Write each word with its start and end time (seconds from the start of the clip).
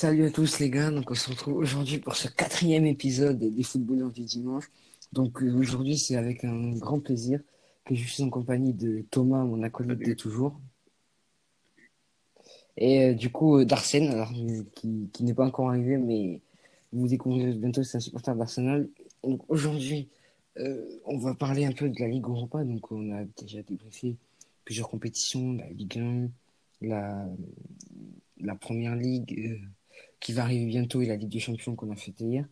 Salut 0.00 0.24
à 0.24 0.30
tous 0.30 0.60
les 0.60 0.70
gars, 0.70 0.90
donc 0.90 1.10
on 1.10 1.14
se 1.14 1.28
retrouve 1.28 1.56
aujourd'hui 1.56 1.98
pour 1.98 2.16
ce 2.16 2.26
quatrième 2.26 2.86
épisode 2.86 3.38
des 3.38 3.62
footballeurs 3.62 4.10
du 4.10 4.22
dimanche. 4.22 4.70
Donc 5.12 5.42
euh, 5.42 5.54
aujourd'hui 5.54 5.98
c'est 5.98 6.16
avec 6.16 6.42
un 6.42 6.70
grand 6.70 7.00
plaisir 7.00 7.38
que 7.84 7.94
je 7.94 8.08
suis 8.08 8.22
en 8.22 8.30
compagnie 8.30 8.72
de 8.72 9.04
Thomas, 9.10 9.44
mon 9.44 9.62
acolyte 9.62 9.98
de 9.98 10.14
toujours. 10.14 10.58
Et 12.78 13.10
euh, 13.10 13.12
du 13.12 13.28
coup 13.28 13.58
euh, 13.58 13.66
d'Arsène, 13.66 14.08
alors, 14.08 14.32
qui, 14.74 15.10
qui 15.12 15.22
n'est 15.22 15.34
pas 15.34 15.44
encore 15.44 15.68
arrivé, 15.68 15.98
mais 15.98 16.40
vous 16.94 17.06
découvrirez 17.06 17.52
bientôt 17.52 17.82
c'est 17.82 17.98
un 17.98 18.00
supporter 18.00 18.34
d'Arsenal. 18.34 18.88
Donc 19.22 19.42
aujourd'hui 19.50 20.08
on 21.04 21.18
va 21.18 21.34
parler 21.34 21.66
un 21.66 21.72
peu 21.72 21.90
de 21.90 22.00
la 22.00 22.08
Ligue 22.08 22.24
Europa, 22.24 22.64
donc 22.64 22.90
on 22.90 23.12
a 23.12 23.24
déjà 23.36 23.62
débriefé 23.62 24.16
plusieurs 24.64 24.88
compétitions, 24.88 25.52
la 25.52 25.68
Ligue 25.68 25.98
1, 25.98 26.28
la, 26.88 27.28
la 28.40 28.54
Première 28.54 28.96
Ligue 28.96 29.60
qui 30.20 30.32
va 30.32 30.42
arriver 30.42 30.66
bientôt 30.66 31.00
et 31.00 31.06
la 31.06 31.16
Ligue 31.16 31.30
des 31.30 31.40
Champions 31.40 31.74
qu'on 31.74 31.90
a 31.90 31.96
fêté 31.96 32.24
hier. 32.24 32.46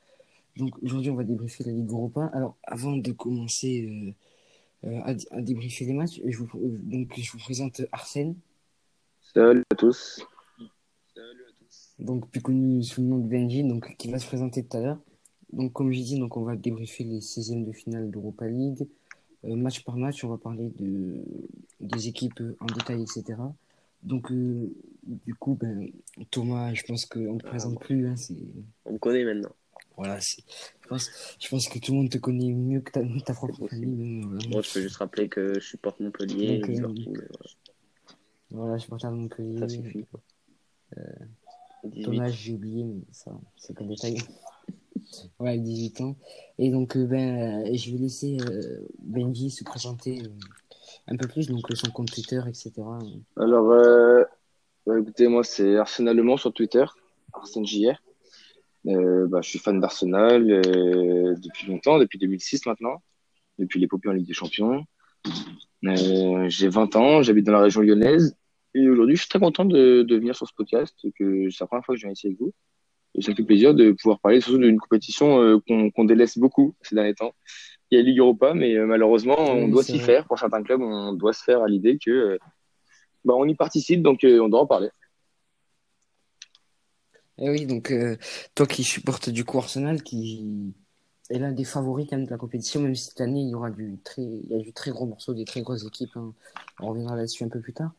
Donc 0.57 0.75
aujourd'hui, 0.83 1.11
on 1.11 1.15
va 1.15 1.25
débriefer 1.25 1.65
la 1.65 1.73
Ligue 1.73 1.91
Europa. 1.91 2.31
Alors, 2.33 2.57
avant 2.65 2.97
de 2.97 3.13
commencer 3.13 4.15
euh, 4.85 4.89
euh, 4.89 5.15
à, 5.31 5.41
débriefer 5.41 5.85
les 5.85 5.93
matchs, 5.93 6.21
je 6.25 6.39
vous, 6.39 6.49
donc, 6.55 7.13
je 7.17 7.31
vous 7.31 7.39
présente 7.39 7.83
Arsène. 7.93 8.35
Salut 9.21 9.63
à 9.71 9.75
tous. 9.75 10.27
Salut 11.15 11.45
à 11.49 11.53
tous. 11.61 11.95
Donc, 11.99 12.29
plus 12.31 12.41
connu 12.41 12.83
sous 12.83 13.03
le 13.03 13.07
nom 13.07 13.19
de 13.19 13.29
Benji, 13.29 13.63
donc, 13.63 13.97
qui 13.97 14.11
va 14.11 14.19
se 14.19 14.27
présenter 14.27 14.65
tout 14.65 14.77
à 14.79 14.81
l'heure. 14.81 14.99
Donc, 15.53 15.73
comme 15.73 15.93
j'ai 15.93 16.03
dit, 16.03 16.19
donc, 16.19 16.37
on 16.37 16.43
va 16.43 16.57
débriefer 16.57 17.05
les 17.05 17.21
16e 17.21 17.65
de 17.65 17.73
finale 17.73 18.11
d'Europa 18.11 18.49
League. 18.49 18.89
Euh, 19.45 19.55
match 19.55 19.85
par 19.85 19.97
match, 19.97 20.25
on 20.25 20.29
va 20.29 20.39
parler 20.39 20.71
de, 20.77 21.23
des 21.81 22.09
équipes 22.09 22.43
en 22.61 22.67
détail, 22.67 23.03
etc. 23.03 23.37
Donc, 24.03 24.31
euh, 24.31 24.73
du 25.03 25.35
coup, 25.35 25.55
ben, 25.55 25.91
Thomas, 26.31 26.73
je 26.75 26.83
pense 26.85 27.07
qu'on 27.07 27.35
ne 27.35 27.41
te 27.41 27.47
présente 27.47 27.81
plus. 27.81 28.09
Hein, 28.09 28.15
on 28.85 28.95
me 28.95 28.99
connaît 28.99 29.25
maintenant. 29.25 29.55
Voilà, 29.97 30.21
je 30.21 30.89
pense, 30.89 31.11
je 31.41 31.49
pense 31.49 31.69
que 31.69 31.81
tout 31.81 31.91
le 31.93 31.99
monde 31.99 32.11
te 32.11 32.19
connaît 32.19 32.53
mieux 32.53 32.81
que 32.81 32.93
ta, 32.93 33.01
ta 33.25 33.35
propre 33.35 33.67
famille. 33.67 34.25
Moi, 34.49 34.63
je 34.63 34.73
peux 34.73 34.81
juste 34.81 34.97
rappeler 34.97 35.29
que 35.29 35.55
je 35.55 35.67
supporte 35.67 35.99
Montpellier. 35.99 36.61
Donc, 36.61 36.99
euh, 37.09 37.29
voilà. 38.51 38.77
je 38.77 38.83
supporte 38.83 39.05
Montpellier. 39.05 39.59
Ça 39.59 39.69
suffit. 39.69 40.07
Euh, 40.97 42.21
âge, 42.21 42.35
j'ai 42.35 42.53
oublié, 42.53 42.85
mais 42.85 43.03
ça, 43.11 43.33
c'est 43.57 43.77
qu'un 43.77 43.87
détail. 43.87 44.19
ouais, 45.41 45.59
18 45.59 46.01
ans. 46.03 46.17
Et 46.59 46.71
donc, 46.71 46.97
ben, 46.97 47.75
je 47.75 47.91
vais 47.91 47.99
laisser 47.99 48.37
Benji 49.01 49.51
se 49.51 49.65
présenter 49.65 50.23
un 51.07 51.17
peu 51.17 51.29
plus, 51.29 51.49
donc 51.49 51.67
son 51.75 51.91
compte 51.91 52.13
Twitter, 52.13 52.41
etc. 52.47 52.73
Alors, 53.37 53.71
euh, 53.71 54.25
bah, 54.87 54.99
écoutez, 54.99 55.29
moi, 55.29 55.45
c'est 55.45 55.77
Arsenal 55.77 56.17
Le 56.17 56.37
sur 56.37 56.53
Twitter, 56.53 56.85
Arsène 57.33 57.67
JR. 57.67 58.01
Euh, 58.87 59.27
bah, 59.27 59.41
je 59.43 59.51
suis 59.51 59.59
fan 59.59 59.81
d'Arsenal 59.81 60.51
euh, 60.51 61.35
depuis 61.37 61.67
longtemps, 61.67 61.99
depuis 61.99 62.19
2006 62.19 62.67
maintenant, 62.67 63.03
depuis 63.59 63.81
l'épopée 63.81 64.09
en 64.09 64.13
Ligue 64.13 64.27
des 64.27 64.35
Champions. 64.35 64.85
Euh, 65.85 66.49
j'ai 66.49 66.69
20 66.69 66.97
ans, 66.97 67.23
j'habite 67.23 67.47
dans 67.47 67.53
la 67.53 67.61
région 67.61 67.83
lyonnaise. 67.83 68.37
Et 68.75 68.89
aujourd'hui, 68.89 69.17
je 69.17 69.23
suis 69.23 69.29
très 69.29 69.41
content 69.41 69.65
de, 69.65 70.07
venir 70.09 70.35
sur 70.37 70.47
ce 70.47 70.55
podcast, 70.55 70.95
que 71.19 71.51
c'est 71.51 71.61
la 71.61 71.67
première 71.67 71.85
fois 71.85 71.95
que 71.95 72.01
je 72.01 72.07
viens 72.07 72.13
ici 72.13 72.29
avec 72.29 72.39
vous. 72.39 72.53
Et 73.15 73.23
ça 73.23 73.35
fait 73.35 73.43
plaisir 73.43 73.75
de 73.75 73.93
pouvoir 73.93 74.21
parler 74.21 74.41
surtout 74.41 74.59
d'une 74.59 74.79
compétition 74.79 75.41
euh, 75.41 75.59
qu'on 75.67 76.05
délaisse 76.05 76.39
beaucoup 76.39 76.77
ces 76.83 76.95
derniers 76.95 77.15
temps 77.15 77.35
il 77.91 77.99
y 77.99 78.01
a 78.01 78.05
Ligue 78.05 78.19
Europa, 78.19 78.55
mais 78.55 78.75
euh, 78.75 78.87
malheureusement, 78.87 79.39
on 79.39 79.69
doit 79.69 79.83
s'y 79.83 79.99
faire. 79.99 80.27
Pour 80.27 80.39
certains 80.39 80.63
clubs, 80.63 80.81
on 80.81 81.13
doit 81.13 81.33
se 81.33 81.43
faire 81.43 81.63
à 81.63 81.69
l'idée 81.69 81.99
que 81.99 82.11
euh, 82.11 82.39
bah, 83.25 83.35
on 83.37 83.47
y 83.47 83.55
participe, 83.55 84.03
donc 84.03 84.25
euh, 84.25 84.41
on 84.41 84.49
doit 84.49 84.61
en 84.61 84.67
parler. 84.67 84.91
Et 87.41 87.47
eh 87.47 87.51
oui, 87.51 87.67
donc 87.67 87.95
toi 88.57 88.67
qui 88.67 88.83
supportes 88.83 89.31
du 89.31 89.45
coup 89.45 89.59
Arsenal, 89.59 90.03
qui 90.03 90.75
est 91.31 91.39
l'un 91.39 91.53
des 91.53 91.63
favoris 91.63 92.09
quand 92.11 92.17
même 92.17 92.27
de 92.27 92.31
la 92.31 92.37
compétition, 92.37 92.81
même 92.81 92.97
si 92.97 93.05
cette 93.05 93.21
année 93.21 93.43
il 93.43 93.51
y 93.51 93.55
aura 93.55 93.71
du 93.71 93.97
très, 94.03 94.23
il 94.23 94.51
y 94.51 94.57
a 94.57 94.59
du 94.59 94.73
très 94.73 94.91
gros 94.91 95.07
morceau, 95.07 95.35
des 95.35 95.45
très 95.45 95.61
grosses 95.63 95.87
équipes. 95.87 96.17
Hein. 96.17 96.35
On 96.81 96.89
reviendra 96.89 97.15
là-dessus 97.15 97.45
un 97.45 97.49
peu 97.49 97.61
plus 97.61 97.75
tard. 97.75 97.93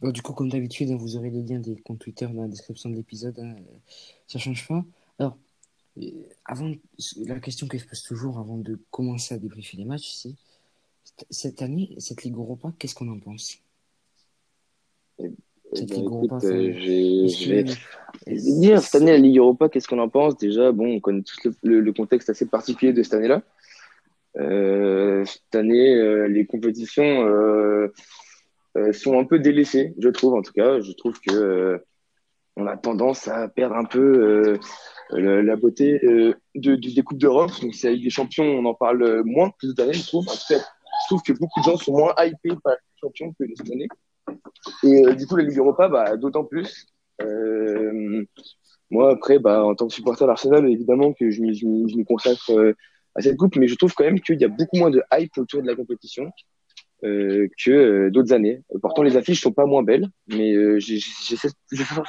Bon, 0.00 0.10
du 0.10 0.22
coup, 0.22 0.32
comme 0.32 0.48
d'habitude, 0.48 0.90
hein, 0.90 0.96
vous 0.98 1.16
aurez 1.16 1.30
les 1.30 1.42
liens 1.42 1.58
des 1.58 1.76
comptes 1.76 1.98
Twitter 1.98 2.26
dans 2.26 2.42
la 2.42 2.48
description 2.48 2.88
de 2.88 2.96
l'épisode. 2.96 3.38
Hein. 3.38 3.56
Ça 4.26 4.38
change 4.38 4.66
pas. 4.66 4.84
Alors, 5.18 5.36
avant, 6.44 6.72
la 7.24 7.40
question 7.40 7.66
que 7.66 7.78
je 7.78 7.86
pose 7.86 8.02
toujours 8.02 8.38
avant 8.38 8.58
de 8.58 8.78
commencer 8.90 9.34
à 9.34 9.38
débriefer 9.38 9.76
les 9.76 9.84
matchs, 9.84 10.12
c'est 10.14 10.34
cette 11.30 11.62
année, 11.62 11.94
cette 11.98 12.24
Ligue 12.24 12.36
Europa, 12.36 12.72
qu'est-ce 12.78 12.94
qu'on 12.94 13.08
en 13.08 13.18
pense? 13.18 13.58
Eh, 15.18 15.30
cette 15.72 15.90
Ligue 15.90 16.04
Europa, 16.04 16.38
euh, 16.44 16.72
je 16.72 17.48
vais 17.48 17.64
dire 18.34 18.80
cette 18.80 19.00
année 19.00 19.12
la 19.12 19.18
Ligue 19.18 19.38
Europa, 19.38 19.68
qu'est-ce 19.68 19.88
qu'on 19.88 19.98
en 19.98 20.08
pense? 20.08 20.36
Déjà, 20.36 20.72
bon, 20.72 20.96
on 20.96 21.00
connaît 21.00 21.22
tous 21.22 21.50
le, 21.62 21.92
contexte 21.92 22.30
assez 22.30 22.46
particulier 22.46 22.92
de 22.92 23.02
cette 23.02 23.14
année-là. 23.14 23.42
Euh, 24.36 25.24
cette 25.24 25.54
année, 25.54 25.94
euh, 25.94 26.26
les 26.28 26.46
compétitions 26.46 27.22
sont 28.92 29.18
un 29.18 29.24
peu 29.24 29.38
délaissées, 29.38 29.94
je 29.98 30.08
trouve. 30.10 30.34
En 30.34 30.42
tout 30.42 30.52
cas, 30.52 30.80
je 30.80 30.92
trouve 30.92 31.18
que 31.20 31.82
on 32.56 32.66
a 32.66 32.76
tendance 32.76 33.28
à 33.28 33.48
perdre 33.48 33.76
un 33.76 33.84
peu 33.84 34.58
euh, 35.12 35.42
la 35.42 35.56
beauté 35.56 36.00
euh, 36.04 36.34
de, 36.54 36.74
des 36.74 37.02
Coupes 37.02 37.18
d'Europe. 37.18 37.50
Donc, 37.62 37.74
c'est 37.74 37.88
avec 37.88 38.02
des 38.02 38.10
champions, 38.10 38.44
on 38.44 38.64
en 38.64 38.74
parle 38.74 39.02
euh, 39.02 39.22
moins 39.24 39.50
que 39.50 39.68
cette 39.68 39.80
année, 39.80 39.92
je 39.92 40.06
trouve. 40.06 40.26
En 40.28 40.32
cas, 40.32 40.58
je 40.58 41.06
trouve 41.08 41.22
que 41.22 41.32
beaucoup 41.32 41.60
de 41.60 41.64
gens 41.64 41.76
sont 41.76 41.96
moins 41.96 42.14
hypés 42.18 42.56
par 42.62 42.72
les 42.72 43.00
champions 43.00 43.32
que 43.38 43.44
cette 43.56 43.70
année. 43.70 43.88
Et 44.82 45.14
du 45.14 45.26
coup, 45.26 45.36
la 45.36 45.44
Ligue 45.44 45.58
Europa, 45.58 45.88
bah, 45.88 46.16
d'autant 46.16 46.44
plus. 46.44 46.86
moi, 48.90 49.10
après, 49.12 49.38
bah, 49.38 49.64
en 49.64 49.74
tant 49.74 49.86
que 49.86 49.94
supporter 49.94 50.26
d'Arsenal, 50.26 50.68
évidemment 50.68 51.12
que 51.12 51.30
je, 51.30 51.42
je, 51.52 51.60
je 51.60 51.96
me 51.96 52.04
consacre 52.04 52.74
à 53.14 53.22
cette 53.22 53.36
coupe, 53.36 53.56
mais 53.56 53.68
je 53.68 53.76
trouve 53.76 53.94
quand 53.94 54.04
même 54.04 54.20
qu'il 54.20 54.40
y 54.40 54.44
a 54.44 54.48
beaucoup 54.48 54.76
moins 54.76 54.90
de 54.90 55.02
hype 55.12 55.36
autour 55.38 55.62
de 55.62 55.66
la 55.66 55.74
compétition 55.74 56.30
euh, 57.04 57.46
que 57.64 58.08
d'autres 58.08 58.32
années. 58.32 58.62
Pourtant, 58.80 59.02
les 59.02 59.16
affiches 59.16 59.40
sont 59.40 59.52
pas 59.52 59.66
moins 59.66 59.82
belles, 59.82 60.08
mais 60.26 60.80
j'ai 60.80 60.98
ce 60.98 61.48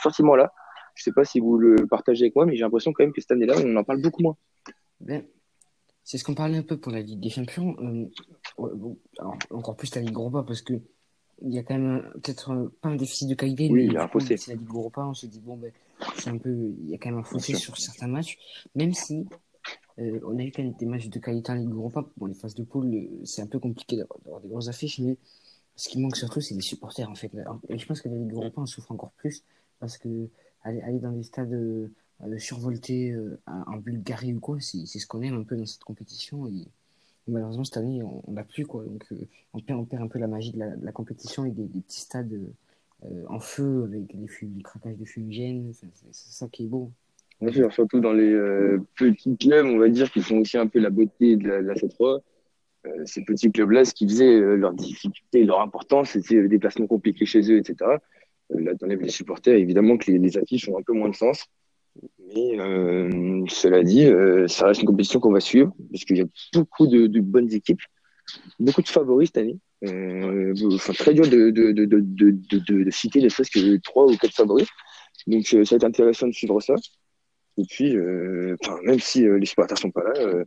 sentiment-là 0.01 0.51
je 0.97 1.03
sais 1.03 1.11
pas 1.11 1.23
si 1.23 1.39
vous 1.39 1.57
le 1.57 1.87
partagez 1.87 2.25
avec 2.25 2.35
moi, 2.35 2.45
mais 2.45 2.55
j'ai 2.55 2.63
l'impression 2.63 2.91
quand 2.91 3.03
même 3.03 3.13
que 3.13 3.21
cette 3.21 3.31
année-là, 3.31 3.55
on 3.63 3.75
en 3.75 3.83
parle 3.83 4.01
beaucoup 4.01 4.23
moins. 4.23 4.35
Ben, 4.99 5.23
c'est 6.03 6.17
ce 6.17 6.23
qu'on 6.23 6.33
parlait 6.33 6.57
un 6.57 6.63
peu 6.63 6.77
pour 6.77 6.91
la 6.91 7.01
Ligue 7.01 7.19
des 7.19 7.29
Champions. 7.29 7.75
Euh, 7.79 8.09
encore 9.51 9.75
plus 9.75 9.93
la 9.93 10.01
Ligue 10.01 10.15
Europa, 10.15 10.43
parce 10.45 10.61
que 10.61 10.73
il 11.43 11.53
y 11.53 11.59
a 11.59 11.63
quand 11.63 11.77
même 11.77 12.09
peut-être 12.15 12.71
pas 12.81 12.89
un 12.89 12.95
déficit 12.95 13.29
de 13.29 13.35
qualité. 13.35 13.69
Oui, 13.71 13.85
il 13.85 13.93
y 13.93 13.97
a 13.97 14.05
un 14.05 14.07
fossé. 14.07 14.37
C'est 14.37 14.53
la 14.53 14.57
Ligue 14.57 14.73
Europa, 14.73 15.05
on 15.05 15.13
se 15.13 15.27
dit, 15.27 15.39
bon, 15.39 15.55
ben, 15.55 15.71
c'est 16.15 16.31
un 16.31 16.37
peu, 16.39 16.73
il 16.81 16.89
y 16.89 16.95
a 16.95 16.97
quand 16.97 17.09
même 17.09 17.19
un 17.19 17.23
fossé 17.23 17.53
sur 17.53 17.77
certains 17.77 18.07
matchs, 18.07 18.39
même 18.73 18.93
si 18.93 19.27
euh, 19.99 20.19
on 20.25 20.39
a 20.39 20.43
eu 20.43 20.51
quand 20.51 20.63
même 20.63 20.73
des 20.79 20.87
matchs 20.87 21.09
de 21.09 21.19
qualité 21.19 21.51
en 21.51 21.55
Ligue 21.55 21.73
Europa. 21.73 22.05
Bon, 22.17 22.25
les 22.25 22.33
phases 22.33 22.55
de 22.55 22.63
poule, 22.63 22.87
euh, 22.95 23.21
c'est 23.23 23.43
un 23.43 23.47
peu 23.47 23.59
compliqué 23.59 23.97
d'avoir 23.97 24.41
des 24.41 24.47
grosses 24.47 24.67
affiches, 24.67 24.99
mais 24.99 25.17
ce 25.75 25.89
qui 25.89 25.99
manque 25.99 26.15
surtout, 26.15 26.41
c'est 26.41 26.55
des 26.55 26.61
supporters, 26.61 27.07
en 27.07 27.15
fait. 27.15 27.31
Et 27.69 27.77
je 27.77 27.85
pense 27.85 28.01
que 28.01 28.09
la 28.09 28.15
Ligue 28.15 28.33
Europa 28.33 28.61
en 28.61 28.65
souffre 28.65 28.91
encore 28.91 29.11
plus, 29.11 29.43
parce 29.79 29.97
que 29.99 30.29
aller, 30.63 30.99
dans 30.99 31.11
des 31.11 31.23
stades 31.23 31.53
euh, 31.53 32.39
survoltés 32.39 33.11
euh, 33.11 33.39
en 33.45 33.77
Bulgarie 33.77 34.33
ou 34.33 34.39
quoi, 34.39 34.57
c'est 34.59 34.85
ce 34.85 35.05
qu'on 35.05 35.21
aime 35.21 35.35
un 35.35 35.43
peu 35.43 35.55
dans 35.55 35.65
cette 35.65 35.83
compétition. 35.83 36.47
Et, 36.47 36.67
malheureusement, 37.27 37.63
cette 37.63 37.77
année, 37.77 38.01
on 38.03 38.31
n'a 38.31 38.43
plus. 38.43 38.65
Quoi, 38.65 38.83
donc, 38.85 39.05
euh, 39.11 39.27
on, 39.53 39.59
perd, 39.59 39.79
on 39.79 39.85
perd 39.85 40.03
un 40.03 40.07
peu 40.07 40.19
la 40.19 40.27
magie 40.27 40.51
de 40.51 40.59
la, 40.81 40.91
compétition 40.91 41.45
et 41.45 41.51
des, 41.51 41.67
petits 41.81 42.01
stades 42.01 42.39
en 43.27 43.39
feu 43.39 43.83
avec 43.83 44.07
des, 44.07 44.27
des 44.41 44.63
craquages 44.63 44.97
de 44.97 45.05
fumigène. 45.05 45.71
C'est 45.73 46.11
ça 46.11 46.47
qui 46.51 46.63
est 46.65 46.67
beau. 46.67 46.91
Bien 47.39 47.51
sûr, 47.51 47.71
surtout 47.71 47.99
dans 47.99 48.13
les 48.13 48.33
petits 48.95 49.37
clubs, 49.37 49.67
on 49.67 49.77
va 49.77 49.89
dire, 49.89 50.11
qui 50.11 50.21
font 50.21 50.39
aussi 50.39 50.57
un 50.57 50.65
peu 50.65 50.79
la 50.79 50.89
beauté 50.89 51.35
de 51.35 51.47
la, 51.47 51.75
C3 51.75 52.21
ces 53.05 53.21
petits 53.25 53.51
clubs-là, 53.51 53.83
ce 53.83 53.93
qui 53.93 54.07
faisait 54.07 54.39
leur 54.39 54.73
difficulté, 54.73 55.43
leur 55.43 55.59
importance, 55.59 56.11
c'était 56.11 56.41
les 56.41 56.47
déplacements 56.47 56.87
compliqués 56.87 57.25
chez 57.25 57.41
eux, 57.51 57.57
etc. 57.57 57.97
Euh, 58.53 58.61
là, 58.61 58.73
dans 58.75 58.87
les 58.87 59.09
supporters, 59.09 59.55
évidemment 59.55 59.97
que 59.97 60.11
les, 60.11 60.37
affiches 60.37 60.69
ont 60.69 60.77
un 60.77 60.83
peu 60.83 60.93
moins 60.93 61.09
de 61.09 61.15
sens. 61.15 61.45
Mais 62.35 62.59
euh, 62.59 63.43
cela 63.47 63.83
dit, 63.83 64.05
euh, 64.05 64.47
ça 64.47 64.67
reste 64.67 64.81
une 64.81 64.87
compétition 64.87 65.19
qu'on 65.19 65.31
va 65.31 65.39
suivre, 65.39 65.73
parce 65.91 66.05
qu'il 66.05 66.17
y 66.17 66.21
a 66.21 66.25
beaucoup 66.53 66.87
de, 66.87 67.19
bonnes 67.19 67.51
équipes, 67.51 67.81
beaucoup 68.59 68.81
de 68.81 68.87
favoris 68.87 69.29
cette 69.33 69.37
année. 69.37 69.57
enfin, 70.73 70.93
très 70.93 71.13
dur 71.13 71.27
de, 71.27 71.49
de, 71.49 71.71
de, 71.71 71.85
de, 71.85 72.83
de 72.83 72.91
citer 72.91 73.21
ne 73.21 73.29
serait-ce 73.29 73.51
que 73.51 73.77
trois 73.77 74.05
ou 74.05 74.15
quatre 74.17 74.35
favoris. 74.35 74.67
Donc, 75.25 75.45
ça 75.45 75.57
va 75.57 75.63
être 75.63 75.83
intéressant 75.83 76.27
de 76.27 76.33
suivre 76.33 76.59
ça. 76.61 76.75
Et 77.57 77.63
puis, 77.67 77.95
même 78.83 78.99
si 78.99 79.21
les 79.27 79.45
supporters 79.45 79.77
sont 79.77 79.91
pas 79.91 80.03
là, 80.03 80.43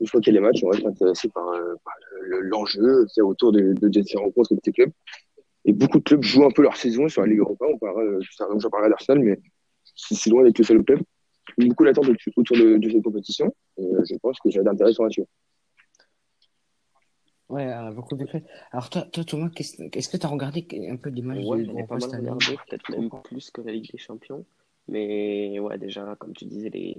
une 0.00 0.08
fois 0.08 0.20
qu'il 0.20 0.34
y 0.34 0.36
a 0.36 0.40
les 0.40 0.46
matchs, 0.46 0.60
on 0.64 0.70
va 0.70 0.76
être 0.76 0.86
intéressé 0.88 1.28
par, 1.28 1.44
par 1.84 1.94
l'enjeu 2.42 3.06
a 3.16 3.22
autour 3.22 3.52
de, 3.52 3.74
de, 3.74 3.88
de 3.88 4.02
ces 4.02 4.18
rencontres 4.18 4.52
avec 4.52 4.66
les 4.66 4.72
clubs. 4.72 4.90
Et 5.64 5.72
beaucoup 5.72 5.98
de 5.98 6.04
clubs 6.04 6.22
jouent 6.22 6.44
un 6.44 6.50
peu 6.50 6.62
leur 6.62 6.76
saison 6.76 7.08
sur 7.08 7.22
la 7.22 7.28
Ligue 7.28 7.38
Europa. 7.38 7.64
On 7.66 7.78
parle, 7.78 8.02
euh, 8.02 8.20
j'en 8.58 8.70
parlerai 8.70 8.90
d'Arsenal, 8.90 9.24
mais 9.24 9.40
c'est 9.84 10.30
loin 10.30 10.42
d'être 10.42 10.58
le 10.58 10.64
seul 10.64 10.84
club. 10.84 11.00
Beaucoup 11.58 11.84
d'attentes 11.84 12.08
autour 12.36 12.56
de, 12.56 12.76
de, 12.76 12.90
cette 12.90 13.02
compétition. 13.02 13.54
Et 13.78 13.84
euh, 13.84 14.02
je 14.08 14.16
pense 14.16 14.38
que 14.40 14.50
j'ai 14.50 14.62
d'intéressant 14.62 15.04
là-dessus. 15.04 15.24
Ouais, 17.48 17.72
euh, 17.72 17.92
beaucoup 17.92 18.16
de 18.16 18.26
Alors, 18.72 18.90
toi, 18.90 19.02
toi 19.02 19.24
Thomas, 19.24 19.50
est-ce 19.58 20.08
que 20.08 20.16
tu 20.16 20.26
as 20.26 20.28
regardé 20.28 20.66
un 20.90 20.96
peu 20.96 21.10
des 21.10 21.22
matchs 21.22 21.44
ouais, 21.44 21.62
de 21.62 21.70
Europa 21.70 22.00
cette 22.00 22.14
année 22.14 22.30
Peut-être 22.30 22.90
même 22.90 23.10
plus 23.22 23.50
que 23.50 23.60
la 23.60 23.72
Ligue 23.72 23.90
des 23.92 23.98
Champions. 23.98 24.44
Mais 24.88 25.58
ouais, 25.58 25.78
déjà, 25.78 26.14
comme 26.16 26.34
tu 26.34 26.44
disais, 26.46 26.70
les... 26.70 26.96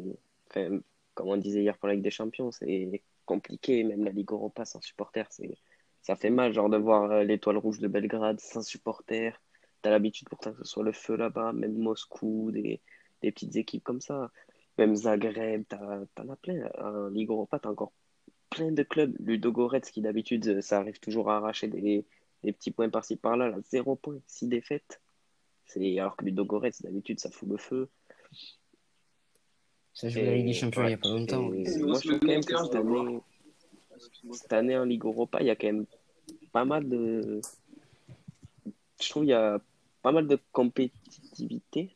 Enfin, 0.49 0.79
comme 1.13 1.29
on 1.29 1.37
disait 1.37 1.61
hier 1.61 1.77
pour 1.77 1.87
la 1.87 1.95
Ligue 1.95 2.03
des 2.03 2.11
Champions, 2.11 2.51
c'est 2.51 3.01
compliqué. 3.25 3.83
Même 3.83 4.03
la 4.03 4.11
Ligue 4.11 4.31
Europa 4.31 4.65
sans 4.65 4.81
supporters, 4.81 5.27
c'est... 5.29 5.57
ça 6.05 6.15
fait 6.15 6.29
mal 6.29 6.53
genre, 6.53 6.69
de 6.69 6.77
voir 6.77 7.09
euh, 7.09 7.23
l'étoile 7.23 7.57
rouge 7.57 7.79
de 7.79 7.87
Belgrade 7.87 8.39
sans 8.39 8.61
supporters. 8.61 9.41
T'as 9.81 9.89
l'habitude 9.89 10.29
pourtant 10.29 10.51
que 10.51 10.59
ce 10.59 10.63
soit 10.63 10.83
le 10.83 10.91
feu 10.91 11.15
là-bas, 11.15 11.51
même 11.51 11.75
Moscou, 11.79 12.51
des... 12.51 12.79
des 13.23 13.31
petites 13.31 13.55
équipes 13.55 13.83
comme 13.83 14.01
ça. 14.01 14.31
Même 14.77 14.95
Zagreb, 14.95 15.63
t'en 15.67 16.29
as 16.29 16.35
plein. 16.35 16.69
En 16.77 17.07
Ligue 17.07 17.31
Europa, 17.31 17.57
t'as 17.57 17.69
encore 17.69 17.91
plein 18.51 18.71
de 18.71 18.83
clubs. 18.83 19.15
Ludogorets, 19.19 19.81
qui 19.81 20.01
d'habitude, 20.01 20.61
ça 20.61 20.77
arrive 20.77 20.99
toujours 20.99 21.31
à 21.31 21.37
arracher 21.37 21.69
des, 21.69 22.05
des 22.43 22.51
petits 22.51 22.69
points 22.69 22.89
par-ci 22.89 23.15
par-là. 23.15 23.49
Là, 23.49 23.57
zéro 23.63 23.95
point, 23.95 24.19
six 24.27 24.47
défaites. 24.47 25.01
C'est... 25.65 25.97
Alors 25.97 26.15
que 26.17 26.25
Ludogorets, 26.25 26.73
d'habitude, 26.83 27.19
ça 27.19 27.31
fout 27.31 27.49
le 27.49 27.57
feu. 27.57 27.89
Ça 29.95 30.09
joue 30.09 30.19
la 30.19 30.35
Ligue 30.35 30.45
des 30.45 30.53
Champions 30.53 30.83
il 30.83 30.87
n'y 30.87 30.93
a 30.93 30.97
pas 30.97 31.09
longtemps. 31.09 31.41
moi, 31.41 31.55
je 31.55 32.09
trouve 32.09 32.19
quand 32.19 32.27
même 32.27 32.45
que 32.45 32.55
cette 32.57 32.75
année, 32.75 33.21
cette 34.33 34.53
année 34.53 34.77
en 34.77 34.85
Ligue 34.85 35.05
Europa, 35.05 35.39
il 35.41 35.47
y 35.47 35.49
a 35.49 35.55
quand 35.55 35.67
même 35.67 35.85
pas 36.51 36.65
mal 36.65 36.87
de. 36.87 37.41
Je 39.01 39.09
trouve 39.09 39.23
qu'il 39.23 39.31
y 39.31 39.33
a 39.33 39.59
pas 40.01 40.11
mal 40.11 40.27
de 40.27 40.39
compétitivité. 40.51 41.95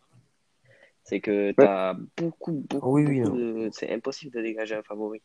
C'est 1.04 1.22
que 1.22 1.52
tu 1.52 1.62
as 1.64 1.96
beaucoup, 2.18 2.52
beaucoup, 2.70 2.92
Oui, 2.92 3.06
oui, 3.08 3.22
beaucoup 3.22 3.38
de. 3.38 3.70
C'est 3.72 3.92
impossible 3.92 4.36
de 4.36 4.42
dégager 4.42 4.76
un 4.76 4.84
favori. 4.84 5.22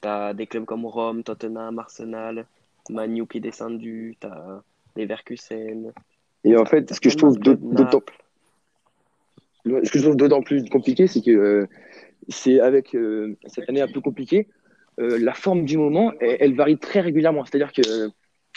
Tu 0.00 0.08
as 0.08 0.32
des 0.34 0.46
clubs 0.46 0.64
comme 0.64 0.86
Rome, 0.86 1.24
Tottenham, 1.24 1.78
Arsenal, 1.78 2.46
Manu 2.90 3.26
qui 3.26 3.38
est 3.38 3.40
descendu, 3.40 4.16
tu 4.20 4.26
as 4.26 4.62
Leverkusen. 4.96 5.92
Et 6.44 6.56
en 6.56 6.64
fait, 6.64 6.92
ce 6.94 7.00
que 7.00 7.10
je 7.10 7.16
trouve 7.16 7.38
d'aut- 7.38 7.54
d'autant 7.54 8.02
ce 9.64 9.90
que 9.90 9.98
je 9.98 10.02
trouve 10.02 10.16
d'autant 10.16 10.40
plus 10.42 10.68
compliqué, 10.70 11.06
c'est 11.06 11.20
que 11.20 11.30
euh, 11.30 11.66
c'est 12.28 12.60
avec 12.60 12.94
euh, 12.94 13.36
cette 13.46 13.68
année 13.68 13.80
un 13.82 13.88
peu 13.88 14.00
compliquée, 14.00 14.48
euh, 14.98 15.18
la 15.20 15.32
forme 15.34 15.64
du 15.64 15.76
moment, 15.78 16.12
elle, 16.20 16.36
elle 16.40 16.54
varie 16.54 16.78
très 16.78 17.00
régulièrement. 17.00 17.44
C'est-à-dire 17.44 17.72
que 17.72 17.82
euh, 17.88 18.08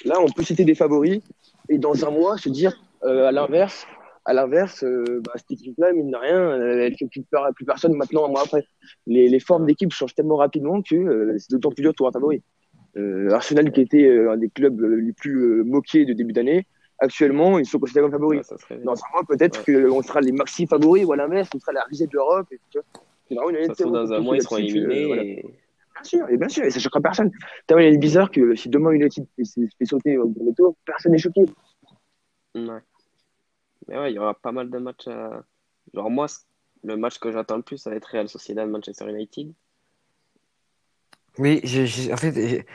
là, 0.06 0.16
on 0.22 0.28
peut 0.30 0.44
citer 0.44 0.66
des 0.66 0.76
favoris 0.76 1.22
et 1.70 1.78
dans 1.78 2.06
un 2.06 2.12
mois 2.12 2.38
se 2.38 2.50
dire 2.50 2.74
euh, 3.04 3.28
à 3.28 3.32
l'inverse, 3.32 3.86
à 4.26 4.34
l'inverse, 4.34 4.84
euh, 4.84 5.22
bah, 5.26 5.32
cette 5.36 5.52
équipe-là, 5.52 5.94
mine 5.94 6.12
de 6.12 6.16
rien, 6.18 6.56
elle 6.62 6.96
fait 6.96 7.08
plus 7.08 7.24
plus 7.56 7.66
personne 7.66 7.94
maintenant 7.96 8.26
un 8.26 8.30
mois 8.30 8.44
après. 8.44 8.64
Les, 9.08 9.28
les 9.30 9.40
formes 9.40 9.66
d'équipe 9.66 9.92
changent 9.92 10.14
tellement 10.16 10.36
rapidement 10.38 10.82
que 10.82 11.36
c'est 11.40 11.52
d'autant 11.52 11.72
plus 11.72 11.82
dur 11.82 11.92
de 11.92 11.96
trouver 11.96 12.10
un 12.10 12.12
favori. 12.12 12.42
Arsenal, 13.32 13.72
qui 13.72 13.82
était 13.82 14.10
un 14.28 14.38
des 14.38 14.50
clubs 14.50 14.80
les 14.82 15.14
plus 15.14 15.64
moqués 15.64 16.06
de 16.06 16.14
début 16.14 16.34
d'année, 16.34 16.66
actuellement, 17.00 17.58
ils 17.58 17.66
sont 17.66 17.80
considérés 17.80 18.04
comme 18.04 18.12
favoris 18.12 18.42
Ouais, 18.70 18.78
dans 18.84 18.94
un 18.94 19.10
mois, 19.14 19.24
peut-être 19.28 19.64
Ouais. 19.68 19.88
qu'on 19.90 20.02
sera 20.04 20.22
les 20.22 20.32
maxi 20.34 20.68
favoris 20.68 21.06
ou 21.06 21.14
à 21.14 21.16
l'inverse, 21.16 21.50
on 21.56 21.60
sera 21.60 21.72
la 21.72 21.84
risée 21.86 22.06
de 22.08 22.12
l'Europe. 22.14 22.48
C'est 23.30 23.36
vraiment 23.36 23.50
une 23.50 23.56
année 23.56 23.74
Ça 23.74 23.86
dans 23.86 24.12
un 24.14 24.20
mois, 24.20 24.36
ils 24.36 24.42
seront 24.44 24.58
éliminés. 24.58 25.06
voilà. 25.06 25.24
et- 25.24 25.46
Bien 26.02 26.10
sûr, 26.20 26.30
et 26.30 26.38
bien 26.38 26.50
sûr, 26.50 26.64
et 26.64 26.72
ça 26.72 26.80
choquera 26.80 27.02
personne. 27.02 27.32
T'as 27.68 27.76
vu, 27.76 27.86
il 27.86 27.94
est 27.94 27.98
bizarre 27.98 28.32
que 28.32 28.56
si 28.56 28.70
demain 28.70 28.92
United 28.92 29.26
fait, 29.36 29.44
fait 29.78 29.86
sauter 29.86 30.18
au 30.18 30.30
premier 30.30 30.54
tour, 30.54 30.76
personne 30.86 31.12
n'est 31.12 31.18
choqué. 31.18 31.42
Ouais. 32.56 32.82
Mais 33.88 33.98
ouais, 33.98 34.12
il 34.12 34.16
y 34.16 34.20
aura 34.20 34.34
pas 34.34 34.52
mal 34.52 34.70
de 34.70 34.78
matchs. 34.78 35.08
à- 35.08 35.44
Genre, 35.94 36.10
moi, 36.10 36.28
le 36.84 36.98
match 36.98 37.20
que 37.20 37.32
j'attends 37.32 37.58
le 37.58 37.64
plus, 37.64 37.78
ça 37.78 37.90
va 37.90 37.96
être 37.98 38.06
Real 38.06 38.28
Sociedad 38.30 38.68
Manchester 38.70 39.10
United. 39.10 39.54
Oui, 41.38 41.62
j'ai, 41.64 41.88
j'ai- 41.88 42.14
en 42.14 42.18
fait, 42.18 42.34
j'ai- 42.34 42.66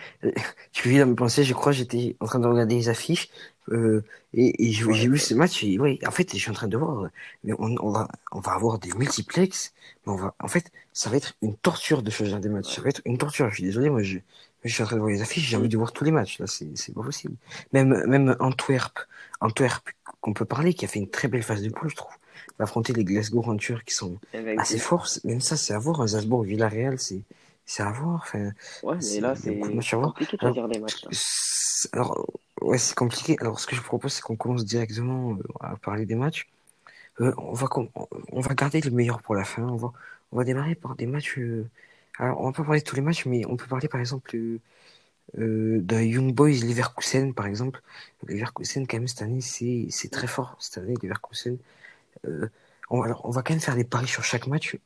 tu 0.72 0.88
vis 0.88 0.98
dans 0.98 1.06
mes 1.06 1.14
pensées, 1.14 1.44
je 1.44 1.52
crois, 1.54 1.72
j'étais 1.72 2.16
en 2.20 2.26
train 2.26 2.38
de 2.38 2.46
regarder 2.46 2.74
les 2.74 2.88
affiches, 2.88 3.28
euh, 3.70 4.02
et, 4.32 4.66
et 4.68 4.72
j'ai, 4.72 4.84
Ouais. 4.84 5.06
vu 5.06 5.18
ce 5.18 5.34
match, 5.34 5.62
et 5.62 5.78
ouais, 5.78 5.98
en 6.06 6.10
fait, 6.10 6.32
je 6.32 6.38
suis 6.38 6.50
en 6.50 6.54
train 6.54 6.68
de 6.68 6.76
voir, 6.76 7.04
euh, 7.04 7.08
mais 7.44 7.52
on, 7.58 7.74
on 7.80 7.90
va, 7.90 8.08
on 8.32 8.40
va 8.40 8.52
avoir 8.52 8.78
des 8.78 8.92
multiplex, 8.94 9.72
mais 10.06 10.12
on 10.12 10.16
va, 10.16 10.34
en 10.40 10.48
fait, 10.48 10.70
ça 10.92 11.10
va 11.10 11.16
être 11.16 11.34
une 11.42 11.54
torture 11.56 12.02
de 12.02 12.10
choisir 12.10 12.40
des 12.40 12.48
matchs, 12.48 12.74
ça 12.76 12.80
va 12.82 12.88
être 12.88 13.02
une 13.04 13.18
torture, 13.18 13.48
je 13.50 13.54
suis 13.56 13.64
désolé, 13.64 13.90
moi, 13.90 14.02
je, 14.02 14.18
je 14.64 14.72
suis 14.72 14.82
en 14.82 14.86
train 14.86 14.96
de 14.96 15.00
voir 15.00 15.12
les 15.12 15.20
affiches, 15.22 15.44
j'ai 15.46 15.56
envie 15.56 15.68
de 15.68 15.76
voir 15.76 15.92
tous 15.92 16.04
les 16.04 16.10
matchs, 16.10 16.38
là, 16.38 16.46
c'est, 16.46 16.68
c'est 16.76 16.94
pas 16.94 17.02
possible. 17.02 17.34
Même, 17.72 18.04
même 18.06 18.36
Antwerp, 18.40 18.98
Antwerp, 19.40 19.86
qu'on 20.22 20.32
peut 20.32 20.46
parler, 20.46 20.72
qui 20.72 20.84
a 20.86 20.88
fait 20.88 20.98
une 20.98 21.10
très 21.10 21.28
belle 21.28 21.42
phase 21.42 21.62
de 21.62 21.68
poule, 21.68 21.90
je 21.90 21.96
trouve, 21.96 22.14
va 22.58 22.62
affronter 22.64 22.94
les 22.94 23.04
Glasgow 23.04 23.42
Rangers 23.42 23.78
qui 23.84 23.94
sont 23.94 24.18
Avec... 24.32 24.58
assez 24.60 24.78
forts, 24.78 25.08
même 25.24 25.40
ça, 25.42 25.56
c'est 25.56 25.74
à 25.74 25.78
voir, 25.78 26.08
Salzbourg, 26.08 26.42
Villarreal, 26.42 26.98
c'est, 26.98 27.20
c'est 27.66 27.82
à 27.82 27.92
voir, 27.92 28.20
enfin, 28.22 28.52
Ouais, 28.82 28.96
mais 29.02 29.20
là, 29.20 29.34
c'est 29.36 29.76
compliqué 30.00 30.36
de 30.36 30.40
Alors, 30.40 30.54
choisir 30.54 30.68
des 30.68 30.78
matchs. 30.78 31.04
là. 31.04 31.10
Alors, 31.92 32.26
ouais, 32.62 32.78
c'est 32.78 32.94
compliqué. 32.94 33.36
Alors, 33.40 33.60
ce 33.60 33.66
que 33.66 33.76
je 33.76 33.82
propose, 33.82 34.12
c'est 34.14 34.22
qu'on 34.22 34.36
commence 34.36 34.64
directement 34.64 35.34
euh, 35.34 35.42
à 35.60 35.76
parler 35.76 36.06
des 36.06 36.14
matchs. 36.14 36.48
Euh, 37.20 37.34
on 37.38 37.54
va, 37.54 37.68
on 38.32 38.40
va 38.40 38.54
garder 38.54 38.80
le 38.82 38.90
meilleur 38.92 39.22
pour 39.22 39.34
la 39.36 39.44
fin. 39.44 39.64
On 39.64 39.76
va, 39.76 39.92
on 40.32 40.38
va 40.38 40.44
démarrer 40.44 40.74
par 40.76 40.96
des 40.96 41.06
matchs. 41.06 41.38
euh, 41.38 41.68
Alors, 42.18 42.40
on 42.40 42.46
va 42.46 42.52
pas 42.52 42.64
parler 42.64 42.80
de 42.80 42.84
tous 42.86 42.96
les 42.96 43.02
matchs, 43.02 43.26
mais 43.26 43.46
on 43.46 43.56
peut 43.56 43.66
parler 43.68 43.88
par 43.88 44.00
exemple 44.00 44.36
euh, 44.36 45.80
de 45.82 46.00
Young 46.00 46.32
Boys 46.34 46.50
Leverkusen, 46.64 47.34
par 47.34 47.46
exemple. 47.46 47.82
Leverkusen, 48.26 48.86
quand 48.86 48.96
même, 48.98 49.08
cette 49.08 49.22
année, 49.22 49.40
c'est 49.40 49.86
c'est 49.90 50.10
très 50.10 50.26
fort. 50.26 50.56
Cette 50.60 50.78
année, 50.78 50.94
Leverkusen. 51.02 51.58
On, 52.90 53.02
alors, 53.02 53.24
on 53.24 53.30
va 53.30 53.42
quand 53.42 53.52
même 53.54 53.60
faire 53.60 53.76
des 53.76 53.84
paris 53.84 54.06
sur 54.08 54.24
chaque 54.24 54.46
match. 54.46 54.76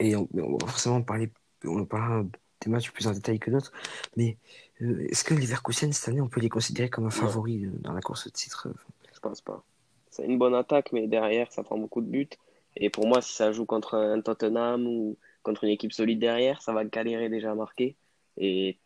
Et 0.00 0.16
on, 0.16 0.28
on 0.34 0.56
va 0.56 0.66
forcément 0.66 1.02
parler, 1.02 1.30
on 1.64 1.84
parlera 1.84 2.24
des 2.60 2.70
matchs 2.70 2.90
plus 2.90 3.06
en 3.06 3.12
détail 3.12 3.38
que 3.38 3.50
d'autres. 3.50 3.72
Mais 4.16 4.36
euh, 4.82 5.06
est-ce 5.08 5.24
que 5.24 5.34
Leverkusen, 5.34 5.92
cette 5.92 6.08
année, 6.08 6.20
on 6.20 6.28
peut 6.28 6.40
les 6.40 6.48
considérer 6.48 6.90
comme 6.90 7.06
un 7.06 7.10
favori 7.10 7.66
euh, 7.66 7.70
dans 7.80 7.92
la 7.92 8.00
course 8.00 8.26
au 8.26 8.30
titre? 8.30 8.68
Je 9.14 9.20
pense 9.20 9.40
pas. 9.40 9.62
C'est 10.10 10.24
une 10.24 10.38
bonne 10.38 10.54
attaque, 10.54 10.92
mais 10.92 11.06
derrière, 11.06 11.52
ça 11.52 11.62
prend 11.62 11.78
beaucoup 11.78 12.00
de 12.00 12.06
buts. 12.06 12.28
Et 12.76 12.90
pour 12.90 13.06
moi, 13.06 13.20
si 13.22 13.34
ça 13.34 13.52
joue 13.52 13.66
contre 13.66 13.94
un 13.94 14.20
Tottenham 14.20 14.86
ou 14.86 15.16
contre 15.42 15.64
une 15.64 15.70
équipe 15.70 15.92
solide 15.92 16.18
derrière, 16.18 16.62
ça 16.62 16.72
va 16.72 16.84
galérer 16.84 17.28
déjà 17.28 17.52
à 17.52 17.54
marquer. 17.54 17.96
Et 18.36 18.78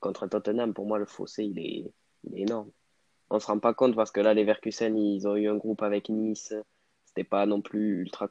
contre 0.00 0.24
un 0.24 0.28
Tottenham, 0.28 0.72
pour 0.72 0.86
moi, 0.86 0.98
le 0.98 1.06
fossé, 1.06 1.44
il 1.44 1.58
est, 1.58 1.92
il 2.24 2.38
est 2.38 2.42
énorme. 2.42 2.70
On 3.30 3.40
se 3.40 3.46
rend 3.46 3.58
pas 3.58 3.74
compte 3.74 3.96
parce 3.96 4.10
que 4.10 4.20
là, 4.20 4.34
les 4.34 4.44
Verkusen, 4.44 4.96
ils 4.96 5.26
ont 5.26 5.36
eu 5.36 5.48
un 5.48 5.56
groupe 5.56 5.82
avec 5.82 6.08
Nice. 6.08 6.54
C'était 7.06 7.24
pas 7.24 7.46
non 7.46 7.60
plus 7.60 8.00
ultra, 8.02 8.28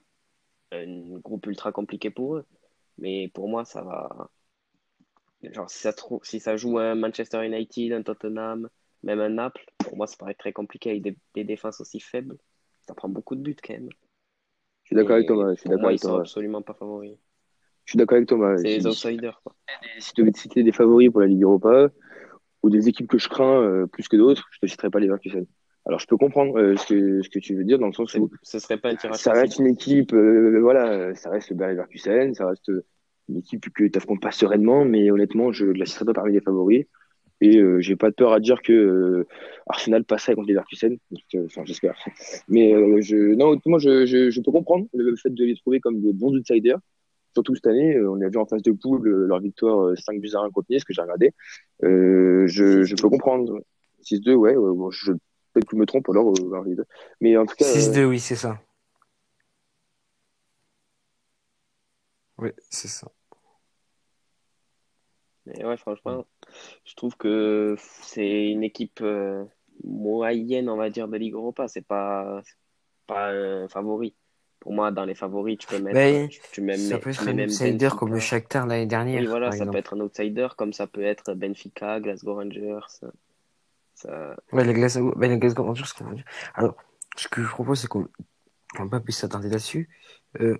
un 0.73 1.19
groupe 1.19 1.45
ultra 1.47 1.71
compliqué 1.71 2.09
pour 2.11 2.37
eux. 2.37 2.45
Mais 2.97 3.29
pour 3.29 3.49
moi, 3.49 3.65
ça 3.65 3.81
va. 3.83 4.29
Genre, 5.43 5.69
si 5.69 5.77
ça, 5.79 5.93
si 6.23 6.39
ça 6.39 6.57
joue 6.57 6.79
un 6.79 6.95
Manchester 6.95 7.45
United, 7.45 7.93
un 7.93 8.01
Tottenham, 8.01 8.67
même 9.03 9.19
un 9.19 9.29
Naples, 9.29 9.63
pour 9.77 9.95
moi, 9.95 10.07
ça 10.07 10.17
paraît 10.17 10.33
très 10.33 10.53
compliqué 10.53 10.89
avec 10.89 11.03
des, 11.03 11.15
des 11.35 11.43
défenses 11.43 11.79
aussi 11.81 11.99
faibles. 11.99 12.37
Ça 12.81 12.95
prend 12.95 13.09
beaucoup 13.09 13.35
de 13.35 13.41
buts 13.41 13.55
quand 13.63 13.73
même. 13.73 13.89
Je 14.83 14.87
suis 14.87 14.95
d'accord 14.95 15.15
avec 15.15 15.27
Thomas. 15.27 15.53
Je 15.55 15.59
suis 15.59 15.69
d'accord 15.69 15.83
moi, 15.83 15.93
ils 15.93 15.99
avec 15.99 15.99
sont 15.99 16.15
Thomas. 16.15 16.15
absolument 16.15 16.61
pas 16.61 16.73
favoris. 16.73 17.17
Je 17.85 17.91
suis 17.91 17.97
d'accord 17.97 18.17
avec 18.17 18.27
Thomas. 18.27 18.57
C'est 18.57 18.69
les 18.69 18.87
Si, 18.87 18.87
outsiders, 18.87 19.39
quoi. 19.43 19.55
si 19.99 20.13
tu 20.13 20.21
devais 20.21 20.31
te 20.31 20.39
citer 20.39 20.63
des 20.63 20.71
favoris 20.71 21.09
pour 21.11 21.21
la 21.21 21.27
Ligue 21.27 21.43
Europa 21.43 21.89
ou 22.63 22.69
des 22.71 22.89
équipes 22.89 23.09
que 23.09 23.17
je 23.19 23.29
crains 23.29 23.61
euh, 23.63 23.87
plus 23.87 24.07
que 24.07 24.17
d'autres, 24.17 24.47
je 24.51 24.59
te 24.59 24.67
citerai 24.67 24.89
pas 24.89 24.99
les 24.99 25.07
Leverkusen. 25.07 25.45
Alors, 25.85 25.99
je 25.99 26.07
peux 26.07 26.17
comprendre 26.17 26.57
euh, 26.59 26.77
ce 26.77 26.87
que 26.87 27.21
ce 27.21 27.29
que 27.29 27.39
tu 27.39 27.55
veux 27.55 27.63
dire 27.63 27.77
dans 27.79 27.87
le 27.87 27.93
sens 27.93 28.13
où 28.15 28.29
Ce 28.41 28.59
serait 28.59 28.77
pas 28.77 28.89
un 28.89 28.95
tirage 28.95 29.17
ça 29.17 29.33
reste 29.33 29.59
une 29.59 29.67
équipe, 29.67 30.13
euh, 30.13 30.59
voilà, 30.61 31.13
ça 31.15 31.29
reste 31.29 31.49
le 31.49 31.55
Bayer 31.55 31.73
Leverkusen, 31.73 32.33
ça 32.33 32.47
reste 32.47 32.71
une 33.29 33.37
équipe 33.37 33.69
que 33.73 33.83
tu 33.85 33.97
affrontes 33.97 34.21
pas 34.21 34.31
sereinement, 34.31 34.85
mais 34.85 35.11
honnêtement, 35.11 35.51
je 35.51 35.65
ne 35.65 35.73
la 35.73 35.85
citerai 35.85 36.05
pas 36.05 36.13
parmi 36.13 36.33
les 36.33 36.41
favoris. 36.41 36.85
Et 37.41 37.57
euh, 37.57 37.81
j'ai 37.81 37.97
pas 37.97 38.09
de 38.09 38.15
peur 38.15 38.31
à 38.31 38.39
dire 38.39 38.61
que 38.61 38.71
euh, 38.71 39.27
Arsenal 39.67 40.05
passerait 40.05 40.35
contre 40.35 40.47
les 40.47 40.53
Leverkusen. 40.53 40.97
Euh, 41.35 41.45
Enfin, 41.45 41.63
j'espère. 41.65 41.95
Mais 42.47 42.73
euh, 42.73 43.01
je, 43.01 43.17
non, 43.35 43.59
moi, 43.65 43.79
je, 43.79 44.05
je, 44.05 44.29
je 44.29 44.41
peux 44.41 44.51
comprendre 44.51 44.87
le 44.93 45.15
fait 45.17 45.29
de 45.29 45.43
les 45.43 45.55
trouver 45.55 45.81
comme 45.81 45.99
des 45.99 46.13
bons 46.13 46.33
outsiders. 46.33 46.77
Surtout 47.33 47.55
cette 47.55 47.67
année, 47.67 47.95
euh, 47.95 48.11
on 48.11 48.21
a 48.21 48.29
vu 48.29 48.37
en 48.37 48.45
phase 48.45 48.61
de 48.61 48.71
poule 48.71 49.07
euh, 49.07 49.25
leur 49.27 49.39
victoire 49.41 49.87
euh, 49.87 49.95
5 49.95 50.21
buts 50.21 50.29
à 50.35 50.39
1 50.39 50.51
contre 50.51 50.67
Nice, 50.69 50.85
que 50.85 50.93
j'ai 50.93 51.01
regardé. 51.01 51.31
Euh, 51.83 52.45
je, 52.47 52.83
je 52.83 52.95
peux 52.95 53.09
comprendre. 53.09 53.59
6-2, 54.03 54.33
ouais. 54.35 54.55
ouais, 54.55 54.75
bon, 54.75 54.91
je, 54.91 55.11
peut-être 55.53 55.67
que 55.67 55.75
je 55.75 55.79
me 55.81 55.85
trompe 55.85 56.09
alors. 56.09 56.33
euh. 56.33 56.85
Mais 57.21 57.37
en 57.37 57.45
tout 57.45 57.55
cas, 57.55 57.65
euh, 57.65 57.73
6-2, 57.73 58.05
oui, 58.05 58.19
c'est 58.19 58.35
ça. 58.35 58.59
Oui, 62.37 62.49
c'est 62.69 62.87
ça. 62.87 63.07
Mais 65.45 65.63
ouais, 65.65 65.77
franchement, 65.77 66.25
je 66.85 66.95
trouve 66.95 67.15
que 67.17 67.75
c'est 68.01 68.49
une 68.51 68.63
équipe 68.63 69.01
euh, 69.01 69.43
moyenne, 69.83 70.69
on 70.69 70.77
va 70.77 70.89
dire, 70.89 71.07
de 71.07 71.17
Ligue 71.17 71.33
Europa. 71.33 71.67
C'est 71.67 71.85
pas, 71.85 72.41
pas 73.07 73.29
un 73.31 73.67
favori. 73.67 74.15
Pour 74.59 74.71
moi, 74.71 74.91
dans 74.91 75.03
les 75.03 75.15
favoris, 75.15 75.57
tu 75.57 75.67
peux 75.67 75.79
mettre, 75.79 75.95
Ben, 75.95 76.29
tu, 76.29 76.39
tu 76.53 76.61
mets, 76.61 76.77
Ça 76.77 76.97
peut 76.97 77.09
être 77.09 77.27
un 77.27 77.33
même 77.33 77.49
outsider 77.49 77.89
comme 77.89 78.13
le. 78.13 78.19
Shakhtar 78.19 78.65
l'année 78.65 78.85
dernière, 78.85 79.19
Oui, 79.19 79.27
voilà, 79.27 79.47
par 79.47 79.53
ça 79.53 79.65
peut 79.65 79.71
exemple. 79.71 79.77
être 79.79 79.93
un 79.95 79.99
outsider, 79.99 80.47
comme 80.57 80.71
ça 80.71 80.87
peut 80.87 81.03
être 81.03 81.33
Benfica, 81.33 81.99
Glasgow 81.99 82.35
Rangers. 82.35 82.79
Ça, 84.03 84.35
les 84.51 84.73
ben, 84.73 85.29
les 85.29 85.37
dire. 85.37 86.25
Alors, 86.55 86.75
ce 87.15 87.27
que 87.27 87.41
je 87.41 87.47
propose, 87.47 87.79
c'est 87.79 87.87
qu'on 87.87 88.07
on 88.79 88.83
va 88.83 88.89
pas 88.89 88.99
plus 88.99 89.13
s'attarder 89.13 89.49
là-dessus. 89.49 89.89
Euh, 90.41 90.57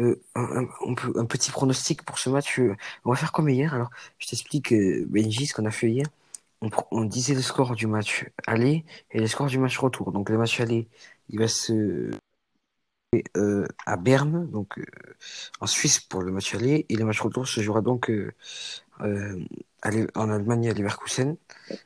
euh, 0.00 0.20
un, 0.34 1.24
petit 1.26 1.50
pronostic 1.50 2.04
pour 2.04 2.18
ce 2.18 2.30
match. 2.30 2.58
euh, 2.58 2.76
on 3.04 3.10
va 3.10 3.16
faire 3.16 3.32
comme 3.32 3.48
hier. 3.48 3.74
Alors, 3.74 3.90
je 4.18 4.28
t'explique, 4.28 4.72
euh, 4.72 5.06
Benji, 5.08 5.46
ce 5.46 5.54
qu'on 5.54 5.64
a 5.66 5.70
fait 5.70 5.90
hier. 5.90 6.06
On, 6.90 7.04
disait 7.04 7.34
le 7.34 7.42
score 7.42 7.74
du 7.74 7.86
match 7.86 8.26
aller 8.46 8.84
et 9.10 9.20
le 9.20 9.26
score 9.26 9.46
du 9.46 9.58
match 9.58 9.78
retour. 9.78 10.12
Donc, 10.12 10.30
le 10.30 10.38
match 10.38 10.60
aller, 10.60 10.88
il 11.28 11.38
va 11.38 11.48
se 11.48 12.10
euh, 13.36 13.66
à 13.86 13.96
Berne, 13.96 14.50
donc 14.50 14.78
euh, 14.78 14.84
en 15.60 15.66
Suisse 15.66 16.00
pour 16.00 16.22
le 16.22 16.32
match 16.32 16.54
aller, 16.54 16.86
et 16.88 16.96
le 16.96 17.04
match 17.04 17.20
retour 17.20 17.46
se 17.46 17.60
jouera 17.60 17.80
donc 17.80 18.10
en 20.14 20.30
Allemagne 20.30 20.68
à 20.68 20.74
Leverkusen. 20.74 21.36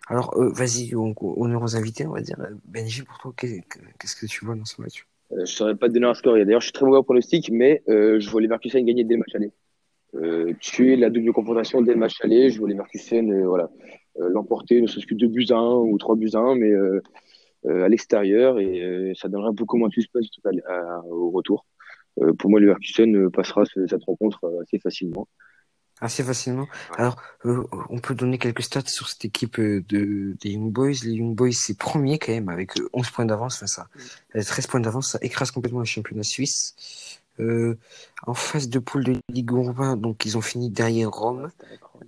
Alors, 0.08 0.34
vas-y, 0.36 0.94
honneur 0.94 1.62
aux 1.62 1.76
invités, 1.76 2.06
on 2.06 2.12
va 2.12 2.20
dire. 2.20 2.36
Benji, 2.64 3.02
pour 3.02 3.18
toi, 3.18 3.32
qu'est-ce 3.36 4.16
que 4.16 4.26
tu 4.26 4.44
vois 4.44 4.54
dans 4.54 4.64
ce 4.64 4.80
match? 4.80 5.06
Je 5.30 5.40
ne 5.40 5.44
saurais 5.46 5.74
pas 5.74 5.88
te 5.88 5.94
donner 5.94 6.06
un 6.06 6.14
score. 6.14 6.34
D'ailleurs, 6.34 6.60
je 6.60 6.66
suis 6.66 6.72
très 6.72 6.86
mauvais 6.86 6.98
au 6.98 7.02
pronostic, 7.02 7.50
mais 7.50 7.82
je 7.86 8.30
vois 8.30 8.40
Leverkusen 8.40 8.84
gagner 8.84 9.04
dès 9.04 9.14
le 9.14 9.20
match 9.20 9.34
aller. 9.34 10.54
tuer 10.60 10.96
la 10.96 11.10
double 11.10 11.32
confrontation 11.32 11.82
dès 11.82 11.92
le 11.92 11.98
match 11.98 12.16
aller. 12.22 12.50
Je 12.50 12.58
vois 12.58 12.68
Leverkusen 12.68 13.44
voilà, 13.44 13.70
l'emporter, 14.16 14.80
ne 14.80 14.86
serait-ce 14.86 15.06
que 15.06 15.14
2 15.14 15.28
buts 15.28 15.46
à 15.50 15.56
1 15.56 15.74
ou 15.76 15.98
3 15.98 16.16
buts 16.16 16.30
à 16.34 16.38
1, 16.38 16.54
mais 16.54 16.72
euh, 17.66 17.84
à 17.84 17.88
l'extérieur 17.88 18.60
et 18.60 18.82
euh, 18.82 19.12
ça 19.14 19.28
donnerait 19.28 19.52
beaucoup 19.52 19.76
moins 19.76 19.88
de 19.88 19.92
suspense 19.92 20.28
au 21.10 21.30
retour. 21.30 21.66
Euh, 22.20 22.32
pour 22.32 22.50
moi, 22.50 22.60
le 22.60 22.66
Leverkusen 22.66 23.30
passera 23.30 23.64
cette 23.64 24.04
rencontre 24.04 24.40
assez 24.62 24.78
facilement. 24.78 25.28
Assez 26.00 26.22
facilement. 26.22 26.68
Alors, 26.96 27.16
on 27.44 27.98
peut 27.98 28.14
donner 28.14 28.38
quelques 28.38 28.62
stats 28.62 28.86
sur 28.86 29.08
cette 29.08 29.24
équipe 29.24 29.60
de, 29.60 30.36
des 30.40 30.50
Young 30.50 30.72
Boys. 30.72 31.04
Les 31.04 31.12
Young 31.12 31.34
Boys, 31.34 31.52
c'est 31.52 31.76
premier 31.76 32.18
quand 32.18 32.32
même, 32.32 32.48
avec 32.48 32.72
11 32.92 33.10
points 33.10 33.24
d'avance. 33.24 33.56
Enfin, 33.56 33.66
ça, 33.66 33.88
13 34.34 34.66
points 34.68 34.80
d'avance, 34.80 35.10
ça 35.12 35.18
écrase 35.22 35.50
complètement 35.50 35.80
le 35.80 35.86
championnat 35.86 36.22
suisse. 36.22 37.18
Euh, 37.40 37.78
en 38.26 38.34
phase 38.34 38.68
de 38.68 38.78
poule 38.80 39.04
de 39.04 39.16
Ligue 39.28 39.52
Europa, 39.52 39.94
donc 39.94 40.24
ils 40.24 40.36
ont 40.36 40.40
fini 40.40 40.70
derrière 40.70 41.10
Rome, 41.10 41.50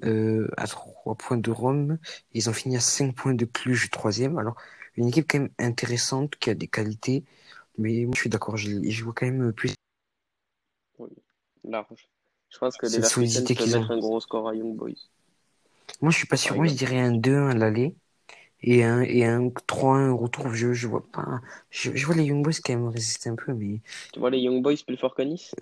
euh, 0.05 0.49
à 0.57 0.67
3 0.67 1.15
points 1.15 1.37
de 1.37 1.51
Rome. 1.51 1.99
Ils 2.33 2.49
ont 2.51 2.53
fini 2.53 2.77
à 2.77 2.81
5 2.81 3.15
points 3.15 3.35
de 3.35 3.45
Cluj, 3.45 3.91
troisième. 3.91 4.39
Alors, 4.39 4.57
une 4.97 5.09
équipe 5.09 5.27
quand 5.31 5.39
même 5.39 5.51
intéressante, 5.59 6.37
qui 6.37 6.51
a 6.51 6.55
des 6.55 6.69
qualités. 6.69 7.25
Mais 7.79 8.05
moi, 8.05 8.13
je 8.15 8.21
suis 8.21 8.31
d'accord, 8.31 8.57
je, 8.57 8.71
je 8.83 9.05
vois 9.05 9.13
quand 9.15 9.27
même 9.27 9.53
plus. 9.53 9.75
Oui, 10.99 11.11
Je 12.51 12.59
pense 12.59 12.77
que 12.77 12.87
les 12.87 12.97
Leverkusen 12.97 13.45
peuvent 13.45 13.81
mettre 13.81 13.91
un 13.93 13.99
gros 13.99 14.21
score 14.21 14.49
à 14.49 14.55
Young 14.55 14.77
Boys. 14.77 14.91
Moi, 16.01 16.11
je 16.11 16.19
suis 16.19 16.27
pas 16.27 16.37
sûr. 16.37 16.57
Moi, 16.57 16.67
je 16.67 16.75
dirais 16.75 16.99
un 16.99 17.13
2-1 17.13 17.51
à 17.51 17.55
l'aller 17.55 17.95
et 18.63 18.85
un, 18.85 19.03
et 19.03 19.25
un 19.25 19.49
3-1 19.49 20.11
retour. 20.11 20.53
Je, 20.53 20.73
je 20.73 20.89
vois 20.89 21.05
pas. 21.11 21.41
Je, 21.71 21.95
je, 21.95 22.07
vois 22.07 22.15
les 22.15 22.25
Young 22.25 22.43
Boys 22.43 22.55
quand 22.65 22.75
même 22.75 22.89
résister 22.89 23.31
un 23.31 23.37
peu, 23.37 23.53
mais. 23.55 23.81
Tu 24.13 24.19
vois 24.19 24.31
les 24.31 24.41
Young 24.41 24.63
Boys 24.63 24.77
plus 24.87 24.97
fort 24.97 25.15
que 25.15 25.23
Nice? 25.23 25.55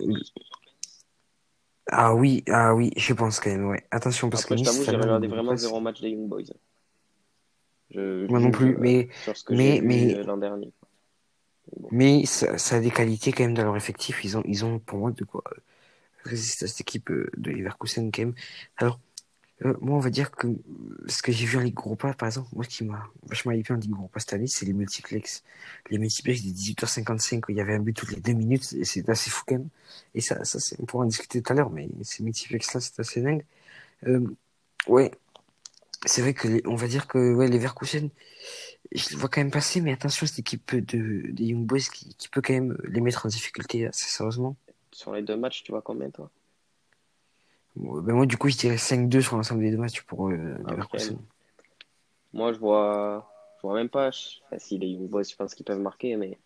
Ah 1.91 2.13
oui, 2.13 2.43
ah 2.49 2.75
oui, 2.75 2.91
je 2.97 3.13
pense 3.13 3.39
quand 3.39 3.49
même, 3.49 3.67
ouais. 3.67 3.83
Attention, 3.91 4.29
parce 4.29 4.43
Après, 4.43 4.55
que 4.55 4.59
Nice. 4.61 4.69
Je 4.69 4.73
t'avoue, 4.73 4.85
j'ai 4.85 4.97
regardé 4.97 5.27
vraiment 5.27 5.55
zéro 5.55 5.79
match 5.79 6.01
des 6.01 6.09
Young 6.09 6.27
Boys. 6.27 6.43
Moi 7.95 8.39
non 8.39 8.51
plus, 8.51 8.77
mais, 8.77 9.09
mais, 9.49 9.81
mais, 9.81 10.15
euh, 10.15 10.23
l'an 10.23 10.37
dernier. 10.37 10.71
Mais 11.91 12.25
ça, 12.25 12.57
ça, 12.59 12.75
a 12.75 12.79
des 12.79 12.91
qualités 12.91 13.31
quand 13.31 13.43
même 13.43 13.55
dans 13.55 13.63
leur 13.63 13.75
effectif. 13.75 14.23
Ils 14.23 14.37
ont, 14.37 14.43
ils 14.45 14.63
ont 14.63 14.77
pour 14.79 14.99
moi 14.99 15.11
de 15.11 15.23
quoi 15.23 15.43
résister 16.23 16.65
à 16.65 16.67
cette 16.67 16.81
équipe 16.81 17.09
euh, 17.11 17.29
de 17.37 17.51
Leverkusen 17.51 18.11
quand 18.11 18.21
même. 18.21 18.35
Alors, 18.77 18.99
euh, 19.65 19.73
moi, 19.81 19.97
on 19.97 19.99
va 19.99 20.09
dire 20.09 20.31
que 20.31 20.47
ce 21.07 21.21
que 21.21 21.31
j'ai 21.31 21.45
vu 21.45 21.57
en 21.57 21.61
Ligue 21.61 21.77
Europa, 21.77 22.13
par 22.13 22.27
exemple, 22.27 22.49
moi, 22.53 22.65
qui 22.65 22.83
m'a 22.85 23.05
vachement 23.23 23.51
hypé 23.51 23.73
en 23.73 23.77
Ligue 23.77 23.91
Europa 23.91 24.19
cette 24.19 24.33
année, 24.33 24.47
c'est 24.47 24.65
les 24.65 24.73
multiplex. 24.73 25.43
Les 25.89 25.97
multiplex 25.97 26.41
des 26.43 26.51
18h55 26.51 27.39
où 27.47 27.51
il 27.51 27.57
y 27.57 27.61
avait 27.61 27.75
un 27.75 27.79
but 27.79 27.93
toutes 27.93 28.11
les 28.11 28.21
deux 28.21 28.33
minutes, 28.33 28.63
c'est 28.63 29.09
assez 29.09 29.29
fou 29.29 29.43
quand 29.47 29.55
même. 29.55 29.69
Et 30.15 30.21
ça, 30.21 30.43
ça 30.45 30.59
on 30.79 30.85
pourra 30.85 31.03
en 31.03 31.07
discuter 31.07 31.41
tout 31.41 31.51
à 31.51 31.55
l'heure, 31.55 31.71
mais 31.71 31.89
ces 32.03 32.23
multiplex-là, 32.23 32.79
c'est 32.79 32.99
assez 32.99 33.21
dingue. 33.21 33.45
Euh, 34.07 34.25
ouais, 34.87 35.11
c'est 36.05 36.21
vrai 36.21 36.33
que 36.33 36.61
on 36.65 36.75
va 36.75 36.87
dire 36.87 37.07
que 37.07 37.33
ouais, 37.35 37.47
les 37.47 37.57
Verkusen, 37.57 38.09
je 38.93 39.09
les 39.09 39.15
vois 39.17 39.29
quand 39.29 39.41
même 39.41 39.51
passer, 39.51 39.81
mais 39.81 39.91
attention 39.93 40.25
cette 40.25 40.39
équipe 40.39 40.75
de 40.75 41.31
des 41.31 41.45
Young 41.45 41.65
Boys 41.65 41.79
qui, 41.93 42.15
qui 42.15 42.29
peut 42.29 42.41
quand 42.41 42.53
même 42.53 42.77
les 42.85 43.01
mettre 43.01 43.25
en 43.25 43.29
difficulté 43.29 43.87
assez 43.87 44.09
sérieusement. 44.09 44.55
Sur 44.99 45.13
les 45.13 45.21
deux 45.21 45.37
matchs, 45.37 45.63
tu 45.63 45.71
vois 45.71 45.81
combien 45.81 46.09
toi? 46.09 46.29
Ben 47.77 48.13
Moi, 48.13 48.25
du 48.25 48.35
coup, 48.35 48.49
je 48.49 48.57
dirais 48.57 48.75
5-2 48.75 49.21
sur 49.21 49.37
l'ensemble 49.37 49.61
des 49.61 49.71
deux 49.71 49.77
matchs 49.77 50.01
pour 50.01 50.27
euh, 50.27 50.57
Moi, 52.33 52.51
je 52.51 52.59
vois, 52.59 53.31
je 53.55 53.61
vois 53.61 53.75
même 53.75 53.87
pas. 53.87 54.11
si 54.11 54.77
les 54.77 54.87
Young 54.87 55.07
Boys, 55.07 55.23
je 55.23 55.37
pense 55.37 55.55
qu'ils 55.55 55.65
peuvent 55.65 55.79
marquer, 55.79 56.17
mais 56.17 56.37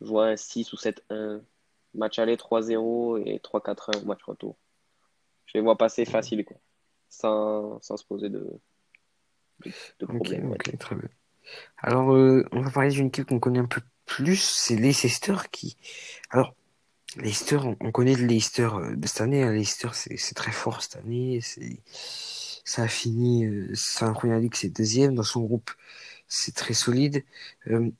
je 0.00 0.06
vois 0.06 0.28
un 0.28 0.36
6 0.36 0.72
ou 0.72 0.76
7-1. 0.76 1.42
Match 1.92 2.18
aller 2.18 2.36
3-0 2.36 3.22
et 3.26 3.40
3-4-1 3.40 4.06
match 4.06 4.22
retour. 4.22 4.56
Je 5.44 5.58
les 5.58 5.60
vois 5.60 5.76
passer 5.76 6.06
facile, 6.06 6.46
quoi. 6.46 6.56
Sans, 7.10 7.78
sans 7.82 7.98
se 7.98 8.06
poser 8.06 8.30
de, 8.30 8.58
Ok, 10.08 10.78
très 10.78 10.94
bien. 10.94 11.10
Alors, 11.76 12.14
euh, 12.14 12.42
on 12.52 12.62
va 12.62 12.70
parler 12.70 12.88
d'une 12.88 13.08
équipe 13.08 13.26
qu'on 13.26 13.38
connaît 13.38 13.58
un 13.58 13.66
peu 13.66 13.82
plus, 14.06 14.40
c'est 14.40 14.76
Leicester 14.76 15.36
qui. 15.52 15.76
Alors, 16.30 16.54
Leicester, 17.16 17.58
on, 17.80 17.90
connaît 17.90 18.14
le 18.14 18.26
Leicester 18.26 18.68
euh, 18.74 18.94
de 18.94 19.06
cette 19.06 19.22
année. 19.22 19.42
Hein. 19.42 19.52
Leicester, 19.52 19.88
c'est 19.92 20.34
très 20.34 20.52
fort 20.52 20.82
cette 20.82 20.96
année. 20.96 21.40
Ça 22.64 22.82
a 22.82 22.88
fini, 22.88 23.46
euh, 23.46 23.70
c'est 23.74 24.04
un 24.04 24.38
League, 24.38 24.54
c'est 24.54 24.68
deuxième 24.68 25.14
dans 25.14 25.22
son 25.22 25.42
groupe, 25.42 25.70
c'est 26.26 26.54
très 26.54 26.74
solide. 26.74 27.24
Euh, 27.68 27.90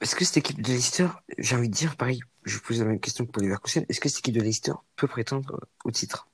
est-ce 0.00 0.16
que 0.16 0.24
cette 0.24 0.38
équipe 0.38 0.62
de 0.62 0.68
Leicester, 0.68 1.08
j'ai 1.38 1.54
envie 1.54 1.68
de 1.68 1.74
dire, 1.74 1.96
pareil, 1.96 2.20
je 2.44 2.58
pose 2.58 2.80
la 2.80 2.86
même 2.86 2.98
question 2.98 3.26
pour 3.26 3.40
les 3.40 3.48
Leverkusen, 3.48 3.84
est-ce 3.88 4.00
que 4.00 4.08
cette 4.08 4.20
équipe 4.20 4.34
de 4.34 4.40
Leicester 4.40 4.72
peut 4.96 5.06
prétendre 5.06 5.60
au 5.84 5.90
titre? 5.90 6.26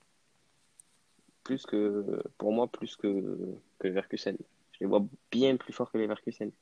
Plus 1.43 1.67
que, 1.67 2.23
pour 2.39 2.53
moi, 2.53 2.69
plus 2.69 2.97
que, 2.97 3.37
que 3.79 3.89
Verkusen. 3.89 4.37
Je 4.73 4.79
les 4.81 4.87
vois 4.87 5.05
bien 5.31 5.57
plus 5.57 5.73
forts 5.73 5.91
que 5.91 5.99
les 5.99 6.07
Verkusen. 6.07 6.53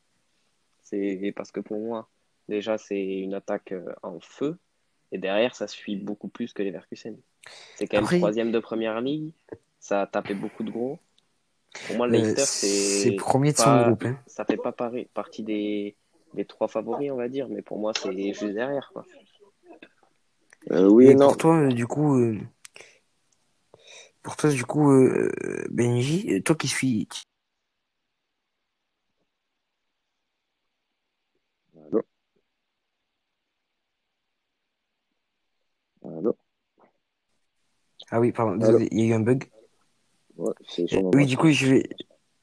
C'est 0.83 1.33
parce 1.37 1.53
que 1.53 1.61
pour 1.61 1.79
moi, 1.79 2.09
déjà, 2.49 2.79
c'est 2.79 3.05
une 3.05 3.35
attaque 3.35 3.73
euh, 3.73 3.93
en 4.03 4.21
feu. 4.21 4.59
Et 5.13 5.19
derrière, 5.19 5.55
ça 5.55 5.67
suit 5.69 5.97
beaucoup 5.97 6.29
plus 6.29 6.53
que 6.53 6.63
les 6.63 6.71
Verkusen. 6.71 7.17
C'est 7.77 7.87
quand 7.87 8.03
même 8.03 8.19
troisième 8.19 8.51
de 8.51 8.59
première 8.59 9.01
ligue. 9.01 9.33
Ça 9.79 10.03
a 10.03 10.07
tapé 10.07 10.35
beaucoup 10.35 10.65
de 10.65 10.71
gros. 10.71 10.99
Pour 11.87 11.97
moi, 11.97 12.09
Leicester, 12.09 12.43
c'est. 12.45 13.17
premier 13.17 13.53
de 13.53 13.59
son 13.59 13.83
groupe. 13.83 14.05
Hein. 14.05 14.19
Ça 14.27 14.45
fait 14.45 14.57
pas 14.57 14.75
partie 15.15 15.43
des, 15.43 15.97
des 16.35 16.45
trois 16.45 16.69
favoris, 16.69 17.11
on 17.11 17.17
va 17.17 17.29
dire. 17.29 17.49
Mais 17.49 17.63
pour 17.63 17.79
moi, 17.79 17.93
c'est 17.95 18.33
juste 18.33 18.45
derrière. 18.45 18.91
Quoi. 18.93 19.05
Euh, 20.73 20.89
oui, 20.89 21.15
non. 21.15 21.29
Pour 21.29 21.37
toi, 21.37 21.69
du 21.69 21.87
coup, 21.87 22.19
euh, 22.19 22.39
pour 24.23 24.37
toi, 24.37 24.51
du 24.51 24.65
coup, 24.65 24.91
euh, 24.91 25.31
Benji, 25.71 26.35
euh, 26.35 26.43
toi 26.43 26.57
qui 26.57 26.67
suis. 26.67 27.09
Allô 31.77 32.03
Allô 36.07 36.37
Ah 38.11 38.21
oui, 38.21 38.33
pardon, 38.33 38.57
désolé, 38.57 38.89
il 38.91 39.01
y 39.01 39.03
a 39.05 39.07
eu 39.07 39.13
un 39.13 39.21
bug. 39.21 39.45
Ouais, 40.37 40.53
euh, 40.79 41.11
oui, 41.15 41.27
du 41.27 41.37
coup, 41.37 41.51
je 41.51 41.67
vais, 41.67 41.89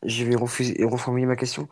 je 0.04 0.26
vais 0.26 0.36
refuser, 0.36 0.84
reformuler 0.84 1.26
ma 1.26 1.36
question. 1.36 1.68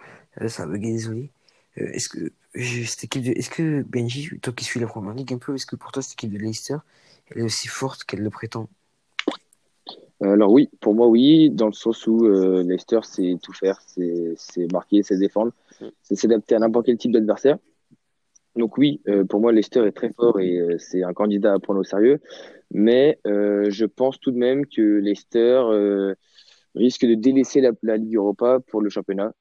ça 0.48 0.64
a 0.64 0.66
bugué, 0.68 0.92
désolé. 0.92 1.32
est-ce 1.76 2.10
que 2.10 2.32
cette 2.54 3.04
équipe 3.04 3.24
de, 3.24 3.32
est-ce 3.32 3.50
que 3.50 3.82
Benji, 3.84 4.30
toi 4.42 4.54
qui 4.54 4.64
suis 4.64 4.80
la 4.80 4.88
première 4.88 5.14
ligue 5.14 5.34
un 5.34 5.38
peu, 5.38 5.56
est-ce 5.56 5.66
que 5.66 5.76
pour 5.76 5.92
toi 5.92 6.02
cette 6.02 6.14
équipe 6.14 6.32
de 6.32 6.38
Leicester, 6.38 6.78
elle 7.30 7.40
est 7.40 7.44
aussi 7.44 7.68
forte 7.68 8.04
qu'elle 8.04 8.22
le 8.22 8.30
prétend? 8.30 8.70
Alors 10.22 10.52
oui, 10.52 10.70
pour 10.80 10.94
moi 10.94 11.08
oui, 11.08 11.50
dans 11.50 11.66
le 11.66 11.74
sens 11.74 12.06
où 12.06 12.26
euh, 12.26 12.62
Leicester 12.62 13.00
c'est 13.04 13.38
tout 13.42 13.54
faire, 13.54 13.82
c'est 13.82 14.72
marquer, 14.72 15.02
c'est 15.02 15.18
défendre, 15.18 15.52
mm. 15.82 15.88
c'est 16.04 16.16
s'adapter 16.16 16.56
à 16.56 16.60
n'importe 16.60 16.86
quel 16.86 16.98
type 16.98 17.12
d'adversaire. 17.12 17.58
Donc 18.56 18.78
oui, 18.78 19.02
euh, 19.08 19.24
pour 19.24 19.40
moi 19.40 19.52
Leicester 19.52 19.86
est 19.88 19.92
très 19.92 20.12
fort 20.12 20.40
et 20.40 20.60
euh, 20.60 20.78
c'est 20.78 21.04
un 21.04 21.14
candidat 21.14 21.54
à 21.54 21.60
prendre 21.60 21.80
au 21.80 21.84
sérieux, 21.84 22.20
mais 22.72 23.20
je 23.26 23.86
pense 23.86 24.20
tout 24.20 24.32
de 24.32 24.38
même 24.38 24.66
que 24.66 24.82
Leicester 24.82 25.62
risque 26.76 27.06
de 27.06 27.16
délaisser 27.16 27.62
la, 27.62 27.72
la, 27.84 27.98
Ligue 27.98 28.16
Europa 28.16 28.60
pour 28.68 28.82
le 28.82 28.90
championnat. 28.90 29.34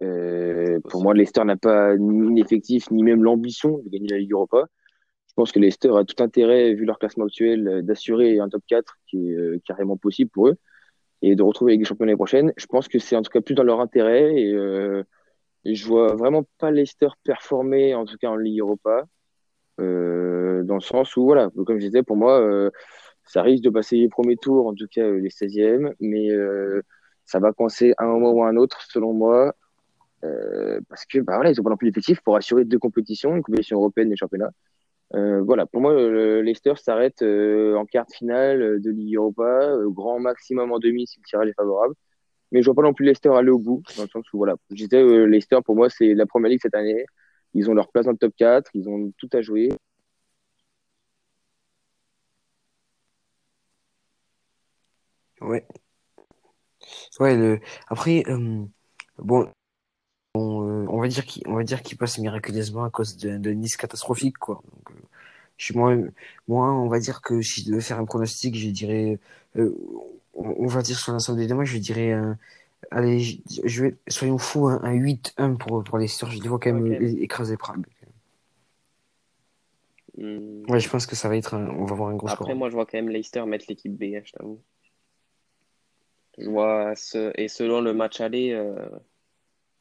pour 0.00 1.02
moi, 1.02 1.14
Leicester 1.14 1.44
n'a 1.44 1.56
pas 1.56 1.96
ni 1.96 2.40
l'effectif 2.40 2.90
ni 2.90 3.02
même 3.02 3.22
l'ambition 3.22 3.78
de 3.78 3.88
gagner 3.90 4.08
la 4.08 4.18
Ligue 4.18 4.32
Europa. 4.32 4.68
Je 5.38 5.42
pense 5.42 5.52
que 5.52 5.60
Leicester 5.60 5.92
a 5.96 6.02
tout 6.04 6.20
intérêt, 6.20 6.74
vu 6.74 6.84
leur 6.84 6.98
classement 6.98 7.26
actuel, 7.26 7.68
euh, 7.68 7.80
d'assurer 7.80 8.40
un 8.40 8.48
top 8.48 8.64
4 8.66 8.96
qui 9.06 9.28
est 9.30 9.34
euh, 9.36 9.60
carrément 9.64 9.96
possible 9.96 10.32
pour 10.32 10.48
eux 10.48 10.56
et 11.22 11.36
de 11.36 11.42
retrouver 11.44 11.76
les 11.76 11.84
champions 11.84 12.06
l'année 12.06 12.16
prochaine. 12.16 12.52
Je 12.56 12.66
pense 12.66 12.88
que 12.88 12.98
c'est 12.98 13.14
en 13.14 13.22
tout 13.22 13.30
cas 13.30 13.40
plus 13.40 13.54
dans 13.54 13.62
leur 13.62 13.80
intérêt 13.80 14.34
et, 14.34 14.52
euh, 14.52 15.04
je 15.64 15.86
vois 15.86 16.14
vraiment 16.14 16.44
pas 16.58 16.70
Leicester 16.70 17.08
performer, 17.24 17.94
en 17.94 18.04
tout 18.04 18.16
cas 18.18 18.28
en 18.28 18.36
Ligue 18.36 18.60
Europa, 18.60 19.04
euh, 19.80 20.62
dans 20.64 20.74
le 20.74 20.80
sens 20.80 21.16
où, 21.16 21.24
voilà, 21.24 21.50
comme 21.66 21.78
je 21.78 21.86
disais, 21.86 22.02
pour 22.02 22.16
moi, 22.16 22.40
euh, 22.40 22.70
ça 23.24 23.42
risque 23.42 23.64
de 23.64 23.70
passer 23.70 23.96
les 23.96 24.08
premiers 24.08 24.36
tours, 24.36 24.66
en 24.66 24.74
tout 24.74 24.86
cas 24.90 25.08
les 25.08 25.30
16e, 25.30 25.94
mais 26.00 26.28
ça 27.26 27.38
va 27.40 27.52
coincer 27.52 27.94
à 27.98 28.04
un 28.04 28.08
moment 28.08 28.32
ou 28.32 28.42
à 28.42 28.48
un 28.48 28.56
autre, 28.56 28.80
selon 28.82 29.12
moi, 29.12 29.54
parce 30.88 31.04
que 31.06 31.20
bah, 31.20 31.34
voilà, 31.36 31.50
ils 31.50 31.60
ont 31.60 31.64
pas 31.64 31.70
non 31.70 31.76
plus 31.76 31.88
l'effectif 31.88 32.20
pour 32.22 32.36
assurer 32.36 32.64
deux 32.64 32.78
compétitions, 32.78 33.36
une 33.36 33.42
compétition 33.42 33.78
européenne 33.78 34.12
et 34.12 34.16
championnat. 34.16 34.50
Euh, 35.14 35.42
voilà, 35.42 35.66
pour 35.66 35.80
moi, 35.80 35.94
le 35.94 36.42
Leicester 36.42 36.74
s'arrête 36.76 37.22
euh, 37.22 37.74
en 37.76 37.86
quart 37.86 38.06
de 38.06 38.12
finale 38.12 38.60
euh, 38.60 38.78
de 38.78 38.90
Ligue 38.90 39.16
Europa, 39.16 39.74
grand 39.86 40.20
maximum 40.20 40.70
en 40.72 40.78
demi 40.78 41.06
si 41.06 41.18
le 41.18 41.24
tirage 41.24 41.48
est 41.48 41.54
favorable. 41.54 41.94
Mais 42.52 42.62
je 42.62 42.66
vois 42.66 42.74
pas 42.74 42.82
non 42.82 42.94
plus 42.94 43.04
Leicester 43.04 43.30
aller 43.34 43.50
au 43.50 43.58
bout, 43.58 43.82
voilà, 44.32 44.56
je 44.70 44.86
disais, 44.86 45.26
Leicester, 45.26 45.58
pour 45.64 45.76
moi, 45.76 45.90
c'est 45.90 46.14
la 46.14 46.26
première 46.26 46.50
ligue 46.50 46.60
cette 46.62 46.74
année. 46.74 47.04
Ils 47.54 47.70
ont 47.70 47.74
leur 47.74 47.88
place 47.90 48.06
dans 48.06 48.12
le 48.12 48.18
top 48.18 48.34
4, 48.36 48.70
ils 48.74 48.88
ont 48.88 49.12
tout 49.18 49.28
à 49.32 49.40
jouer. 49.42 49.70
Ouais. 55.40 55.66
Ouais, 57.20 57.36
le... 57.36 57.60
après, 57.88 58.22
euh, 58.28 58.64
bon, 59.18 59.50
on, 60.34 60.62
euh, 60.68 60.86
on 60.90 61.00
va 61.00 61.08
dire 61.08 61.24
qu'il 61.26 61.42
va 61.48 61.62
dire 61.64 61.82
passe 61.98 62.18
miraculeusement 62.18 62.84
à 62.84 62.90
cause 62.90 63.16
de, 63.16 63.50
Nice 63.52 63.76
catastrophique, 63.76 64.38
quoi. 64.38 64.62
Euh, 64.90 64.94
je 65.58 65.64
suis 65.64 65.76
moi, 65.76 65.94
moi, 66.46 66.72
on 66.72 66.88
va 66.88 67.00
dire 67.00 67.20
que 67.20 67.42
si 67.42 67.62
je 67.62 67.70
devais 67.70 67.80
faire 67.80 67.98
un 67.98 68.04
pronostic, 68.04 68.54
je 68.54 68.70
dirais, 68.70 69.18
euh, 69.56 69.74
on, 70.32 70.66
va 70.66 70.82
dire 70.82 70.96
sur 70.96 71.12
l'ensemble 71.12 71.40
des 71.40 71.48
deux 71.48 71.56
matchs, 71.56 71.70
je 71.70 71.78
dirais, 71.78 72.12
euh, 72.12 72.32
allez, 72.92 73.42
je, 73.64 73.82
vais, 73.82 73.96
soyons 74.06 74.38
fous, 74.38 74.68
un 74.68 74.94
8-1 74.94 75.56
pour, 75.58 75.82
pour 75.82 75.98
les 75.98 76.06
Stars. 76.06 76.30
Je 76.30 76.40
les 76.40 76.48
vois 76.48 76.60
quand 76.60 76.72
même 76.72 76.92
écraser 77.20 77.56
Prague. 77.56 77.86
Hmm. 80.16 80.64
Ouais, 80.68 80.78
je 80.78 80.88
pense 80.88 81.06
que 81.06 81.16
ça 81.16 81.28
va 81.28 81.36
être 81.36 81.54
un, 81.54 81.68
on 81.70 81.84
va 81.84 81.94
voir 81.96 82.10
un 82.10 82.16
gros 82.16 82.28
Après, 82.28 82.44
score. 82.44 82.56
moi, 82.56 82.68
je 82.70 82.74
vois 82.74 82.86
quand 82.86 82.98
même 82.98 83.08
Leicester 83.08 83.44
mettre 83.44 83.66
l'équipe 83.68 83.92
B, 83.92 84.14
hein, 84.14 84.20
je 84.24 84.32
t'avoue. 84.32 84.60
Je 86.38 86.48
vois, 86.48 86.94
ce... 86.94 87.32
et 87.34 87.48
selon 87.48 87.80
le 87.80 87.92
match 87.94 88.20
aller, 88.20 88.52
euh, 88.52 88.88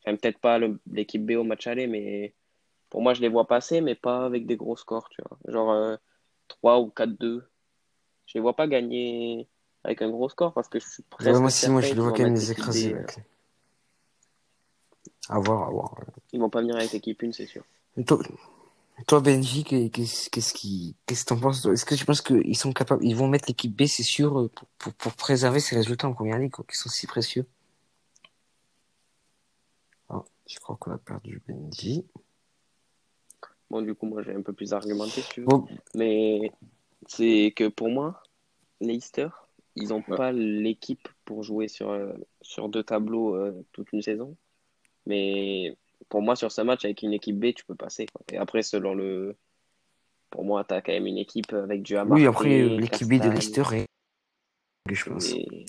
enfin, 0.03 0.15
peut-être 0.15 0.39
pas 0.39 0.59
l'équipe 0.91 1.23
B 1.23 1.31
au 1.31 1.43
match 1.43 1.67
aller, 1.67 1.85
mais 1.85 2.33
pour 2.89 3.01
moi, 3.01 3.13
je 3.13 3.21
les 3.21 3.29
vois 3.29 3.47
passer, 3.47 3.81
mais 3.81 3.95
pas 3.95 4.25
avec 4.25 4.45
des 4.47 4.55
gros 4.57 4.77
scores, 4.77 5.09
tu 5.09 5.21
vois. 5.29 5.37
Genre 5.51 5.71
euh, 5.71 5.95
3 6.47 6.79
ou 6.81 6.89
4-2. 6.89 7.47
Je 8.27 8.35
les 8.35 8.41
vois 8.41 8.55
pas 8.55 8.67
gagner 8.67 9.49
avec 9.83 10.01
un 10.01 10.09
gros 10.09 10.29
score 10.29 10.53
parce 10.53 10.69
que 10.69 10.79
je 10.79 10.87
suis 10.87 11.03
Ouais, 11.03 11.07
presque 11.09 11.39
moi 11.39 11.47
aussi, 11.47 11.69
moi, 11.69 11.81
je 11.81 11.93
les 11.93 12.01
vois 12.01 12.11
quand 12.13 12.23
même 12.23 12.35
les 12.35 12.51
écraser. 12.51 12.93
Ouais. 12.93 13.05
À 15.29 15.39
voir, 15.39 15.67
à 15.67 15.71
voir. 15.71 15.93
ouais. 15.99 16.05
Ils 16.31 16.39
vont 16.39 16.49
pas 16.49 16.61
venir 16.61 16.75
avec 16.75 16.91
l'équipe 16.93 17.21
1, 17.23 17.31
c'est 17.33 17.45
sûr. 17.47 17.63
Toi, 18.05 18.19
toi, 19.07 19.21
Benji, 19.21 19.63
qu'est- 19.63 19.89
qu'est-ce 19.89 20.29
qu'est-ce 20.29 20.53
qui, 20.53 20.95
qu'est-ce 21.05 21.23
que 21.25 21.29
t'en 21.29 21.39
penses? 21.39 21.65
Est-ce 21.65 21.85
que 21.85 21.95
tu 21.95 22.05
penses 22.05 22.21
qu'ils 22.21 22.57
sont 22.57 22.73
capables, 22.73 23.05
ils 23.05 23.15
vont 23.15 23.27
mettre 23.27 23.45
l'équipe 23.47 23.75
B, 23.75 23.85
c'est 23.87 24.03
sûr, 24.03 24.39
euh, 24.39 24.49
pour, 24.49 24.67
pour, 24.79 24.93
pour 24.93 25.13
préserver 25.13 25.59
ces 25.59 25.75
résultats 25.75 26.07
en 26.07 26.13
première 26.13 26.39
ligue, 26.39 26.51
quoi, 26.51 26.65
qui 26.69 26.77
sont 26.77 26.89
si 26.89 27.07
précieux? 27.07 27.45
Ah, 30.09 30.23
je 30.49 30.59
crois 30.59 30.75
qu'on 30.75 30.91
a 30.91 30.97
perdu 30.97 31.41
Benji. 31.47 32.05
Bon, 33.69 33.81
du 33.81 33.93
coup, 33.95 34.05
moi, 34.05 34.21
j'ai 34.23 34.33
un 34.33 34.41
peu 34.41 34.53
plus 34.53 34.73
argumenté, 34.73 35.21
si 35.21 35.29
tu 35.29 35.41
veux. 35.41 35.47
Bon, 35.47 35.67
Mais 35.95 36.51
c'est 37.07 37.53
que 37.55 37.67
pour 37.67 37.89
moi, 37.89 38.21
Leicester, 38.79 39.29
ils 39.75 39.89
n'ont 39.89 40.03
Ouais. 40.07 40.15
pas 40.15 40.31
l'équipe 40.31 41.07
pour 41.25 41.43
jouer 41.43 41.67
sur, 41.67 41.89
euh, 41.89 42.13
sur 42.41 42.69
deux 42.69 42.83
tableaux 42.83 43.35
euh, 43.35 43.65
toute 43.73 43.91
une 43.91 44.01
saison. 44.01 44.35
Mais 45.05 45.75
pour 46.09 46.21
moi, 46.21 46.35
sur 46.35 46.51
ce 46.51 46.61
match, 46.61 46.85
avec 46.85 47.01
une 47.01 47.13
équipe 47.13 47.37
B, 47.39 47.53
tu 47.53 47.65
peux 47.65 47.75
passer. 47.75 48.05
quoi. 48.07 48.21
Et 48.31 48.37
après, 48.37 48.61
selon 48.61 48.93
le. 48.93 49.35
Pour 50.29 50.43
moi, 50.43 50.63
tu 50.63 50.73
as 50.73 50.81
quand 50.81 50.91
même 50.91 51.07
une 51.07 51.17
équipe 51.17 51.53
avec 51.53 51.83
du 51.83 51.97
oui, 51.97 52.25
après, 52.25 52.61
euh, 52.61 52.77
l'équipe 52.77 53.07
B 53.07 53.13
de 53.13 53.29
Leicester 53.29 53.63
est, 53.73 53.87
je 54.93 55.09
pense. 55.09 55.33
et 55.33 55.65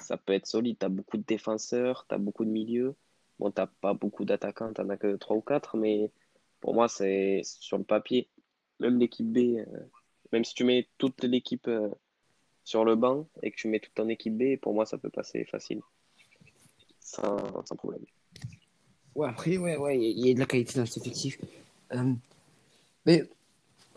ça 0.00 0.16
peut 0.16 0.34
être 0.34 0.46
solide. 0.46 0.76
Tu 0.78 0.86
as 0.86 0.90
beaucoup 0.90 1.16
de 1.16 1.24
défenseurs, 1.26 2.04
tu 2.08 2.14
as 2.14 2.18
beaucoup 2.18 2.44
de 2.44 2.50
milieux. 2.50 2.94
Bon, 3.38 3.50
tu 3.50 3.62
pas 3.80 3.94
beaucoup 3.94 4.24
d'attaquants, 4.24 4.72
tu 4.72 4.80
n'en 4.82 4.90
as 4.90 4.96
que 4.96 5.16
3 5.16 5.36
ou 5.36 5.40
4, 5.40 5.76
mais 5.76 6.10
pour 6.64 6.72
moi, 6.72 6.88
c'est 6.88 7.42
sur 7.44 7.76
le 7.76 7.84
papier. 7.84 8.26
Même 8.80 8.98
l'équipe 8.98 9.30
B, 9.30 9.58
euh, 9.58 9.64
même 10.32 10.46
si 10.46 10.54
tu 10.54 10.64
mets 10.64 10.88
toute 10.96 11.22
l'équipe 11.22 11.68
euh, 11.68 11.90
sur 12.64 12.86
le 12.86 12.96
banc 12.96 13.28
et 13.42 13.50
que 13.50 13.56
tu 13.56 13.68
mets 13.68 13.80
tout 13.80 14.00
en 14.00 14.08
équipe 14.08 14.34
B, 14.34 14.56
pour 14.56 14.72
moi, 14.72 14.86
ça 14.86 14.96
peut 14.96 15.10
passer 15.10 15.44
facile. 15.44 15.82
Sans, 17.00 17.36
problème. 17.76 18.00
Ouais, 19.14 19.28
après, 19.28 19.58
ouais, 19.58 19.76
ouais, 19.76 19.98
il 19.98 20.26
y, 20.26 20.30
a- 20.30 20.34
de 20.34 20.38
la 20.38 20.46
qualité 20.46 20.78
dans 20.78 20.86
cet 20.86 21.02
effectif. 21.02 21.38
Euh, 21.92 22.14
mais 23.04 23.28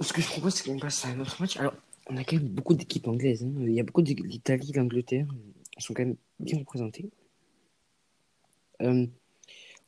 ce 0.01 0.11
que 0.11 0.21
je 0.21 0.27
propose, 0.27 0.55
c'est 0.55 0.69
qu'on 0.69 0.77
passe 0.77 1.05
à 1.05 1.07
un 1.07 1.21
autre 1.21 1.39
match. 1.39 1.55
Alors, 1.55 1.73
on 2.07 2.17
a 2.17 2.25
quand 2.25 2.35
même 2.35 2.49
beaucoup 2.49 2.73
d'équipes 2.73 3.07
anglaises. 3.07 3.43
hein. 3.45 3.53
Il 3.61 3.71
y 3.71 3.79
a 3.79 3.83
beaucoup 3.83 4.01
de 4.01 4.13
l'Italie, 4.13 4.73
l'Angleterre. 4.75 5.25
Elles 5.77 5.83
sont 5.83 5.93
quand 5.93 6.03
même 6.03 6.17
bien 6.37 6.59
représentées. 6.59 7.09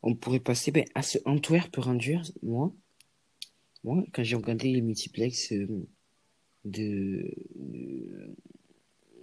On 0.01 0.15
pourrait 0.15 0.39
passer 0.39 0.71
ben, 0.71 0.85
à 0.95 1.01
ce 1.01 1.17
Antwerp 1.25 1.75
Rangers. 1.75 2.21
Moi, 2.43 2.73
moi, 3.83 4.03
quand 4.13 4.23
j'ai 4.23 4.35
regardé 4.35 4.71
les 4.71 4.81
multiplex 4.81 5.51
euh, 5.53 5.87
de, 6.65 7.33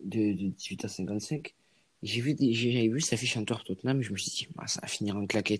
de, 0.04 0.32
de 0.32 0.48
18 0.48 0.84
à 0.84 0.88
55, 0.88 1.54
j'ai 2.02 2.20
vu, 2.20 2.34
vu 2.34 3.00
cette 3.00 3.14
affiche 3.14 3.36
Antwerp 3.36 3.64
Tottenham. 3.64 4.02
Je 4.02 4.12
me 4.12 4.16
suis 4.16 4.30
dit, 4.30 4.48
bah, 4.54 4.66
ça 4.66 4.80
va 4.80 4.88
finir 4.88 5.16
en 5.16 5.26
claque 5.26 5.52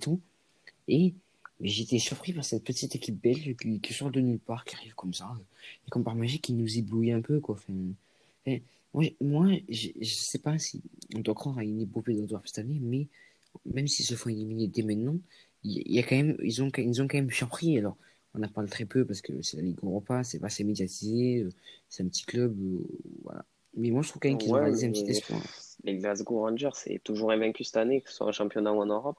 et 0.89 1.15
j'étais 1.61 1.99
surpris 1.99 2.33
par 2.33 2.45
cette 2.45 2.65
petite 2.65 2.95
équipe 2.95 3.21
belge 3.21 3.55
qui, 3.57 3.93
sort 3.93 4.11
de 4.11 4.21
nulle 4.21 4.39
part, 4.39 4.65
qui 4.65 4.77
arrive 4.77 4.95
comme 4.95 5.15
ça. 5.15 5.33
Et 5.87 5.91
comme 5.91 6.05
par 6.05 6.15
magie, 6.15 6.39
qui 6.39 6.53
nous 6.53 6.79
éblouit 6.79 7.13
un 7.13 7.21
peu, 7.21 7.41
quoi. 7.41 7.59
Moi, 8.95 9.05
moi 9.21 9.49
je, 9.69 9.89
je 10.01 10.15
sais 10.15 10.39
pas 10.39 10.59
si 10.59 10.81
on 11.15 11.21
doit 11.21 11.35
croire 11.35 11.59
à 11.59 11.65
une 11.65 11.81
épopée 11.81 12.15
d'Antwerp 12.15 12.47
cette 12.47 12.59
année, 12.59 12.79
mais 12.81 13.09
même 13.65 13.87
s'ils 13.89 14.05
se 14.07 14.15
font 14.15 14.31
éliminer 14.31 14.69
dès 14.69 14.83
maintenant, 14.83 15.19
il 15.65 15.93
y 15.93 15.99
a 15.99 16.03
quand 16.03 16.17
même, 16.17 16.37
ils 16.43 16.63
ont, 16.63 16.71
ils 16.77 17.03
ont 17.03 17.09
quand 17.09 17.19
même 17.19 17.31
surpris. 17.31 17.79
Alors, 17.79 17.97
on 18.35 18.43
en 18.43 18.49
parle 18.49 18.69
très 18.69 18.85
peu 18.85 19.05
parce 19.07 19.21
que 19.21 19.43
c'est 19.43 19.57
la 19.57 19.63
Ligue 19.63 19.79
Europa, 19.83 20.23
c'est 20.25 20.39
pas 20.39 20.47
assez 20.47 20.65
médiatisé, 20.65 21.43
euh, 21.43 21.51
c'est 21.89 22.03
un 22.03 22.09
petit 22.09 22.25
club, 22.25 22.57
euh, 22.61 22.85
voilà. 23.25 23.45
Mais 23.75 23.91
moi, 23.91 24.03
je 24.03 24.09
trouve 24.09 24.21
quand 24.21 24.29
même 24.29 24.39
qu'ils 24.39 24.55
ont 24.55 24.55
Ouais, 24.55 24.61
réalisé 24.63 24.87
un 24.87 24.93
petit 24.93 25.11
espoir. 25.11 25.43
les 25.85 25.97
Glasgow 25.99 26.41
Rangers, 26.41 26.71
c'est 26.75 26.99
toujours 27.03 27.31
invaincu 27.33 27.65
cette 27.65 27.77
année, 27.77 28.01
que 28.03 28.11
ce 28.11 28.17
soit 28.17 28.27
en 28.27 28.33
championnat 28.33 28.73
ou 28.73 28.81
en 28.81 28.87
Europe. 28.87 29.19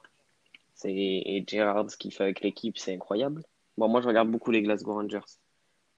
C'est... 0.74 0.92
Et 0.92 1.44
Gerrard, 1.46 1.90
ce 1.90 1.96
qu'il 1.96 2.12
fait 2.12 2.24
avec 2.24 2.40
l'équipe, 2.40 2.78
c'est 2.78 2.94
incroyable. 2.94 3.44
Bon, 3.76 3.88
moi, 3.88 4.00
je 4.00 4.08
regarde 4.08 4.30
beaucoup 4.30 4.50
les 4.50 4.62
Glasgow 4.62 4.94
Rangers. 4.94 5.20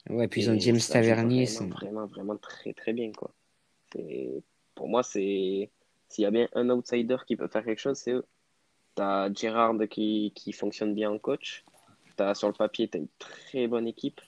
Ouais, 0.08 0.28
puis 0.28 0.42
ils 0.42 0.50
ont 0.50 0.58
James 0.58 0.78
Tavernier, 0.80 1.44
vraiment, 1.46 1.58
c'est. 1.58 1.66
vraiment, 1.68 2.06
vraiment 2.06 2.36
très, 2.36 2.72
très 2.72 2.92
bien, 2.92 3.12
quoi. 3.12 3.34
C'est... 3.92 4.42
Pour 4.74 4.88
moi, 4.88 5.02
c'est... 5.02 5.70
S'il 6.10 6.22
y 6.22 6.26
a 6.26 6.30
bien 6.30 6.48
un 6.54 6.68
outsider 6.70 7.16
qui 7.26 7.36
peut 7.36 7.46
faire 7.46 7.64
quelque 7.64 7.80
chose, 7.80 7.96
c'est 7.96 8.12
eux. 8.12 8.24
T'as 8.96 9.32
Gerrard 9.32 9.78
qui, 9.88 10.32
qui 10.34 10.52
fonctionne 10.52 10.92
bien 10.92 11.10
en 11.10 11.18
coach. 11.18 11.64
T'as, 12.16 12.34
sur 12.34 12.48
le 12.48 12.54
papier, 12.54 12.88
t'as 12.88 12.98
une 12.98 13.08
très 13.18 13.68
bonne 13.68 13.86
équipe. 13.86 14.20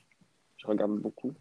Je 0.56 0.66
regarde 0.68 0.92
beaucoup. 0.92 1.32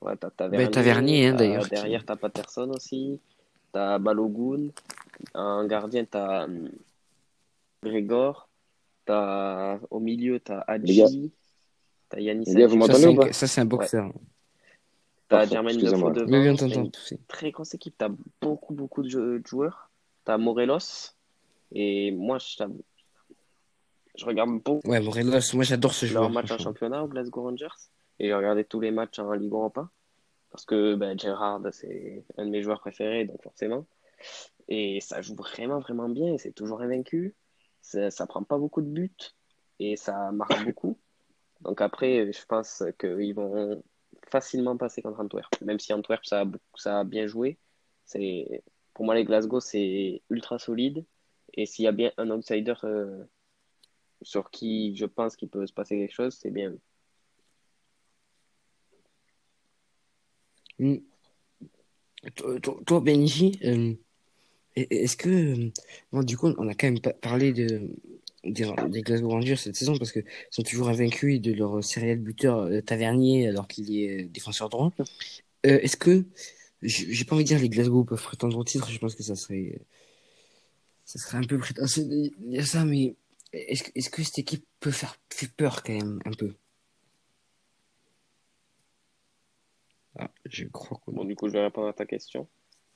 Ouais, 0.00 0.16
t'as 0.16 0.30
Tavernier. 0.30 0.64
Ben, 0.64 0.72
Tavernier, 0.72 1.26
hein, 1.26 1.34
d'ailleurs, 1.34 1.68
Derrière, 1.68 2.04
t'as 2.04 2.16
Patterson 2.16 2.70
aussi. 2.70 3.20
T'as 3.70 3.98
Balogun. 3.98 4.70
En 5.34 5.66
gardien, 5.66 6.06
t'as 6.06 6.44
hum, 6.44 6.70
Grégor. 7.82 8.48
T'as... 9.04 9.78
Au 9.90 10.00
milieu, 10.00 10.40
t'as. 10.40 10.64
Hadji. 10.66 11.30
T'as 12.08 12.20
Yanis 12.20 12.46
c'est 12.46 12.64
un, 12.64 13.32
ça, 13.32 13.46
c'est 13.46 13.60
un 13.60 13.66
boxeur. 13.66 14.10
T'as 15.28 15.44
excusez-moi. 15.44 16.12
Defoe 16.12 16.30
Oui, 16.30 16.48
une 16.48 16.90
très 17.28 17.50
grosse 17.50 17.74
équipe. 17.74 17.94
T'as 17.98 18.08
beaucoup, 18.40 18.74
beaucoup 18.74 19.02
de 19.02 19.08
jou- 19.08 19.38
de 19.38 19.46
joueurs. 19.46 19.90
T'as 20.24 20.38
Morelos. 20.38 21.12
Et 21.72 22.10
moi, 22.12 22.38
je, 22.38 22.56
t'avoue, 22.56 22.82
je 24.16 24.24
regarde 24.24 24.50
beaucoup 24.62 24.80
Ouais, 24.88 25.00
Morelos, 25.00 25.40
moi 25.54 25.64
j'adore 25.64 25.92
ce 25.92 26.06
joueur. 26.06 26.30
matchs 26.30 26.44
en 26.44 26.48
franchement. 26.48 26.64
championnat 26.64 27.04
au 27.04 27.08
Glasgow 27.08 27.42
Rangers. 27.42 27.66
Et 28.18 28.28
j'ai 28.28 28.34
regardé 28.34 28.64
tous 28.64 28.80
les 28.80 28.90
matchs 28.90 29.18
en 29.18 29.30
Ligue 29.32 29.52
Europa. 29.52 29.90
Parce 30.50 30.64
que 30.64 30.94
ben, 30.94 31.18
Gerrard, 31.18 31.60
c'est 31.72 32.24
un 32.38 32.46
de 32.46 32.50
mes 32.50 32.62
joueurs 32.62 32.80
préférés, 32.80 33.26
donc 33.26 33.42
forcément. 33.42 33.86
Et 34.66 35.00
ça 35.00 35.20
joue 35.20 35.34
vraiment, 35.36 35.78
vraiment 35.78 36.08
bien. 36.08 36.32
Et 36.34 36.38
c'est 36.38 36.52
toujours 36.52 36.80
invaincu. 36.80 37.34
Ça, 37.82 38.10
ça 38.10 38.26
prend 38.26 38.42
pas 38.42 38.56
beaucoup 38.58 38.80
de 38.80 38.88
buts. 38.88 39.12
Et 39.78 39.96
ça 39.96 40.32
marque 40.32 40.64
beaucoup. 40.64 40.96
Donc 41.60 41.80
après, 41.82 42.32
je 42.32 42.44
pense 42.46 42.82
qu'ils 42.98 43.34
vont 43.34 43.82
facilement 44.30 44.76
passer 44.76 45.02
contre 45.02 45.20
Antwerp. 45.20 45.52
Même 45.62 45.78
si 45.80 45.92
Antwerp, 45.92 46.24
ça 46.24 46.42
a, 46.42 46.44
ça 46.74 47.00
a 47.00 47.04
bien 47.04 47.26
joué. 47.26 47.58
C'est, 48.04 48.62
pour 48.94 49.04
moi, 49.04 49.14
les 49.14 49.24
Glasgow, 49.24 49.60
c'est 49.60 50.22
ultra 50.30 50.58
solide. 50.58 51.04
Et 51.54 51.66
s'il 51.66 51.84
y 51.84 51.88
a 51.88 51.92
bien 51.92 52.12
un 52.18 52.30
outsider 52.30 52.74
euh, 52.84 53.24
sur 54.22 54.50
qui 54.50 54.96
je 54.96 55.06
pense 55.06 55.36
qu'il 55.36 55.48
peut 55.48 55.66
se 55.66 55.72
passer 55.72 55.96
quelque 55.96 56.14
chose, 56.14 56.36
c'est 56.40 56.50
bien. 56.50 56.74
Hmm. 60.78 60.98
Toi, 62.86 63.00
Benji, 63.00 63.58
euh, 63.64 63.94
est-ce 64.76 65.16
que. 65.16 65.28
euh, 65.28 65.72
Bon, 66.12 66.22
du 66.22 66.36
coup, 66.36 66.52
on 66.58 66.68
a 66.68 66.74
quand 66.74 66.90
même 66.90 67.00
parlé 67.20 67.52
de, 67.52 67.90
des, 68.44 68.70
des 68.88 69.02
Glasgow 69.02 69.28
Rangers 69.28 69.56
cette 69.56 69.76
saison 69.76 69.96
parce 69.96 70.12
qu'ils 70.12 70.24
sont 70.50 70.62
toujours 70.62 70.88
invaincus 70.88 71.40
de 71.40 71.52
leur 71.52 71.82
serial 71.82 72.18
buteur 72.18 72.58
euh, 72.58 72.80
Tavernier 72.80 73.48
alors 73.48 73.66
qu'il 73.68 73.96
est 73.96 74.24
euh, 74.24 74.28
défenseur 74.28 74.68
droit. 74.68 74.92
Euh, 75.66 75.78
est-ce 75.80 75.96
que. 75.96 76.24
J'ai 76.80 77.24
pas 77.24 77.34
envie 77.34 77.42
de 77.42 77.48
dire 77.48 77.58
les 77.58 77.68
Glasgow 77.68 78.04
peuvent 78.04 78.22
prétendre 78.22 78.56
au 78.56 78.62
titre, 78.62 78.88
je 78.88 78.98
pense 79.00 79.16
que 79.16 79.24
ça 79.24 79.34
serait. 79.34 79.80
Ça 81.04 81.18
serait 81.18 81.38
un 81.38 81.42
peu 81.42 81.58
prétentieux 81.58 82.04
de 82.04 82.30
dire 82.38 82.66
ça, 82.66 82.84
mais 82.84 83.16
est-ce 83.52 83.82
que, 83.82 83.90
est-ce 83.96 84.10
que 84.10 84.22
cette 84.22 84.38
équipe 84.38 84.64
peut 84.78 84.92
faire, 84.92 85.18
faire 85.30 85.48
peur 85.56 85.82
quand 85.82 85.94
même 85.94 86.20
un 86.24 86.30
peu? 86.30 86.54
Ah, 90.16 90.30
je 90.44 90.66
crois 90.66 91.00
que. 91.04 91.10
Bon, 91.10 91.24
du 91.24 91.34
coup, 91.34 91.48
je 91.48 91.54
vais 91.54 91.64
répondre 91.64 91.88
à 91.88 91.92
ta 91.92 92.06
question. 92.06 92.46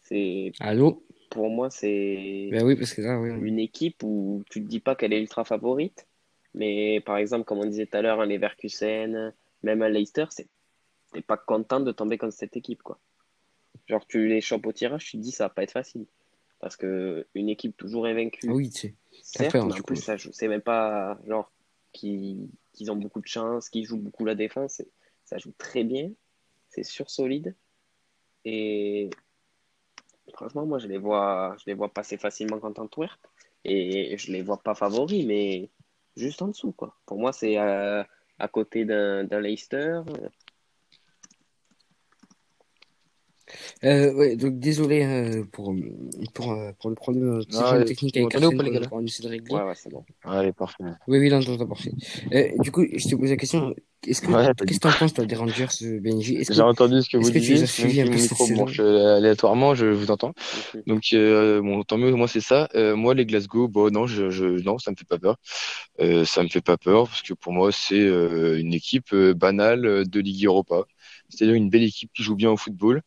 C'est, 0.02 0.52
Allô? 0.60 1.04
Pour 1.32 1.48
moi, 1.50 1.70
c'est 1.70 2.48
Ben 2.52 2.62
oui, 2.64 2.76
parce 2.76 2.92
que 2.94 3.00
là, 3.02 3.18
oui. 3.18 3.30
une 3.30 3.58
équipe 3.58 4.02
où 4.04 4.42
tu 4.50 4.62
te 4.62 4.68
dis 4.68 4.80
pas 4.80 4.94
qu'elle 4.94 5.12
est 5.12 5.20
ultra 5.20 5.44
favorite, 5.44 6.06
Mais 6.54 7.00
par 7.00 7.16
exemple, 7.16 7.44
comme 7.44 7.58
on 7.58 7.64
disait 7.66 7.86
tout 7.86 7.96
à 7.96 8.02
l'heure, 8.02 8.20
un 8.20 8.26
Leverkusen, 8.26 9.32
même 9.62 9.82
un 9.82 9.88
Leicester, 9.88 10.26
c'est 10.30 10.46
t'es 11.12 11.22
pas 11.22 11.36
content 11.36 11.80
de 11.80 11.92
tomber 11.92 12.16
contre 12.18 12.34
cette 12.34 12.56
équipe, 12.56 12.82
quoi. 12.82 12.98
Genre, 13.86 14.06
tu 14.06 14.28
les 14.28 14.40
chopes 14.40 14.66
au 14.66 14.72
tirage, 14.72 15.04
tu 15.04 15.16
te 15.18 15.22
dis 15.22 15.32
ça 15.32 15.44
va 15.44 15.50
pas 15.50 15.62
être 15.62 15.72
facile. 15.72 16.06
Parce 16.60 16.76
que 16.76 17.26
une 17.34 17.48
équipe 17.48 17.76
toujours 17.76 18.06
invaincue, 18.06 18.46
Ah 18.48 18.52
oui, 18.54 18.70
tu 18.70 18.80
sais. 18.80 18.94
certes, 19.22 19.52
peur, 19.52 19.66
mais 19.66 19.72
du 19.74 19.80
en 19.80 19.84
plus, 19.84 19.96
coup. 19.96 20.02
ça 20.02 20.16
joue. 20.16 20.30
C'est 20.32 20.48
même 20.48 20.60
pas 20.62 21.18
genre 21.26 21.50
qu'ils 21.92 22.48
ont 22.88 22.96
beaucoup 22.96 23.20
de 23.20 23.26
chance, 23.26 23.68
qu'ils 23.68 23.84
jouent 23.84 23.98
beaucoup 23.98 24.24
la 24.24 24.34
défense. 24.34 24.80
Ça 25.24 25.38
joue 25.38 25.52
très 25.58 25.84
bien, 25.84 26.10
c'est 26.68 26.84
sur 26.84 27.10
solide. 27.10 27.54
Et 28.44 29.10
franchement, 30.32 30.66
moi, 30.66 30.78
je 30.78 30.88
les 30.88 30.98
vois, 30.98 31.56
je 31.58 31.64
les 31.66 31.74
vois 31.74 31.88
passer 31.88 32.16
facilement 32.16 32.58
contre 32.58 32.80
Antwerp. 32.80 33.20
Et 33.64 34.16
je 34.18 34.32
les 34.32 34.42
vois 34.42 34.60
pas 34.60 34.74
favoris, 34.74 35.24
mais 35.24 35.70
juste 36.16 36.42
en 36.42 36.48
dessous, 36.48 36.72
quoi. 36.72 36.96
Pour 37.06 37.18
moi, 37.18 37.32
c'est 37.32 37.58
euh, 37.58 38.02
à 38.38 38.48
côté 38.48 38.84
d'un 38.84 39.22
d'un 39.24 39.40
Leicester. 39.40 40.00
Euh, 43.84 44.12
ouais, 44.14 44.36
donc 44.36 44.58
désolé 44.58 45.04
euh, 45.04 45.44
pour, 45.44 45.74
pour, 46.34 46.56
pour 46.78 46.90
le 46.90 46.96
problème, 46.96 47.40
Ah, 47.54 47.78
ouais. 47.78 47.84
technique 47.84 48.16
avec 48.16 48.34
Arsène 48.34 48.56
pas, 48.56 48.62
les 48.62 48.70
gars, 48.70 48.86
qu'on 48.86 49.04
essaie 49.04 49.22
de 49.22 49.28
régler. 49.28 49.54
Ouais, 49.54 49.62
ouais, 49.62 49.74
c'est 49.74 49.90
bon. 49.90 50.04
Allez, 50.24 50.52
parfait. 50.52 50.84
Oui, 51.06 51.18
oui, 51.18 51.28
là, 51.28 51.40
on 51.46 51.66
parfait. 51.66 51.92
Euh, 52.32 52.48
du 52.58 52.72
coup, 52.72 52.84
je 52.84 53.08
te 53.08 53.14
pose 53.14 53.30
la 53.30 53.36
question, 53.36 53.74
est-ce 54.06 54.20
que, 54.22 54.26
Ouais, 54.32 54.48
qu'est-ce 54.66 54.80
que 54.80 54.88
t'en 54.88 54.92
penses, 54.92 55.14
toi, 55.14 55.24
des 55.26 55.34
Rangers, 55.36 55.66
euh, 55.82 56.00
Benji? 56.00 56.38
J'ai 56.48 56.62
entendu 56.62 57.02
ce 57.02 57.08
que 57.08 57.16
est-ce 57.18 57.30
vous 57.30 57.30
que 57.30 57.38
tu 57.38 57.52
les 57.52 57.62
disiez, 57.64 58.02
as 58.02 58.02
un 58.02 58.08
peu 58.08 58.18
micro 58.18 58.46
branche 58.48 58.80
euh, 58.80 59.16
aléatoirement, 59.16 59.74
je 59.74 59.86
vous 59.86 60.10
entends. 60.10 60.34
Donc, 60.86 61.04
euh, 61.12 61.60
bon, 61.62 61.82
tant 61.84 61.98
mieux, 61.98 62.10
moi 62.12 62.26
c'est 62.28 62.40
ça. 62.40 62.68
Euh, 62.74 62.96
moi, 62.96 63.14
les 63.14 63.26
Glasgow, 63.26 63.68
bon, 63.68 63.92
non, 63.92 64.06
je, 64.06 64.30
je, 64.30 64.44
non, 64.62 64.78
ça 64.78 64.90
me 64.90 64.96
fait 64.96 65.04
pas 65.06 65.18
peur. 65.18 65.36
Euh, 66.00 66.24
ça 66.24 66.42
me 66.42 66.48
fait 66.48 66.60
pas 66.62 66.76
peur 66.78 67.08
parce 67.08 67.22
que 67.22 67.34
pour 67.34 67.52
moi, 67.52 67.72
c'est 67.72 68.00
euh, 68.00 68.58
une 68.60 68.74
équipe 68.74 69.12
euh, 69.14 69.34
banale 69.34 70.08
de 70.08 70.20
Ligue 70.20 70.46
Europa. 70.46 70.84
C'est-à-dire 71.28 71.54
une 71.56 71.70
belle 71.70 71.84
équipe 71.84 72.10
qui 72.14 72.22
joue 72.22 72.36
bien 72.36 72.50
au 72.50 72.56
football, 72.56 73.02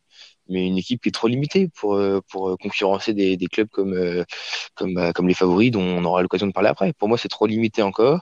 mais 0.50 0.68
une 0.68 0.78
équipe 0.78 1.02
qui 1.02 1.10
est 1.10 1.12
trop 1.14 1.28
limitée 1.28 1.70
pour 1.76 1.96
euh, 1.96 2.22
pour 2.30 2.58
concurrencer 2.60 3.14
des, 3.14 3.38
des 3.38 3.48
clubs 3.48 3.70
comme 3.72 3.94
euh, 3.94 4.24
comme 4.76 4.94
bah, 4.96 5.14
comme 5.14 5.28
les 5.28 5.34
favoris 5.36 5.72
dont 5.72 5.82
on 5.84 6.06
aura 6.06 6.22
l'occasion 6.24 6.48
de 6.48 6.54
parler 6.54 6.70
après. 6.70 6.94
Pour 6.94 7.10
moi, 7.10 7.18
c'est 7.18 7.30
trop 7.30 7.48
limité 7.48 7.82
encore. 7.84 8.22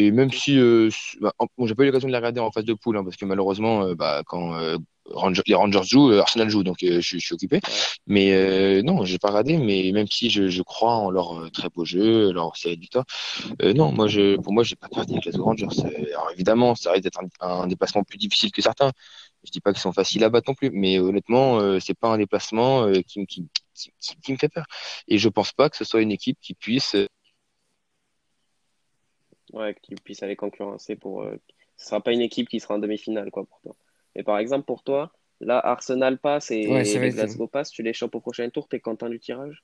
Et 0.00 0.12
même 0.12 0.30
si, 0.30 0.58
euh, 0.58 0.90
bah, 1.20 1.32
bon, 1.58 1.66
j'ai 1.66 1.74
pas 1.74 1.82
eu 1.82 1.86
l'occasion 1.86 2.08
de 2.08 2.12
les 2.12 2.18
regarder 2.18 2.40
en 2.40 2.52
phase 2.52 2.64
de 2.64 2.74
poule, 2.74 2.96
hein, 2.98 3.04
parce 3.04 3.16
que 3.16 3.24
malheureusement, 3.24 3.82
euh, 3.82 3.94
bah, 3.96 4.22
quand 4.26 4.54
euh, 4.54 4.76
Ranger- 5.06 5.42
les 5.46 5.54
Rangers 5.56 5.82
jouent, 5.84 6.12
euh, 6.12 6.20
Arsenal 6.20 6.48
joue, 6.50 6.62
donc 6.62 6.82
euh, 6.84 7.00
je, 7.00 7.06
suis- 7.06 7.20
je 7.20 7.26
suis 7.26 7.34
occupé. 7.34 7.60
Mais 8.06 8.32
euh, 8.32 8.82
non, 8.82 9.04
j'ai 9.04 9.18
pas 9.18 9.28
regardé. 9.30 9.56
Mais 9.58 9.90
même 9.92 10.06
si 10.06 10.30
je, 10.30 10.48
je 10.48 10.62
crois 10.62 10.94
en 10.94 11.10
leur 11.10 11.40
euh, 11.40 11.50
très 11.50 11.68
beau 11.70 11.84
jeu, 11.84 12.32
leur 12.32 12.56
série 12.56 12.76
de 12.76 12.80
victoires, 12.82 13.06
euh, 13.62 13.72
non, 13.74 13.92
moi, 13.92 14.08
je, 14.08 14.36
pour 14.38 14.52
moi, 14.52 14.64
j'ai 14.64 14.76
pas 14.76 14.88
peur 14.88 15.06
des 15.06 15.16
Glasgow 15.20 15.44
Rangers. 15.44 15.66
Alors 16.12 16.30
évidemment, 16.32 16.74
ça 16.74 16.92
risque 16.92 17.04
d'être 17.04 17.20
un, 17.40 17.48
un 17.62 17.66
déplacement 17.66 18.04
plus 18.04 18.18
difficile 18.18 18.52
que 18.52 18.62
certains. 18.62 18.92
Je 19.44 19.50
dis 19.50 19.60
pas 19.60 19.72
qu'ils 19.72 19.80
sont 19.82 19.92
faciles 19.92 20.24
à 20.24 20.30
battre 20.30 20.50
non 20.50 20.54
plus, 20.54 20.70
mais 20.72 20.98
honnêtement, 20.98 21.58
euh, 21.60 21.78
c'est 21.80 21.94
pas 21.98 22.08
un 22.08 22.18
déplacement 22.18 22.84
euh, 22.84 23.00
qui, 23.06 23.20
me- 23.20 23.26
qui, 23.26 23.48
qui, 23.74 23.92
qui 24.22 24.32
me 24.32 24.36
fait 24.38 24.48
peur. 24.48 24.64
Et 25.08 25.18
je 25.18 25.28
pense 25.28 25.52
pas 25.52 25.70
que 25.70 25.76
ce 25.76 25.84
soit 25.84 26.02
une 26.02 26.10
équipe 26.12 26.38
qui 26.40 26.54
puisse 26.54 26.94
euh, 26.94 27.06
Ouais, 29.52 29.74
que 29.74 29.80
tu 29.82 29.94
puisses 29.96 30.22
aller 30.22 30.36
concurrencer 30.36 30.96
pour. 30.96 31.22
euh, 31.22 31.36
Ce 31.76 31.86
sera 31.86 32.00
pas 32.00 32.12
une 32.12 32.20
équipe 32.20 32.48
qui 32.48 32.60
sera 32.60 32.74
en 32.74 32.78
demi-finale, 32.78 33.30
quoi, 33.30 33.44
pour 33.44 33.60
toi. 33.60 33.76
Mais 34.16 34.22
par 34.22 34.38
exemple, 34.38 34.64
pour 34.66 34.82
toi, 34.82 35.12
là, 35.40 35.58
Arsenal 35.58 36.18
passe 36.18 36.50
et 36.50 36.66
Ouais, 36.66 36.82
les 36.84 37.10
Glasgow 37.10 37.46
passent, 37.46 37.70
tu 37.70 37.82
les 37.82 37.92
chopes 37.92 38.14
au 38.14 38.20
prochain 38.20 38.48
tour, 38.50 38.68
t'es 38.68 38.80
content 38.80 39.08
du 39.08 39.18
tirage? 39.20 39.62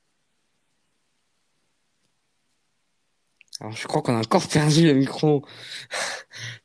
Alors, 3.61 3.73
je 3.77 3.87
crois 3.87 4.03
qu'on 4.03 4.15
a 4.17 4.19
encore 4.19 4.49
perdu 4.49 4.85
le 4.87 4.95
micro 4.95 5.45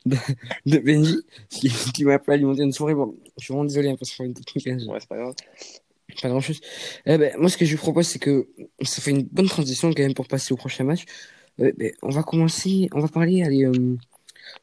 de, 0.06 0.18
de 0.66 0.78
Benji, 0.80 1.18
qui, 1.50 1.70
qui 1.70 2.04
m'a 2.04 2.18
pas 2.18 2.34
alimenté 2.34 2.64
une 2.64 2.72
soirée. 2.72 2.96
Bon, 2.96 3.16
je 3.38 3.44
suis 3.44 3.54
vraiment 3.54 3.66
désolé, 3.66 3.90
hein, 3.90 3.96
parce 4.00 4.12
que 4.16 4.24
une 4.24 4.34
technique, 4.34 4.68
hein, 4.68 4.78
Ouais, 4.88 5.00
c'est 5.00 5.08
pas 5.08 5.18
grave. 5.18 5.36
pas 6.22 6.30
grand 6.30 6.42
chose. 6.42 6.60
Eh 7.06 7.18
ben, 7.18 7.36
moi, 7.38 7.50
ce 7.50 7.58
que 7.58 7.66
je 7.66 7.76
vous 7.76 7.82
propose, 7.82 8.08
c'est 8.08 8.18
que 8.20 8.50
ça 8.82 9.02
fait 9.02 9.12
une 9.12 9.24
bonne 9.24 9.48
transition 9.48 9.90
quand 9.94 10.02
même 10.02 10.16
pour 10.16 10.28
passer 10.28 10.52
au 10.52 10.58
prochain 10.58 10.84
match. 10.84 11.06
Euh, 11.60 11.72
ben, 11.78 11.92
on 12.02 12.10
va 12.10 12.24
commencer, 12.24 12.90
on 12.94 13.00
va 13.00 13.08
parler, 13.08 13.44
allez, 13.44 13.66
euh, 13.66 13.98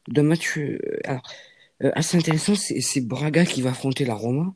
d'un 0.07 0.23
match, 0.23 0.57
euh, 0.57 0.79
alors, 1.03 1.23
euh, 1.83 1.91
assez 1.93 2.17
intéressant, 2.17 2.55
c'est, 2.55 3.01
Braga 3.01 3.45
qui 3.45 3.61
va 3.61 3.71
affronter 3.71 4.05
la 4.05 4.15
Roma. 4.15 4.53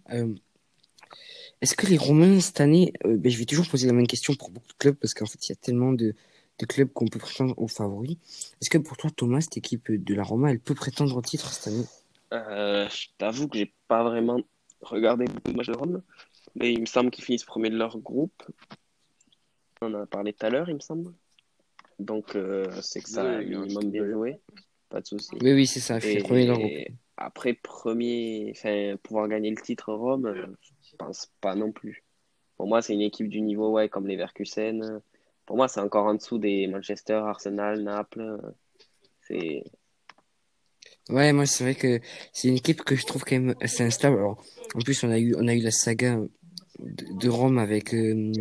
Est-ce 1.62 1.76
que 1.76 1.86
les 1.86 1.98
Romains, 1.98 2.40
cette 2.40 2.60
année, 2.60 2.94
ben, 3.04 3.32
je 3.32 3.38
vais 3.38 3.46
toujours 3.46 3.68
poser 3.68 3.88
la 3.88 3.94
même 3.94 4.08
question 4.08 4.34
pour 4.34 4.50
beaucoup 4.50 4.68
de 4.68 4.78
clubs, 4.80 4.96
parce 4.96 5.14
qu'en 5.14 5.28
fait, 5.28 5.48
il 5.48 5.52
y 5.52 5.54
a 5.54 5.56
tellement 5.56 5.94
de, 5.94 6.16
clubs 6.70 6.92
qu'on 6.94 7.08
peut 7.08 7.18
prétendre 7.18 7.56
aux 7.58 7.68
favoris. 7.68 8.18
Est-ce 8.62 8.70
que 8.70 8.78
pour 8.78 8.96
toi, 8.96 9.10
Thomas, 9.16 9.42
cette 9.42 9.58
équipe 9.58 9.92
de 9.92 10.14
la 10.14 10.24
Roma, 10.24 10.52
elle 10.52 10.60
peut 10.60 10.76
prétendre 10.76 11.16
au 11.18 11.22
titre 11.22 11.52
cette 11.52 11.74
année? 11.74 11.86
Je 12.32 13.08
t'avoue 13.18 13.48
que 13.48 13.58
j'ai 13.58 13.74
pas 13.88 14.04
vraiment 14.04 14.40
regardé 14.82 15.26
de 15.26 15.52
matchs 15.54 15.68
de 15.68 15.76
Rome, 15.76 16.04
mais 16.56 16.72
il 16.72 16.82
me 16.82 16.86
semble 16.86 17.10
qu'ils 17.10 17.24
finissent 17.24 17.46
premier 17.46 17.72
de 17.72 17.78
leur 17.78 17.98
groupe. 17.98 18.44
On 19.82 19.92
en 19.94 20.02
a 20.02 20.06
parlé 20.06 20.34
tout 20.34 20.46
à 20.46 20.50
l'heure, 20.52 20.70
il 20.70 20.76
me 20.76 20.80
semble. 20.80 21.12
Donc, 22.06 22.36
euh, 22.36 22.66
c'est 22.82 23.02
que 23.02 23.10
ça 23.10 23.24
a 23.24 23.26
un 23.38 23.44
minimum 23.44 23.92
peu. 23.92 24.12
joué. 24.12 24.40
Pas 24.90 25.02
de 25.02 25.06
souci. 25.08 25.30
Oui, 25.42 25.54
oui, 25.54 25.68
c'est 25.68 25.80
ça, 25.80 26.00
fait 26.00 26.16
Et 26.16 26.18
premier 26.20 26.46
dans 26.46 26.54
le 26.54 26.60
groupe. 26.60 26.98
après, 27.18 27.54
premier, 27.54 28.52
enfin, 28.56 28.96
pouvoir 29.04 29.28
gagner 29.28 29.50
le 29.50 29.62
titre 29.62 29.94
Rome, 29.94 30.26
euh, 30.26 30.46
je 30.90 30.96
pense 30.98 31.32
pas 31.40 31.56
non 31.56 31.72
plus. 31.72 32.04
Pour 32.58 32.68
moi, 32.68 32.82
c'est 32.82 32.94
une 32.94 33.02
équipe 33.02 33.30
du 33.30 33.42
niveau, 33.42 33.72
ouais, 33.72 33.90
comme 33.90 34.08
les 34.08 34.16
Leverkusen. 34.16 35.02
Pour 35.46 35.56
moi, 35.56 35.68
c'est 35.68 35.80
encore 35.80 36.06
en 36.06 36.16
dessous 36.16 36.38
des 36.38 36.68
Manchester, 36.68 37.14
Arsenal, 37.14 37.82
Naples. 37.82 38.40
C'est, 39.22 39.64
Ouais, 41.10 41.34
moi, 41.34 41.46
c'est 41.46 41.64
vrai 41.64 41.76
que 41.76 42.00
c'est 42.32 42.48
une 42.48 42.56
équipe 42.56 42.84
que 42.84 42.96
je 42.96 43.06
trouve 43.06 43.24
quand 43.24 43.36
même 43.38 43.56
assez 43.62 43.84
instable. 43.84 44.18
Alors, 44.18 44.44
en 44.76 44.80
plus, 44.80 45.04
on 45.04 45.10
a 45.10 45.20
eu, 45.20 45.36
on 45.38 45.48
a 45.48 45.54
eu 45.54 45.60
la 45.60 45.72
saga 45.72 46.20
de, 46.84 47.06
de 47.20 47.30
Rome 47.30 47.58
avec, 47.58 47.94
euh, 47.94 48.32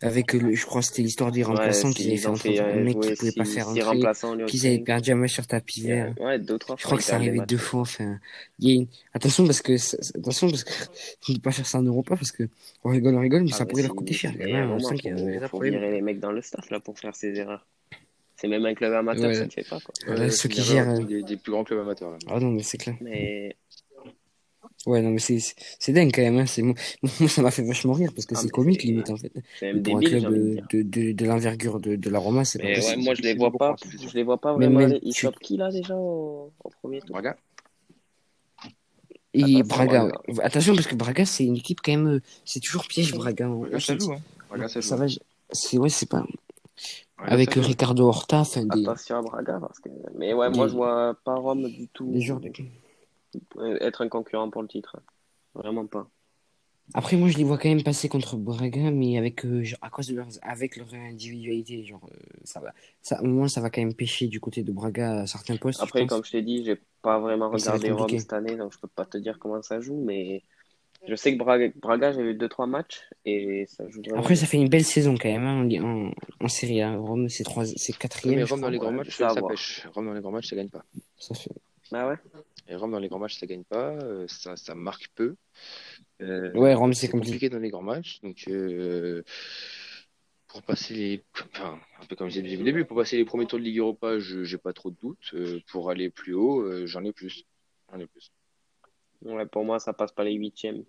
avec 0.00 0.32
le, 0.32 0.54
je 0.54 0.66
crois 0.66 0.80
que 0.80 0.86
c'était 0.88 1.02
l'histoire 1.02 1.30
des 1.32 1.40
ouais, 1.40 1.46
remplaçants 1.46 1.90
qu'ils 1.92 2.08
avaient 2.08 2.16
fait 2.16 2.26
ont 2.28 2.32
entrer 2.32 2.58
un 2.58 2.64
euh, 2.68 2.84
mec 2.84 3.00
qui 3.00 3.14
pouvait 3.14 3.32
pas 3.32 3.44
faire 3.44 3.68
entrer, 3.68 4.46
qu'ils 4.46 4.66
avaient 4.66 4.78
perdu 4.78 5.10
un 5.12 5.16
match 5.16 5.32
sur 5.34 5.46
tapis 5.46 5.82
Ouais, 5.82 5.88
vert. 5.88 6.14
ouais, 6.20 6.38
deux, 6.38 6.58
trois 6.58 6.76
Je 6.78 6.84
crois 6.84 6.98
que 6.98 7.12
arrivé 7.12 7.38
matchs. 7.38 7.48
deux 7.48 7.56
fois. 7.58 7.80
Enfin, 7.82 8.18
il 8.58 8.68
y 8.68 8.72
a 8.72 8.74
une... 8.76 8.86
attention 9.14 9.44
parce 9.46 9.62
que, 9.62 9.74
attention 10.18 10.48
parce 10.50 10.64
que, 10.64 10.72
ne 11.32 11.38
pas 11.38 11.52
faire 11.52 11.66
ça 11.66 11.78
en 11.78 11.82
Europa 11.82 12.16
parce 12.16 12.32
que, 12.32 12.48
on 12.84 12.90
rigole, 12.90 13.14
on 13.14 13.20
rigole, 13.20 13.42
mais 13.42 13.50
Ah, 13.52 13.56
ça 13.56 13.64
mais 13.64 13.70
pourrait 13.70 13.82
leur 13.82 13.94
coûter 13.94 14.14
cher. 14.14 14.32
quand 14.38 14.44
même. 14.44 14.70
On 14.70 14.78
sent 14.78 14.96
qu'il 14.96 15.10
y 15.18 15.36
a 15.36 15.48
faut, 15.48 15.60
virer 15.60 15.90
les 15.90 16.00
mecs 16.02 16.20
dans 16.20 16.32
le 16.32 16.42
staff 16.42 16.70
là 16.70 16.80
pour 16.80 16.98
faire 16.98 17.14
ces 17.14 17.34
erreurs. 17.36 17.66
C'est 18.36 18.48
même 18.48 18.64
un 18.64 18.72
club 18.72 18.94
amateur, 18.94 19.26
Ouais, 19.28 19.34
ça 19.34 19.44
ne 19.44 19.50
fait 19.50 19.68
pas 19.68 19.78
quoi. 19.80 19.92
Ouais, 20.14 20.30
ceux 20.30 20.48
qui 20.48 20.62
gèrent. 20.62 20.88
euh, 20.88 21.22
des, 21.22 21.36
plus 21.36 21.52
grands 21.52 21.62
clubs 21.62 21.80
amateurs. 21.80 22.12
Là. 22.12 22.16
Ah 22.28 22.40
non, 22.40 22.50
mais 22.52 22.62
c'est 22.62 22.78
clair. 22.78 22.96
Mais 23.02 23.54
Ouais, 24.86 25.02
non, 25.02 25.10
mais 25.10 25.18
c'est, 25.18 25.38
c'est 25.78 25.92
dingue 25.92 26.10
quand 26.14 26.22
même. 26.22 26.38
Hein. 26.38 26.46
C'est, 26.46 26.62
moi, 26.62 26.74
ça 27.28 27.42
m'a 27.42 27.50
fait 27.50 27.62
vachement 27.62 27.92
rire 27.92 28.12
parce 28.14 28.24
que 28.26 28.34
ah, 28.34 28.40
c'est 28.40 28.48
comique 28.48 28.82
limite 28.82 29.10
en 29.10 29.16
fait. 29.16 29.30
même 29.60 29.82
Pour 29.82 29.98
un 29.98 30.00
club 30.00 30.22
de 30.22 30.28
euh, 30.28 30.60
de, 30.72 30.82
de, 30.82 31.12
de 31.12 31.24
l'envergure 31.26 31.80
de, 31.80 31.96
de 31.96 32.10
la 32.10 32.18
Roma, 32.18 32.44
c'est 32.46 32.58
pas 32.58 32.64
ouais, 32.66 32.74
possible. 32.76 33.02
moi 33.02 33.14
je 33.14 33.22
les 33.22 33.34
vois 33.34 33.52
pas, 33.52 33.76
je 33.84 34.14
les 34.14 34.22
vois 34.22 34.38
pas 34.40 34.54
vraiment 34.54 34.78
même. 34.80 34.98
Ils 35.02 35.12
tu... 35.12 35.20
chopent 35.20 35.38
qui 35.38 35.58
là 35.58 35.70
déjà 35.70 35.94
au, 35.96 36.50
au 36.64 36.68
premier 36.80 37.00
tour? 37.00 37.10
Braga 37.10 37.36
Et 39.34 39.42
Attention, 39.42 39.64
Braga, 39.64 39.98
Braga. 40.00 40.20
ouais. 40.28 40.44
Attention 40.44 40.74
parce 40.74 40.86
que 40.86 40.94
Braga, 40.94 41.24
c'est 41.26 41.44
une 41.44 41.56
équipe 41.56 41.80
quand 41.84 41.92
même. 41.92 42.08
euh, 42.08 42.20
C'est 42.44 42.60
toujours 42.60 42.86
piège 42.86 43.14
Braga. 43.14 43.48
On, 43.50 43.60
Braga, 43.60 43.80
ça 43.80 43.98
joue. 43.98 44.12
Hein. 44.12 44.20
Braga, 44.48 44.68
ça 44.68 44.80
joue. 44.80 44.88
Ça 44.88 44.96
va, 44.96 45.06
je- 45.06 45.18
c'est, 45.52 45.78
ouais, 45.78 45.88
c'est 45.90 46.08
pas. 46.08 46.24
Braga, 47.18 47.32
Avec 47.34 47.52
ça. 47.54 47.60
Ricardo 47.60 48.06
Horta, 48.08 48.38
enfin, 48.40 48.64
des, 48.64 48.80
Attention 48.82 49.16
à 49.16 49.22
Braga 49.22 49.58
parce 49.60 49.78
que. 49.78 49.90
Mais 50.16 50.32
ouais, 50.32 50.48
moi 50.50 50.66
je 50.68 50.72
des, 50.72 50.76
vois 50.78 51.16
pas 51.22 51.34
Rome 51.34 51.68
du 51.68 51.80
des 51.80 51.88
tout 51.92 52.20
joueurs 52.20 52.40
de... 52.40 52.50
être 53.80 54.02
un 54.02 54.08
concurrent 54.08 54.50
pour 54.50 54.62
le 54.62 54.68
titre. 54.68 54.96
Vraiment 55.54 55.86
pas. 55.86 56.08
Après, 56.94 57.16
moi, 57.16 57.28
je 57.28 57.38
les 57.38 57.44
vois 57.44 57.56
quand 57.56 57.68
même 57.68 57.82
passer 57.82 58.08
contre 58.08 58.36
Braga, 58.36 58.90
mais 58.90 59.16
avec, 59.16 59.44
euh, 59.44 59.62
genre, 59.62 59.78
à 59.80 59.90
cause 59.90 60.08
de 60.08 60.16
leurs, 60.16 60.26
avec 60.42 60.76
leur 60.76 60.92
individualité, 60.92 61.84
genre, 61.84 62.04
euh, 62.10 62.16
ça 62.42 62.58
va, 62.58 62.72
ça, 63.00 63.22
au 63.22 63.26
moins, 63.26 63.46
ça 63.46 63.60
va 63.60 63.70
quand 63.70 63.80
même 63.80 63.94
pêcher 63.94 64.26
du 64.26 64.40
côté 64.40 64.62
de 64.64 64.72
Braga 64.72 65.20
à 65.20 65.26
certains 65.26 65.56
postes, 65.56 65.80
Après, 65.82 66.06
comme 66.06 66.24
je 66.24 66.32
t'ai 66.32 66.42
dit, 66.42 66.64
j'ai 66.64 66.80
pas 67.02 67.20
vraiment 67.20 67.50
Mais 67.50 67.58
regardé 67.58 67.92
Rome 67.92 68.18
cette 68.18 68.32
année, 68.32 68.56
donc 68.56 68.72
je 68.72 68.78
peux 68.78 68.88
pas 68.88 69.04
te 69.04 69.18
dire 69.18 69.38
comment 69.38 69.62
ça 69.62 69.80
joue, 69.80 70.02
mais 70.04 70.42
je 71.06 71.14
sais 71.14 71.32
que 71.32 71.38
Braga, 71.38 71.68
Braga 71.80 72.12
j'ai 72.12 72.22
vu 72.22 72.34
2-3 72.34 72.66
matchs 72.66 73.08
et 73.24 73.66
ça 73.68 73.88
joue 73.88 74.02
vraiment 74.02 74.20
Après, 74.20 74.34
ça 74.34 74.46
fait 74.46 74.56
une 74.56 74.68
belle 74.68 74.84
saison 74.84 75.14
quand 75.16 75.30
même, 75.30 75.44
hein, 75.44 75.64
en, 75.64 76.08
en, 76.08 76.12
en 76.40 76.48
Serie 76.48 76.82
A. 76.82 76.96
Rome, 76.96 77.28
c'est 77.28 77.44
trois, 77.44 77.64
c'est 77.66 77.74
Ouais, 77.74 77.84
mais 77.88 77.98
quatrième, 77.98 78.46
je 78.46 78.52
Rome 78.52 78.60
dans 78.62 78.68
les 78.68 78.78
grands 78.78 78.92
matchs, 78.92 79.16
ça 79.16 79.34
pêche. 79.48 79.86
Rome 79.94 80.06
dans 80.06 80.14
les 80.14 80.20
grands 80.20 80.32
matchs, 80.32 80.48
ça 80.48 80.56
gagne 80.56 80.70
pas. 80.70 80.84
Ça 81.18 81.34
fait... 81.36 81.52
Ah 81.92 82.08
ouais? 82.08 82.16
Et 82.70 82.76
Rome 82.76 82.92
dans 82.92 83.00
les 83.00 83.08
grands 83.08 83.18
matchs, 83.18 83.38
ça 83.38 83.46
gagne 83.46 83.64
pas. 83.64 83.90
euh, 84.04 84.26
ça, 84.28 84.56
ça 84.56 84.74
marque 84.74 85.08
peu. 85.14 85.36
Euh, 86.22 86.52
Ouais, 86.54 86.74
Rome, 86.74 86.94
c'est 86.94 87.06
c'est 87.06 87.08
compliqué. 87.08 87.40
compliqué 87.40 87.48
dans 87.50 87.58
les 87.58 87.70
grands 87.70 87.82
matchs. 87.82 88.20
Donc, 88.22 88.44
euh, 88.48 89.22
pour 90.48 90.62
passer 90.62 90.94
les. 90.94 91.24
Enfin, 91.54 91.80
un 92.00 92.06
peu 92.06 92.16
comme 92.16 92.30
je 92.30 92.40
disais 92.40 92.56
au 92.58 92.64
début, 92.64 92.84
pour 92.84 92.96
passer 92.96 93.16
les 93.16 93.24
premiers 93.24 93.46
tours 93.46 93.58
de 93.58 93.64
Ligue 93.64 93.78
Europa, 93.78 94.18
je 94.18 94.44
j'ai 94.44 94.58
pas 94.58 94.72
trop 94.72 94.90
de 94.90 94.96
doutes. 94.96 95.30
Euh, 95.34 95.60
pour 95.68 95.90
aller 95.90 96.10
plus 96.10 96.34
haut, 96.34 96.60
euh, 96.62 96.86
j'en 96.86 97.04
ai 97.04 97.12
plus. 97.12 97.44
J'en 97.92 98.00
ai 98.00 98.06
plus. 98.06 98.32
Ouais, 99.22 99.46
pour 99.46 99.64
moi, 99.64 99.78
ça 99.78 99.92
passe 99.94 100.12
pas 100.12 100.24
les 100.24 100.34
huitièmes. 100.34 100.84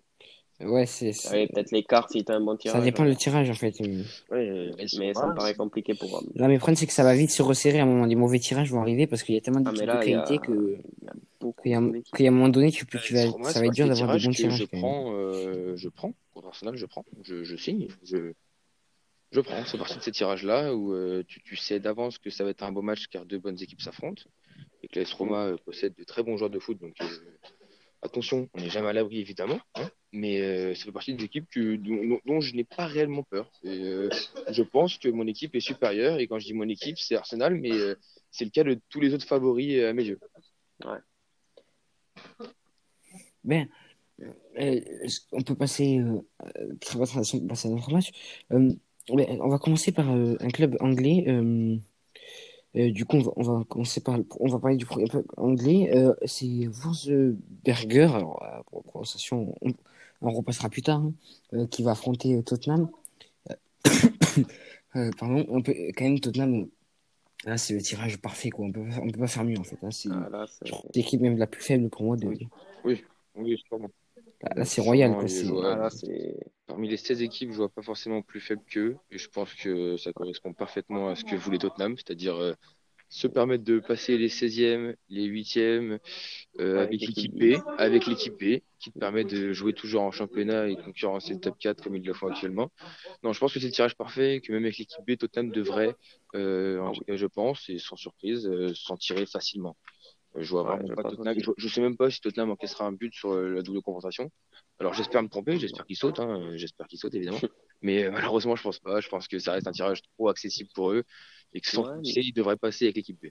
Ouais, 0.66 0.86
c'est. 0.86 1.12
Ouais, 1.32 1.48
peut-être 1.48 1.72
les 1.72 1.84
cartes 1.84 2.12
si 2.12 2.24
t'as 2.24 2.36
un 2.36 2.42
bon 2.42 2.54
Ça 2.54 2.58
tirage. 2.58 2.84
dépend 2.84 3.04
le 3.04 3.16
tirage 3.16 3.50
en 3.50 3.54
fait. 3.54 3.72
Sont 3.76 3.84
mais 4.30 5.14
ça 5.14 5.28
me 5.28 5.36
paraît 5.36 5.56
compliqué 5.56 5.94
pour. 5.96 6.18
euh, 6.18 6.22
Là, 6.36 6.48
mais 6.48 6.54
le 6.54 6.60
problème, 6.60 6.76
c'est 6.76 6.88
que 6.88 6.94
ça 6.94 7.04
va 7.04 7.16
vite 7.16 7.32
se 7.32 7.42
resserrer 7.42 7.80
à 7.80 7.84
un 7.84 7.86
moment. 7.86 8.06
Les 8.06 8.16
mauvais 8.16 8.40
tirages 8.40 8.72
vont 8.72 8.82
arriver 8.82 9.08
parce 9.08 9.24
qu'il 9.24 9.36
y 9.36 9.38
a 9.38 9.42
tellement 9.42 9.62
Ah, 9.66 9.72
là, 9.72 9.98
de 10.00 10.06
il 10.06 10.12
y 10.12 10.14
a, 10.16 10.22
qualité 10.24 10.46
que. 10.46 10.76
a 11.08 11.14
beaucoup 11.40 11.62
qu'il 11.64 11.72
y 11.72 11.76
a, 11.76 11.82
d'équipes. 11.82 12.16
qu'il 12.16 12.26
y 12.26 12.28
a 12.28 12.32
un 12.32 12.34
moment 12.34 12.50
donné, 12.50 12.72
tu, 12.72 12.86
peux- 12.86 13.00
tu 13.00 13.14
vas, 13.14 13.22
Euh, 13.26 13.38
moi, 13.38 13.52
ça 13.52 13.60
va 13.60 13.66
être 13.68 13.74
dur 13.74 13.86
que 13.86 13.90
d'avoir 13.90 14.18
des 14.18 14.24
bons 14.24 14.32
que 14.32 14.36
tirages. 14.36 14.58
je 14.60 14.64
quand 14.66 14.74
même. 14.78 14.82
prends, 14.82 15.14
euh, 15.16 15.76
je 15.76 15.90
prends. 15.90 16.14
Contre 16.34 16.48
Arsenal, 16.48 16.76
je 16.76 16.86
prends. 16.86 17.06
Je, 17.24 17.44
je 17.44 17.56
signe. 17.56 17.88
Je, 18.04 18.34
je 19.32 19.42
prends. 19.42 19.64
C'est 19.66 19.78
parti 19.78 19.98
de 19.98 20.04
ces 20.04 20.12
tirages-là 20.12 20.76
où 20.76 20.94
euh, 20.94 21.24
tu, 21.28 21.42
tu 21.42 21.56
sais 21.56 21.80
d'avance 21.80 22.18
que 22.18 22.30
ça 22.30 22.44
va 22.44 22.50
être 22.52 22.64
un 22.64 22.72
beau 22.72 22.82
match 22.82 23.08
car 23.08 23.26
deux 23.26 23.40
bonnes 23.40 23.62
équipes 23.62 23.82
s'affrontent 23.82 24.24
et 24.84 24.88
que 24.88 25.00
l'AS 25.00 25.12
Roma 25.14 25.46
euh, 25.46 25.58
possède 25.66 25.94
de 25.98 26.04
très 26.04 26.22
bons 26.24 26.38
joueurs 26.38 26.50
de 26.50 26.60
foot. 26.60 26.78
Donc 26.80 26.94
euh, 27.02 27.06
attention, 28.02 28.50
on 28.54 28.62
n'est 28.62 28.70
jamais 28.70 28.90
à 28.90 28.94
l'abri 28.94 29.20
évidemment, 29.20 29.60
hein, 29.76 29.90
mais 30.12 30.42
euh, 30.42 30.76
ça 30.76 30.86
fait 30.86 30.92
partie 30.92 31.14
des 31.14 31.24
équipes 31.24 31.48
que, 31.50 31.76
dont, 31.76 32.42
je 32.42 32.56
n'ai 32.56 32.64
pas 32.64 32.86
réellement 32.86 33.24
peur. 33.24 33.52
Euh, 33.66 34.10
je 34.50 34.64
pense 34.64 34.98
que 34.98 35.10
mon 35.10 35.28
équipe 35.28 35.56
est 35.56 35.62
supérieure 35.62 36.20
et 36.20 36.28
quand 36.28 36.40
je 36.40 36.46
dis 36.46 36.54
mon 36.54 36.68
équipe, 36.68 36.98
c'est 36.98 37.16
Arsenal, 37.16 37.56
mais 37.56 37.72
euh, 37.72 37.96
c'est 38.32 38.46
le 38.46 38.52
cas 38.52 38.64
de 38.64 38.80
tous 38.90 39.00
les 39.00 39.14
autres 39.14 39.28
favoris 39.28 39.84
à 39.84 39.94
mes 39.94 40.04
yeux. 40.04 40.20
On 49.10 49.50
va 49.50 49.58
commencer 49.58 49.92
par 49.92 50.10
un 50.10 50.50
club 50.50 50.78
anglais. 50.80 51.26
Euh, 52.76 52.92
du 52.92 53.06
coup, 53.06 53.18
on 53.18 53.22
va, 53.22 53.32
on 53.36 53.44
va 53.44 53.64
on 54.40 54.48
va 54.48 54.60
parler 54.60 54.78
du 54.78 54.86
premier 54.86 55.08
club 55.08 55.26
anglais. 55.38 55.92
Euh, 55.96 56.14
c'est 56.26 56.68
Wolfsberger. 56.68 58.16
Alors, 58.16 58.42
euh, 58.44 58.62
pour 58.68 58.80
la 58.80 58.84
prononciation, 58.92 59.56
on, 59.62 59.72
on 60.22 60.32
repassera 60.32 60.70
plus 60.70 60.82
tard, 60.82 61.04
hein, 61.54 61.66
qui 61.68 61.84
va 61.84 61.92
affronter 61.92 62.42
Tottenham. 62.44 62.90
Pardon, 65.18 65.46
on 65.50 65.62
peut 65.62 65.74
quand 65.96 66.04
même 66.06 66.20
Tottenham. 66.20 66.68
Là, 67.46 67.58
c'est 67.58 67.74
le 67.74 67.82
tirage 67.82 68.18
parfait, 68.22 68.52
quoi. 68.52 68.66
On 68.68 68.72
peut, 68.72 68.86
on 69.02 69.10
peut 69.10 69.20
pas 69.20 69.28
faire 69.28 69.44
mieux, 69.44 69.58
en 69.58 69.64
fait. 69.64 69.78
hein. 69.84 69.90
C'est 69.92 70.10
Ah, 70.12 70.46
c'est- 70.48 70.70
l'équipe 70.94 71.20
même 71.22 71.38
la 71.38 71.48
plus 71.48 71.64
faible 71.64 71.90
pour 71.90 72.04
moi. 72.04 72.16
De... 72.16 72.28
Oui. 72.28 73.04
Oui, 73.36 73.58
sûrement. 73.68 73.90
Là, 74.44 74.50
là, 74.56 74.66
c'est 74.66 74.82
royal, 74.82 75.12
Sûrement, 75.12 75.20
quoi. 75.20 75.30
il 75.30 75.30
C'est... 75.30 75.46
joue, 75.46 75.62
ah, 75.62 75.76
là, 75.76 75.90
c'est. 75.90 76.38
Parmi 76.68 76.88
les 76.90 76.98
16 76.98 77.22
équipes, 77.22 77.52
je 77.52 77.58
vois 77.58 77.70
pas 77.70 77.82
forcément 77.82 78.22
plus 78.22 78.40
faible 78.40 78.64
qu'eux. 78.70 78.98
Et 79.12 79.18
je 79.18 79.30
pense 79.30 79.54
que 79.54 79.98
ça 79.98 80.14
correspond 80.14 80.54
parfaitement 80.54 81.10
à 81.10 81.16
ce 81.16 81.24
que 81.26 81.36
voulait 81.36 81.58
Tottenham, 81.58 81.96
c'est-à-dire 81.98 82.36
euh, 82.38 82.54
se 83.12 83.28
permettre 83.28 83.66
de 83.66 83.80
passer 83.80 84.18
les 84.18 84.30
16e, 84.30 84.96
les 85.10 85.28
8e 85.28 86.00
euh, 86.60 86.80
Avec 86.80 86.88
avec 86.88 87.02
l'équipe 87.02 87.34
l'équipe 87.36 87.36
B, 87.36 87.62
avec 87.78 88.08
l'équipe 88.08 88.34
B, 88.34 88.62
qui 88.80 88.92
te 88.92 88.98
permet 88.98 89.26
de 89.26 89.52
jouer 89.52 89.74
toujours 89.74 90.04
en 90.04 90.12
championnat 90.12 90.70
et 90.70 90.78
concurrencer 90.78 91.34
le 91.34 91.42
top 91.42 91.58
4 91.60 91.84
comme 91.84 91.96
ils 91.98 92.06
le 92.06 92.14
font 92.14 92.28
actuellement. 92.28 92.72
Non, 93.24 93.34
je 93.34 93.40
pense 93.40 93.54
que 93.54 93.60
c'est 93.60 93.66
le 93.68 93.74
tirage 93.74 93.96
parfait, 93.98 94.42
que 94.42 94.54
même 94.54 94.64
avec 94.64 94.78
l'équipe 94.78 95.06
B, 95.06 95.18
Tottenham 95.18 95.52
devrait, 95.52 95.94
euh, 96.36 96.80
en 96.80 96.94
tout 96.94 97.04
cas 97.04 97.18
je 97.18 97.26
pense, 97.28 97.70
et 97.70 97.80
sans 97.80 97.98
surprise, 97.98 98.48
euh, 98.48 98.74
s'en 98.74 98.96
tirer 98.96 99.26
facilement. 99.26 99.76
Je 100.36 100.50
vois 100.50 100.64
Ouais, 100.64 100.70
vraiment 100.78 100.88
je 100.88 100.94
pas 100.94 101.04
pense 101.04 101.12
Tottenham. 101.16 101.36
aussi. 101.38 101.46
Je, 101.46 101.52
je 101.58 101.68
sais 101.74 101.82
même 101.82 101.98
pas 101.98 102.10
si 102.10 102.22
Tottenham 102.22 102.52
encaissera 102.52 102.86
un 102.86 102.92
but 102.94 103.14
sur 103.14 103.32
euh, 103.34 103.50
la 103.50 103.62
double 103.62 103.82
compensation. 103.82 104.32
Alors 104.80 104.94
j'espère 104.94 105.22
me 105.24 105.28
tromper, 105.28 105.58
j'espère 105.60 105.86
qu'il 105.86 105.98
saute, 105.98 106.20
hein, 106.20 106.40
euh, 106.40 106.58
j'espère 106.58 106.88
qu'il 106.88 106.98
saute 107.00 107.14
évidemment. 107.16 107.40
Mais 107.82 108.04
euh, 108.06 108.12
malheureusement, 108.12 108.56
je 108.56 108.64
pense 108.64 108.80
pas. 108.80 109.02
Je 109.02 109.10
pense 109.10 109.28
que 109.28 109.40
ça 109.40 109.54
reste 109.54 109.68
un 109.68 109.72
tirage 109.72 110.02
trop 110.16 110.30
accessible 110.30 110.70
pour 110.74 110.92
eux 110.92 111.04
et 111.54 111.60
que 111.62 111.70
sans 111.70 111.84
Ouais, 111.84 111.92
mais- 111.96 111.98
pousser, 112.00 112.22
ils 112.22 112.32
devraient 112.34 112.56
passer 112.58 112.86
avec 112.86 112.96
l'équipe 112.96 113.20
B. 113.22 113.28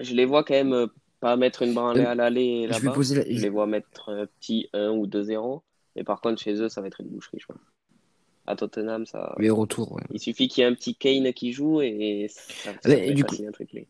Je 0.00 0.14
les 0.14 0.24
vois 0.24 0.44
quand 0.44 0.54
même 0.54 0.72
euh, 0.72 0.86
pas 1.20 1.36
mettre 1.36 1.62
une 1.62 1.72
branlée 1.74 2.00
Euh, 2.02 2.08
à 2.10 2.14
l'aller 2.14 2.66
là-bas. 2.66 2.92
la... 2.96 3.02
Je 3.02 3.40
les 3.42 3.48
vois 3.48 3.66
mettre 3.66 4.08
un 4.10 4.26
petit 4.26 4.68
1 4.72 4.90
ou 4.90 5.06
2-0. 5.06 5.62
Mais 5.96 6.04
par 6.04 6.20
contre, 6.20 6.42
chez 6.42 6.54
eux, 6.54 6.68
ça 6.68 6.80
va 6.80 6.86
être 6.88 7.00
une 7.00 7.08
boucherie, 7.08 7.38
je 7.40 7.46
pense. 7.46 7.58
À 8.46 8.56
Tottenham, 8.56 9.06
ça. 9.06 9.34
Mais 9.38 9.50
au 9.50 9.56
retour, 9.56 9.92
ouais. 9.92 10.02
Il 10.10 10.18
suffit 10.18 10.48
qu'il 10.48 10.62
y 10.62 10.64
ait 10.66 10.68
un 10.70 10.74
petit 10.74 10.96
Kane 10.96 11.32
qui 11.32 11.52
joue 11.52 11.80
et 11.80 12.26
ça, 12.28 12.72
ça 12.82 12.88
va 12.88 12.94
et 12.96 13.08
être 13.10 13.14
du 13.14 13.22
facile 13.22 13.46
un 13.46 13.52
triplé. 13.52 13.86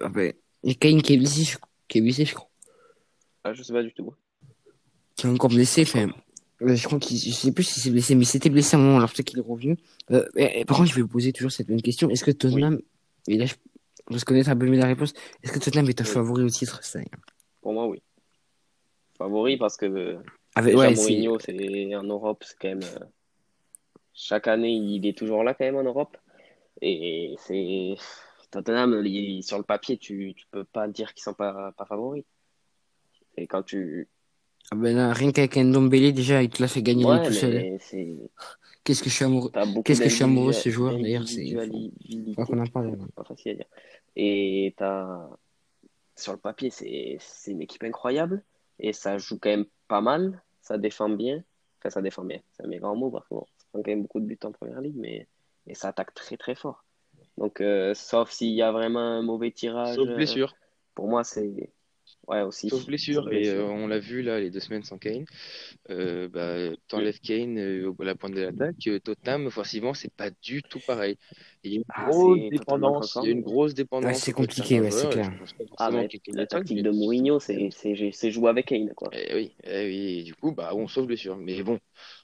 Ah 0.00 0.08
ben, 0.08 0.32
A 0.66 0.74
Kane 0.74 1.02
qui 1.02 1.14
est 1.14 1.16
blessé, 1.18 1.44
je... 1.44 1.58
qui 1.88 1.98
est 1.98 2.00
blessé, 2.00 2.24
je 2.24 2.34
crois. 2.34 2.48
Ah, 3.44 3.52
je 3.54 3.62
sais 3.62 3.72
pas 3.72 3.82
du 3.82 3.92
tout. 3.92 4.12
Qui 5.16 5.26
est 5.26 5.30
encore 5.30 5.50
blessé, 5.50 5.82
enfin. 5.82 6.08
euh, 6.62 6.74
Je 6.74 6.86
crois 6.86 6.98
qu'il, 6.98 7.16
je 7.18 7.30
sais 7.30 7.52
plus 7.52 7.64
si 7.64 7.80
c'est 7.80 7.90
blessé, 7.90 8.14
mais 8.14 8.24
c'était 8.24 8.50
blessé 8.50 8.76
à 8.76 8.78
un 8.78 8.82
moment, 8.82 8.96
alors 8.98 9.10
peut-être 9.10 9.26
qu'il 9.28 9.38
est 9.38 9.42
revenu. 9.42 9.76
Euh, 10.10 10.26
et- 10.36 10.60
et 10.60 10.64
par 10.64 10.76
contre, 10.76 10.90
je 10.90 10.94
vais 10.96 11.02
vous 11.02 11.08
poser 11.08 11.32
toujours 11.32 11.50
cette 11.52 11.68
même 11.68 11.80
question. 11.82 12.10
Est-ce 12.10 12.24
que 12.24 12.30
Tottenham, 12.30 12.80
et 13.28 13.36
là, 13.38 13.46
je, 13.46 13.54
je 14.10 14.14
vais 14.16 14.20
connaître 14.20 14.50
un 14.50 14.56
peu 14.56 14.66
mieux 14.66 14.78
la 14.78 14.86
réponse, 14.86 15.14
est-ce 15.42 15.52
que 15.52 15.58
Tottenham 15.58 15.88
est 15.88 16.00
un 16.00 16.04
Oui. 16.04 16.10
favori 16.10 16.42
au 16.44 16.48
titre 16.50 16.80
année 16.94 17.06
Pour 17.62 17.72
moi, 17.72 17.86
oui. 17.88 18.02
Favori 19.16 19.56
parce 19.56 19.76
que 19.76 19.86
euh, 19.86 20.18
Avec, 20.54 20.74
déjà 20.74 20.88
ouais, 20.88 20.94
c'est, 20.96 21.02
Mourinho, 21.02 21.38
c'est 21.38 21.94
en 21.96 22.02
Europe, 22.04 22.44
c'est 22.46 22.56
quand 22.60 22.68
même. 22.68 22.80
chaque 24.14 24.48
année, 24.48 24.72
il 24.72 25.06
est 25.06 25.16
toujours 25.16 25.42
là 25.44 25.54
quand 25.54 25.64
même 25.64 25.76
en 25.76 25.82
Europe. 25.82 26.16
Et 26.82 27.34
c'est. 27.38 27.94
Tottenham, 28.50 29.02
il- 29.04 29.42
sur 29.42 29.58
le 29.58 29.64
papier, 29.64 29.96
tu, 29.96 30.34
tu 30.36 30.46
peux 30.50 30.64
pas 30.64 30.88
dire 30.88 31.14
qu'ils 31.14 31.22
sont 31.22 31.34
pas, 31.34 31.72
pas 31.72 31.84
favoris. 31.84 32.24
Et 33.36 33.46
quand 33.46 33.62
tu. 33.62 34.08
ah 34.72 34.76
ben 34.76 34.96
là, 34.96 35.12
rien 35.12 35.32
qu'avec 35.32 35.56
un 35.56 35.64
Ndombele, 35.64 36.12
déjà, 36.12 36.42
il 36.42 36.50
te 36.50 36.60
l'a 36.60 36.68
fait 36.68 36.82
gagner 36.82 37.04
Ouais, 37.04 37.22
tout 37.22 37.32
seul. 37.32 37.54
mais 37.54 37.78
c'est. 37.78 38.16
Qu'est-ce 38.82 39.02
que 39.02 39.10
je 39.10 39.14
suis 39.14 39.24
amoureux. 39.24 39.50
Qu'est-ce 39.84 40.00
que 40.02 40.08
je 40.08 40.14
suis 40.14 40.24
amoureux 40.24 40.48
de 40.48 40.52
ce 40.56 40.68
joueur, 40.70 40.98
d'ailleurs, 40.98 41.26
c'est- 41.28 41.36
d'individualité. 41.52 42.34
Faut 42.34 42.44
qu'on 42.46 42.58
en 42.60 42.66
parle. 42.66 42.90
là. 42.96 43.04
pas 43.14 43.24
facile 43.24 43.52
à 43.52 43.54
dire. 43.56 43.66
Et 44.16 44.74
t'as, 44.76 45.28
sur 46.16 46.32
le 46.32 46.38
papier, 46.38 46.70
c'est, 46.70 47.16
c'est 47.20 47.52
une 47.52 47.62
équipe 47.62 47.84
incroyable 47.84 48.42
et 48.78 48.92
ça 48.92 49.16
joue 49.18 49.38
quand 49.38 49.50
même 49.50 49.66
pas 49.86 50.00
mal, 50.00 50.42
ça 50.60 50.76
défend 50.78 51.08
bien. 51.08 51.42
Enfin, 51.78 51.90
ça 51.90 52.02
défend 52.02 52.24
bien, 52.24 52.40
c'est 52.52 52.64
un 52.64 52.66
mes 52.68 52.78
grands 52.78 52.96
mots 52.96 53.10
parce 53.10 53.26
que 53.28 53.34
bon, 53.34 53.46
ça 53.56 53.64
prend 53.72 53.82
quand 53.82 53.90
même 53.90 54.02
beaucoup 54.02 54.20
de 54.20 54.26
buts 54.26 54.38
en 54.44 54.52
première 54.52 54.80
ligue, 54.82 54.96
mais 54.96 55.26
et 55.66 55.74
ça 55.74 55.88
attaque 55.88 56.12
très 56.14 56.36
très 56.36 56.54
fort. 56.54 56.84
Donc, 57.38 57.60
euh, 57.60 57.94
sauf 57.94 58.30
s'il 58.30 58.54
y 58.54 58.62
a 58.62 58.72
vraiment 58.72 59.00
un 59.00 59.22
mauvais 59.22 59.50
tirage, 59.52 59.96
Sauf 59.96 60.06
euh, 60.06 60.14
blessure. 60.16 60.54
pour 60.94 61.08
moi, 61.08 61.24
c'est. 61.24 61.72
Ouais, 62.28 62.42
aussi. 62.42 62.68
Sauf 62.68 62.84
blessure. 62.86 63.22
Sauf 63.22 63.26
Et 63.32 63.48
blessure. 63.48 63.54
euh, 63.58 63.64
on 63.64 63.86
l'a 63.88 63.98
vu 63.98 64.22
là, 64.22 64.38
les 64.38 64.50
deux 64.50 64.60
semaines 64.60 64.84
sans 64.84 64.98
Kane. 64.98 65.24
Euh, 65.90 66.28
bah, 66.28 66.76
t'enlèves 66.88 67.20
Kane 67.20 67.58
euh, 67.58 67.92
à 68.00 68.04
la 68.04 68.14
pointe 68.14 68.34
de 68.34 68.42
l'attaque. 68.42 68.86
euh, 68.88 69.00
Tottenham, 69.00 69.46
offensivement, 69.46 69.94
c'est 69.94 70.12
pas 70.14 70.30
du 70.42 70.62
tout 70.62 70.80
pareil. 70.86 71.16
Il 71.64 71.72
y 71.72 71.74
a 71.74 71.76
une 71.78 71.84
Ah, 71.88 72.06
grosse 72.06 72.38
dépendance. 72.50 73.18
Il 73.22 73.24
y 73.26 73.28
a 73.28 73.32
une 73.32 73.42
grosse 73.42 73.74
dépendance. 73.74 74.12
Ouais, 74.12 74.14
c'est 74.14 74.32
compliqué, 74.32 74.80
ouais, 74.80 74.90
c'est 74.90 75.06
et 75.06 75.10
clair. 75.10 75.32
Ah, 75.78 75.90
forcément 75.90 76.02
mais 76.02 76.08
Kane 76.08 76.36
la 76.36 76.46
tactique 76.46 76.76
mais- 76.76 76.82
de 76.82 76.90
Mourinho, 76.90 77.40
c'est, 77.40 78.30
jouer 78.30 78.50
avec 78.50 78.66
Kane, 78.66 78.92
quoi. 78.94 79.10
Eh 79.12 79.34
oui, 79.34 79.56
eh 79.64 79.86
oui, 79.86 80.18
et 80.20 80.22
du 80.24 80.34
coup, 80.34 80.52
bah, 80.52 80.70
on 80.74 80.86
sauve 80.86 81.06
blessure. 81.06 81.36
Mais 81.36 81.62
bon, 81.64 81.80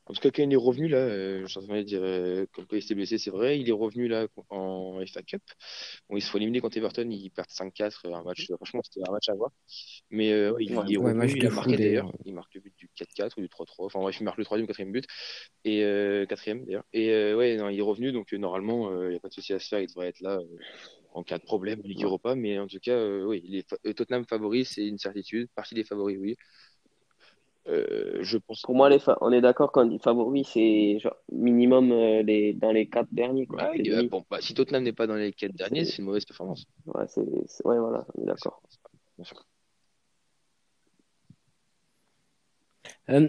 en 0.07 0.14
tout 0.14 0.21
cas, 0.21 0.31
Kane 0.31 0.53
est 0.53 0.57
revenu 0.57 0.88
là. 0.88 0.99
euh, 0.99 1.40
je 1.42 1.47
suis 1.47 1.59
en 1.59 1.62
train 1.64 1.79
de 1.79 1.83
dire, 1.83 2.01
euh, 2.03 2.47
comme 2.53 2.66
quoi 2.66 2.79
il 2.79 2.83
s'était 2.83 2.95
blessé, 2.95 3.19
c'est 3.19 3.31
vrai. 3.31 3.59
Il 3.59 3.69
est 3.69 3.73
revenu 3.73 4.07
là 4.09 4.29
en 4.51 5.01
FA 5.05 5.23
Cup. 5.23 5.42
Bon, 6.09 6.16
ils 6.16 6.23
se 6.23 6.31
font 6.31 6.38
éliminer 6.38 6.61
contre 6.61 6.77
Everton, 6.79 7.09
ils 7.11 7.31
perdent 7.31 7.51
5-4. 7.51 8.07
Un 8.07 8.23
match, 8.23 8.47
franchement, 8.57 8.81
c'était 8.85 9.07
un 9.09 9.12
match 9.12 9.29
à 9.29 9.35
voir. 9.35 9.51
Mais 10.11 10.33
euh, 10.33 10.53
ouais, 10.53 10.64
il, 10.64 10.73
Ouais, 10.73 10.83
il 10.87 10.95
est 10.95 10.99
revenu, 10.99 11.37
il 11.38 11.47
a 11.47 11.51
marqué 11.51 11.77
d'ailleurs. 11.77 12.12
Il 12.25 12.35
marque 12.35 12.55
le 12.55 12.61
but 12.62 12.75
du 12.79 12.88
4-4 12.95 13.38
ou 13.38 13.42
du 13.42 13.49
3-3. 13.49 13.87
Enfin 13.87 14.01
bref, 14.01 14.16
il 14.21 14.25
marque 14.25 14.38
le 14.38 14.45
troisième 14.45 14.64
ou 14.64 14.69
quatrième 14.69 14.92
but. 14.92 15.07
Et 15.64 15.83
euh, 15.85 16.27
quatrième 16.27 16.64
d'ailleurs. 16.64 16.85
Et 16.92 17.11
euh, 17.12 17.37
ouais, 17.37 17.57
non, 17.57 17.69
il 17.69 17.79
est 17.79 17.83
revenu, 17.83 18.12
donc 18.12 18.33
euh, 18.35 18.38
normalement, 18.38 18.90
euh, 18.92 19.07
il 19.09 19.11
n'y 19.12 19.16
a 19.16 19.21
pas 19.21 19.29
de 19.29 19.35
souci 19.35 19.53
à 19.55 19.59
se 19.59 19.69
faire. 19.69 19.81
Il 19.81 19.88
devrait 19.88 20.09
être 20.09 20.21
là 20.21 20.38
euh, 20.38 20.59
en 21.14 21.23
cas 21.25 21.38
de 21.38 21.45
problème 21.45 21.81
en 21.81 21.88
Ligue 21.88 22.05
Europa. 22.05 22.35
Mais 22.35 22.59
en 22.59 22.66
tout 22.66 22.81
cas, 22.81 22.92
euh, 22.92 23.25
oui, 23.25 23.42
il 23.45 23.57
est 23.57 23.69
fa- 23.69 23.79
euh, 23.87 23.92
Tottenham 23.95 24.27
favori, 24.27 24.64
c'est 24.64 24.87
une 24.87 24.99
certitude. 24.99 25.49
Partie 25.55 25.75
des 25.75 25.85
favoris, 25.85 26.19
oui. 26.21 26.37
Euh, 27.68 28.18
je 28.22 28.38
pense. 28.38 28.62
Pour 28.62 28.74
moi, 28.76 28.88
les 28.88 28.98
fa- 29.00 29.18
on 29.20 29.33
est 29.33 29.40
d'accord 29.40 29.72
quand 29.72 29.83
on 29.83 29.88
dit 29.88 29.98
favori, 29.98 30.44
c'est 30.44 30.98
genre 31.00 31.16
minimum 31.33 31.90
euh, 31.90 32.22
les... 32.22 32.52
dans 32.55 32.70
les 32.70 32.88
quatre 32.88 33.09
derniers, 33.11 33.46
quoi. 33.46 33.70
Ouais, 33.70 33.83
C'est 33.85 33.90
euh, 33.90 34.09
bon, 34.09 34.24
bah, 34.31 34.38
si 34.40 34.55
Tottenham 34.55 34.85
n'est 34.85 34.92
pas 34.92 35.07
dans 35.09 35.16
les 35.16 35.33
quatre 35.33 35.55
derniers, 35.55 35.85
C'est- 35.85 35.98
une 35.98 36.05
mauvaise 36.05 36.24
performance. 36.24 36.64
Ouais, 36.87 37.05
c'est, 37.09 37.24
c'est- 37.46 37.66
ouais, 37.66 37.79
voilà, 37.79 38.07
on 38.14 38.22
est 38.22 38.26
d'accord. 38.26 38.62
Bien 39.18 39.24
sûr. 39.24 39.44
Euh, 43.09 43.29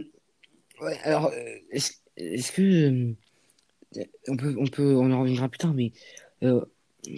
ouais, 0.81 0.97
alors, 1.03 1.27
euh, 1.27 1.55
est-ce, 1.71 1.93
est-ce 2.17 2.51
que 2.51 2.61
euh, 2.61 4.03
on 4.27 4.37
peut, 4.37 4.55
on 4.59 4.67
peut, 4.67 4.95
on 4.95 5.11
en 5.11 5.21
reviendra 5.21 5.49
plus 5.49 5.57
tard, 5.59 5.73
mais 5.73 5.91
euh, 6.43 6.63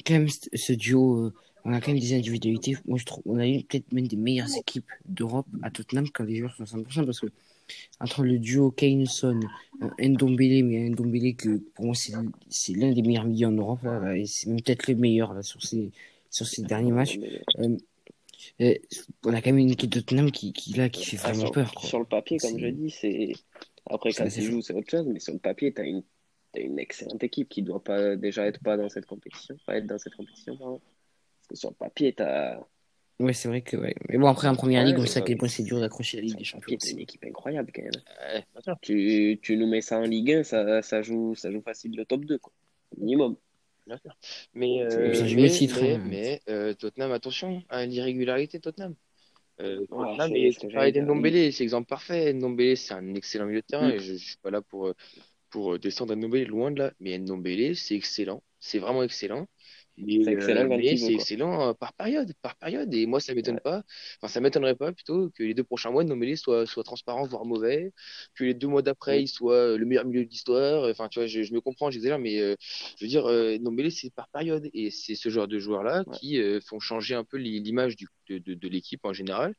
quand 0.05 0.13
même 0.13 0.29
ce, 0.29 0.47
ce 0.53 0.73
duo, 0.73 1.25
euh, 1.25 1.33
on 1.65 1.73
a 1.73 1.81
quand 1.81 1.91
même 1.91 1.99
des 1.99 2.13
individualités. 2.13 2.75
Moi, 2.85 2.97
je 2.97 3.05
trouve, 3.05 3.23
on 3.25 3.37
a 3.37 3.47
eu 3.47 3.63
peut-être 3.63 3.91
même 3.91 4.07
des 4.07 4.15
meilleures 4.15 4.55
équipes 4.57 4.89
d'Europe 5.05 5.47
à 5.61 5.71
Tottenham 5.71 6.09
quand 6.09 6.23
les 6.23 6.37
joueurs 6.37 6.55
sont 6.55 6.63
à 6.63 6.65
100%, 6.65 7.05
parce 7.05 7.19
que 7.19 7.27
entre 7.99 8.23
le 8.23 8.39
duo 8.39 8.71
Kane-Son, 8.71 9.39
euh, 9.81 9.89
Ndombele, 9.99 10.63
mais 10.63 10.89
Ndombele 10.89 11.35
que 11.35 11.57
pour 11.75 11.85
moi 11.85 11.95
c'est, 11.95 12.13
c'est 12.49 12.73
l'un 12.73 12.91
des 12.93 13.01
meilleurs 13.01 13.25
milieux 13.25 13.47
en 13.47 13.51
Europe 13.51 13.83
là, 13.83 13.99
là, 13.99 14.17
et 14.17 14.25
c'est 14.25 14.49
même 14.49 14.61
peut-être 14.61 14.87
le 14.87 14.95
meilleur 14.95 15.33
là 15.33 15.43
sur 15.43 15.61
ces, 15.61 15.91
sur 16.29 16.47
ces 16.47 16.63
derniers 16.63 16.91
matchs. 16.91 17.19
Euh, 17.59 17.77
euh, 18.61 18.73
on 19.23 19.33
a 19.33 19.41
quand 19.41 19.51
même 19.51 19.59
une 19.59 19.71
équipe 19.71 19.89
de 19.89 19.99
Tottenham 19.99 20.31
qui, 20.31 20.53
qui 20.53 20.73
là, 20.73 20.89
qui 20.89 21.05
fait 21.05 21.17
Ah, 21.21 21.27
vraiment 21.31 21.41
sur, 21.41 21.51
peur. 21.51 21.73
Quoi. 21.73 21.87
sur 21.87 21.99
le 21.99 22.05
papier, 22.05 22.37
comme 22.37 22.57
je 22.57 22.67
dis, 22.67 22.89
c'est. 22.89 23.33
Après, 23.85 24.11
quand 24.13 24.27
tu 24.27 24.41
joues, 24.41 24.61
c'est 24.61 24.73
autre 24.73 24.89
chose, 24.89 25.05
mais 25.07 25.19
sur 25.19 25.33
le 25.33 25.39
papier, 25.39 25.73
tu 25.73 25.81
as 25.81 25.85
une... 25.85 26.03
t'as 26.51 26.61
une 26.61 26.79
excellente 26.79 27.23
équipe 27.23 27.49
qui 27.49 27.63
doit 27.63 27.83
pas 27.83 28.15
déjà 28.15 28.45
être 28.45 28.61
pas 28.61 28.77
dans 28.77 28.87
cette 28.87 29.05
compétition, 29.05 29.57
pas 29.65 29.77
être 29.77 29.87
dans 29.87 29.97
cette 29.97 30.15
compétition, 30.15 30.55
pardon. 30.57 30.81
Que 31.49 31.55
sur 31.55 31.69
le 31.69 31.75
papier, 31.75 32.13
tu 32.13 32.23
as... 32.23 32.59
Ouais, 33.19 33.33
c'est 33.33 33.49
vrai 33.49 33.61
que. 33.61 33.75
Ouais. 33.75 33.93
Mais 34.07 34.17
bon, 34.17 34.27
après, 34.27 34.47
en 34.47 34.55
première 34.55 34.81
Ouais, 34.81 34.87
ligue, 34.87 34.97
on 34.97 35.01
mais 35.01 35.07
sait 35.07 35.17
à 35.17 35.21
ça- 35.21 35.25
quel 35.27 35.37
point 35.37 35.49
c'est 35.49 35.63
dur 35.63 35.79
d'accrocher 35.81 36.17
la 36.17 36.23
Ligue 36.23 36.37
des 36.37 36.43
Champions. 36.45 36.77
c'est 36.79 36.91
une 36.91 36.99
équipe 36.99 37.25
incroyable 37.25 37.71
quand 37.75 37.81
même. 37.81 37.91
Ouais. 38.33 38.75
Tu, 38.81 39.39
tu 39.41 39.57
nous 39.57 39.67
mets 39.67 39.81
ça 39.81 39.97
en 39.99 40.03
Ligue 40.03 40.31
1, 40.31 40.43
ça, 40.43 40.81
ça, 40.81 41.01
joue, 41.01 41.35
ça 41.35 41.51
joue 41.51 41.61
facile 41.61 41.97
le 41.97 42.05
top 42.05 42.23
2, 42.23 42.37
quoi. 42.37 42.53
Minimum. 42.97 43.35
Bien 43.87 43.97
sûr. 43.97 44.15
Mais, 44.53 44.83
euh, 44.83 45.11
mais, 45.35 45.41
le 45.43 45.49
titre, 45.49 45.79
mais, 45.81 45.95
hein. 45.95 46.03
mais, 46.07 46.41
euh, 46.49 46.73
Tottenham, 46.75 47.11
attention 47.11 47.61
à 47.67 47.85
l'irrégularité 47.85 48.59
Tottenham. 48.61 48.95
Euh, 49.59 49.79
Ouais, 49.79 49.87
Tottenham, 49.87 50.31
c'est 50.31 50.39
et 50.41 50.51
tu 50.53 50.67
parlais 50.69 51.51
c'est 51.51 51.63
exemple 51.63 51.87
parfait. 51.89 52.31
Ndombele, 52.33 52.77
c'est 52.77 52.93
un 52.93 53.15
excellent 53.15 53.47
milieu 53.47 53.59
de 53.61 53.65
terrain 53.65 53.89
Mm. 53.89 53.93
et 53.95 53.99
je, 53.99 54.13
je 54.13 54.17
suis 54.23 54.37
pas 54.37 54.51
là 54.51 54.61
pour, 54.61 54.87
euh, 54.87 54.93
pour 55.49 55.73
euh, 55.73 55.79
descendre 55.79 56.13
à 56.13 56.15
Ndombele, 56.15 56.47
loin 56.47 56.71
de 56.71 56.79
là. 56.79 56.93
Mais 57.01 57.17
Ndombele, 57.17 57.75
c'est 57.75 57.95
excellent. 57.95 58.43
C'est 58.61 58.79
vraiment 58.79 59.03
excellent. 59.03 59.47
C'est 60.21 60.31
excellent 60.33 60.65
euh, 60.65 60.67
veut, 60.67 60.95
c'est 60.97 61.19
euh, 61.69 61.73
par 61.73 61.93
période, 61.93 62.33
par 62.41 62.55
période. 62.57 62.93
Et 62.93 63.05
moi, 63.05 63.19
ça 63.19 63.33
m'étonne 63.33 63.59
pas. 63.59 63.83
Enfin, 64.21 64.27
ça 64.31 64.39
m'étonnerait 64.41 64.75
pas 64.75 64.91
plutôt 64.93 65.29
que 65.31 65.43
les 65.43 65.53
deux 65.53 65.63
prochains 65.63 65.91
mois, 65.91 66.03
Ndombele 66.03 66.37
soit, 66.37 66.65
soit 66.65 66.83
transparent, 66.83 67.25
voire 67.25 67.45
mauvais. 67.45 67.93
Que 68.35 68.43
les 68.45 68.53
deux 68.53 68.67
mois 68.67 68.81
d'après, 68.81 69.21
Mm. 69.21 69.23
il 69.23 69.27
soit 69.27 69.53
euh, 69.55 69.77
le 69.77 69.85
meilleur 69.85 70.05
milieu 70.05 70.23
de 70.25 70.29
l'histoire. 70.29 70.89
Enfin, 70.89 71.09
tu 71.09 71.19
vois, 71.19 71.27
je, 71.27 71.43
je 71.43 71.53
me 71.53 71.61
comprends, 71.61 71.91
j'exagère, 71.91 72.19
mais 72.19 72.39
euh, 72.39 72.55
je 72.97 73.05
veux 73.05 73.09
dire, 73.09 73.25
euh, 73.27 73.57
Ndombele, 73.57 73.91
c'est 73.91 74.09
par 74.13 74.27
période. 74.29 74.69
Et 74.73 74.91
c'est 74.91 75.15
ce 75.15 75.29
genre 75.29 75.47
de 75.47 75.59
joueurs-là 75.59 76.05
Ouais. 76.05 76.19
qui 76.19 76.39
euh, 76.41 76.59
font 76.61 76.79
changer 76.79 77.15
un 77.15 77.23
peu 77.23 77.37
l'i- 77.37 77.59
l'image 77.61 77.95
de, 78.29 78.37
de, 78.39 78.53
de 78.53 78.67
l'équipe 78.67 79.05
en 79.05 79.13
général. 79.13 79.53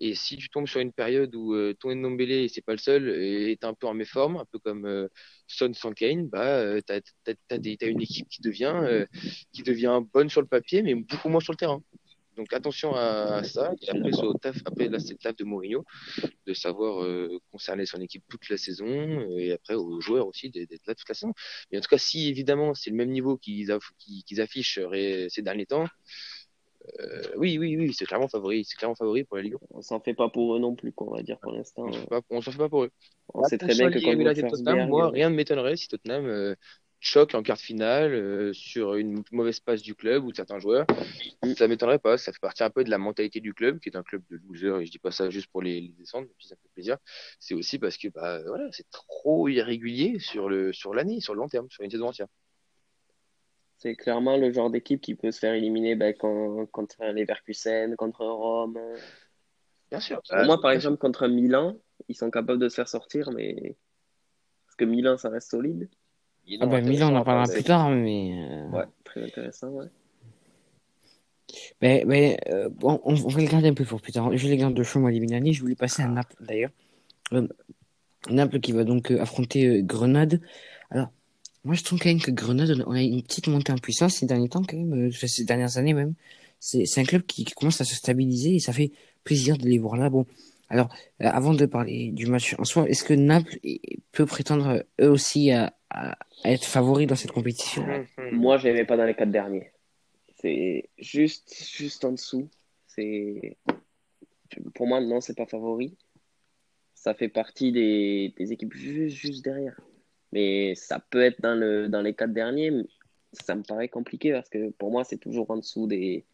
Et 0.00 0.14
si 0.14 0.36
tu 0.36 0.48
tombes 0.48 0.68
sur 0.68 0.80
une 0.80 0.92
période 0.92 1.34
où 1.34 1.54
euh, 1.54 1.74
ton 1.78 1.94
Ndombele, 1.94 2.30
et 2.32 2.48
c'est 2.48 2.62
pas 2.62 2.72
le 2.72 2.78
seul, 2.78 3.08
est 3.08 3.64
un 3.64 3.74
peu 3.74 3.86
en 3.86 3.94
méforme, 3.94 4.36
un 4.36 4.44
peu 4.52 4.58
comme 4.58 4.86
euh, 4.86 5.08
Son 5.46 5.72
sans 5.74 5.92
bah, 6.30 6.44
euh, 6.60 6.80
t'as, 6.86 7.00
t'as, 7.48 7.58
des- 7.58 7.76
t'as 7.76 7.88
une 7.88 8.00
équipe 8.02 8.28
qui 8.28 8.40
devient, 8.42 8.72
euh, 8.84 9.06
qui 9.52 9.62
devient 9.62 10.00
bonne 10.12 10.28
sur 10.30 10.40
le 10.40 10.46
papier, 10.46 10.82
mais 10.82 10.94
beaucoup 10.94 11.28
moins 11.28 11.40
sur 11.40 11.52
le 11.52 11.56
terrain. 11.58 11.82
Donc 12.36 12.52
attention 12.52 12.94
à, 12.94 13.36
à 13.38 13.42
ça. 13.42 13.72
Et 13.82 13.90
après, 13.90 14.14
au 14.22 14.32
taf, 14.34 14.56
après, 14.64 14.88
là, 14.88 15.00
c'est 15.00 15.12
le 15.14 15.18
taf 15.18 15.34
de 15.36 15.44
Mourinho, 15.44 15.84
de 16.46 16.54
savoir 16.54 17.02
euh, 17.02 17.38
concerner 17.50 17.86
son 17.86 18.00
équipe 18.00 18.24
toute 18.28 18.48
la 18.48 18.56
saison, 18.56 18.86
euh, 18.86 19.38
et 19.38 19.52
après 19.52 19.74
aux 19.74 20.00
joueurs 20.00 20.26
aussi 20.28 20.50
d'être 20.50 20.86
là 20.86 20.94
toute 20.94 21.08
la 21.08 21.14
saison. 21.14 21.32
Mais 21.72 21.78
en 21.78 21.80
tout 21.80 21.88
cas, 21.88 21.98
si 21.98 22.28
évidemment 22.28 22.74
c'est 22.74 22.90
le 22.90 22.96
même 22.96 23.10
niveau 23.10 23.36
qu'ils 23.38 23.70
aff- 23.70 23.90
qu'ils- 23.98 24.22
qu'ils 24.24 24.40
affichent 24.40 24.78
ces 25.30 25.42
derniers 25.42 25.66
temps, 25.66 25.86
oui, 27.36 27.58
oui, 27.58 27.76
oui, 27.76 27.94
c'est 27.94 28.04
clairement 28.04 28.28
favori, 28.28 28.64
c'est 28.64 28.76
clairement 28.76 28.94
favori 28.94 29.24
pour 29.24 29.36
la 29.36 29.42
Ligue. 29.42 29.56
On 29.70 29.82
s'en 29.82 30.00
fait 30.00 30.14
pas 30.14 30.28
pour 30.28 30.56
eux 30.56 30.58
non 30.58 30.74
plus, 30.74 30.92
quoi, 30.92 31.08
on 31.08 31.14
va 31.14 31.22
dire 31.22 31.38
pour 31.38 31.52
l'instant. 31.52 31.86
On 31.86 31.92
s'en 32.40 32.52
fait 32.52 32.58
pas- 32.58 32.68
pour 32.68 32.84
eux. 32.84 32.90
On 33.34 33.44
sait 33.44 33.58
très 33.58 33.74
bien 33.74 33.90
que 33.90 33.98
quand 33.98 34.48
Tottenham, 34.48 34.88
moi, 34.88 35.06
euh, 35.06 35.08
rien 35.10 35.30
ne 35.30 35.34
m'étonnerait 35.34 35.76
si 35.76 35.88
Tottenham 35.88 36.26
euh, 36.26 36.54
choque 37.00 37.34
en 37.34 37.42
quart 37.42 37.56
de 37.56 37.62
finale 37.62 38.12
euh, 38.12 38.52
sur 38.52 38.94
une 38.94 39.22
mauvaise 39.32 39.60
passe 39.60 39.82
du 39.82 39.94
club 39.94 40.24
ou 40.24 40.30
de 40.30 40.36
certains 40.36 40.58
joueurs. 40.58 40.86
Mm. 41.44 41.54
Ça 41.54 41.68
m'étonnerait 41.68 41.98
pas. 41.98 42.18
Ça 42.18 42.32
fait 42.32 42.40
partie 42.40 42.64
un 42.64 42.70
peu 42.70 42.84
de 42.84 42.90
la 42.90 42.98
mentalité 42.98 43.40
du 43.40 43.54
club, 43.54 43.78
qui 43.80 43.88
est 43.88 43.96
un 43.96 44.02
club 44.02 44.22
de 44.30 44.40
losers. 44.48 44.80
Et 44.80 44.86
je 44.86 44.90
dis 44.90 44.98
pas 44.98 45.10
ça 45.10 45.30
juste 45.30 45.48
pour 45.48 45.62
les, 45.62 45.80
les 45.80 45.94
descendre, 45.98 46.26
si 46.38 46.48
ça 46.48 46.56
fait 46.56 46.68
plaisir. 46.74 46.96
C'est 47.38 47.54
aussi 47.54 47.78
parce 47.78 47.96
que 47.96 48.08
bah 48.08 48.40
voilà, 48.46 48.68
c'est 48.72 48.88
trop 48.90 49.48
irrégulier 49.48 50.18
sur 50.18 50.48
le 50.48 50.72
sur 50.72 50.94
l'année, 50.94 51.20
sur 51.20 51.34
le 51.34 51.40
long 51.40 51.48
terme, 51.48 51.68
sur 51.70 51.84
une 51.84 51.90
saison 51.90 52.08
entière. 52.08 52.26
C'est 53.78 53.94
clairement 53.94 54.36
le 54.36 54.52
genre 54.52 54.70
d'équipe 54.70 55.00
qui 55.00 55.14
peut 55.14 55.30
se 55.30 55.38
faire 55.38 55.54
éliminer 55.54 55.94
ben, 55.94 56.12
con- 56.12 56.66
contre 56.66 56.96
un 57.00 57.12
Leverkusen, 57.12 57.94
contre 57.96 58.22
un 58.22 58.32
Rome. 58.32 58.78
Bien 59.90 60.00
sûr. 60.00 60.20
Pour 60.28 60.44
moi, 60.44 60.60
par 60.60 60.72
exemple, 60.72 60.98
contre 60.98 61.22
un 61.22 61.28
Milan, 61.28 61.76
ils 62.08 62.16
sont 62.16 62.30
capables 62.30 62.58
de 62.60 62.68
se 62.68 62.74
faire 62.74 62.88
sortir, 62.88 63.30
mais 63.30 63.76
parce 64.66 64.76
que 64.76 64.84
Milan, 64.84 65.16
ça 65.16 65.28
reste 65.30 65.50
solide. 65.50 65.88
Ah 66.60 66.66
bah, 66.66 66.80
Milan, 66.80 67.12
on 67.12 67.16
en 67.18 67.24
parlera 67.24 67.46
plus 67.46 67.62
tard, 67.62 67.90
mais. 67.90 68.32
euh, 68.50 68.68
Ouais, 68.70 68.84
très 69.04 69.22
intéressant, 69.22 69.68
ouais. 69.68 69.86
Mais, 71.80 72.02
mais 72.06 72.38
euh, 72.48 72.68
bon, 72.68 73.00
on, 73.04 73.14
on 73.14 73.28
va 73.28 73.40
le 73.40 73.46
garder 73.48 73.68
un 73.68 73.74
peu 73.74 73.84
pour 73.84 74.00
plus 74.02 74.12
tard. 74.12 74.36
J'ai 74.36 74.48
l'exemple 74.48 74.74
de 74.74 74.82
Chaume 74.82 75.08
Liminani. 75.08 75.54
Je 75.54 75.60
voulais 75.60 75.76
passer 75.76 76.02
à 76.02 76.08
Naples 76.08 76.34
d'ailleurs. 76.40 76.70
Euh, 77.32 77.46
Naples 78.28 78.60
qui 78.60 78.72
va 78.72 78.84
donc 78.84 79.10
euh, 79.12 79.20
affronter 79.20 79.66
euh, 79.66 79.82
Grenade. 79.82 80.40
Alors, 80.90 81.08
moi 81.68 81.74
je 81.74 81.84
trouve 81.84 81.98
quand 81.98 82.08
même 82.08 82.18
que 82.18 82.30
Grenade, 82.30 82.82
on 82.86 82.92
a 82.92 83.02
une 83.02 83.22
petite 83.22 83.46
montée 83.46 83.72
en 83.72 83.76
puissance 83.76 84.14
ces 84.14 84.24
derniers 84.24 84.48
temps, 84.48 84.62
euh, 84.72 85.10
ces 85.10 85.44
dernières 85.44 85.76
années 85.76 85.92
même. 85.92 86.14
C'est 86.60 86.98
un 86.98 87.04
club 87.04 87.26
qui, 87.26 87.44
commence 87.44 87.78
à 87.82 87.84
se 87.84 87.94
stabiliser 87.94 88.54
et 88.54 88.58
ça 88.58 88.72
fait 88.72 88.90
plaisir 89.22 89.58
de 89.58 89.68
les 89.68 89.76
voir 89.76 89.98
là. 89.98 90.08
Bon, 90.08 90.24
alors, 90.70 90.88
euh, 91.20 91.26
avant 91.26 91.52
de 91.52 91.66
parler 91.66 92.10
du 92.12 92.24
match 92.24 92.56
en 92.58 92.64
soi, 92.64 92.88
est-ce 92.88 93.04
que 93.04 93.12
Naples 93.12 93.58
peut 94.12 94.24
prétendre 94.24 94.82
eux 94.98 95.10
aussi 95.10 95.50
à, 95.50 95.74
être 96.42 96.64
favori 96.64 97.06
dans 97.06 97.16
cette 97.16 97.32
compétition? 97.32 97.84
Moi, 98.32 98.56
je 98.56 98.68
les 98.68 98.72
mets 98.72 98.86
pas 98.86 98.96
dans 98.96 99.04
les 99.04 99.14
quatre 99.14 99.30
derniers. 99.30 99.70
C'est 100.40 100.88
juste, 100.98 101.54
juste 101.76 102.02
en 102.02 102.12
dessous. 102.12 102.48
Pour 104.74 104.86
moi, 104.86 105.02
non, 105.02 105.20
c'est 105.20 105.36
pas 105.36 105.46
favori. 105.46 105.98
Ça 106.94 107.12
fait 107.12 107.28
partie 107.28 107.72
des, 107.72 108.32
des 108.38 108.52
équipes 108.52 108.72
juste, 108.72 109.16
juste 109.16 109.44
derrière. 109.44 109.78
Mais 110.32 110.74
ça 110.74 111.00
peut 111.00 111.22
être 111.22 111.40
dans 111.40 111.54
le 111.54 111.88
dans 111.88 112.02
les 112.02 112.14
quatre 112.14 112.32
derniers. 112.32 112.70
mais 112.70 112.84
Ça 113.32 113.54
me 113.54 113.62
paraît 113.62 113.88
compliqué 113.88 114.32
parce 114.32 114.48
que 114.50 114.70
pour 114.72 114.90
moi, 114.90 115.04
c'est 115.04 115.18
toujours 115.18 115.50
en 115.50 115.56
dessous 115.58 115.86
des, 115.86 116.26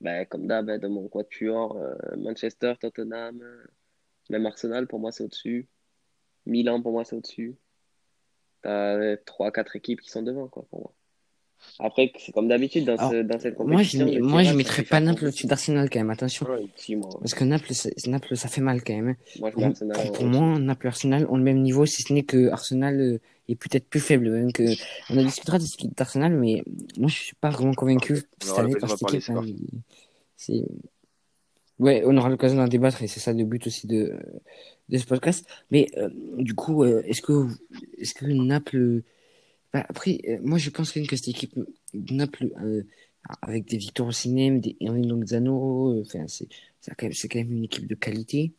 ben, 0.00 0.26
comme 0.26 0.46
d'hab, 0.46 0.68
hein, 0.70 0.78
de 0.78 0.88
mon 0.88 1.08
quatuor, 1.08 1.76
euh, 1.76 1.96
Manchester, 2.16 2.74
Tottenham, 2.80 3.40
euh, 3.42 3.64
même 4.30 4.46
Arsenal, 4.46 4.86
pour 4.86 5.00
moi, 5.00 5.12
c'est 5.12 5.24
au-dessus. 5.24 5.68
Milan, 6.46 6.82
pour 6.82 6.92
moi, 6.92 7.04
c'est 7.04 7.16
au-dessus. 7.16 7.56
T'as 8.62 9.16
trois, 9.18 9.52
quatre 9.52 9.76
équipes 9.76 10.00
qui 10.00 10.10
sont 10.10 10.22
devant, 10.22 10.48
quoi, 10.48 10.66
pour 10.70 10.80
moi. 10.80 10.94
Après, 11.80 12.12
c'est 12.18 12.32
comme 12.32 12.46
d'habitude 12.48 12.84
dans, 12.84 12.96
ce- 13.10 13.22
dans 13.22 13.38
cette 13.40 13.58
Moi, 13.58 13.82
je, 13.82 13.98
compétition. 13.98 14.04
mets- 14.06 14.14
le 14.16 14.22
moi, 14.22 14.42
je 14.44 14.54
mettrais 14.54 14.82
pas 14.82 15.00
Naples 15.00 15.26
au-dessus 15.26 15.46
d'Arsenal 15.46 15.90
quand 15.90 15.98
même, 15.98 16.10
attention. 16.10 16.46
Ouais, 16.48 16.96
moi. 16.96 17.08
Parce 17.20 17.34
que 17.34 17.44
Naples, 17.44 17.74
ça, 17.74 17.88
Naples, 18.06 18.36
ça 18.36 18.48
fait 18.48 18.60
mal 18.60 18.82
quand 18.84 18.94
même. 18.94 19.08
hein. 19.08 19.16
Moi, 19.40 19.50
je 19.50 19.54
Pour, 19.54 19.64
Arsenal 19.64 20.26
moi, 20.26 20.58
Naples 20.60 20.86
et 20.86 20.88
Arsenal 20.88 21.26
ont 21.28 21.36
le 21.36 21.42
même 21.42 21.60
niveau, 21.60 21.84
si 21.86 22.02
ce 22.02 22.12
n'est 22.12 22.22
que 22.22 22.48
Arsenal 22.50 23.00
euh, 23.00 23.20
est 23.48 23.56
peut-être 23.56 23.88
plus 23.88 24.00
faible. 24.00 24.30
Même 24.30 24.52
que 24.52 24.62
on 25.10 25.18
a 25.18 25.22
discutera 25.24 25.58
d'Arsenal, 25.96 26.32
mais 26.34 26.62
moi, 26.96 27.08
je 27.08 27.14
suis 27.14 27.34
pas 27.34 27.50
vraiment 27.50 27.74
convaincu 27.74 28.14
On 28.14 28.46
cette 28.46 28.58
année 28.58 28.76
par 28.76 28.90
cette 28.90 29.02
équipe. 29.14 29.32
C'est 30.36 30.62
ouais, 31.78 32.02
on 32.06 32.16
aura 32.16 32.28
l'occasion 32.28 32.56
d'en 32.56 32.68
débattre 32.68 33.02
et 33.02 33.08
c'est 33.08 33.20
ça 33.20 33.32
le 33.32 33.44
but 33.44 33.66
aussi 33.66 33.86
de 33.86 34.14
de 34.88 34.98
ce 34.98 35.06
podcast. 35.06 35.46
Mais 35.70 35.88
euh, 35.96 36.08
du 36.38 36.54
coup, 36.54 36.84
euh, 36.84 37.02
est-ce 37.06 37.22
que 37.22 37.46
est-ce 37.98 38.14
que 38.14 38.26
Naples 38.26 39.02
bah, 39.74 39.84
après, 39.88 40.20
euh, 40.28 40.38
moi, 40.40 40.56
je 40.56 40.70
pense 40.70 40.92
quand 40.92 41.00
même 41.00 41.08
que 41.08 41.16
cette 41.16 41.26
équipe 41.26 41.52
de 41.92 42.14
Naples, 42.14 42.52
euh, 42.62 42.84
avec 43.42 43.64
des 43.66 43.76
Victor 43.76 44.06
Osimhen, 44.06 44.60
des 44.60 44.76
Henry 44.80 45.02
Longzano, 45.02 45.90
euh, 45.90 46.02
enfin, 46.06 46.26
c'est 46.28 46.46
quand, 46.96 47.08
quand 47.08 47.34
même 47.34 47.50
une 47.50 47.64
équipe 47.64 47.88
de 47.88 47.96
qualité. 47.96 48.52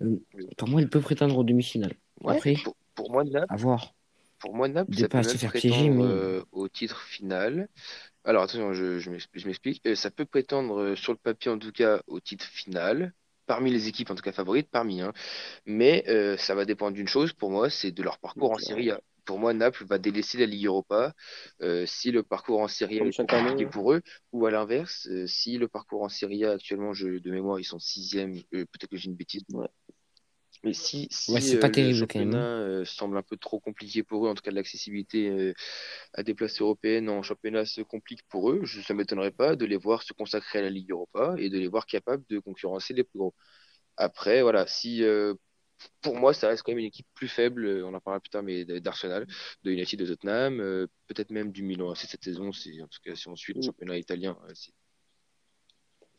Euh, 0.00 0.16
pour 0.56 0.68
moi, 0.68 0.80
elle 0.80 0.88
peut 0.88 1.02
prétendre 1.02 1.36
aux 1.36 1.44
demi-finales. 1.44 1.92
Ouais, 2.22 2.36
Après, 2.36 2.54
pour, 2.64 2.74
pour 2.94 3.10
moi, 3.12 3.22
Naples, 3.22 3.46
à 3.50 3.56
voir. 3.56 3.94
Pour 4.38 4.54
moi, 4.56 4.66
Naples, 4.66 4.96
ça 4.96 5.08
peut 5.08 5.22
se 5.22 5.36
faire 5.36 5.52
piéger, 5.52 5.90
mais- 5.90 6.40
au 6.52 6.68
titre 6.68 7.02
final. 7.02 7.68
Alors, 8.24 8.44
attention, 8.44 8.72
je, 8.72 8.98
je 8.98 9.10
m'explique. 9.46 9.86
ça 9.94 10.10
peut 10.10 10.24
prétendre, 10.24 10.94
sur 10.94 11.12
le 11.12 11.18
papier 11.18 11.50
en 11.50 11.58
tout 11.58 11.72
cas, 11.72 12.00
au 12.06 12.18
titre 12.18 12.46
final, 12.46 13.12
parmi 13.46 13.70
les 13.70 13.88
équipes 13.88 14.10
en 14.10 14.14
tout 14.14 14.22
cas 14.22 14.32
favorites, 14.32 14.68
parmi. 14.70 15.02
Hein. 15.02 15.12
Mais 15.66 16.04
euh, 16.08 16.38
ça 16.38 16.54
va 16.54 16.64
dépendre 16.64 16.94
d'une 16.94 17.08
chose, 17.08 17.34
pour 17.34 17.50
moi, 17.50 17.68
c'est 17.68 17.90
de 17.90 18.02
leur 18.02 18.18
parcours 18.18 18.52
en. 18.52 18.58
Serie 18.58 18.90
A. 18.90 19.00
Pour 19.32 19.38
moi, 19.40 19.54
Naples 19.54 19.86
va 19.86 19.96
délaisser 19.98 20.36
la 20.36 20.44
Ligue 20.44 20.66
Europa 20.66 21.14
euh, 21.62 21.86
si 21.86 22.10
le 22.12 22.22
parcours 22.22 22.60
en 22.60 22.68
Serie 22.68 23.00
A 23.00 23.04
est 23.06 23.14
compliqué 23.30 23.64
pour 23.66 23.94
eux, 23.94 24.02
ou 24.32 24.44
à 24.44 24.50
l'inverse, 24.50 25.08
euh, 25.10 25.26
si 25.26 25.56
le 25.56 25.68
parcours 25.68 26.02
en 26.02 26.10
Serie 26.10 26.44
A 26.44 26.50
actuellement, 26.52 26.92
je, 26.92 27.08
de 27.18 27.30
mémoire, 27.30 27.58
ils 27.58 27.64
sont 27.64 27.78
sixième, 27.78 28.34
euh, 28.52 28.66
peut-être 28.66 28.88
que 28.90 28.98
j'ai 28.98 29.06
une 29.08 29.16
bêtise. 29.16 29.42
Ouais. 29.52 29.68
Mais 30.64 30.74
si, 30.74 31.08
si 31.10 31.32
Ouais, 31.32 31.40
c'est 31.40 31.56
euh, 31.56 31.58
pas 31.58 31.70
le 31.70 31.70
terrible, 31.70 32.06
quand 32.06 32.18
même, 32.20 32.28
championnat 32.28 32.58
euh, 32.60 32.84
semble 32.84 33.16
un 33.16 33.22
peu 33.22 33.36
trop 33.36 33.58
compliqué 33.60 34.02
pour 34.04 34.26
eux, 34.26 34.30
en 34.30 34.34
tout 34.34 34.42
cas 34.42 34.50
l'accessibilité 34.52 35.28
euh, 35.30 35.54
à 36.14 36.22
des 36.22 36.34
places 36.34 36.60
européennes 36.60 37.08
en 37.10 37.22
championnat 37.22 37.64
se 37.66 37.80
complique 37.82 38.22
pour 38.28 38.50
eux, 38.50 38.60
je, 38.64 38.80
ça 38.82 38.94
m'étonnerait 38.94 39.32
pas 39.32 39.56
de 39.56 39.64
les 39.66 39.76
voir 39.76 40.02
se 40.02 40.12
consacrer 40.12 40.60
à 40.60 40.62
la 40.62 40.70
Ligue 40.70 40.90
Europa 40.92 41.34
et 41.38 41.50
de 41.50 41.58
les 41.58 41.68
voir 41.68 41.86
capables 41.86 42.24
de 42.30 42.38
concurrencer 42.40 42.94
les 42.94 43.04
plus 43.04 43.18
gros. 43.18 43.34
Après, 43.96 44.42
voilà, 44.42 44.66
si 44.66 45.04
euh, 45.04 45.34
pour 46.00 46.16
moi 46.16 46.32
ça 46.34 46.48
reste 46.48 46.62
quand 46.62 46.72
même 46.72 46.78
une 46.80 46.86
équipe 46.86 47.06
plus 47.14 47.28
faible, 47.28 47.64
euh, 47.66 47.86
on 47.86 47.94
en 47.94 48.00
parlera 48.00 48.20
plus 48.20 48.30
tard, 48.30 48.42
mais 48.42 48.64
d'Arsenal, 48.64 49.26
de 49.62 49.70
United, 49.70 49.98
de 50.00 50.06
Tottenham, 50.06 50.60
euh, 50.60 50.86
peut-être 51.06 51.30
même 51.30 51.52
du 51.52 51.62
Milan 51.62 51.90
AC 51.90 51.98
cette 52.06 52.24
saison, 52.24 52.52
c'est 52.52 52.80
en 52.82 52.86
tout 52.88 53.00
cas 53.04 53.14
si 53.14 53.28
on 53.28 53.36
suit 53.36 53.52
le 53.54 53.60
Mm. 53.60 53.64
championnat 53.64 53.98
italien, 53.98 54.36
euh, 54.48 54.52
c'est 54.54 54.72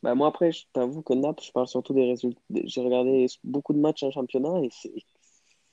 Bah, 0.02 0.16
moi, 0.16 0.28
après, 0.28 0.52
je 0.52 0.66
t'avoue 0.74 1.02
que 1.02 1.14
Naples, 1.14 1.44
je 1.46 1.52
parle 1.54 1.68
surtout 1.68 1.94
des 1.94 2.06
résultats. 2.06 2.42
J'ai 2.66 2.82
regardé 2.82 3.26
beaucoup 3.44 3.72
de 3.74 3.80
matchs 3.80 4.04
en 4.04 4.12
championnat 4.12 4.60
et 4.62 4.70
c'est... 4.70 4.92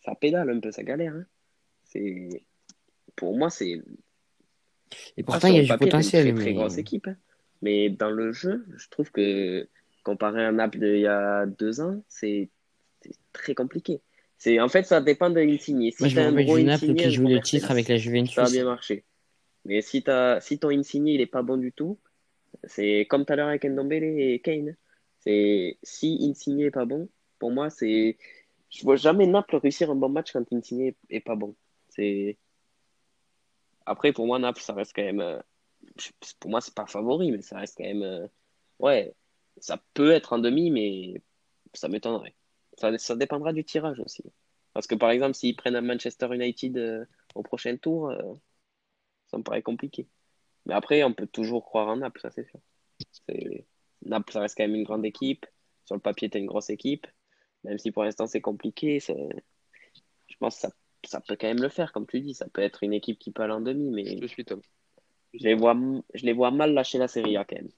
ça 0.04 0.14
pédale 0.14 0.48
un 0.50 0.60
peu, 0.60 0.70
ça 0.70 0.84
galère. 0.84 1.14
hein. 1.14 1.24
C'est... 1.84 2.44
Pour 3.16 3.36
moi, 3.36 3.50
c'est. 3.50 3.72
Et 3.72 3.82
Ah, 5.18 5.22
pourtant, 5.24 5.48
il 5.48 5.54
y 5.54 5.58
a 5.58 5.60
le 5.62 5.64
du 5.64 5.68
papier, 5.68 5.86
c'est 5.90 5.96
potentiel. 5.96 6.26
une 6.28 6.34
très, 6.36 6.42
très 6.44 6.50
mais- 6.52 6.56
grosse 6.58 6.78
équipe. 6.78 7.08
hein. 7.08 7.16
Mais 7.62 7.90
dans 7.90 8.10
le 8.10 8.32
jeu, 8.32 8.64
je 8.76 8.88
trouve 8.88 9.10
que 9.10 9.68
comparé 10.04 10.44
à 10.46 10.52
Naples 10.52 10.78
d'il 10.78 11.00
y 11.00 11.06
a 11.08 11.44
deux 11.46 11.80
ans, 11.80 12.00
c'est 12.08 12.48
très 13.32 13.54
compliqué. 13.54 14.00
C'est... 14.38 14.58
En 14.60 14.68
fait, 14.68 14.84
ça 14.84 15.00
dépend 15.00 15.30
de 15.30 15.40
Insigne. 15.40 15.90
Si 15.90 15.96
Moi, 16.00 16.08
je 16.08 16.14
t'as 16.16 16.26
un 16.26 16.32
gros 16.32 16.56
Insigne, 16.56 16.94
qui 16.94 17.10
joue 17.10 17.26
le 17.28 17.40
titre 17.40 17.70
avec 17.70 17.88
la 17.88 17.96
Juventus. 17.96 18.34
ça 18.34 18.44
a 18.44 18.50
bien 18.50 18.64
marché. 18.64 19.04
Mais 19.64 19.82
si, 19.82 20.02
t'as, 20.02 20.40
si 20.40 20.58
ton 20.58 20.70
Insigne 20.70 21.08
il 21.08 21.20
est 21.20 21.26
pas 21.26 21.42
bon 21.42 21.58
du 21.58 21.72
tout, 21.72 21.98
c'est 22.64 23.06
comme 23.10 23.24
tout 23.26 23.32
à 23.32 23.36
l'heure 23.36 23.48
avec 23.48 23.64
Ndombele 23.64 24.04
et 24.04 24.40
Kane. 24.40 24.76
C'est 25.18 25.76
si 25.82 26.18
Insigne 26.22 26.60
est 26.60 26.70
pas 26.70 26.86
bon, 26.86 27.08
pour 27.38 27.50
moi, 27.50 27.68
c'est. 27.70 28.16
Je 28.70 28.82
vois 28.84 28.96
jamais 28.96 29.26
Naples 29.26 29.56
réussir 29.56 29.90
un 29.90 29.96
bon 29.96 30.08
match 30.08 30.32
quand 30.32 30.50
Insigne 30.52 30.94
est 31.10 31.20
pas 31.20 31.34
bon. 31.36 31.54
C'est. 31.90 32.38
Après, 33.84 34.12
pour 34.12 34.26
moi, 34.26 34.38
Naples, 34.38 34.62
ça 34.62 34.72
reste 34.72 34.92
quand 34.94 35.02
même. 35.02 35.20
euh, 35.20 35.38
Pour 36.38 36.50
moi, 36.50 36.60
c'est 36.60 36.74
pas 36.74 36.86
favori, 36.86 37.30
mais 37.32 37.42
ça 37.42 37.58
reste 37.58 37.76
quand 37.76 37.84
même. 37.84 38.02
euh, 38.02 38.26
Ouais, 38.78 39.12
ça 39.58 39.82
peut 39.92 40.12
être 40.12 40.32
en 40.32 40.38
demi, 40.38 40.70
mais 40.70 41.20
ça 41.74 41.88
m'étonnerait. 41.88 42.34
Ça, 42.80 42.96
ça 42.98 43.16
dépendra 43.16 43.52
du 43.52 43.64
tirage 43.64 44.00
aussi. 44.00 44.24
Parce 44.72 44.86
que 44.86 44.94
par 44.94 45.10
exemple, 45.10 45.34
s'ils 45.34 45.56
prennent 45.56 45.76
un 45.76 45.82
Manchester 45.82 46.28
United 46.32 46.78
euh, 46.78 47.04
au 47.34 47.42
prochain 47.42 47.76
tour, 47.76 48.10
euh, 48.10 48.34
ça 49.30 49.38
me 49.38 49.42
paraît 49.42 49.62
compliqué. 49.62 50.08
Mais 50.66 50.74
après, 50.74 51.02
on 51.02 51.12
peut 51.12 51.26
toujours 51.26 51.64
croire 51.64 51.88
en 51.88 51.96
Naples, 51.96 52.20
ça 52.20 52.30
c'est 52.30 52.46
sûr. 52.48 52.60
Naples, 54.02 54.32
ça 54.32 54.40
reste 54.40 54.56
quand 54.56 54.64
même 54.64 54.74
une 54.74 54.84
grande 54.84 55.04
équipe. 55.04 55.46
Sur 55.84 55.96
le 55.96 56.00
papier, 56.00 56.30
tu 56.30 56.38
une 56.38 56.46
grosse 56.46 56.70
équipe. 56.70 57.06
Même 57.64 57.78
si 57.78 57.90
pour 57.90 58.04
l'instant 58.04 58.26
c'est 58.26 58.40
compliqué, 58.40 59.00
je 59.00 60.36
pense 60.38 60.54
que 60.54 60.60
ça, 60.62 60.70
ça 61.04 61.20
peut 61.20 61.36
quand 61.38 61.48
même 61.48 61.60
le 61.60 61.68
faire, 61.68 61.92
comme 61.92 62.06
tu 62.06 62.20
dis. 62.20 62.34
Ça 62.34 62.48
peut 62.48 62.62
être 62.62 62.82
une 62.82 62.94
équipe 62.94 63.18
qui 63.18 63.30
peut 63.30 63.42
aller 63.42 63.52
en 63.52 63.60
demi, 63.60 63.90
mais 63.90 64.18
Je 64.20 64.26
suis 64.26 64.44
Tom. 64.44 64.62
je 65.34 65.44
les 65.44 65.54
vois, 65.54 65.76
je 66.14 66.24
les 66.24 66.32
vois 66.32 66.50
mal 66.50 66.72
lâcher 66.72 66.98
la 66.98 67.08
Serie 67.08 67.36
A 67.36 67.44
quand 67.44 67.56
même. 67.56 67.70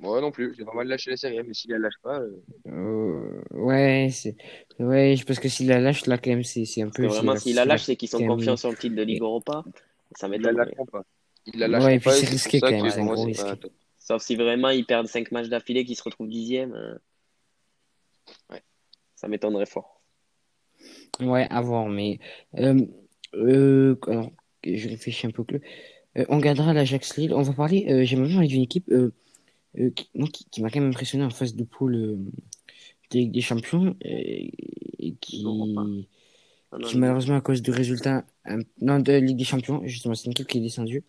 Moi 0.00 0.20
non 0.20 0.30
plus, 0.30 0.54
j'ai 0.56 0.64
vraiment 0.64 0.82
lâché 0.82 1.10
la 1.10 1.16
série, 1.16 1.42
mais 1.46 1.54
s'il 1.54 1.70
la 1.70 1.78
lâche 1.78 1.98
pas, 2.02 2.18
euh, 2.20 2.42
Euh, 2.66 3.40
ouais, 3.52 4.08
c'est 4.12 4.36
ouais, 4.78 5.14
je- 5.16 5.24
parce 5.24 5.38
que 5.38 5.48
s'il 5.48 5.68
la 5.68 5.80
lâche 5.80 6.06
là 6.06 6.18
quand 6.18 6.30
même, 6.30 6.42
c'est 6.44 6.64
c'est 6.64 6.82
un 6.82 6.86
Parce 6.86 6.96
peu. 6.96 7.02
que 7.02 7.08
c'est 7.10 7.16
vraiment, 7.16 7.32
la- 7.34 7.40
s'ils 7.40 7.54
la 7.54 7.62
c'est 7.62 7.68
lâchent, 7.68 7.84
c'est 7.84 7.96
qu'ils 7.96 8.08
sont 8.08 8.18
confiants 8.24 8.56
sur 8.56 8.70
le 8.70 8.76
titre 8.76 8.96
de 8.96 9.02
Ligue 9.02 9.22
Europa. 9.22 9.64
Ça 10.16 10.26
ils 10.26 10.30
la 10.30 10.36
m'étonnerait. 10.38 10.64
lâcheront 10.66 10.86
pas. 10.86 11.04
Ils 11.46 11.58
la 11.58 11.66
Ouais, 11.66 11.72
lâcheront 11.72 11.90
et 11.94 11.98
puis 11.98 12.10
pas, 12.10 12.12
c'est 12.12 12.26
risqué 12.26 12.60
quand 12.60 12.70
même, 12.70 12.84
que 12.92 13.00
moi, 13.02 13.14
pas 13.14 13.24
risque. 13.24 13.66
Sauf 13.98 14.22
si 14.22 14.36
vraiment 14.36 14.70
ils 14.70 14.86
perdent 14.86 15.06
5 15.06 15.30
matchs 15.30 15.48
d'affilée, 15.48 15.84
qu'ils 15.84 15.96
se 15.96 16.02
retrouvent 16.02 16.28
dixième. 16.28 16.72
euh, 16.74 16.94
Ouais. 18.50 18.62
Ça 19.16 19.28
m'étonnerait 19.28 19.66
fort. 19.66 20.00
Ouais, 21.20 21.46
à 21.50 21.60
voir, 21.60 21.86
mais 21.88 22.18
euh, 22.58 22.80
euh, 23.34 23.96
alors, 24.06 24.30
je 24.64 24.88
réfléchis 24.88 25.26
un 25.26 25.30
peu 25.30 25.44
que 25.44 25.56
euh, 26.18 26.24
on 26.28 26.38
gardera 26.38 26.72
l'Ajax 26.72 27.16
Lille. 27.16 27.34
On 27.34 27.42
va 27.42 27.52
parler. 27.52 27.86
Euh, 27.90 28.04
J'aimerais 28.04 28.32
parler 28.32 28.48
d'une 28.48 28.62
équipe 28.62 28.90
euh, 29.78 29.90
qui, 29.90 30.08
qui, 30.32 30.44
qui 30.50 30.62
m'a 30.62 30.70
quand 30.70 30.80
même 30.80 30.90
impressionné 30.90 31.24
en 31.24 31.30
phase 31.30 31.54
de 31.54 31.64
poule 31.64 31.94
euh, 31.94 32.16
des 33.12 33.40
Champions 33.40 33.96
et 34.02 35.14
qui. 35.20 35.42
Ah 36.72 36.78
non, 36.78 36.86
qui 36.86 36.98
malheureusement 36.98 37.34
à 37.36 37.40
cause 37.40 37.62
de 37.62 37.72
résultats 37.72 38.24
un- 38.44 38.60
non 38.80 39.00
de 39.00 39.12
Ligue 39.12 39.36
des 39.36 39.44
Champions 39.44 39.82
justement 39.86 40.14
c'est 40.14 40.26
une 40.26 40.30
équipe 40.32 40.46
qui 40.46 40.58
est 40.58 40.60
descendue 40.60 41.02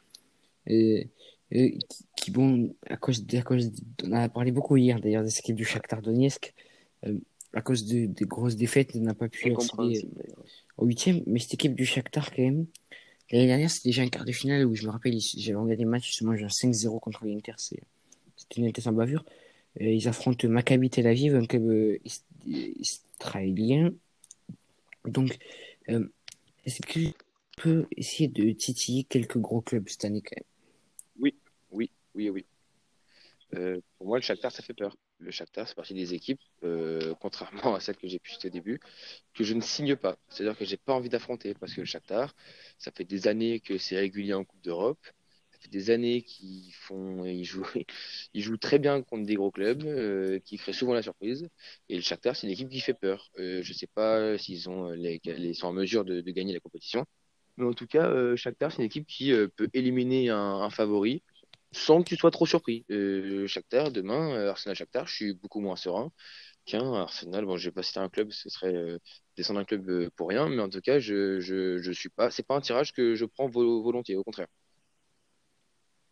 et, 0.65 1.07
et 1.51 1.77
qui, 1.87 2.05
qui, 2.17 2.31
bon 2.31 2.73
à 2.87 2.97
cause 2.97 3.23
de, 3.27 3.37
à 3.37 3.43
cause 3.43 3.71
de- 3.71 3.81
on 4.07 4.11
a 4.13 4.27
parlé 4.27 4.51
beaucoup 4.51 4.75
hier 4.77 4.99
d'ailleurs 4.99 5.23
de 5.23 5.27
cette 5.27 5.41
équipe 5.45 5.55
du 5.57 5.63
Shakhtar 5.65 6.01
Donetsk 6.01 6.53
euh, 7.05 7.19
à 7.53 7.61
cause 7.61 7.85
de, 7.85 8.07
des 8.07 8.25
grosses 8.25 8.55
défaites 8.55 8.95
n'a 8.95 9.13
pas 9.13 9.29
pu 9.29 9.49
accéder 9.83 10.07
au 10.77 10.85
huitième 10.87 11.21
mais 11.27 11.37
cette 11.37 11.53
équipe 11.53 11.75
du 11.75 11.85
Shakhtar 11.85 12.31
quand 12.33 12.41
même 12.41 12.65
l'année 13.31 13.45
dernière 13.45 13.69
c'était 13.69 13.89
déjà 13.89 14.01
un 14.01 14.07
quart 14.09 14.25
de 14.25 14.31
finale 14.31 14.65
où 14.65 14.73
je 14.73 14.87
me 14.87 14.91
rappelle 14.91 15.15
j'avais 15.19 15.59
regardé 15.59 15.83
le 15.83 15.89
match 15.91 16.07
justement 16.07 16.35
j'ai 16.35 16.45
un 16.45 16.47
5-0 16.47 16.99
contre 16.99 17.23
l'Inter 17.25 17.53
c'est 17.57 17.81
sans 18.81 18.93
bavure 18.93 19.25
Euh, 19.81 19.85
ils 19.85 20.07
affrontent 20.09 20.47
Maccabi 20.49 20.89
Tel 20.89 21.07
Aviv 21.07 21.35
un 21.35 21.45
club 21.47 21.65
euh, 21.69 21.97
is- 22.05 22.23
israélien 22.45 23.91
donc 25.05 25.37
euh, 25.89 26.07
est-ce 26.65 26.81
que 26.81 26.91
tu 26.93 27.13
peux 27.57 27.87
essayer 27.97 28.29
de 28.29 28.51
titiller 28.53 29.03
quelques 29.05 29.37
gros 29.39 29.61
clubs 29.61 29.87
cette 29.89 30.05
année 30.05 30.21
quand 30.21 30.37
même? 30.37 30.45
Oui, 31.15 31.39
oui, 31.71 31.89
oui, 32.15 32.29
oui. 32.29 32.45
Pour 33.97 34.07
moi, 34.07 34.17
le 34.17 34.21
Shakhtar, 34.21 34.51
ça 34.51 34.63
fait 34.63 34.73
peur. 34.73 34.95
Le 35.19 35.31
Shakhtar, 35.31 35.67
c'est 35.67 35.75
partie 35.75 35.93
des 35.93 36.13
équipes, 36.13 36.41
contrairement 37.19 37.75
à 37.75 37.79
celle 37.79 37.97
que 37.97 38.07
j'ai 38.07 38.19
pu 38.19 38.31
citer 38.31 38.47
au 38.47 38.51
début, 38.51 38.79
que 39.33 39.43
je 39.43 39.53
ne 39.53 39.61
signe 39.61 39.95
pas. 39.95 40.17
C'est-à-dire 40.29 40.57
que 40.57 40.65
j'ai 40.65 40.77
pas 40.77 40.93
envie 40.93 41.09
d'affronter 41.09 41.53
parce 41.55 41.73
que 41.73 41.81
le 41.81 41.85
Shakhtar, 41.85 42.35
ça 42.77 42.91
fait 42.91 43.05
des 43.05 43.27
années 43.27 43.59
que 43.59 43.77
c'est 43.77 43.97
régulier 43.97 44.33
en 44.33 44.43
Coupe 44.45 44.61
d'Europe. 44.63 44.99
Fait 45.61 45.69
des 45.69 45.89
années 45.91 46.23
qu'ils 46.23 46.73
font, 46.73 47.25
ils 47.25 47.43
jouent, 47.45 47.65
ils 48.33 48.41
jouent 48.41 48.57
très 48.57 48.79
bien 48.79 49.01
contre 49.03 49.25
des 49.25 49.35
gros 49.35 49.51
clubs, 49.51 49.83
euh, 49.85 50.39
qui 50.39 50.57
feraient 50.57 50.73
souvent 50.73 50.93
la 50.93 51.01
surprise. 51.03 51.47
Et 51.89 51.95
le 51.95 52.01
Shakhtar, 52.01 52.35
c'est 52.35 52.47
une 52.47 52.53
équipe 52.53 52.69
qui 52.69 52.79
fait 52.81 52.93
peur. 52.95 53.29
Euh, 53.39 53.61
je 53.63 53.73
sais 53.73 53.87
pas 53.87 54.37
s'ils 54.37 54.69
ont 54.69 54.89
les, 54.91 55.21
les- 55.25 55.53
sont 55.53 55.67
en 55.67 55.73
mesure 55.73 56.03
de, 56.05 56.21
gagner 56.21 56.53
la 56.53 56.59
compétition. 56.59 57.05
Mais 57.57 57.65
en 57.65 57.73
tout 57.73 57.87
cas, 57.87 58.07
euh, 58.09 58.35
Shakhtar, 58.35 58.71
c'est 58.71 58.79
une 58.79 58.85
équipe 58.85 59.07
qui 59.07 59.31
euh, 59.33 59.47
peut 59.47 59.69
éliminer 59.73 60.29
un, 60.29 60.69
favori 60.69 61.23
sans 61.73 62.03
que 62.03 62.09
tu 62.09 62.17
sois 62.17 62.31
trop 62.31 62.45
surpris. 62.45 62.85
Euh, 62.91 63.47
Shakhtar, 63.47 63.91
demain, 63.91 64.33
euh, 64.35 64.49
Arsenal-Shakhtar, 64.51 65.07
je 65.07 65.15
suis 65.15 65.33
beaucoup 65.33 65.59
moins 65.61 65.75
serein 65.77 66.11
qu'un 66.65 66.93
Arsenal. 66.93 67.45
Bon, 67.45 67.57
je 67.57 67.69
vais 67.69 67.73
pas 67.73 67.83
citer 67.83 67.99
un 67.99 68.09
club, 68.09 68.31
ce 68.31 68.49
serait 68.49 68.75
euh, 68.75 68.99
descendre 69.37 69.59
un 69.59 69.65
club 69.65 69.89
euh, 69.89 70.09
pour 70.15 70.29
rien, 70.29 70.49
mais 70.49 70.61
en 70.61 70.69
tout 70.69 70.81
cas, 70.81 70.99
je, 70.99 71.39
je, 71.39 71.79
je 71.81 71.91
suis 71.91 72.09
pas, 72.09 72.31
c'est 72.31 72.43
pas 72.47 72.55
un 72.55 72.61
tirage 72.61 72.93
que 72.93 73.15
je 73.15 73.25
prends 73.25 73.47
vo- 73.49 73.83
volontiers, 73.83 74.15
au 74.17 74.23
contraire. 74.23 74.47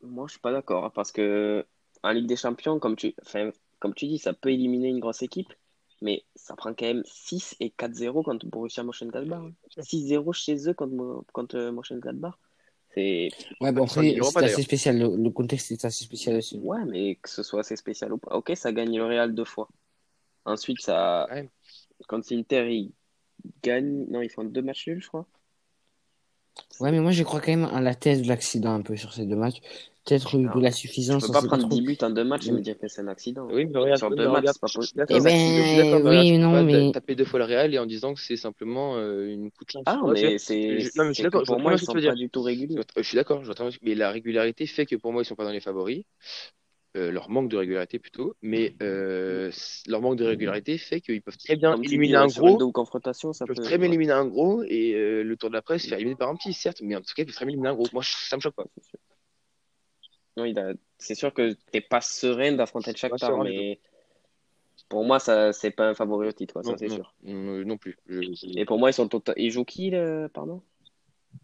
Moi, 0.01 0.27
je 0.27 0.31
suis 0.33 0.39
pas 0.41 0.51
d'accord 0.51 0.85
hein, 0.85 0.91
parce 0.93 1.11
que 1.11 1.65
en 2.03 2.11
Ligue 2.11 2.27
des 2.27 2.35
Champions, 2.37 2.79
comme 2.79 2.95
tu, 2.95 3.13
enfin, 3.25 3.51
comme 3.79 3.93
tu 3.93 4.07
dis, 4.07 4.17
ça 4.17 4.33
peut 4.33 4.51
éliminer 4.51 4.87
une 4.89 4.99
grosse 4.99 5.21
équipe, 5.21 5.51
mais 6.01 6.25
ça 6.35 6.55
prend 6.55 6.73
quand 6.73 6.85
même 6.85 7.03
6 7.05 7.55
et 7.59 7.69
4-0 7.71 8.23
contre 8.23 8.45
Borussia 8.47 8.83
Mönchengladbach. 8.83 9.39
hein. 9.41 9.81
6-0 9.81 10.31
chez 10.33 10.69
eux 10.69 10.73
contre, 10.73 10.93
Mo- 10.93 11.25
contre 11.33 11.59
Mönchengladbach. 11.71 12.35
C'est 12.95 13.29
ouais 13.61 13.71
bon 13.71 13.83
après 13.85 14.15
Europa, 14.17 14.39
c'est 14.39 14.45
assez 14.45 14.63
spécial 14.63 14.97
le, 14.97 15.15
le 15.15 15.29
contexte 15.31 15.71
est 15.71 15.85
assez 15.85 16.03
spécial 16.05 16.35
aussi 16.37 16.57
ouais, 16.59 16.85
mais 16.85 17.15
que 17.15 17.29
ce 17.29 17.43
soit 17.43 17.61
assez 17.61 17.75
spécial 17.75 18.13
ou 18.13 18.17
pas. 18.17 18.35
Ok, 18.35 18.51
ça 18.55 18.71
gagne 18.71 18.95
le 18.97 19.05
Real 19.05 19.33
deux 19.33 19.45
fois. 19.45 19.69
Ensuite, 20.45 20.81
ça, 20.81 21.31
Ouais. 21.31 21.49
quand 22.07 22.29
l'Inter 22.31 22.71
il 22.73 22.93
gagne, 23.63 24.05
non, 24.09 24.21
ils 24.21 24.31
font 24.31 24.43
deux 24.45 24.61
matchs 24.61 24.87
nuls, 24.89 25.01
je 25.03 25.07
crois. 25.09 25.27
Ouais 26.79 26.91
mais 26.91 26.99
moi 26.99 27.11
je 27.11 27.23
crois 27.23 27.39
quand 27.39 27.51
même 27.55 27.65
à 27.65 27.81
la 27.81 27.95
thèse 27.95 28.21
de 28.21 28.27
l'accident 28.27 28.73
un 28.73 28.81
peu 28.81 28.95
sur 28.95 29.13
ces 29.13 29.25
deux 29.25 29.35
matchs 29.35 29.61
peut-être 30.05 30.37
de 30.37 30.61
la 30.61 30.71
Tu 30.71 30.77
suffisance 30.77 31.23
peux 31.23 31.27
on 31.29 31.31
pas 31.33 31.41
prendre 31.41 31.63
trop 31.63 31.75
10 31.75 31.81
buts 31.81 31.97
en 32.01 32.09
deux 32.09 32.23
matchs 32.23 32.47
et 32.47 32.51
me 32.51 32.61
dire 32.61 32.77
que 32.79 32.87
c'est 32.87 33.01
un 33.01 33.07
accident. 33.07 33.47
Oui, 33.51 33.65
mais 33.65 33.79
regarde, 33.79 33.99
Sur 33.99 34.09
deux 34.11 34.27
matchs, 34.27 34.45
c'est 34.53 34.59
pas 34.59 34.67
je 34.67 34.73
possible. 34.77 35.05
Eh 35.09 35.19
ben, 35.19 35.29
je 35.29 35.61
suis 35.67 35.77
d'accord, 35.77 36.01
mais 36.03 36.09
oui, 36.09 36.31
peux 36.33 36.39
non, 36.39 36.51
pas 36.51 36.63
mais- 36.63 36.91
taper 36.91 37.15
deux 37.15 37.25
fois 37.25 37.39
le 37.39 37.45
Real 37.45 37.73
et 37.73 37.79
en 37.79 37.85
disant 37.85 38.13
que 38.13 38.21
c'est 38.21 38.35
simplement 38.37 38.95
euh, 38.97 39.27
une 39.27 39.51
coup 39.51 39.65
de 39.65 39.71
chance. 39.71 39.85
Ah, 39.85 39.99
mais 40.05 40.15
je- 40.33 40.37
c'est 40.37 40.79
je- 40.79 40.89
non, 40.95 41.03
mais 41.05 41.09
je 41.09 41.13
suis 41.15 41.23
d'accord, 41.23 41.41
je 41.41 41.47
pour 41.47 41.59
moi, 41.59 41.73
ils 41.73 41.79
sont 41.79 41.93
pas 41.93 41.99
dire. 42.01 42.15
du 42.15 42.29
tout 42.29 42.41
réguliers. 42.41 42.79
Je 42.97 43.01
suis 43.03 43.15
d'accord, 43.15 43.43
je 43.43 43.51
mais 43.81 43.95
la 43.95 44.11
régularité 44.11 44.65
fait 44.67 44.85
que 44.85 44.95
pour 44.95 45.11
moi, 45.13 45.21
ils 45.21 45.25
sont 45.25 45.35
pas 45.35 45.43
dans 45.45 45.51
les 45.51 45.61
favoris. 45.61 46.03
Euh, 46.97 47.11
leur 47.11 47.29
manque 47.29 47.49
de 47.49 47.57
régularité 47.57 47.99
plutôt, 47.99 48.33
mais 48.41 48.73
euh, 48.81 49.51
leur 49.87 50.01
manque 50.01 50.17
de 50.17 50.25
régularité 50.25 50.79
fait 50.79 51.01
qu'ils 51.01 51.21
peuvent 51.21 51.37
très 51.37 51.55
bien 51.55 51.79
éliminer 51.83 52.15
un 52.15 52.25
gros, 52.25 52.71
confrontation, 52.71 53.31
ça 53.31 53.45
ils 53.45 53.47
peuvent 53.49 53.57
peut. 53.57 53.61
très 53.61 53.77
bien 53.77 53.85
ouais, 53.87 53.93
éliminer 53.93 54.13
un 54.13 54.25
gros 54.25 54.63
et 54.63 54.95
euh, 54.95 55.23
le 55.23 55.37
tour 55.37 55.49
de 55.49 55.53
la 55.53 55.61
presse 55.61 55.85
faire 55.85 55.99
éliminer 55.99 56.15
par 56.17 56.29
un 56.29 56.35
petit, 56.35 56.51
certes, 56.51 56.81
mais 56.81 56.95
en 56.95 57.01
tout 57.01 57.13
cas, 57.15 57.21
ils 57.21 57.25
peuvent 57.25 57.35
très 57.35 57.45
bien 57.45 57.53
éliminer 57.53 57.69
un 57.69 57.75
gros. 57.75 57.87
Moi, 57.93 58.01
je- 58.01 58.09
ça 58.09 58.37
me 58.37 58.41
choque 58.41 58.55
pas. 58.55 58.65
c'est 58.75 58.83
sûr. 58.85 58.99
Non, 60.37 60.45
il 60.45 60.57
a- 60.57 60.73
C'est 60.97 61.15
sûr 61.15 61.33
que 61.33 61.53
t'es 61.71 61.81
pas 61.81 62.01
serein 62.01 62.53
d'affronter 62.53 62.91
le 62.91 62.97
Shakhtar, 62.97 63.37
mais 63.43 63.79
pour 64.89 65.05
moi, 65.05 65.19
ça 65.19 65.53
c'est 65.53 65.71
pas 65.71 65.89
un 65.89 65.93
favori 65.93 66.27
au 66.27 66.31
titre, 66.31 66.53
quoi, 66.53 66.63
ça 66.63 66.71
Non, 66.71 66.77
c'est 66.77 66.89
non, 66.89 66.95
sûr. 66.95 67.13
non, 67.23 67.65
non 67.65 67.77
plus. 67.77 67.97
Je- 68.07 68.59
Et 68.59 68.65
pour 68.65 68.79
moi, 68.79 68.89
ils 68.89 68.93
sont 68.93 69.07
tota- 69.07 69.33
Ils 69.37 69.51
jouent 69.51 69.65
qui, 69.65 69.91
le... 69.91 70.29
pardon? 70.33 70.61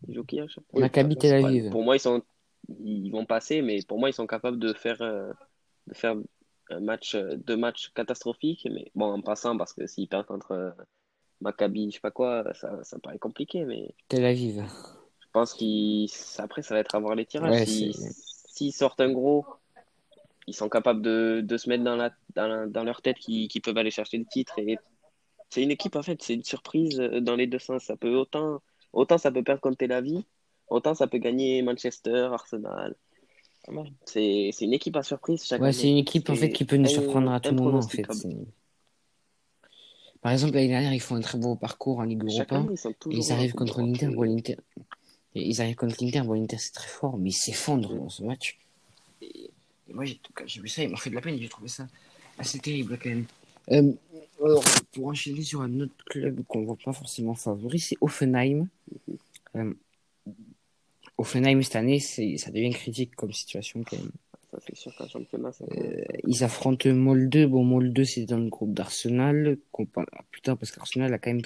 Ils 0.08 0.16
jouent 0.16 0.24
qui 0.24 0.40
à 0.40 0.48
Shakhtar? 0.48 0.64
Oui, 0.74 0.82
Maccabi 0.82 1.16
Tel 1.16 1.46
Aviv 1.46 1.70
pour 1.72 1.84
moi, 1.84 1.96
ils 1.96 2.00
sont, 2.00 2.22
ils 2.80 3.12
vont 3.12 3.26
passer, 3.26 3.62
mais 3.62 3.80
pour 3.88 4.00
moi, 4.00 4.10
ils 4.10 4.14
sont 4.14 4.28
capables 4.28 4.60
de 4.60 4.74
faire, 4.74 5.02
euh, 5.02 5.32
de 5.88 5.94
faire 5.94 6.16
un 6.70 6.80
match, 6.80 7.16
euh, 7.16 7.36
deux 7.38 7.58
matchs 7.58 7.90
catastrophiques. 7.94 8.68
Mais 8.72 8.92
bon, 8.96 9.08
en 9.14 9.22
passant, 9.22 9.58
parce 9.58 9.74
que 9.74 9.88
s'ils 9.88 10.08
perdent 10.08 10.26
contre 10.28 10.52
euh, 10.52 10.72
Maccabi, 11.42 11.90
je 11.92 11.96
sais 11.96 12.02
pas 12.02 12.12
quoi, 12.12 12.44
ça, 12.54 12.84
ça 12.84 13.00
paraît 13.00 13.20
compliqué. 13.20 13.66
Mais 13.66 13.94
Tel 14.10 14.26
Aviv 14.26 14.64
je 15.22 15.28
pense 15.32 15.54
qu'ils, 15.54 16.10
après, 16.38 16.62
ça 16.62 16.76
va 16.76 16.80
être 16.80 16.96
à 16.96 17.00
voir 17.00 17.16
les 17.16 17.26
tirages. 17.26 17.66
Ouais, 17.66 17.92
S'ils 18.48 18.74
sortent 18.74 19.02
un 19.02 19.12
gros, 19.12 19.46
ils 20.48 20.54
sont 20.56 20.70
capables 20.70 21.02
de, 21.02 21.42
de 21.44 21.58
se 21.58 21.70
mettre 21.70 21.84
dans 21.84 21.96
la, 21.96 22.12
dans, 22.36 22.48
la- 22.48 22.68
dans 22.68 22.84
leur 22.84 23.02
tête 23.02 23.18
qu'ils 23.18 23.48
qu'ils 23.48 23.62
peuvent 23.62 23.78
aller 23.78 23.92
chercher 23.92 24.18
le 24.18 24.26
titre. 24.26 24.58
Et 24.60 24.78
c'est 25.50 25.64
une 25.64 25.72
équipe, 25.72 25.96
en 25.96 26.04
fait, 26.04 26.22
c'est 26.24 26.36
une 26.36 26.44
surprise 26.44 27.00
euh, 27.00 27.22
dans 27.22 27.36
les 27.36 27.48
deux 27.48 27.60
sens. 27.60 27.86
Ça 27.86 27.98
peut 27.98 28.16
autant, 28.16 28.62
autant 28.94 29.18
ça 29.18 29.32
peut 29.32 29.44
perdre 29.44 29.62
contre 29.62 29.78
Tel 29.78 29.92
Aviv, 29.92 30.24
autant 30.70 30.94
ça 30.94 31.08
peut 31.08 31.18
gagner 31.18 31.62
Manchester, 31.62 32.30
Arsenal. 32.32 32.96
C'est 34.06 34.52
une 34.62 34.74
équipe 34.74 34.96
à 34.96 35.04
surprise 35.04 35.44
chaque 35.44 35.62
Ouais, 35.62 35.74
c'est 35.74 35.90
une 35.90 35.98
équipe 35.98 36.30
en 36.30 36.36
fait 36.36 36.52
qui 36.52 36.66
peut 36.66 36.78
nous 36.78 36.88
surprendre 36.88 37.32
à 37.32 37.40
tout 37.40 37.54
moment 37.54 37.80
en 37.80 37.88
fait. 37.88 38.08
Par 40.22 40.32
exemple, 40.32 40.56
l'année 40.56 40.70
dernière, 40.70 40.94
ils 40.94 41.00
font 41.00 41.16
un 41.16 41.22
très 41.22 41.38
beau 41.38 41.56
parcours 41.56 42.00
en 42.00 42.04
Ligue 42.04 42.24
Europa. 42.24 42.58
année, 42.58 42.76
ils 43.12 43.30
Et 43.30 43.32
arrivent 43.32 43.54
contre 43.54 43.82
l'Inter. 43.82 44.08
Bon, 44.08 44.24
Ils 45.36 45.62
arrivent 45.62 45.76
contre 45.76 45.96
l'Inter. 46.02 46.22
Bon, 46.22 46.34
l'Inter 46.34 46.58
c'est 46.58 46.74
très 46.74 46.88
fort, 46.88 47.18
mais 47.18 47.30
ils 47.30 47.34
s'effondrent 47.34 47.94
dans 47.94 48.10
ce 48.10 48.24
match. 48.24 48.58
Et, 49.22 49.52
et 49.88 49.94
moi, 49.94 50.04
j'ai 50.06 50.62
vu 50.62 50.68
ça, 50.68 50.82
ils 50.82 50.90
m'ont 50.90 50.98
fait 50.98 51.12
de 51.12 51.16
la 51.16 51.22
peine. 51.22 51.38
J'ai 51.40 51.48
trouvé 51.50 51.68
ça 51.68 51.88
assez 52.40 52.60
terrible 52.60 52.98
quand 53.02 53.10
même. 53.10 53.26
Euh, 53.72 53.94
alors, 54.44 54.64
pour 54.92 55.08
enchaîner 55.08 55.44
sur 55.44 55.62
un 55.62 55.80
autre 55.80 55.94
club 56.06 56.44
qu'on 56.48 56.64
voit 56.64 56.78
pas 56.84 56.94
forcément 56.94 57.36
favori, 57.36 57.80
c'est 57.80 57.98
Offenheim. 58.02 58.68
Euh, 59.56 59.74
Offenheim 61.18 61.62
cette 61.62 61.76
année, 61.76 62.00
ça 62.00 62.52
devient 62.52 62.72
critique 62.72 63.16
comme 63.16 63.32
situation 63.32 63.84
quand 63.84 63.98
même. 63.98 64.12
Ça, 64.52 64.60
c'est 64.66 64.76
sûr 64.76 64.96
qu'un 64.96 65.08
championnat, 65.08 65.52
ça 65.52 65.66
Euh, 65.72 66.04
ils 66.28 66.44
affrontent 66.44 66.94
Molde. 66.94 67.46
Bon, 67.48 67.64
Molde, 67.64 68.04
c'est 68.04 68.26
dans 68.26 68.38
le 68.40 68.50
groupe 68.50 68.74
d'Arsenal, 68.74 69.58
qu'on 69.72 69.86
parlera 69.86 70.24
plus 70.32 70.42
tard, 70.42 70.58
parce 70.58 70.72
qu'Arsenal 70.72 71.14
a 71.14 71.18
quand 71.18 71.32
même 71.32 71.42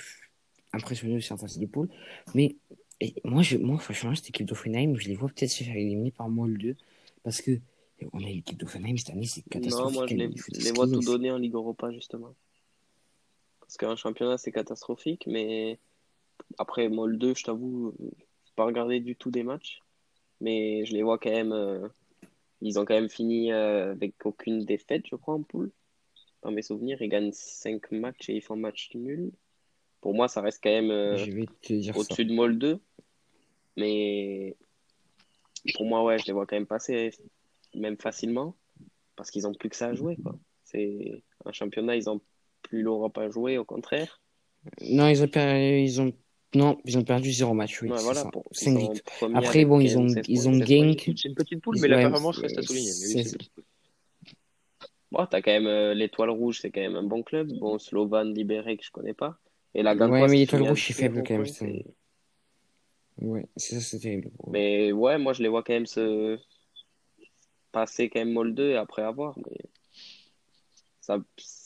impressionné 0.73 1.15
aussi 1.15 1.31
en 1.33 1.37
face 1.37 1.57
des 1.57 1.67
poules. 1.67 1.89
Mais 2.35 2.55
et 3.01 3.13
moi, 3.23 3.41
je, 3.41 3.57
moi, 3.57 3.77
franchement, 3.79 4.13
cette 4.15 4.29
équipe 4.29 4.45
d'Offenheim, 4.47 4.95
je 4.95 5.07
les 5.07 5.15
vois 5.15 5.29
peut-être 5.29 5.49
se 5.49 5.63
faire 5.63 5.75
éliminer 5.75 6.11
par 6.11 6.29
Molde, 6.29 6.75
parce 7.23 7.41
que 7.41 7.59
on 8.13 8.19
a 8.19 8.27
l'équipe 8.27 8.57
d'Offenheim 8.57 8.97
cette 8.97 9.11
année, 9.11 9.25
c'est 9.25 9.41
Non, 9.41 9.61
catastrophique. 9.61 9.93
moi, 9.95 10.07
je 10.07 10.15
les, 10.15 10.31
je 10.59 10.73
vois 10.73 10.87
tout 10.87 10.99
donner 11.01 11.31
en 11.31 11.37
Ligue 11.37 11.53
Europa, 11.53 11.91
justement. 11.91 12.33
Parce 13.61 13.77
qu'un 13.77 13.95
championnat, 13.95 14.37
c'est 14.37 14.51
catastrophique, 14.51 15.25
mais 15.27 15.79
après, 16.57 16.89
Molde, 16.89 17.33
je 17.37 17.43
t'avoue, 17.43 17.93
pas 18.59 18.65
regardé 18.65 18.99
du 18.99 19.15
tout 19.15 19.31
des 19.31 19.43
matchs, 19.43 19.79
mais 20.41 20.83
je 20.85 20.91
les 20.93 21.01
vois 21.01 21.17
quand 21.17 21.31
même. 21.31 21.53
euh, 21.53 21.87
Ils 22.61 22.77
ont 22.77 22.83
quand 22.83 22.93
même 22.93 23.07
fini 23.09 23.53
euh, 23.53 23.93
avec 23.93 24.13
aucune 24.25 24.65
défaite, 24.65 25.03
je 25.09 25.15
crois, 25.15 25.35
en 25.35 25.43
poule. 25.43 25.71
Dans 26.41 26.51
mes 26.51 26.61
souvenirs, 26.61 27.01
ils 27.01 27.07
gagnent 27.07 27.31
5 27.31 27.89
matchs 27.91 28.27
et 28.29 28.35
ils 28.35 28.41
font 28.41 28.57
match 28.57 28.89
nul. 28.95 29.31
Pour 30.01 30.13
moi, 30.13 30.27
ça 30.27 30.41
reste 30.41 30.59
quand 30.61 30.69
même 30.71 30.91
euh, 30.91 31.15
au-dessus 31.95 32.25
de 32.25 32.33
Molde. 32.33 32.79
Mais 33.77 34.57
pour 35.75 35.85
moi, 35.85 36.03
ouais, 36.03 36.19
je 36.19 36.25
les 36.25 36.33
vois 36.33 36.45
quand 36.45 36.57
même 36.57 36.67
passer, 36.67 37.11
même 37.75 37.97
facilement, 37.97 38.57
parce 39.15 39.31
qu'ils 39.31 39.47
ont 39.47 39.53
plus 39.53 39.69
que 39.69 39.75
ça 39.77 39.87
à 39.87 39.93
jouer, 39.93 40.17
quoi. 40.17 40.37
C'est 40.65 41.23
un 41.45 41.53
championnat, 41.53 41.95
ils 41.95 42.09
ont 42.09 42.19
plus 42.61 42.81
l'Europe 42.81 43.17
à 43.17 43.29
jouer, 43.29 43.57
au 43.57 43.63
contraire. 43.63 44.21
Non, 44.81 45.07
ils 45.07 45.23
ont 45.23 45.29
ils 45.33 46.01
ont, 46.01 46.13
non, 46.55 46.79
ils 46.85 46.97
ont 46.97 47.03
perdu 47.03 47.31
zéro 47.31 47.53
match, 47.53 47.81
oui, 47.81 47.89
Ouais, 47.89 47.97
c'est 47.97 48.03
voilà, 48.03 48.23
ça. 48.23 48.29
pour, 48.31 48.43
Après, 49.35 49.65
bon, 49.65 49.79
ils 49.79 49.97
ont, 49.97 50.07
ils 50.27 50.47
ont. 50.49 50.53
Genk. 50.65 51.11
C'est 51.15 51.29
une 51.29 51.35
petite 51.35 51.61
poule, 51.61 51.77
mais 51.79 51.87
la 51.87 51.97
ouais, 51.97 52.03
performance 52.03 52.37
reste 52.37 52.57
à 52.57 52.63
souligner. 52.63 52.91
Mais 53.01 53.15
oui. 53.15 53.37
Bon, 55.11 55.25
t'as 55.25 55.41
quand 55.41 55.51
même 55.51 55.67
euh, 55.67 55.93
l'Étoile 55.93 56.29
Rouge, 56.29 56.59
c'est 56.61 56.69
quand 56.71 56.81
même 56.81 56.95
un 56.95 57.03
bon 57.03 57.23
club. 57.23 57.51
Bon, 57.59 57.79
Slovan 57.79 58.31
Libéré, 58.31 58.77
que 58.77 58.83
je 58.83 58.91
connais 58.91 59.13
pas. 59.13 59.37
Et 59.73 59.81
la 59.83 59.93
Ouais, 59.93 60.07
Gantoise 60.07 60.31
mais 60.31 60.35
qui 60.35 60.39
l'Étoile 60.41 60.63
Rouge, 60.63 60.85
c'est 60.87 60.93
faible 60.93 61.23
quand 61.25 61.37
même, 61.37 61.45
c'est- 61.47 61.85
Ouais, 63.21 63.45
c'est 63.57 63.75
ça, 63.75 63.81
c'est 63.81 63.99
terrible. 63.99 64.31
Mais 64.47 64.91
ouais, 64.91 65.17
moi, 65.17 65.33
je 65.33 65.43
les 65.43 65.49
vois 65.49 65.61
quand 65.63 65.73
même 65.73 65.85
se 65.85 66.39
passer 67.71 68.09
quand 68.09 68.19
même 68.19 68.31
Molde 68.31 68.59
et 68.59 68.75
après 68.75 69.01
avoir. 69.01 69.37
Mais 69.37 69.57
ça, 71.01 71.17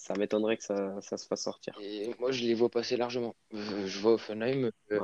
ça 0.04 0.16
m'étonnerait 0.16 0.58
que 0.58 0.64
ça, 0.66 0.99
ça 0.99 1.16
se 1.16 1.26
fasse 1.26 1.43
sortir. 1.43 1.74
Et 1.80 2.14
moi, 2.20 2.34
je 2.34 2.43
les 2.43 2.54
vois 2.54 2.70
passer 2.70 2.97
largement. 2.97 3.36
Euh, 3.54 3.88
je 3.88 3.99
vois 3.99 4.16
Offenheim 4.16 4.70
euh, 4.91 4.99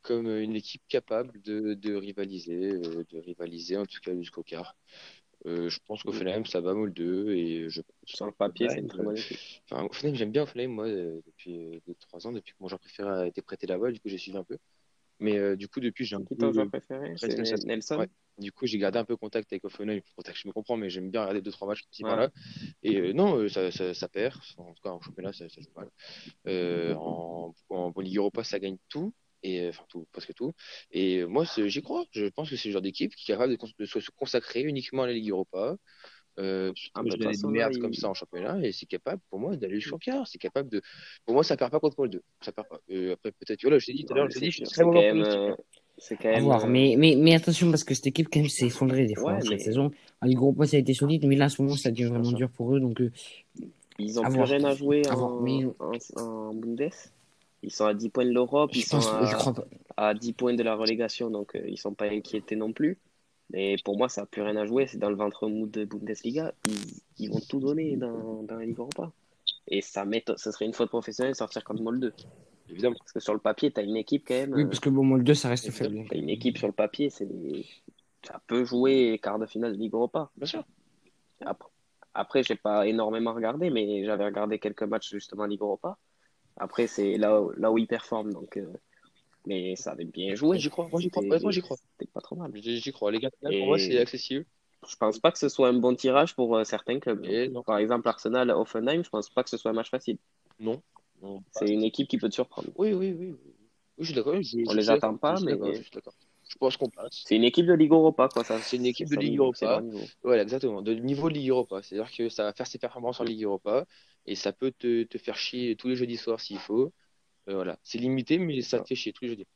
comme 0.00 0.28
une 0.28 0.56
équipe 0.56 0.82
capable 0.88 1.42
de, 1.42 1.74
de 1.74 1.94
rivaliser, 1.94 2.70
euh, 2.72 3.04
de 3.10 3.18
rivaliser 3.18 3.76
en 3.76 3.84
tout 3.84 4.00
cas 4.02 4.16
jusqu'au 4.16 4.42
quart. 4.42 4.76
Euh, 5.44 5.68
je 5.68 5.78
pense 5.86 6.02
qu'Offenheim, 6.02 6.46
ça 6.46 6.62
va 6.62 6.72
Molde 6.72 6.98
et 6.98 7.68
je 7.68 7.82
Sur 8.06 8.24
le 8.24 8.32
papier, 8.32 8.70
c'est 8.70 8.80
une 8.80 8.88
très 8.88 9.02
bonne 9.02 9.18
équipe. 9.18 9.38
Enfin, 9.70 9.84
Offenheim, 9.84 10.14
j'aime 10.14 10.32
bien 10.32 10.44
Offenheim, 10.44 10.68
moi, 10.68 10.88
depuis 10.88 11.82
2-3 11.86 12.26
ans, 12.26 12.32
depuis 12.32 12.52
que 12.52 12.58
mon 12.60 12.68
joueur 12.68 12.80
préféré 12.80 13.10
a 13.10 13.26
été 13.26 13.42
prêté 13.42 13.66
là-bas, 13.66 13.90
du 13.92 14.00
coup, 14.00 14.08
j'ai 14.08 14.18
suivi 14.18 14.38
un 14.38 14.44
peu. 14.44 14.56
Mais 15.20 15.36
euh, 15.38 15.56
du 15.56 15.68
coup, 15.68 15.80
depuis, 15.80 16.04
j'ai 16.04 16.16
un 16.16 16.20
Qui 16.20 16.34
peu. 16.34 16.36
ton 16.36 16.52
joueur 16.52 16.68
préféré? 16.68 17.14
Presque 17.14 17.32
C'est 17.32 17.36
Nelson. 17.36 17.66
Nelson? 17.66 17.98
Ouais. 17.98 18.08
Du 18.38 18.52
coup, 18.52 18.66
j'ai 18.66 18.78
gardé 18.78 18.98
un 18.98 19.04
peu 19.04 19.16
contact 19.16 19.52
avec 19.52 19.64
Offenheim. 19.64 20.00
Contact, 20.16 20.38
je 20.38 20.48
me 20.48 20.52
comprends, 20.52 20.76
mais 20.78 20.88
j'aime 20.88 21.10
bien 21.10 21.20
regarder 21.20 21.42
2-3 21.42 21.68
matchs 21.68 21.84
ici 21.92 22.02
Ouais. 22.02 22.08
par 22.08 22.16
là. 22.16 22.30
Et 22.82 22.96
euh, 22.98 23.12
non, 23.12 23.36
euh, 23.36 23.48
ça, 23.48 23.70
ça, 23.70 23.92
ça 23.94 24.08
perd. 24.08 24.34
En 24.56 24.72
tout 24.72 24.82
cas, 24.82 24.90
en 24.90 25.00
championnat, 25.00 25.32
ça, 25.32 25.48
ça 25.48 25.60
joue 25.60 25.68
mal. 25.76 25.90
Euh, 26.48 26.94
en, 26.94 27.54
en, 27.68 27.92
en 27.94 28.00
Ligue 28.00 28.16
Europa, 28.18 28.44
ça 28.44 28.58
gagne 28.58 28.78
tout. 28.88 29.14
Et 29.42 29.68
enfin, 29.68 29.84
tout, 29.88 30.06
presque 30.12 30.34
tout. 30.34 30.52
Et 30.90 31.24
moi, 31.24 31.44
j'y 31.56 31.82
crois. 31.82 32.04
Je 32.12 32.26
pense 32.26 32.50
que 32.50 32.56
c'est 32.56 32.68
le 32.68 32.72
genre 32.74 32.82
d'équipe 32.82 33.14
qui 33.14 33.30
est 33.30 33.34
capable 33.34 33.56
de, 33.56 33.66
de 33.78 33.86
se 33.86 34.10
consacrer 34.10 34.62
uniquement 34.62 35.02
à 35.04 35.06
la 35.06 35.14
Ligue 35.14 35.30
Europa. 35.30 35.76
Euh, 36.38 36.72
Ah, 36.94 37.02
moi, 37.02 37.10
bah, 37.10 37.10
je 37.12 37.16
de 37.18 37.24
façon, 37.24 37.50
des 37.50 37.58
là, 37.58 37.64
merdes 37.64 37.74
il- 37.76 37.80
comme 37.82 37.92
ça 37.94 38.08
en 38.08 38.14
championnat 38.14 38.58
et 38.62 38.72
c'est 38.72 38.86
capable 38.86 39.20
pour 39.30 39.38
moi 39.40 39.56
d'aller 39.56 39.80
jusqu'au 39.80 39.98
quart. 39.98 40.26
C'est 40.26 40.38
capable 40.38 40.68
de. 40.70 40.80
Pour 41.26 41.34
moi, 41.34 41.44
ça 41.44 41.56
perd 41.56 41.70
pas 41.70 41.80
contre 41.80 41.96
Molde. 41.98 42.22
Ça 42.40 42.52
perd 42.52 42.68
pas. 42.68 42.80
Euh, 42.90 43.12
après, 43.14 43.32
peut-être. 43.32 43.60
Voilà, 43.62 43.78
je 43.78 43.86
t'ai 43.86 43.92
dit 43.92 44.04
tout 44.04 44.12
à 44.12 44.16
Non, 44.16 44.22
l'heure, 44.22 44.30
je 44.30 44.38
dit, 44.38 44.50
je 44.50 44.56
suis 44.56 44.64
très 44.64 44.84
même, 44.84 44.92
pronostic. 45.22 45.36
euh, 45.36 45.54
c'est 45.98 46.16
quand 46.16 46.30
même, 46.30 46.44
voir, 46.44 46.64
euh, 46.64 46.68
mais, 46.68 46.94
mais, 46.96 47.16
mais 47.16 47.34
attention 47.34 47.68
parce 47.70 47.84
que 47.84 47.94
cette 47.94 48.06
équipe 48.06 48.28
quand 48.32 48.40
même 48.40 48.48
s'est 48.48 48.66
effondrée 48.66 49.06
des 49.06 49.14
fois 49.16 49.32
Ouais, 49.32 49.38
hein, 49.38 49.40
cette 49.42 49.50
mais- 49.50 49.58
saison. 49.58 49.90
En 50.22 50.26
Ligue 50.26 50.38
Europa 50.38 50.66
ça 50.66 50.76
a 50.76 50.80
été 50.80 50.94
solide, 50.94 51.26
mais 51.26 51.36
là 51.36 51.46
en 51.46 51.48
ce 51.50 51.60
moment 51.60 51.76
ça 51.76 51.90
devient 51.90 52.04
vraiment 52.04 52.32
dur 52.32 52.48
pour 52.50 52.74
eux. 52.74 52.80
Donc 52.80 53.00
euh, 53.02 53.10
ils 53.98 54.18
ont 54.18 54.22
à 54.22 54.26
plus 54.28 54.36
voir. 54.36 54.48
rien 54.48 54.64
à 54.64 54.74
jouer 54.74 55.02
À 55.08 55.16
en, 55.18 55.40
mais- 55.40 55.66
en, 55.78 55.92
en 56.22 56.54
Bundes. 56.54 56.88
Ils 57.62 57.70
sont 57.70 57.84
à 57.84 57.92
10 57.92 58.08
points 58.08 58.24
de 58.24 58.30
l'Europe, 58.30 58.70
ils 58.74 58.80
je 58.80 58.86
sont 58.86 58.96
à, 58.96 59.26
je 59.26 59.60
à 59.98 60.14
10 60.14 60.32
points 60.32 60.54
de 60.54 60.62
la 60.62 60.74
relégation, 60.74 61.28
donc 61.28 61.52
ils 61.66 61.76
sont 61.76 61.92
pas 61.92 62.06
inquiétés 62.06 62.56
non 62.56 62.72
plus. 62.72 62.96
Mais 63.52 63.76
pour 63.84 63.96
moi, 63.98 64.08
ça 64.08 64.22
n'a 64.22 64.26
plus 64.26 64.42
rien 64.42 64.56
à 64.56 64.66
jouer. 64.66 64.86
C'est 64.86 64.98
dans 64.98 65.10
le 65.10 65.16
ventre 65.16 65.48
mou 65.48 65.66
de 65.66 65.84
Bundesliga. 65.84 66.54
Ils, 66.66 67.00
ils 67.18 67.30
vont 67.30 67.40
tout 67.40 67.60
donner 67.60 67.96
dans, 67.96 68.42
dans 68.44 68.56
la 68.56 68.64
Ligue 68.64 68.78
Europa. 68.78 69.12
Et 69.66 69.80
ça, 69.80 70.04
ce 70.36 70.52
serait 70.52 70.66
une 70.66 70.72
faute 70.72 70.88
professionnelle 70.88 71.32
de 71.32 71.36
sortir 71.36 71.64
contre 71.64 71.82
Molde. 71.82 72.14
Évidemment. 72.68 72.96
Parce 72.98 73.12
que 73.12 73.20
sur 73.20 73.34
le 73.34 73.40
papier, 73.40 73.72
tu 73.72 73.80
as 73.80 73.82
une 73.82 73.96
équipe 73.96 74.24
quand 74.26 74.34
même. 74.34 74.54
Oui, 74.54 74.64
parce 74.64 74.80
que 74.80 74.88
bon, 74.88 75.04
Molde 75.04 75.34
ça 75.34 75.48
reste 75.48 75.70
faible. 75.70 76.04
T'as 76.08 76.16
une 76.16 76.28
équipe 76.28 76.58
sur 76.58 76.68
le 76.68 76.72
papier, 76.72 77.10
c'est 77.10 77.28
ça 78.22 78.40
peut 78.46 78.64
jouer 78.64 79.18
quart 79.22 79.38
de 79.38 79.46
finale 79.46 79.72
de 79.72 79.78
Ligue 79.78 79.94
Europa. 79.94 80.30
Bien 80.36 80.46
sûr. 80.46 80.64
Après, 81.40 81.68
après 82.12 82.42
j'ai 82.42 82.54
pas 82.54 82.86
énormément 82.86 83.32
regardé, 83.32 83.70
mais 83.70 84.04
j'avais 84.04 84.26
regardé 84.26 84.58
quelques 84.58 84.82
matchs 84.82 85.10
justement 85.10 85.44
en 85.44 85.46
Ligue 85.46 85.62
Europa. 85.62 85.96
Après, 86.56 86.86
c'est 86.86 87.16
là, 87.16 87.40
où- 87.40 87.50
là 87.52 87.72
où 87.72 87.78
ils 87.78 87.86
performent. 87.86 88.32
Donc, 88.32 88.58
euh, 88.58 88.66
mais 89.46 89.76
ça 89.76 89.92
avait 89.92 90.04
bien 90.04 90.34
joué. 90.34 90.58
J'y 90.58 90.70
crois. 90.70 90.88
Moi, 90.90 91.00
j'y 91.00 91.10
crois. 91.10 91.22
Honnêtement, 91.22 91.50
j'y 91.50 91.62
crois. 91.62 91.76
C'était 91.76 92.10
pas 92.10 92.20
trop 92.20 92.36
mal. 92.36 92.50
J'y 92.54 92.92
crois. 92.92 93.10
Les 93.10 93.18
gars, 93.18 93.30
pour 93.40 93.50
Et- 93.50 93.64
moi, 93.64 93.78
c'est 93.78 93.98
accessible. 93.98 94.44
Je 94.88 94.96
pense 94.96 95.18
pas 95.18 95.30
que 95.30 95.38
ce 95.38 95.50
soit 95.50 95.68
un 95.68 95.74
bon 95.74 95.94
tirage 95.94 96.34
pour 96.34 96.56
euh, 96.56 96.64
certains 96.64 96.98
clubs. 97.00 97.26
Par 97.66 97.78
exemple, 97.78 98.08
Arsenal, 98.08 98.50
Offenheim, 98.50 99.02
je 99.04 99.10
pense 99.10 99.28
pas 99.28 99.42
que 99.44 99.50
ce 99.50 99.56
soit 99.58 99.70
un 99.70 99.74
match 99.74 99.90
facile. 99.90 100.16
Non. 100.58 100.80
Non. 101.22 101.42
C'est 101.50 101.68
une 101.68 101.82
équipe 101.84 102.08
qui 102.08 102.16
peut 102.16 102.30
te 102.30 102.34
surprendre. 102.34 102.68
Oui, 102.76 102.94
oui, 102.94 103.12
oui. 103.12 103.32
oui. 103.32 103.52
Je 103.98 104.06
suis 104.06 104.14
d'accord. 104.14 104.34
On 104.66 104.72
les 104.72 104.88
attend 104.88 105.16
pas, 105.16 105.38
mais- 105.40 105.58
je 105.74 105.82
suis 105.82 105.90
d'accord. 105.90 106.14
Je 106.48 106.56
pense 106.58 106.76
qu'on 106.76 106.88
passe. 106.88 107.22
C'est 107.26 107.36
une 107.36 107.44
équipe 107.44 107.66
de 107.66 107.74
Ligue 107.74 107.92
Europa, 107.92 108.28
quoi. 108.28 108.42
Ça, 108.42 108.58
C'est 108.58 108.76
une 108.76 108.86
équipe 108.86 109.08
de 109.08 109.16
Ligue 109.16 109.38
Europa. 109.38 109.82
Voilà, 110.22 110.42
exactement. 110.42 110.82
De 110.82 110.94
niveau 110.94 111.28
de 111.28 111.34
Ligue 111.34 111.50
Europa. 111.50 111.80
C'est-à-dire 111.82 112.10
que 112.10 112.28
ça 112.28 112.44
va 112.44 112.52
faire 112.52 112.66
ses 112.66 112.78
performances 112.78 113.20
en 113.20 113.24
Ligue 113.24 113.44
Europa 113.44 113.86
et 114.26 114.34
ça 114.34 114.52
peut 114.52 114.72
te, 114.76 115.04
te 115.04 115.18
faire 115.18 115.36
chier 115.36 115.76
tous 115.76 115.88
les 115.88 115.96
jeudis 115.96 116.16
soirs 116.16 116.40
s'il 116.40 116.58
faut. 116.58 116.92
Euh, 117.50 117.54
voilà. 117.54 117.78
C'est 117.82 117.98
limité, 117.98 118.38
mais 118.38 118.62
ça 118.62 118.82
fait 118.84 118.94
chier 118.94 119.12
tous 119.12 119.24
les 119.24 119.30
jeudis. 119.30 119.46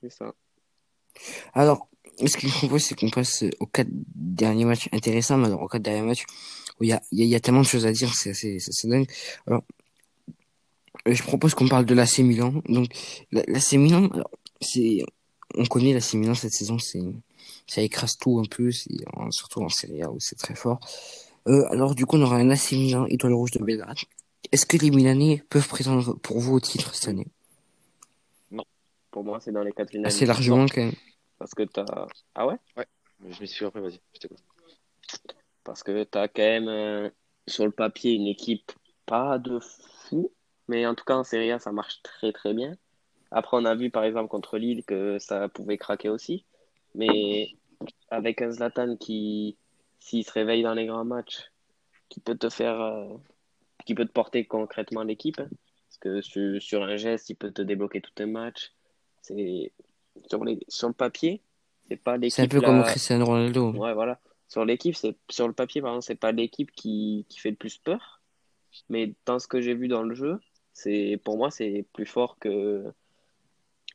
C'est 0.00 0.10
ça. 0.10 0.32
Alors, 1.54 1.88
ce 2.24 2.36
que 2.36 2.46
je 2.48 2.52
propose, 2.52 2.82
c'est 2.82 2.94
qu'on 2.94 3.10
passe 3.10 3.44
aux 3.60 3.66
quatre 3.66 3.88
derniers 3.90 4.64
matchs 4.64 4.88
intéressants. 4.92 5.38
Mais 5.38 5.46
alors, 5.46 5.62
aux 5.62 5.68
quatre 5.68 5.82
derniers 5.82 6.06
matchs, 6.06 6.24
où 6.80 6.84
il 6.84 6.88
y 6.90 6.92
a, 6.92 7.02
il 7.12 7.18
y 7.18 7.22
a, 7.22 7.24
il 7.24 7.30
y 7.30 7.34
a 7.34 7.40
tellement 7.40 7.62
de 7.62 7.66
choses 7.66 7.86
à 7.86 7.92
dire, 7.92 8.14
c'est 8.14 8.30
assez, 8.30 8.58
c'est 8.58 8.70
assez 8.70 8.88
dingue. 8.88 9.06
Alors, 9.46 9.64
euh, 11.08 11.14
je 11.14 11.22
propose 11.22 11.54
qu'on 11.54 11.68
parle 11.68 11.86
de 11.86 11.94
l'AC 11.94 12.18
Milan. 12.20 12.62
Donc, 12.68 12.88
la- 13.32 13.44
l'AC 13.48 13.72
Milan, 13.74 14.08
alors, 14.12 14.30
c'est, 14.60 14.98
on 15.54 15.64
connaît 15.64 15.92
l'AC 15.94 16.14
Milan 16.14 16.34
cette 16.34 16.52
saison, 16.52 16.78
c'est, 16.78 17.00
ça 17.66 17.82
écrase 17.82 18.16
tout 18.18 18.38
un 18.38 18.44
peu, 18.48 18.70
surtout 19.30 19.62
en 19.62 19.68
Serie 19.68 20.02
A 20.02 20.10
où 20.10 20.20
c'est 20.20 20.36
très 20.36 20.54
fort. 20.54 20.78
Euh, 21.48 21.64
alors, 21.70 21.94
du 21.94 22.06
coup, 22.06 22.16
on 22.16 22.22
aura 22.22 22.36
un 22.36 22.50
AC 22.50 22.72
Milan, 22.72 23.06
étoile 23.06 23.32
rouge 23.32 23.52
de 23.52 23.64
Belgrade. 23.64 23.98
Est-ce 24.52 24.66
que 24.66 24.76
les 24.76 24.90
Milanais 24.90 25.44
peuvent 25.50 25.68
prétendre 25.68 26.16
pour 26.18 26.40
vous 26.40 26.54
au 26.54 26.60
titre 26.60 26.94
cette 26.94 27.08
année? 27.08 27.28
Pour 29.10 29.24
moi, 29.24 29.40
c'est 29.40 29.52
dans 29.52 29.62
les 29.62 29.72
quatre 29.72 29.90
finales. 29.90 30.06
Assez 30.08 30.26
largement, 30.26 30.66
quand 30.66 30.82
même. 30.82 30.94
Parce 31.38 31.54
que 31.54 31.62
t'as. 31.62 31.84
Ah 32.34 32.46
ouais? 32.46 32.56
Je 33.26 33.40
m'excuse 33.40 33.66
après, 33.66 33.80
vas-y. 33.80 34.00
Je 34.14 34.20
t'écoute. 34.20 34.42
Parce 35.64 35.82
que 35.82 36.04
tu 36.04 36.18
as 36.18 36.28
quand 36.28 36.42
même 36.42 36.68
euh, 36.68 37.10
sur 37.46 37.64
le 37.64 37.70
papier 37.70 38.12
une 38.12 38.26
équipe 38.26 38.72
pas 39.06 39.38
de 39.38 39.58
fou, 39.60 40.30
mais 40.68 40.86
en 40.86 40.94
tout 40.94 41.04
cas 41.04 41.16
en 41.16 41.24
Serie 41.24 41.52
A 41.52 41.58
ça 41.58 41.72
marche 41.72 42.02
très 42.02 42.32
très 42.32 42.54
bien. 42.54 42.76
Après 43.30 43.56
on 43.56 43.64
a 43.64 43.74
vu 43.74 43.90
par 43.90 44.04
exemple 44.04 44.28
contre 44.28 44.58
Lille 44.58 44.84
que 44.84 45.18
ça 45.18 45.48
pouvait 45.48 45.78
craquer 45.78 46.08
aussi, 46.08 46.44
mais 46.94 47.48
avec 48.10 48.42
un 48.42 48.50
Zlatan 48.50 48.96
qui, 48.96 49.56
s'il 49.98 50.24
se 50.24 50.32
réveille 50.32 50.62
dans 50.62 50.74
les 50.74 50.86
grands 50.86 51.04
matchs, 51.04 51.50
qui 52.08 52.20
peut 52.20 52.36
te 52.36 52.48
faire, 52.48 52.80
euh, 52.80 53.16
qui 53.86 53.94
peut 53.94 54.04
te 54.04 54.12
porter 54.12 54.44
concrètement 54.44 55.02
l'équipe, 55.02 55.40
hein. 55.40 55.48
parce 55.88 55.98
que 55.98 56.20
sur, 56.20 56.60
sur 56.60 56.82
un 56.82 56.96
geste 56.96 57.30
il 57.30 57.36
peut 57.36 57.50
te 57.50 57.62
débloquer 57.62 58.02
tout 58.02 58.12
un 58.18 58.26
match. 58.26 58.72
C'est 59.22 59.72
sur 60.28 60.44
les, 60.44 60.58
sur 60.68 60.88
le 60.88 60.94
papier, 60.94 61.40
c'est 61.88 61.96
pas 61.96 62.16
l'équipe 62.16 62.34
C'est 62.34 62.42
un 62.42 62.48
peu 62.48 62.60
comme 62.60 62.82
Cristiano 62.82 63.24
Ronaldo. 63.24 63.72
Ouais, 63.72 63.94
voilà. 63.94 64.20
Sur 64.48 64.64
l'équipe, 64.64 64.94
c'est 64.94 65.16
sur 65.30 65.48
le 65.48 65.54
papier, 65.54 65.80
par 65.80 65.92
exemple, 65.92 66.04
c'est 66.04 66.14
pas 66.14 66.32
l'équipe 66.32 66.70
qui, 66.72 67.26
qui 67.28 67.38
fait 67.38 67.50
le 67.50 67.56
plus 67.56 67.78
peur. 67.78 68.20
Mais 68.88 69.14
dans 69.24 69.38
ce 69.38 69.48
que 69.48 69.60
j'ai 69.60 69.74
vu 69.74 69.88
dans 69.88 70.02
le 70.02 70.14
jeu, 70.14 70.38
c'est 70.72 71.20
pour 71.24 71.36
moi, 71.36 71.50
c'est 71.50 71.84
plus 71.92 72.06
fort 72.06 72.38
que 72.38 72.84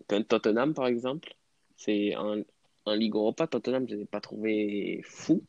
qu'un 0.08 0.24
Tottenham, 0.24 0.74
par 0.74 0.88
exemple. 0.88 1.36
C'est 1.78 2.16
en, 2.16 2.42
en 2.86 2.94
Ligue 2.94 3.16
Europa, 3.16 3.48
Tottenham, 3.48 3.88
je 3.88 3.94
ne 3.94 3.98
les 3.98 4.04
ai 4.04 4.08
pas 4.08 4.22
trouvé 4.22 5.02
fou. 5.06 5.44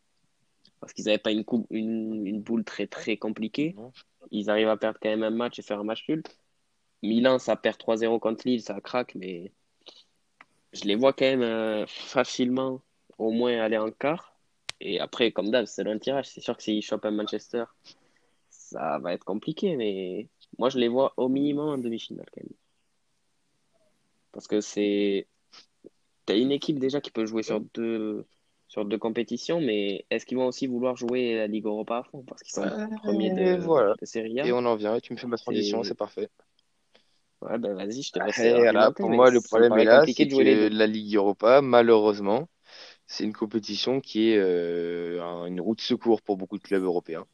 Parce 0.81 0.93
qu'ils 0.93 1.05
n'avaient 1.05 1.19
pas 1.19 1.33
une, 1.33 1.45
coupe, 1.45 1.67
une, 1.71 2.27
une 2.27 2.43
boule 2.43 2.65
très 2.65 2.87
très 2.87 3.17
compliquée. 3.17 3.75
Ils 4.31 4.51
arrivent 4.51 4.69
à 4.69 4.77
perdre 4.77 4.99
quand 5.01 5.09
même 5.09 5.23
un 5.23 5.31
match 5.31 5.59
et 5.59 5.63
faire 5.63 5.81
un 5.81 5.85
match 5.85 6.09
nul. 6.09 6.23
Milan, 7.03 7.39
ça 7.39 7.57
perd 7.57 7.79
3-0 7.79 8.19
contre 8.21 8.47
Lille, 8.47 8.63
ça 8.63 8.81
craque, 8.81 9.15
mais 9.15 9.53
je 10.73 10.85
les 10.85 10.95
vois 10.97 11.13
quand 11.13 11.25
même 11.27 11.43
euh, 11.43 11.87
facilement 11.87 12.81
au 13.19 13.31
moins 13.31 13.59
aller 13.61 13.79
en 13.79 13.91
quart. 13.91 14.35
Et 14.81 15.01
après, 15.01 15.33
comme 15.33 15.51
d'hab, 15.51 15.67
c'est 15.67 15.87
un 15.87 15.99
tirage. 15.99 16.29
C'est 16.29 16.41
sûr 16.41 16.57
que 16.57 16.63
s'ils 16.63 16.83
chopent 16.83 17.05
un 17.05 17.11
Manchester, 17.13 17.65
ça 18.51 18.99
va 18.99 19.15
être 19.15 19.25
compliqué. 19.25 19.77
Mais 19.77 20.29
moi, 20.59 20.71
je 20.71 20.79
les 20.79 20.89
vois 20.89 21.15
au 21.17 21.29
minimum 21.29 21.69
en 21.71 21.79
demi-finale 21.79 22.27
quand 22.35 22.43
même. 22.43 22.53
Parce 24.33 24.47
que 24.49 24.61
c'est. 24.61 25.27
T'as 26.27 26.37
une 26.37 26.53
équipe 26.53 26.79
déjà 26.79 27.01
qui 27.01 27.11
peut 27.11 27.27
jouer 27.27 27.43
sur 27.43 27.61
deux, 27.61 28.27
sur 28.73 28.87
deux 28.87 28.97
compétitions, 28.97 29.61
mais 29.61 30.07
est-ce 30.09 30.25
qu'ils 30.25 30.39
vont 30.39 30.47
aussi 30.47 30.67
vouloir 30.67 30.97
jouer 30.97 31.35
la 31.35 31.47
Ligue 31.47 31.67
Europa 31.67 31.99
à 31.99 32.03
fond? 32.05 32.25
Parce 32.27 32.43
qu'ils 32.43 32.55
sont 32.55 32.63
Euh, 32.63 32.97
premiers 33.03 33.29
de, 33.29 33.63
voilà. 33.67 33.95
de 34.01 34.07
Serie 34.07 34.41
A. 34.41 34.47
Et 34.47 34.53
on 34.53 34.65
en 34.65 34.77
vient, 34.77 34.99
tu 34.99 35.13
me 35.13 35.19
fais 35.19 35.27
ma 35.27 35.37
transition, 35.37 35.83
C'est- 35.85 35.95
parfait. 35.95 36.31
Ouais, 37.43 37.59
ben 37.59 37.75
vas-y, 37.75 38.03
je 38.03 38.13
te 38.13 38.19
laisse. 38.19 38.39
Et 38.39 38.55
voilà, 38.55 38.91
pour 38.91 39.11
moi, 39.11 39.31
le 39.31 39.43
problème 39.43 39.77
est 39.79 39.85
là, 39.85 40.07
c'est 40.07 40.27
que 40.27 40.69
la 40.73 40.87
Ligue 40.87 41.17
Europa, 41.17 41.61
malheureusement, 41.61 42.49
c'est 43.07 43.25
une 43.25 43.33
compétition 43.35 44.01
qui 44.01 44.31
est 44.31 44.39
euh, 44.39 45.23
un- 45.23 45.47
une 45.47 45.61
route 45.61 45.79
de 45.79 45.83
secours 45.83 46.23
pour 46.23 46.37
beaucoup 46.37 46.59
de 46.59 46.63
clubs 46.63 46.83
européens, 46.83 47.27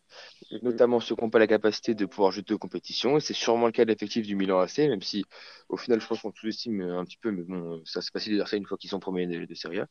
Mhm. 0.50 0.58
notamment 0.62 1.00
ceux 1.00 1.14
qui 1.16 1.22
n'ont 1.22 1.30
pas 1.30 1.38
la 1.40 1.46
capacité 1.46 1.94
de 1.94 2.06
pouvoir 2.06 2.32
jouer 2.32 2.42
deux 2.42 2.58
compétitions. 2.58 3.16
Et 3.18 3.20
c'est 3.20 3.34
sûrement 3.34 3.66
le 3.66 3.72
cas 3.72 3.84
de 3.84 3.90
l'effectif 3.90 4.26
du 4.26 4.36
Milan 4.36 4.60
AC, 4.60 4.88
même 4.88 5.02
si 5.02 5.24
au 5.68 5.76
final, 5.76 6.00
je 6.00 6.06
pense 6.06 6.20
qu'on 6.22 6.32
sous-estime 6.34 6.80
un 6.82 7.04
petit 7.04 7.18
peu, 7.18 7.30
mais 7.32 7.42
bon, 7.44 7.82
ça 7.86 8.02
c'est 8.02 8.12
facile 8.12 8.32
de 8.32 8.38
dire 8.38 8.48
ça 8.48 8.56
une 8.56 8.66
fois 8.66 8.78
qu'ils 8.78 8.90
sont 8.90 9.00
premiers 9.00 9.26
de, 9.26 9.44
de 9.46 9.54
Serie 9.54 9.80
A. 9.80 9.86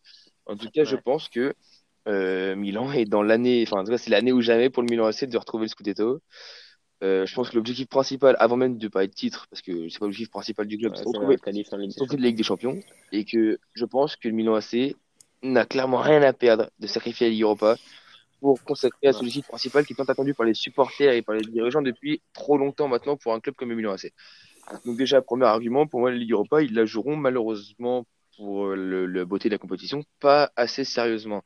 En 0.48 0.58
tout 0.58 0.70
cas, 0.72 0.84
je 0.86 0.96
pense 0.98 1.30
que 1.30 1.54
euh, 2.08 2.56
Milan 2.56 2.92
est 2.94 3.06
dans 3.06 3.24
l'année, 3.24 3.66
enfin, 3.68 3.82
en 3.82 3.86
tout 3.86 3.92
cas, 3.92 3.98
c'est 4.00 4.12
l'année 4.12 4.32
ou 4.34 4.42
jamais 4.42 4.70
pour 4.70 4.84
le 4.84 4.90
Milan 4.90 5.06
AC 5.08 5.28
de 5.28 5.38
retrouver 5.38 5.66
le 5.66 5.70
Scudetto. 5.70 6.22
Euh, 7.04 7.26
je 7.28 7.36
pense 7.36 7.50
que 7.50 7.56
l'objectif 7.56 7.88
principal, 7.88 8.36
avant 8.40 8.58
même 8.58 8.78
de 8.78 8.88
parler 8.88 9.08
de 9.08 9.14
titre, 9.14 9.48
parce 9.52 9.62
que 9.62 9.88
c'est 9.90 10.00
pas 10.00 10.06
l'objectif 10.06 10.30
principal 10.32 10.66
du 10.68 10.78
club, 10.80 10.94
Ouais, 10.94 11.06
c'est 11.06 11.06
retrouver 11.06 11.38
de 11.38 11.42
Champions. 11.44 12.22
la 12.22 12.28
Ligue 12.28 12.38
des 12.38 12.44
Champions 12.44 12.80
et 13.12 13.26
que 13.26 13.60
je 13.74 13.86
pense 13.86 14.16
que 14.16 14.28
le 14.28 14.34
Milan 14.34 14.56
AC 14.56 14.96
n'a 15.44 15.66
clairement 15.66 16.00
rien 16.02 16.22
à 16.24 16.34
perdre 16.34 16.70
de 16.80 16.88
sacrifier 16.88 17.28
la 17.28 17.32
Ligue 17.32 17.44
Europa 17.44 17.78
pour 18.40 18.64
consacrer 18.64 19.08
à 19.08 19.12
Ouais. 19.12 19.14
celui-ci 19.14 19.44
principal 19.44 19.86
qui 19.86 19.94
est 19.94 19.96
tant 19.96 20.06
attendu 20.06 20.34
par 20.36 20.46
les 20.46 20.54
supporters 20.54 21.14
et 21.14 21.22
par 21.24 21.36
les 21.36 21.44
dirigeants 21.46 21.82
depuis 21.82 22.22
trop 22.34 22.58
longtemps 22.58 22.88
maintenant 22.88 23.18
pour 23.18 23.34
un 23.34 23.40
club 23.40 23.56
comme 23.56 23.70
le 23.70 23.76
Milan 23.76 23.94
AC. 23.94 24.14
Donc 24.86 24.98
déjà, 24.98 25.22
premier 25.22 25.46
argument, 25.46 25.88
pour 25.88 26.02
moi, 26.02 26.12
la 26.12 26.18
Ligue 26.18 26.34
Europa, 26.34 26.62
ils 26.62 26.74
la 26.74 26.86
joueront 26.86 27.16
malheureusement 27.16 28.06
pour 28.38 28.68
le, 28.70 29.06
le 29.08 29.26
beauté 29.26 29.50
de 29.50 29.56
la 29.56 29.60
compétition, 29.60 30.04
pas 30.20 30.52
assez 30.56 30.84
sérieusement. 30.86 31.44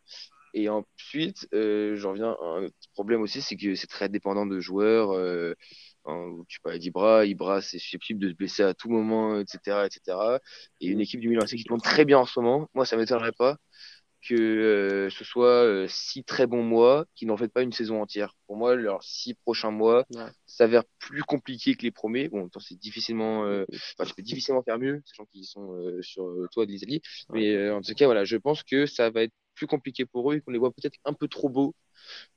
Et 0.54 0.70
ensuite, 0.70 1.48
euh, 1.54 1.96
j'en 1.96 2.14
viens 2.14 2.32
à 2.42 2.46
un 2.46 2.64
autre 2.66 2.76
problème 2.94 3.22
aussi, 3.22 3.42
c'est 3.42 3.56
que 3.56 3.76
c'est 3.76 3.88
très 3.88 4.10
dépendant 4.10 4.46
de 4.46 4.60
joueurs. 4.60 5.12
Euh, 5.14 5.56
hein, 6.06 6.36
tu 6.50 6.60
parlais 6.62 6.80
d'Ibra, 6.80 7.26
Ibra, 7.26 7.62
c'est 7.62 7.80
susceptible 7.80 8.20
de 8.20 8.30
se 8.30 8.34
blesser 8.36 8.64
à 8.64 8.74
tout 8.74 8.90
moment, 8.90 9.40
etc., 9.40 9.86
etc. 9.86 10.40
Et 10.82 10.88
une 10.88 11.00
équipe 11.02 11.22
du 11.22 11.30
Milan 11.30 11.44
AC 11.44 11.52
qui 11.56 11.64
tourne 11.64 11.82
très 11.82 12.04
bien 12.06 12.20
en 12.20 12.26
ce 12.26 12.40
moment, 12.40 12.70
moi, 12.74 12.86
ça 12.86 12.98
m'étonnerait 12.98 13.32
pas 13.32 13.58
que 14.28 14.36
euh, 14.36 15.10
ce 15.10 15.24
soit 15.24 15.64
euh, 15.64 15.88
six 15.88 16.24
très 16.24 16.48
bons 16.48 16.64
mois 16.64 17.06
qui 17.16 17.26
n'en 17.26 17.38
fait 17.38 17.48
pas 17.48 17.62
une 17.62 17.72
saison 17.72 18.02
entière. 18.02 18.36
Pour 18.48 18.58
moi, 18.58 18.76
leurs 18.76 19.04
six 19.04 19.34
prochains 19.34 19.72
mois 19.72 20.06
Ouais. 20.14 20.30
s'avèrent 20.46 20.84
plus 21.00 21.24
compliqués 21.24 21.76
que 21.76 21.84
les 21.84 21.92
premiers. 21.92 22.30
Bon, 22.30 22.50
c'est 22.60 22.78
difficilement, 22.78 23.46
euh, 23.46 23.66
enfin, 23.98 24.08
tu 24.08 24.14
peux 24.16 24.22
difficilement 24.22 24.62
faire 24.64 24.78
mieux, 24.80 25.02
sachant 25.06 25.26
qu'ils 25.26 25.46
sont 25.46 25.74
euh, 25.74 26.02
sur 26.02 26.28
le 26.28 26.48
toit 26.50 26.66
de 26.66 26.72
l'Italie. 26.72 27.02
Mais 27.34 27.56
euh, 27.56 27.76
en 27.76 27.82
tout 27.82 27.94
cas, 27.94 28.06
voilà, 28.06 28.26
je 28.26 28.38
pense 28.38 28.64
que 28.64 28.86
ça 28.86 29.10
va 29.10 29.24
être 29.24 29.34
plus 29.56 29.68
compliqué 29.68 30.06
pour 30.06 30.32
eux 30.32 30.36
et 30.38 30.42
qu'on 30.42 30.52
les 30.52 30.60
voit 30.60 30.72
peut-être 30.72 30.98
un 31.06 31.14
peu 31.14 31.28
trop 31.28 31.50
beaux. 31.50 31.76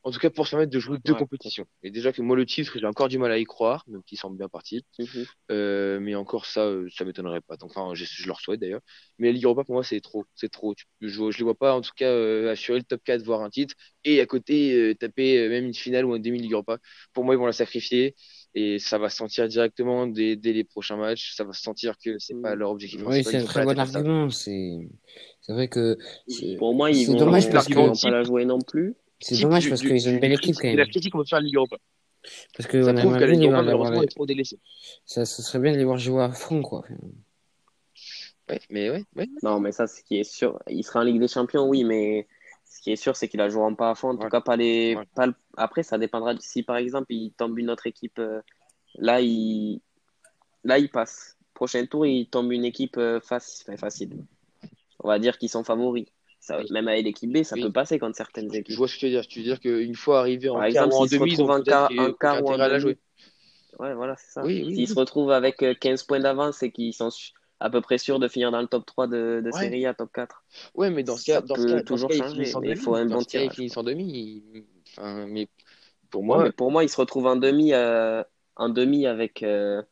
En 0.03 0.11
tout 0.11 0.19
cas, 0.21 0.31
pour 0.31 0.47
se 0.47 0.51
permettre 0.53 0.73
de 0.73 0.79
jouer 0.79 0.99
deux 1.05 1.15
Ouais. 1.15 1.17
compétitions. 1.17 1.67
Et 1.83 1.91
déjà 1.91 2.12
que 2.12 2.23
moi, 2.23 2.37
le 2.37 2.47
titre, 2.47 2.79
j'ai 2.79 2.87
encore 2.87 3.09
du 3.09 3.19
mal 3.19 3.33
à 3.33 3.39
y 3.39 3.45
croire, 3.45 3.85
même 3.89 4.03
qu'ils 4.05 4.19
semblent 4.19 4.37
bien 4.39 4.49
partis. 4.49 4.85
Mhm. 4.99 5.25
Euh, 5.51 6.01
mais 6.01 6.15
encore 6.15 6.47
ça, 6.47 6.62
euh, 6.67 6.89
ça 6.91 7.05
m'étonnerait 7.05 7.41
pas. 7.43 7.57
Donc, 7.57 7.71
enfin, 7.77 7.95
je, 7.95 8.05
je 8.05 8.27
leur 8.27 8.41
souhaite 8.41 8.61
d'ailleurs. 8.61 8.81
Mais 9.19 9.29
la 9.29 9.33
Ligue 9.35 9.45
Europa, 9.45 9.65
pour 9.65 9.75
moi, 9.75 9.85
c'est 9.85 10.01
trop. 10.01 10.25
C'est 10.35 10.51
trop. 10.51 10.75
Je, 11.01 11.09
je 11.31 11.39
les 11.39 11.45
vois 11.45 11.55
pas, 11.57 11.75
en 11.75 11.81
tout 11.83 11.93
cas, 11.97 12.07
euh, 12.11 12.51
assurer 12.53 12.79
le 12.79 12.85
top 12.85 13.03
4, 13.05 13.23
voire 13.25 13.43
un 13.43 13.51
titre. 13.51 13.75
Et 14.05 14.21
à 14.21 14.27
côté, 14.27 14.75
euh, 14.75 14.95
taper 14.95 15.49
même 15.49 15.67
une 15.67 15.75
finale 15.75 16.05
ou 16.07 16.15
un 16.15 16.19
demi 16.21 16.41
Ligue 16.41 16.53
Europa. 16.53 16.79
Pour 17.12 17.25
moi, 17.25 17.35
ils 17.35 17.39
vont 17.39 17.47
la 17.47 17.53
sacrifier. 17.53 18.15
Et 18.57 18.79
ça 18.79 18.99
va 18.99 19.11
se 19.11 19.17
sentir 19.17 19.49
directement 19.49 20.07
dès, 20.07 20.37
dès 20.37 20.53
les 20.53 20.65
prochains 20.65 20.97
matchs. 20.97 21.35
Ça 21.35 21.45
va 21.45 21.53
se 21.53 21.63
sentir 21.63 21.99
que 21.99 22.19
c'est 22.19 22.35
pas 22.41 22.55
Mm. 22.55 22.59
leur 22.59 22.71
objectif 22.71 23.01
Oui, 23.05 23.25
c'est 23.25 23.33
Ils 23.33 23.37
un 23.37 23.41
sont 23.41 23.47
très 23.47 23.65
pas 23.65 23.75
bon 23.75 23.79
là 23.79 23.85
pour 23.85 23.93
ça. 23.93 23.99
argument. 23.99 24.31
C'est 24.31 24.89
c'est 25.41 25.53
vrai 25.53 25.69
que 25.69 25.99
c'est 26.29 26.57
Pour 26.57 26.75
moi, 26.75 26.91
ils 26.91 27.05
c'est 27.05 27.13
vont, 27.13 27.19
dommage 27.19 27.51
parce 27.51 27.69
vont 27.69 27.93
que 27.93 28.03
pas 28.03 28.11
la 28.11 28.23
jouer 28.23 28.45
non 28.45 28.59
plus. 28.61 28.95
c'est 29.21 29.41
dommage 29.41 29.69
parce 29.69 29.81
qu'ils 29.81 30.09
ont 30.09 30.13
une 30.13 30.21
belle 30.21 30.33
équipe 30.33 30.55
quand 30.57 30.71
de 30.71 30.77
la 30.77 30.85
même. 30.85 30.91
critique 30.91 31.13
qu'on 31.13 31.19
peut 31.19 31.25
faire 31.25 31.39
à 31.39 31.41
la 31.41 31.47
Ligue 31.47 31.57
Europa. 31.57 31.77
Parce 32.57 32.69
que 32.69 32.83
Ça 32.83 32.93
on 32.93 32.97
aimerait 32.97 33.19
qu'à 33.19 33.27
la 33.27 33.33
Ligue 33.33 33.43
Europa, 33.45 33.63
malheureusement, 33.63 34.03
est 34.03 34.07
trop 34.07 34.27
délaissé. 34.27 34.59
ça, 35.05 35.25
ça 35.25 35.43
serait 35.43 35.59
bien 35.61 35.73
de 35.73 35.79
les 35.79 35.85
voir 35.85 35.99
jouer 35.99 36.23
à 36.23 36.33
fond, 36.33 36.63
quoi. 36.63 36.85
Ouais, 38.49 38.61
mais 38.71 38.91
ouais, 38.91 39.05
ouais. 39.17 39.29
Non, 39.43 39.59
mais 39.61 39.73
ça, 39.73 39.87
ce 39.87 40.03
qui 40.03 40.19
est 40.19 40.25
sûr, 40.25 40.59
il 40.69 40.85
sera 40.85 41.01
en 41.01 41.03
Ligue 41.05 41.21
des 41.21 41.29
Champions, 41.29 41.67
oui, 41.69 41.85
mais 41.85 42.27
qui 42.85 42.93
est 42.93 42.97
sûr, 42.97 43.16
c'est 43.16 43.28
qu'il 43.28 43.39
la 43.39 43.49
jouera 43.49 43.74
pas 43.74 43.89
à 43.91 43.95
fond. 43.95 44.11
En 44.11 44.16
tout 44.18 44.28
cas, 44.28 44.43
pas 44.43 44.57
les. 44.57 44.95
Ouais. 44.95 45.05
Pas 45.14 45.26
le- 45.26 45.35
Après, 45.57 45.82
ça 45.82 45.97
dépendra. 45.97 46.35
de- 46.35 46.41
Si 46.43 46.62
par 46.62 46.76
exemple, 46.76 47.07
il 47.14 47.32
tombe 47.32 47.59
une 47.59 47.70
autre 47.70 47.87
équipe, 47.87 48.18
euh, 48.18 48.43
là, 48.97 49.22
il... 49.22 49.80
là, 50.64 50.78
il 50.78 50.91
passe. 50.91 51.39
Prochain 51.55 51.87
tour, 51.87 52.05
il 52.05 52.26
tombe 52.28 52.53
une 52.53 52.64
équipe 52.66 52.99
euh, 52.99 53.20
faci- 53.20 53.62
enfin, 53.62 53.78
facile. 53.78 54.11
On 55.01 55.09
va 55.09 55.18
dire 55.18 55.39
qu'ils 55.39 55.49
sont 55.49 55.64
favoris. 55.64 56.05
Ça, 56.41 56.59
Oui. 56.59 56.66
même 56.72 56.89
avec 56.89 57.05
l'équipe 57.07 57.32
B, 57.32 57.43
ça 57.43 57.55
Oui. 57.57 57.62
peut 57.62 57.72
passer 57.72 57.99
contre 57.99 58.16
certaines 58.18 58.53
Je 58.53 58.59
équipes. 58.59 58.76
vois 58.76 58.87
ce 58.87 58.97
que 58.97 59.01
tu 59.01 59.07
veux 59.07 59.12
dire. 59.12 59.26
Tu 59.26 59.39
veux 59.39 59.45
dire 59.47 59.61
qu'une 59.61 59.95
fois 59.95 60.20
arrivé 60.20 60.51
en 60.51 60.57
Par 60.57 60.64
quart 60.68 60.85
exemple, 60.85 60.95
ou 60.95 60.97
en 60.99 61.07
demi, 61.07 61.32
ils 61.32 61.43
ont 61.43 61.47
peut-être 61.47 61.64
quart, 61.64 61.91
aucun 61.91 62.14
quart 62.18 62.45
ou 62.45 62.57
demi. 62.59 62.80
jouer. 62.80 62.99
Ouais, 63.78 63.95
voilà, 63.95 64.14
c'est 64.18 64.30
ça. 64.30 64.45
Oui, 64.45 64.74
S'ils 64.74 64.89
se 64.89 64.95
retrouvent 64.95 65.30
avec 65.30 65.62
euh, 65.62 65.72
15 65.74 66.03
points 66.03 66.20
d'avance 66.20 66.62
et 66.62 66.70
qu'ils 66.70 66.93
sont 66.93 67.09
à 67.61 67.71
peu 67.71 67.81
près 67.81 67.99
sûrs 67.99 68.19
de 68.19 68.29
finir 68.29 68.51
dans 68.51 68.61
le 68.61 68.67
top 68.69 68.87
3 68.87 69.07
de, 69.07 69.41
de 69.45 69.51
Ouais. 69.51 69.61
Serie 69.61 69.87
A, 69.87 69.95
top 69.95 70.13
4. 70.13 70.45
Ouais, 70.75 70.91
mais 70.91 71.03
dans 71.05 71.17
ce 71.17 71.25
cas, 71.25 71.41
dans 71.43 71.57
ce 71.57 71.67
cas, 71.67 71.83
dans 71.83 71.97
ce 71.97 72.07
toujours 72.07 72.09
cas, 72.09 72.15
changer, 72.15 72.55
en 72.55 72.61
mais 72.61 72.71
il 72.71 72.77
faut 72.77 72.95
un 72.95 73.07
bon 73.07 73.25
tirage. 73.25 73.55
finissent 73.55 73.77
en 73.77 73.83
demi. 73.83 74.43
Enfin, 74.97 75.27
mais 75.27 75.49
pour 76.11 76.25
Ouais, 76.29 76.39
moi, 76.39 76.45
mais 76.45 76.53
pour 76.53 76.71
moi, 76.71 76.85
il 76.85 76.89
se 76.89 76.97
retrouve 76.97 77.27
en 77.27 77.37
demi, 77.37 77.73
euh, 77.75 78.23
en 78.57 78.69
demi 78.69 79.07
avec, 79.07 79.43
euh, 79.43 79.83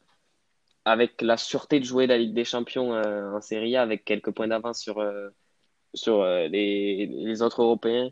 avec 0.85 1.23
la 1.23 1.37
sûreté 1.37 1.81
de 1.81 1.85
jouer 1.85 2.07
la 2.07 2.19
Ligue 2.19 2.35
des 2.35 2.45
Champions 2.45 2.95
euh, 2.95 3.33
en 3.33 3.41
Serie 3.41 3.77
A 3.77 3.83
avec 3.83 4.05
quelques 4.05 4.33
points 4.33 4.49
d'avance 4.49 4.81
sur, 4.81 4.99
euh, 5.01 5.31
sur 5.95 6.25
les, 6.25 7.07
les 7.07 7.43
autres 7.43 7.63
Européens. 7.63 8.11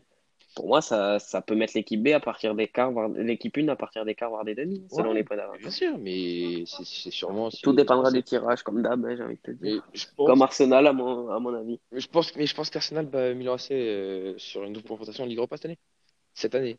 Pour 0.55 0.67
moi, 0.67 0.81
ça, 0.81 1.17
ça 1.19 1.41
peut 1.41 1.55
mettre 1.55 1.73
l'équipe 1.75 2.01
B 2.03 2.09
à 2.09 2.19
partir 2.19 2.55
des 2.55 2.67
quarts, 2.67 2.91
voire 2.91 3.07
l'équipe 3.09 3.57
1 3.57 3.69
à 3.69 3.75
partir 3.77 4.03
des 4.03 4.15
quarts, 4.15 4.29
voire 4.31 4.43
des 4.43 4.53
demi, 4.55 4.83
selon 4.91 5.09
Ouais, 5.09 5.15
les 5.15 5.23
points 5.23 5.37
d'avance. 5.37 5.57
bien 5.59 5.69
sûr, 5.69 5.97
mais 5.97 6.63
c'est 6.65 6.83
c'est 6.83 7.09
sûrement. 7.11 7.49
si- 7.49 7.61
Tout 7.61 7.71
dépendra 7.73 8.11
du 8.11 8.21
tirage, 8.21 8.61
comme 8.63 8.81
d'hab, 8.81 9.05
hein, 9.05 9.15
j'ai 9.15 9.23
envie 9.23 9.35
de 9.35 9.41
te 9.41 9.51
dire. 9.51 9.59
Mais 9.61 9.97
je 9.97 10.05
pense, 10.15 10.27
Comme 10.27 10.41
Arsenal, 10.41 10.87
à 10.87 10.93
mon, 10.93 11.29
à 11.29 11.39
mon 11.39 11.53
avis. 11.53 11.79
mais 11.91 11.99
je 12.01 12.07
pense, 12.09 12.35
mais 12.35 12.45
je 12.45 12.53
pense 12.55 12.69
qu'Arsenal 12.69 13.05
bat 13.05 13.33
Milan 13.33 13.53
AC 13.53 13.71
euh, 13.71 14.33
sur 14.37 14.63
une 14.63 14.73
double 14.73 14.87
confrontation 14.87 15.23
en 15.23 15.27
Ligue 15.27 15.37
Europa 15.37 15.55
cette 15.57 15.65
année. 15.65 15.79
Cette 16.33 16.55
année. 16.55 16.77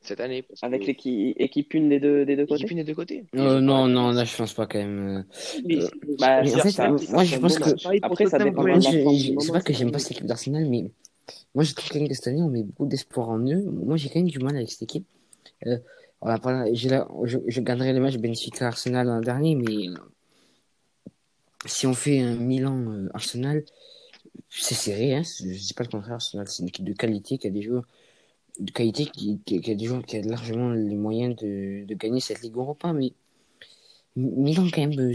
Cette 0.00 0.20
année. 0.20 0.42
Parce 0.42 0.62
Avec 0.64 0.80
que 0.80 0.86
l'équipe 0.86 1.36
équipe 1.38 1.74
1 1.76 1.88
des 1.88 2.00
deux, 2.00 2.24
des 2.24 2.34
deux 2.34 2.44
côtés? 2.46 2.62
l'équipe 2.62 2.70
une 2.72 2.78
des 2.78 2.84
deux 2.84 2.94
côtés. 2.94 3.24
Euh, 3.36 3.60
non, 3.60 3.86
non, 3.86 4.10
là 4.10 4.24
je 4.24 4.36
pense 4.36 4.52
pas 4.54 4.66
quand 4.66 4.78
même. 4.78 5.18
euh. 5.18 5.22
Mais- 5.64 5.76
Euh, 5.76 5.88
Bah, 6.18 6.42
mais 6.42 6.54
en 6.54 6.58
fait, 6.58 6.70
ça- 6.70 6.88
moi, 6.88 7.24
je 7.24 7.36
pense 7.38 7.58
que- 7.58 7.98
Après, 8.02 8.26
ça 8.26 8.38
dépend 8.38 8.62
je, 8.62 8.68
moment. 8.68 9.52
pas 9.52 9.60
que 9.60 9.72
j'aime 9.72 9.88
pas- 9.88 9.92
pas 9.92 9.98
cette 10.00 10.12
équipe 10.12 10.26
d'Arsenal, 10.26 10.64
mais 10.68 10.90
moi 11.54 11.64
je 11.64 11.74
trouve 11.74 11.90
quand 11.90 12.00
même 12.00 12.12
cette 12.12 12.26
année 12.28 12.42
on 12.42 12.48
met 12.50 12.62
beaucoup 12.62 12.86
d'espoir 12.86 13.28
en 13.30 13.38
eux. 13.38 13.62
Moi 13.62 13.96
j'ai 13.96 14.08
quand 14.08 14.20
même 14.20 14.30
du 14.30 14.38
mal 14.38 14.56
avec 14.56 14.70
cette 14.70 14.82
équipe. 14.82 15.06
Euh, 15.66 15.78
je, 16.24 17.38
je 17.46 17.60
garderai 17.60 17.92
les 17.92 18.00
matchs 18.00 18.16
Benfica-Arsenal 18.16 19.06
l'an 19.06 19.20
dernier, 19.20 19.56
mais 19.56 19.88
euh, 19.88 19.94
si 21.66 21.86
on 21.86 21.94
fait 21.94 22.20
un 22.20 22.36
Milan-Arsenal, 22.36 23.64
c'est 24.48 24.74
serré. 24.74 25.14
Hein, 25.14 25.22
je 25.22 25.44
dis 25.44 25.74
pas 25.74 25.84
le 25.84 25.88
contraire. 25.88 26.14
Arsenal, 26.14 26.46
c'est 26.48 26.62
une 26.62 26.68
équipe 26.68 26.84
de 26.84 26.92
qualité 26.92 27.38
qui 27.38 27.46
a 27.46 27.50
des 27.50 27.62
joueurs 27.62 27.86
de 28.58 28.70
qualité 28.70 29.06
qui, 29.06 29.40
qui, 29.44 29.60
qui 29.60 29.70
a 29.70 29.74
des 29.74 29.86
joueurs 29.86 30.04
qui 30.04 30.16
a 30.16 30.22
largement 30.22 30.70
les 30.70 30.94
moyens 30.94 31.34
de, 31.36 31.84
de 31.86 31.94
gagner 31.94 32.20
cette 32.20 32.42
Ligue 32.42 32.56
Europa, 32.56 32.92
mais 32.92 33.12
Milan 34.16 34.66
quand 34.72 34.86
même, 34.86 34.98
euh, 34.98 35.14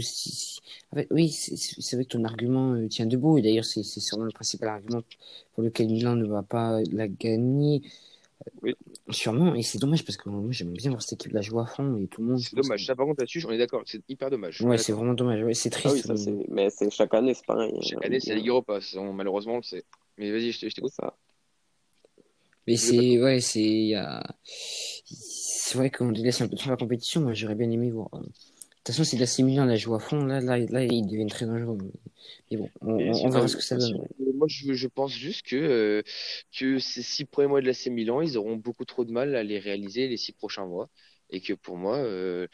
en 0.92 0.96
fait, 0.96 1.06
oui, 1.10 1.28
c'est 1.30 1.96
vrai 1.96 2.04
que 2.04 2.10
ton 2.10 2.24
argument 2.24 2.74
euh, 2.74 2.88
tient 2.88 3.06
debout, 3.06 3.38
et 3.38 3.42
d'ailleurs 3.42 3.64
c'est 3.64 3.82
sûrement 3.84 4.24
le 4.24 4.32
principal 4.32 4.68
argument 4.70 5.02
pour 5.54 5.62
lequel 5.62 5.86
Milan 5.86 6.16
ne 6.16 6.26
va 6.26 6.42
pas 6.42 6.80
la 6.90 7.06
gagner. 7.06 7.82
Oui. 8.62 8.74
Sûrement, 9.10 9.54
et 9.54 9.62
c'est 9.62 9.78
dommage 9.78 10.04
parce 10.04 10.16
que 10.16 10.28
moi 10.28 10.50
j'aime 10.50 10.72
bien 10.72 10.90
voir 10.90 11.02
cette 11.02 11.20
équipe 11.20 11.32
la 11.32 11.42
jouer 11.42 11.62
à 11.62 11.66
fond 11.66 11.96
et 11.96 12.06
tout 12.06 12.22
le 12.22 12.28
monde. 12.28 12.38
C'est 12.40 12.56
dommage. 12.56 12.86
Ça, 12.86 12.96
par 12.96 13.06
contre, 13.06 13.20
là-dessus, 13.20 13.44
on 13.46 13.52
est 13.52 13.58
d'accord. 13.58 13.82
C'est 13.86 14.02
hyper 14.08 14.30
dommage. 14.30 14.60
Ouais, 14.62 14.78
c'est 14.78 14.92
vraiment 14.92 15.14
dommage. 15.14 15.42
Ouais, 15.42 15.54
c'est 15.54 15.70
Ah 15.74 15.78
triste. 15.78 15.94
oui, 15.94 16.02
ça, 16.02 16.12
mais- 16.14 16.18
c'est... 16.18 16.50
Mais 16.50 16.70
c'est 16.70 16.90
chaque 16.90 17.14
année, 17.14 17.34
c'est 17.34 17.46
pareil. 17.46 17.72
Chaque 17.82 18.04
année, 18.04 18.20
c'est 18.20 18.30
la 18.30 18.36
Ligue 18.36 18.48
Europa. 18.48 18.78
On- 18.96 19.12
Malheureusement, 19.12 19.54
on 19.54 19.58
le 19.58 19.62
sait. 19.62 19.84
Mais 20.18 20.30
vas-y, 20.30 20.52
je 20.52 20.60
t'écoute. 20.70 20.92
Ça. 20.92 21.16
Mais 22.66 22.76
c'est, 22.76 23.22
ouais, 23.22 23.40
c'est, 23.40 23.60
il 23.62 23.88
y 23.88 23.94
a- 23.94 24.22
c'est 25.04 25.78
vrai 25.78 25.90
qu'on 25.90 26.12
délaisse 26.12 26.40
un 26.40 26.48
peu 26.48 26.56
trop 26.56 26.70
la 26.70 26.76
compétition. 26.76 27.20
Moi, 27.22 27.32
j'aurais 27.34 27.54
bien 27.54 27.70
aimé 27.70 27.90
voir. 27.90 28.10
De 28.88 28.92
toute 28.94 29.04
façon, 29.04 29.10
si 29.10 29.18
l'AC 29.18 29.40
Milan 29.40 29.66
la 29.66 29.76
joue 29.76 29.94
à 29.94 30.00
fond, 30.00 30.24
là, 30.24 30.40
là, 30.40 30.56
là, 30.56 30.82
ils 30.82 31.06
deviennent 31.06 31.28
très 31.28 31.44
dangereux. 31.44 31.76
Mais 32.50 32.56
bon, 32.56 32.70
on, 32.80 33.28
verra 33.28 33.46
ce 33.46 33.54
que 33.54 33.62
ça 33.62 33.76
donne. 33.76 33.98
Moi, 34.34 34.46
je, 34.48 34.72
je 34.72 34.88
pense 34.88 35.12
juste 35.12 35.44
que, 35.46 35.56
euh, 35.56 36.02
que 36.58 36.78
ces 36.78 37.02
six 37.02 37.26
premiers 37.26 37.48
mois 37.48 37.60
de 37.60 37.66
l'AC 37.66 37.88
Milan, 37.88 38.22
ils 38.22 38.38
auront 38.38 38.56
beaucoup 38.56 38.86
trop 38.86 39.04
de 39.04 39.12
mal 39.12 39.36
à 39.36 39.42
les 39.42 39.58
réaliser 39.58 40.08
les 40.08 40.16
six 40.16 40.32
prochains 40.32 40.64
mois. 40.64 40.88
Et 41.28 41.42
que 41.42 41.52
pour 41.52 41.76
moi, 41.76 41.98
euh, 41.98 42.46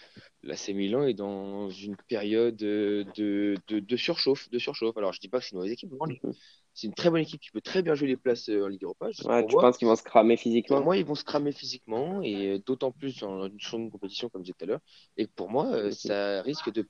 l'AC 0.43 0.70
Milan 0.70 1.05
est 1.05 1.14
dans 1.14 1.70
une 1.70 1.95
période 2.09 2.61
euh, 2.64 3.05
de, 3.16 3.55
de, 3.68 3.78
de 3.78 3.97
surchauffe, 3.97 4.51
de 4.51 4.59
surchauffe. 4.59 4.97
Alors, 4.97 5.12
je 5.12 5.20
dis 5.20 5.28
pas 5.28 5.39
que 5.39 5.45
c'est 5.45 5.53
une 5.53 5.59
mauvaise 5.59 5.74
équipe, 5.74 5.93
là. 5.93 6.30
C'est 6.75 6.89
une 6.89 6.95
très 6.95 7.09
bonne 7.09 7.20
équipe 7.20 7.41
qui 7.41 7.53
peut 7.53 7.61
très 7.61 7.83
bien 7.83 7.95
jouer 7.95 8.09
les 8.09 8.16
places 8.16 8.49
euh, 8.49 8.64
en 8.64 8.68
Ligue 8.68 8.83
Europa. 8.83 9.07
Ouais, 9.07 9.43
pour 9.43 9.49
tu 9.49 9.57
penses 9.57 9.79
qu'ils 9.79 9.87
vont 9.87 9.95
se 9.95 10.03
cramer 10.03 10.35
pour 10.35 10.43
physiquement? 10.43 10.83
moi, 10.83 10.97
ils 10.97 11.05
vont 11.05 11.14
se 11.14 11.25
cramer 11.25 11.53
physiquement 11.53 12.20
et 12.20 12.49
euh, 12.49 12.59
d'autant 12.59 12.91
plus 12.91 13.20
dans 13.20 13.47
une 13.47 13.61
seconde 13.61 13.93
compétition, 13.93 14.29
comme 14.29 14.43
je 14.43 14.47
disais 14.47 14.57
tout 14.59 14.64
à 14.64 14.68
l'heure. 14.68 14.81
Et 15.16 15.29
pour 15.29 15.49
moi, 15.49 15.72
euh, 15.72 15.93
ça 15.93 16.43
risque 16.43 16.72
de 16.72 16.89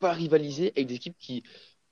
pas 0.00 0.12
rivaliser 0.12 0.72
avec 0.76 0.86
des 0.86 0.96
équipes 0.96 1.16
qui, 1.18 1.42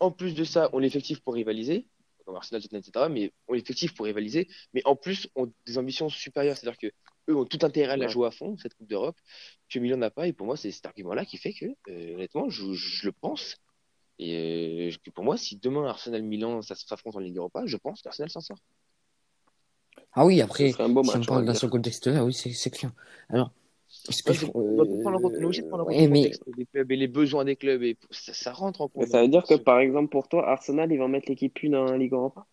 en 0.00 0.10
plus 0.10 0.34
de 0.34 0.44
ça, 0.44 0.68
ont 0.74 0.78
l'effectif 0.78 1.20
pour 1.20 1.32
rivaliser, 1.32 1.86
comme 2.26 2.36
Arsenal, 2.36 2.60
Tottenham, 2.60 2.82
etc., 2.86 3.06
mais 3.10 3.32
ont 3.48 3.54
l'effectif 3.54 3.94
pour 3.94 4.04
rivaliser, 4.04 4.46
mais 4.74 4.82
en 4.84 4.94
plus 4.94 5.28
ont 5.34 5.50
des 5.66 5.78
ambitions 5.78 6.10
supérieures. 6.10 6.58
C'est-à-dire 6.58 6.78
que 6.78 6.92
eux 7.30 7.36
ont 7.36 7.46
tout 7.46 7.60
intérêt 7.62 7.94
à 7.94 7.96
la 7.96 8.08
jouer 8.08 8.26
à 8.26 8.30
fond, 8.30 8.58
cette 8.58 8.74
Coupe 8.74 8.88
d'Europe, 8.88 9.16
que 9.70 9.78
Milan 9.78 9.96
n'a 9.96 10.10
pas. 10.10 10.26
Et 10.26 10.34
pour 10.34 10.46
moi, 10.46 10.58
c'est 10.58 10.70
cet 10.72 10.84
argument-là 10.84 11.24
qui 11.24 11.38
fait 11.38 11.54
que, 11.54 11.66
euh, 11.88 12.14
honnêtement, 12.14 12.50
je, 12.50 12.74
je 12.74 13.06
le 13.06 13.12
pense. 13.12 13.56
Et 14.22 14.90
euh, 14.90 15.10
pour 15.14 15.24
moi, 15.24 15.38
si 15.38 15.56
demain 15.56 15.86
Arsenal-Milan 15.86 16.60
ça 16.60 16.74
s'affronte 16.74 17.16
en 17.16 17.20
Ligue 17.20 17.38
Europa, 17.38 17.62
je 17.64 17.76
pense 17.78 18.02
qu'Arsenal 18.02 18.28
s'en 18.28 18.42
sort. 18.42 18.58
Ah 20.12 20.26
oui, 20.26 20.42
après, 20.42 20.72
serait 20.72 20.84
un 20.84 20.88
beau 20.90 21.02
si 21.02 21.16
on 21.16 21.20
match, 21.20 21.28
on 21.28 21.32
parle 21.32 21.44
dans 21.46 21.54
ce 21.54 21.66
contexte-là, 21.66 22.24
oui, 22.24 22.34
c'est 22.34 22.70
clair. 22.70 22.92
Alors, 23.30 23.52
est-ce 24.08 24.22
que 24.22 24.32
on 24.54 24.86
prendre 25.02 25.16
en 25.16 25.20
compte, 25.20 25.32
on 25.38 25.40
est 25.40 25.44
obligé 25.44 25.62
de 25.62 25.68
prendre 25.68 25.84
en 25.84 25.86
compte 25.86 25.96
ouais, 25.96 26.02
le 26.02 26.08
mais 26.08 26.26
contexte 26.26 26.42
des 26.56 26.66
clubs 26.66 26.92
et 26.92 26.96
les 26.96 27.08
besoins 27.08 27.44
des 27.44 27.56
clubs 27.56 27.82
et 27.82 27.96
ça, 28.10 28.34
ça 28.34 28.52
rentre 28.52 28.82
en 28.82 28.88
Mais 28.96 29.06
compte. 29.06 29.10
ça 29.10 29.22
veut 29.22 29.28
dire 29.28 29.44
que, 29.44 29.54
par 29.54 29.78
exemple, 29.80 30.10
pour 30.10 30.28
toi, 30.28 30.48
Arsenal, 30.48 30.92
ils 30.92 30.98
vont 30.98 31.08
mettre 31.08 31.28
l'équipe 31.30 31.58
1 31.64 31.74
en 31.74 31.96
Ligue 31.96 32.12
Europa? 32.12 32.46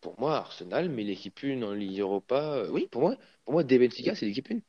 Pour 0.00 0.18
moi, 0.18 0.36
Arsenal, 0.36 0.88
mais 0.88 1.02
l'équipe 1.02 1.38
1 1.44 1.62
en 1.62 1.72
Ligue 1.72 2.00
Europa, 2.00 2.54
euh, 2.54 2.70
oui, 2.70 2.88
pour 2.90 3.02
moi, 3.02 3.16
pour 3.44 3.52
moi, 3.52 3.64
Benfica, 3.64 4.14
c'est 4.14 4.26
l'équipe 4.26 4.50
1. 4.50 4.60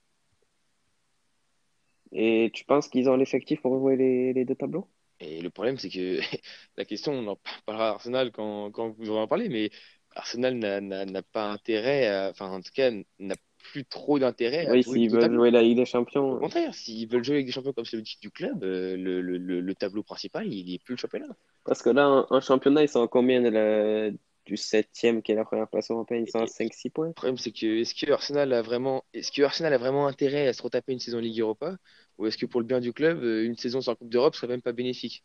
Et 2.11 2.51
tu 2.53 2.65
penses 2.65 2.89
qu'ils 2.89 3.09
ont 3.09 3.15
l'effectif 3.15 3.61
pour 3.61 3.78
jouer 3.80 3.95
les, 3.95 4.34
les 4.34 4.43
deux 4.43 4.55
tableaux? 4.55 4.89
Et 5.20 5.41
le 5.41 5.49
problème, 5.49 5.78
c'est 5.78 5.89
que 5.89 6.20
la 6.78 6.86
question, 6.86 7.13
on 7.13 7.28
en 7.28 7.38
parlera 7.65 7.89
à 7.89 7.91
Arsenal 7.93 8.32
quand, 8.32 8.72
quand 8.72 8.89
vous 8.91 9.09
aurez 9.09 9.22
en 9.22 9.28
parler, 9.28 9.49
mais 9.49 9.72
Arsenal 10.15 10.55
n'a 10.57 11.24
pas 11.24 11.49
intérêt, 11.51 12.07
à- 12.07 12.30
enfin, 12.32 12.49
en 12.51 12.61
tout 12.61 12.72
cas, 12.74 12.91
n'a 13.20 13.36
plus 13.57 13.86
trop 13.86 14.20
d'intérêt 14.20 14.68
à 14.68 14.76
Oui, 14.76 14.84
jouer 14.84 15.01
s'ils 15.01 15.09
veulent 15.09 15.34
jouer 15.34 15.49
la 15.49 15.63
Ligue 15.63 15.78
des 15.78 15.86
Au 16.30 16.36
Champions. 16.36 16.38
contraire, 16.38 16.74
s'ils 16.74 17.07
veulent 17.09 17.24
jouer 17.24 17.36
avec 17.36 17.45
des 17.47 17.51
champions 17.51 17.74
comme 17.74 17.86
c'est 17.86 17.97
le 17.97 18.03
titre 18.03 18.22
du 18.22 18.32
club, 18.32 18.63
euh, 18.63 18.95
le, 18.97 19.22
le, 19.22 19.38
le, 19.38 19.61
le 19.61 19.76
tableau 19.76 20.03
principal, 20.03 20.51
il 20.53 20.72
n'est 20.72 20.80
plus 20.80 20.93
le 20.95 20.99
championnat. 20.99 21.36
Parce 21.65 21.82
que 21.84 21.89
là, 21.89 22.09
en, 22.09 22.26
en 22.30 22.41
championnat, 22.41 22.84
ils 22.84 22.89
sont 22.89 23.03
à 23.03 23.07
combien 23.07 23.41
de 23.41 23.49
la, 23.49 24.11
du 24.45 24.57
septième 24.57 25.22
qui 25.22 25.32
est 25.32 25.36
la 25.36 25.45
première 25.45 25.68
place 25.68 25.91
européenne? 25.91 26.24
Ils 26.24 26.30
sont 26.30 26.41
à 26.41 26.47
Et- 26.47 26.47
5-6 26.47 26.89
points. 26.89 27.07
Le 27.09 27.13
problème, 27.13 27.38
c'est 27.38 27.51
que 27.51 27.65
est-ce 27.82 27.95
que 27.95 28.11
Arsenal 28.11 28.53
a 28.53 28.61
vraiment, 28.61 29.05
est-ce 29.13 29.32
que 29.32 29.41
Arsenal 29.43 29.74
a 29.74 29.78
vraiment 29.78 30.07
intérêt 30.07 30.47
à 30.47 30.53
se 30.53 30.61
retaper 30.63 30.93
une 30.93 30.99
saison 30.99 31.20
Ligue 31.20 31.39
Europa, 31.41 31.78
ou 32.18 32.26
est-ce 32.28 32.38
que 32.38 32.45
pour 32.45 32.61
le 32.61 32.68
bien 32.68 32.80
du 32.80 32.93
club, 32.93 33.24
euh, 33.24 33.45
une 33.45 33.55
saison 33.57 33.82
sans 33.82 33.95
Coupe 33.95 34.09
d'Europe 34.09 34.36
serait 34.36 34.47
même 34.47 34.61
pas 34.61 34.74
bénéfique? 34.74 35.24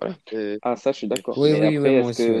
Voilà. 0.00 0.16
Euh, 0.32 0.58
Ah, 0.62 0.76
ça, 0.76 0.92
je 0.92 0.98
suis 0.98 1.08
d'accord. 1.08 1.36
oui, 1.36 1.52
oui, 1.54 1.78
oui, 1.78 1.90
est-ce 1.94 2.12
que, 2.12 2.32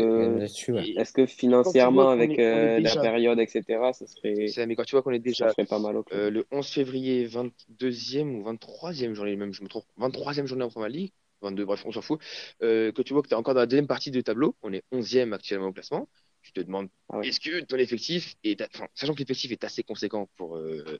ouais. 0.72 0.88
financièrement, 1.26 2.10
vois 2.10 2.10
avec 2.10 2.38
euh, 2.38 2.80
la 2.80 2.96
période, 2.96 3.38
etc., 3.38 3.92
ça 3.92 4.06
serait, 4.06 4.46
c'est- 4.46 4.66
mais 4.66 4.76
quand 4.76 4.84
tu 4.84 4.92
vois 4.94 5.02
qu'on 5.02 5.12
est 5.12 5.18
ça 5.32 5.46
déjà 5.46 5.48
ferait 5.48 5.66
pas 5.66 5.78
mal 5.78 5.96
au 5.96 6.02
euh, 6.12 6.30
le 6.30 6.46
11 6.50 6.68
février, 6.68 7.26
22e 7.26 8.34
ou 8.36 8.44
23e 8.44 9.14
journée, 9.14 9.36
même, 9.36 9.52
je 9.52 9.62
me 9.62 9.68
trompe, 9.68 9.86
23e 9.96 10.46
journée 10.46 10.64
en 10.64 10.70
Première 10.70 10.88
Ligue, 10.90 11.12
22, 11.42 11.64
bref, 11.64 11.84
on 11.86 11.92
s'en 11.92 12.02
fout, 12.02 12.20
euh, 12.62 12.92
que 12.92 13.02
tu 13.02 13.12
vois 13.12 13.22
que 13.22 13.28
tu 13.28 13.34
es 13.34 13.36
encore 13.36 13.54
dans 13.54 13.60
la 13.60 13.66
deuxième 13.66 13.86
partie 13.86 14.10
de 14.10 14.20
tableau, 14.20 14.56
on 14.62 14.72
est 14.72 14.84
11e 14.92 15.32
actuellement 15.32 15.68
au 15.68 15.72
classement, 15.72 16.08
tu 16.42 16.52
te 16.52 16.60
demandes, 16.60 16.88
Ah 17.08 17.18
ouais. 17.18 17.28
est-ce 17.28 17.40
que 17.40 17.60
ton 17.64 17.76
effectif 17.78 18.36
est, 18.44 18.62
enfin, 18.74 18.88
sachant 18.94 19.14
que 19.14 19.20
l'effectif 19.20 19.50
est 19.52 19.64
assez 19.64 19.82
conséquent 19.82 20.28
pour 20.36 20.56
euh, 20.56 20.98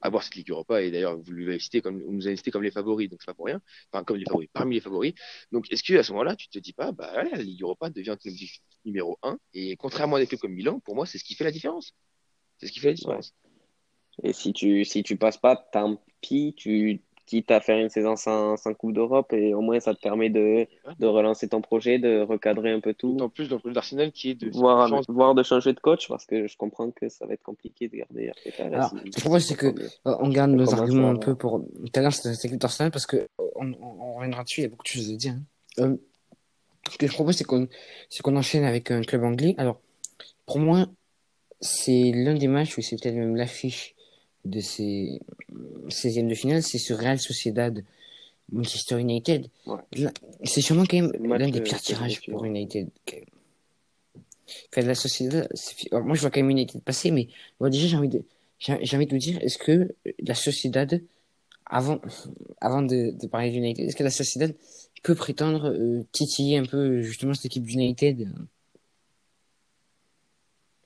avoir 0.00 0.22
cette 0.22 0.34
Ligue 0.34 0.50
Europa, 0.50 0.82
et 0.82 0.90
d'ailleurs, 0.90 1.16
vous 1.18 1.32
nous 1.32 1.48
avez 1.48 1.58
cité 1.58 1.80
comme 1.80 2.62
les 2.62 2.70
favoris, 2.70 3.08
donc 3.08 3.20
c'est 3.20 3.26
pas 3.26 3.34
pour 3.34 3.46
rien, 3.46 3.60
enfin, 3.92 4.04
comme 4.04 4.16
les 4.16 4.24
favoris, 4.24 4.48
parmi 4.52 4.74
les 4.76 4.80
favoris, 4.80 5.14
donc 5.52 5.70
est-ce 5.72 5.82
que 5.82 5.94
à 5.94 6.02
ce 6.02 6.12
moment-là, 6.12 6.36
tu 6.36 6.48
te 6.48 6.58
dis 6.58 6.72
pas, 6.72 6.92
bah, 6.92 7.10
voilà, 7.12 7.30
la 7.30 7.42
Ligue 7.42 7.62
Europa 7.62 7.90
devient 7.90 8.16
ton 8.20 8.30
objectif 8.30 8.60
numéro 8.84 9.18
1, 9.22 9.38
et 9.54 9.76
contrairement 9.76 10.16
à 10.16 10.20
des 10.20 10.26
clubs 10.26 10.40
comme 10.40 10.54
Milan, 10.54 10.80
pour 10.80 10.94
moi, 10.94 11.06
c'est 11.06 11.18
ce 11.18 11.24
qui 11.24 11.34
fait 11.34 11.44
la 11.44 11.52
différence. 11.52 11.94
C'est 12.58 12.66
ce 12.66 12.72
qui 12.72 12.80
fait 12.80 12.88
la 12.88 12.94
différence. 12.94 13.34
Et 14.22 14.32
si 14.32 14.52
tu, 14.52 14.84
si 14.84 15.02
tu 15.02 15.16
passes 15.16 15.38
pas, 15.38 15.56
tant 15.56 16.02
pis, 16.20 16.54
tu 16.56 17.02
quittes 17.26 17.50
à 17.50 17.60
faire 17.60 17.78
une 17.78 17.88
saison 17.88 18.16
sans, 18.16 18.56
sans 18.56 18.74
Coupe 18.74 18.92
d'Europe 18.92 19.32
et 19.32 19.54
au 19.54 19.60
moins 19.60 19.80
ça 19.80 19.94
te 19.94 20.00
permet 20.00 20.30
de, 20.30 20.66
de 20.98 21.06
relancer 21.06 21.48
ton 21.48 21.60
projet, 21.60 21.98
de 21.98 22.20
recadrer 22.20 22.70
un 22.72 22.80
peu 22.80 22.94
tout, 22.94 23.12
D'autant 23.12 23.28
plus 23.28 23.48
dans 23.48 23.56
le 23.56 23.60
projet 23.60 23.74
d'Arsenal 23.74 24.12
qui 24.12 24.30
est 24.30 24.34
de 24.34 24.50
voire, 24.50 24.88
chance- 24.88 25.06
voire 25.08 25.34
de 25.34 25.42
changer 25.42 25.72
de 25.72 25.80
coach 25.80 26.08
parce 26.08 26.26
que 26.26 26.46
je 26.46 26.56
comprends 26.56 26.90
que 26.90 27.08
ça 27.08 27.26
va 27.26 27.34
être 27.34 27.42
compliqué 27.42 27.88
de 27.88 27.96
garder 27.96 28.28
Arteta. 28.30 28.64
Alors, 28.66 28.90
si- 28.90 28.96
ce 28.96 29.02
que 29.02 29.18
je 29.18 29.20
propose, 29.24 29.44
c'est 29.46 29.54
que 29.56 29.66
euh, 29.66 30.16
on 30.20 30.28
garde 30.28 30.50
nos 30.52 30.72
arguments 30.74 31.10
un 31.10 31.16
peu 31.16 31.34
pour 31.34 31.60
tout 31.60 31.92
à 31.94 32.00
l'heure, 32.00 32.12
c'était 32.12 32.34
cette 32.34 32.44
équipe 32.46 32.60
d'Arsenal 32.60 32.90
parce 32.90 33.06
que 33.06 33.16
euh, 33.16 33.26
on, 33.56 33.72
on, 33.72 34.00
on 34.00 34.14
reviendra 34.16 34.44
dessus, 34.44 34.60
il 34.60 34.64
y 34.64 34.66
a 34.66 34.70
beaucoup 34.70 34.82
de 34.84 34.88
choses 34.88 35.10
à 35.10 35.16
dire. 35.16 35.32
hein. 35.34 35.42
Euh, 35.84 35.96
ce 36.90 36.98
que 36.98 37.06
je 37.06 37.12
propose, 37.14 37.36
c'est 37.36 37.44
qu'on 37.44 37.66
c'est 38.10 38.22
qu'on 38.22 38.36
enchaîne 38.36 38.64
avec 38.64 38.90
un 38.90 39.00
club 39.00 39.24
anglais. 39.24 39.54
Alors, 39.56 39.80
pour 40.44 40.58
moi, 40.58 40.86
c'est 41.60 42.12
l'un 42.14 42.34
des 42.34 42.46
matchs, 42.48 42.76
ou 42.76 42.82
c'est 42.82 42.96
peut-être 43.00 43.14
même 43.14 43.36
l'affiche 43.36 43.93
de 44.44 44.60
ces 44.60 45.20
16e 45.88 46.28
de 46.28 46.34
finale, 46.34 46.62
c'est 46.62 46.78
ce 46.78 46.92
Real 46.92 47.18
Sociedad 47.18 47.82
Manchester 48.52 49.00
United. 49.00 49.48
Ouais. 49.66 50.08
C'est 50.44 50.60
sûrement 50.60 50.84
quand 50.84 50.96
même 50.96 51.12
l'un 51.24 51.48
des 51.48 51.60
pires 51.60 51.80
tirages 51.80 52.20
pour. 52.26 52.44
United. 52.44 52.88
Enfin, 54.70 54.86
la 54.86 54.94
Sociedad, 54.94 55.48
alors, 55.90 56.04
moi 56.04 56.14
je 56.14 56.20
vois 56.20 56.30
quand 56.30 56.40
même 56.40 56.50
United 56.50 56.82
passer, 56.82 57.10
mais 57.10 57.28
bon, 57.58 57.70
déjà 57.70 57.86
j'ai 57.86 57.96
envie 57.96 58.08
de 58.08 58.22
j'ai 58.58 58.96
envie 58.96 59.06
de 59.06 59.10
vous 59.10 59.18
dire, 59.18 59.38
est-ce 59.42 59.58
que 59.58 59.94
la 60.20 60.34
Sociedad, 60.34 61.02
avant, 61.66 62.00
avant 62.60 62.82
de, 62.82 63.10
de 63.10 63.26
parler 63.26 63.50
d'United, 63.50 63.86
est-ce 63.86 63.96
que 63.96 64.04
la 64.04 64.10
Sociedad 64.10 64.54
peut 65.02 65.14
prétendre 65.14 65.70
euh, 65.70 66.02
titiller 66.12 66.56
un 66.56 66.64
peu 66.64 67.02
justement 67.02 67.34
cette 67.34 67.46
équipe 67.46 67.64
d'United? 67.64 68.32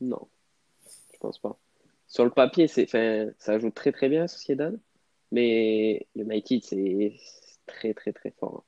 Non, 0.00 0.26
je 1.12 1.18
pense 1.18 1.38
pas. 1.38 1.56
Sur 2.08 2.24
le 2.24 2.30
papier, 2.30 2.68
c'est, 2.68 2.86
ça 3.38 3.58
joue 3.58 3.70
très 3.70 3.92
très 3.92 4.08
bien 4.08 4.26
Sociedad, 4.26 4.78
mais 5.30 6.06
United 6.16 6.64
c'est 6.64 7.14
très 7.66 7.94
très 7.94 8.12
très 8.12 8.30
fort. 8.32 8.64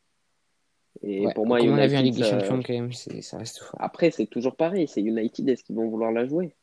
Et 1.03 1.21
Ouais, 1.21 1.33
pour 1.35 1.47
moi, 1.47 1.59
on 1.63 1.75
l'a 1.77 1.87
vu 1.87 1.97
en 1.97 2.03
Ligue 2.03 2.17
des 2.17 2.23
Champions, 2.23 2.63
quand 2.63 2.73
même, 2.73 2.93
ça 2.93 3.39
reste 3.39 3.59
fort. 3.59 3.77
Après, 3.81 4.11
c'est 4.11 4.27
toujours 4.27 4.57
pareil. 4.57 4.87
C'est 4.89 5.01
United, 5.01 5.49
est-ce 5.49 5.65
qu'ils 5.65 5.77
vont 5.77 5.89
vouloir 5.89 6.13
la 6.13 6.27
jouer? 6.27 6.55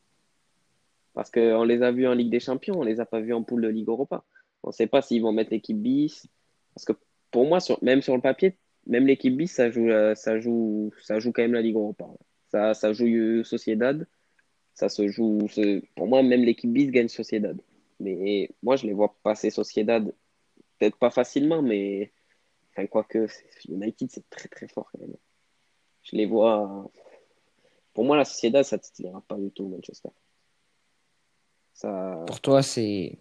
Parce 1.14 1.32
qu'on 1.32 1.64
les 1.64 1.82
a 1.82 1.92
vus 1.92 2.08
en 2.08 2.14
Ligue 2.14 2.30
des 2.30 2.40
Champions, 2.40 2.80
on 2.80 2.84
les 2.84 3.00
a 3.00 3.06
pas 3.06 3.20
vus 3.20 3.34
en 3.34 3.42
poule 3.44 3.64
de 3.64 3.68
Ligue 3.70 3.88
Europa. 3.90 4.24
On 4.64 4.70
ne 4.70 4.74
sait 4.74 4.88
pas 4.88 5.02
s'ils 5.02 5.22
vont 5.22 5.32
mettre 5.32 5.52
l'équipe 5.52 5.78
bis. 5.82 6.28
Parce 6.76 6.86
que 6.86 6.94
pour 7.32 7.48
moi, 7.48 7.60
sur, 7.60 7.84
même 7.84 8.02
sur 8.04 8.16
le 8.16 8.22
papier, 8.22 8.58
même 8.86 9.08
l'équipe 9.08 9.36
bis, 9.36 9.52
ça 9.52 9.72
joue, 9.72 9.88
la- 9.88 10.14
ça 10.16 10.40
joue, 10.40 10.92
ça 11.02 11.20
joue 11.20 11.32
quand 11.32 11.42
même 11.42 11.54
la 11.54 11.62
Ligue 11.62 11.76
Europa. 11.76 12.06
Ça, 12.52 12.74
ça 12.76 12.94
joue 12.94 13.08
euh, 13.08 13.44
Sociedad. 13.44 14.08
Ça 14.78 14.90
se 14.90 15.08
joue. 15.08 15.48
Pour 15.96 16.06
moi, 16.08 16.22
même 16.22 16.44
l'équipe 16.44 16.72
bis 16.72 16.92
gagne 16.92 17.08
Sociedad. 17.08 17.60
Mais 18.00 18.48
moi, 18.62 18.76
je 18.76 18.86
les 18.86 18.94
vois 18.94 19.16
passer 19.24 19.50
Sociedad. 19.50 20.14
Peut-être 20.78 20.98
pas 20.98 21.10
facilement, 21.10 21.64
mais. 21.64 22.12
Enfin, 22.70 22.86
quoique, 22.86 23.26
United, 23.68 24.12
c'est 24.12 24.30
très 24.30 24.48
très 24.48 24.68
fort 24.68 24.88
quand 24.92 25.00
même. 25.02 25.16
Je 26.04 26.16
les 26.16 26.28
vois. 26.28 26.92
Pour 27.96 28.06
moi, 28.06 28.18
la 28.18 28.24
Sociedad, 28.24 28.64
ça 28.64 28.78
ne 28.78 28.82
titillera 28.84 29.20
pas 29.28 29.36
du 29.38 29.50
tout 29.50 29.68
Manchester. 29.68 30.10
Ça, 31.74 32.24
Pour 32.28 32.40
toi, 32.40 32.62
c'est. 32.62 33.18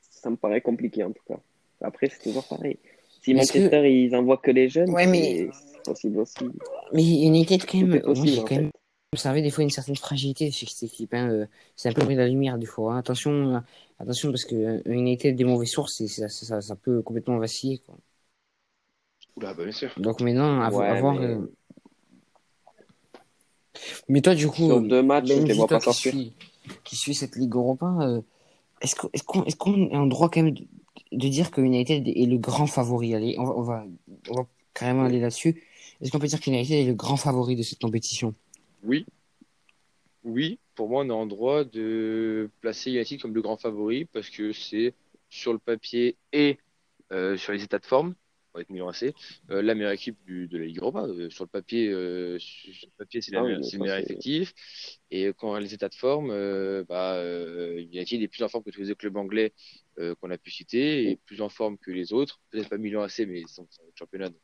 ça 0.00 0.30
me 0.30 0.36
paraît 0.36 0.62
compliqué 0.62 1.04
en 1.04 1.12
tout 1.12 1.22
cas. 1.28 1.38
Après, 1.82 2.08
c'est 2.08 2.22
toujours 2.22 2.48
pareil. 2.48 2.78
Si 3.20 3.32
que- 3.32 3.36
Manchester, 3.36 3.92
ils 3.92 4.16
envoient 4.16 4.38
que 4.38 4.50
les 4.52 4.70
jeunes, 4.70 4.88
Ouais, 4.88 5.06
mais- 5.06 5.50
c'est 5.52 5.82
possible 5.82 6.18
aussi. 6.20 6.48
Mais 6.94 7.02
United, 7.02 7.66
quand 7.66 7.76
même, 7.78 7.88
moi 7.90 8.00
possible, 8.00 8.44
quand 8.48 8.56
même 8.56 8.70
observé 9.16 9.42
des 9.42 9.50
fois 9.50 9.64
une 9.64 9.70
certaine 9.70 9.96
fragilité 9.96 10.50
chez 10.50 10.66
cette 10.66 10.84
équipe. 10.84 11.14
hein, 11.14 11.28
euh, 11.30 11.46
C'est 11.76 11.88
un 11.88 11.92
peu 11.92 12.00
le 12.02 12.06
bruit 12.06 12.16
de 12.16 12.20
la 12.20 12.28
lumière, 12.28 12.58
des 12.58 12.66
fois. 12.66 12.94
hein. 12.94 12.98
Attention, 12.98 13.56
euh, 13.56 13.60
attention, 13.98 14.30
parce 14.30 14.44
que 14.44 14.54
euh, 14.54 14.82
United, 14.86 15.36
des 15.36 15.44
mauvaises 15.44 15.70
sources, 15.70 15.94
c'est- 15.96 16.08
ça, 16.08 16.28
ça, 16.28 16.60
ça 16.60 16.76
peut 16.76 17.02
complètement 17.02 17.38
vaciller. 17.38 17.78
Quoi. 17.78 17.96
Oula, 19.36 19.54
bah, 19.54 19.64
bien 19.64 19.72
sûr. 19.72 19.90
Donc 19.98 20.20
maintenant, 20.20 20.60
à, 20.60 20.70
Ouais, 20.70 20.86
à 20.88 20.94
voir. 21.00 21.14
mais- 21.14 21.26
euh, 21.26 21.52
Mais 24.08 24.20
toi, 24.20 24.34
du 24.34 24.48
coup, 24.48 24.66
Sur 24.66 24.80
deux 24.82 25.02
matchs, 25.02 25.28
je 25.28 25.34
Benji, 25.34 25.46
les 25.48 25.54
vois 25.54 25.66
toi 25.68 25.78
pas 25.78 25.84
qui 25.84 25.92
sortir. 25.92 26.12
suis, 26.12 26.32
qui 26.84 26.96
suis 26.96 27.14
cette 27.14 27.36
Ligue 27.36 27.54
Europa, 27.54 27.86
euh, 28.02 28.20
est-ce 28.80 28.94
qu'on 28.94 29.44
est 29.44 29.92
est 29.92 29.96
en 29.96 30.06
droit 30.06 30.30
quand 30.30 30.42
même 30.42 30.54
de, 30.54 30.66
de 31.12 31.28
dire 31.28 31.50
que 31.50 31.60
United 31.60 32.08
est 32.08 32.26
le 32.26 32.38
grand 32.38 32.66
favori? 32.66 33.14
Allez, 33.14 33.36
on 33.38 33.44
va, 33.44 33.54
on 33.56 33.62
va, 33.62 33.86
on 34.30 34.34
va 34.34 34.46
carrément 34.74 35.04
aller 35.04 35.20
là-dessus. 35.20 35.62
Est-ce 36.00 36.10
qu'on 36.10 36.18
peut 36.18 36.26
dire 36.26 36.40
que 36.40 36.50
United 36.50 36.72
est 36.76 36.84
le 36.86 36.94
grand 36.94 37.16
favori 37.16 37.56
de 37.56 37.62
cette 37.62 37.80
compétition? 37.80 38.34
Oui. 38.82 39.06
Oui, 40.24 40.58
pour 40.74 40.88
moi, 40.88 41.04
on 41.04 41.08
est 41.08 41.12
en 41.12 41.26
droit 41.26 41.64
de 41.64 42.50
placer 42.60 42.90
United 42.90 43.20
comme 43.20 43.34
le 43.34 43.42
grand 43.42 43.56
favori 43.56 44.06
parce 44.06 44.28
que 44.28 44.52
c'est 44.52 44.94
sur 45.30 45.52
le 45.52 45.58
papier 45.58 46.16
et 46.32 46.58
euh, 47.12 47.36
sur 47.36 47.52
les 47.52 47.62
états 47.62 47.78
de 47.78 47.84
forme, 47.86 48.14
avec 48.54 48.68
Milan 48.70 48.88
AC, 48.88 49.14
euh, 49.50 49.62
la 49.62 49.74
meilleure 49.74 49.92
équipe 49.92 50.16
du- 50.24 50.48
de 50.48 50.58
la 50.58 50.64
Ligue 50.64 50.78
Europa. 50.78 51.04
Euh, 51.06 51.30
sur 51.30 51.44
le 51.44 51.48
papier, 51.48 51.88
euh, 51.90 52.38
sur 52.40 52.74
sur 52.74 52.88
le 52.88 52.92
papier, 52.98 53.20
c'est 53.20 53.32
la 53.32 53.40
Ah 53.40 53.44
oui, 53.44 53.52
le 53.72 53.78
meilleur 53.78 53.98
effectif. 53.98 54.52
Et 55.10 55.26
quand 55.36 55.50
on 55.50 55.54
a 55.54 55.60
les 55.60 55.74
états 55.74 55.88
de 55.88 55.94
forme, 55.94 56.30
euh, 56.30 56.84
bah, 56.88 57.14
euh, 57.16 57.78
United 57.80 58.20
est 58.20 58.28
plus 58.28 58.42
en 58.42 58.48
forme 58.48 58.64
que 58.64 58.70
tous 58.70 58.80
les 58.80 58.90
autres 58.90 58.98
clubs 58.98 59.16
anglais 59.16 59.52
euh, 59.98 60.14
qu'on 60.16 60.30
a 60.30 60.38
pu 60.38 60.50
citer 60.50 61.10
et 61.10 61.16
plus 61.16 61.40
en 61.40 61.48
forme 61.48 61.78
que 61.78 61.92
les 61.92 62.12
autres. 62.12 62.40
Peut-être 62.50 62.68
pas 62.68 62.78
Milan 62.78 63.02
AC, 63.02 63.26
mais 63.26 63.42
ils 63.42 63.48
sont 63.48 63.62
le 63.62 63.92
championnat. 63.94 64.30
donc 64.30 64.40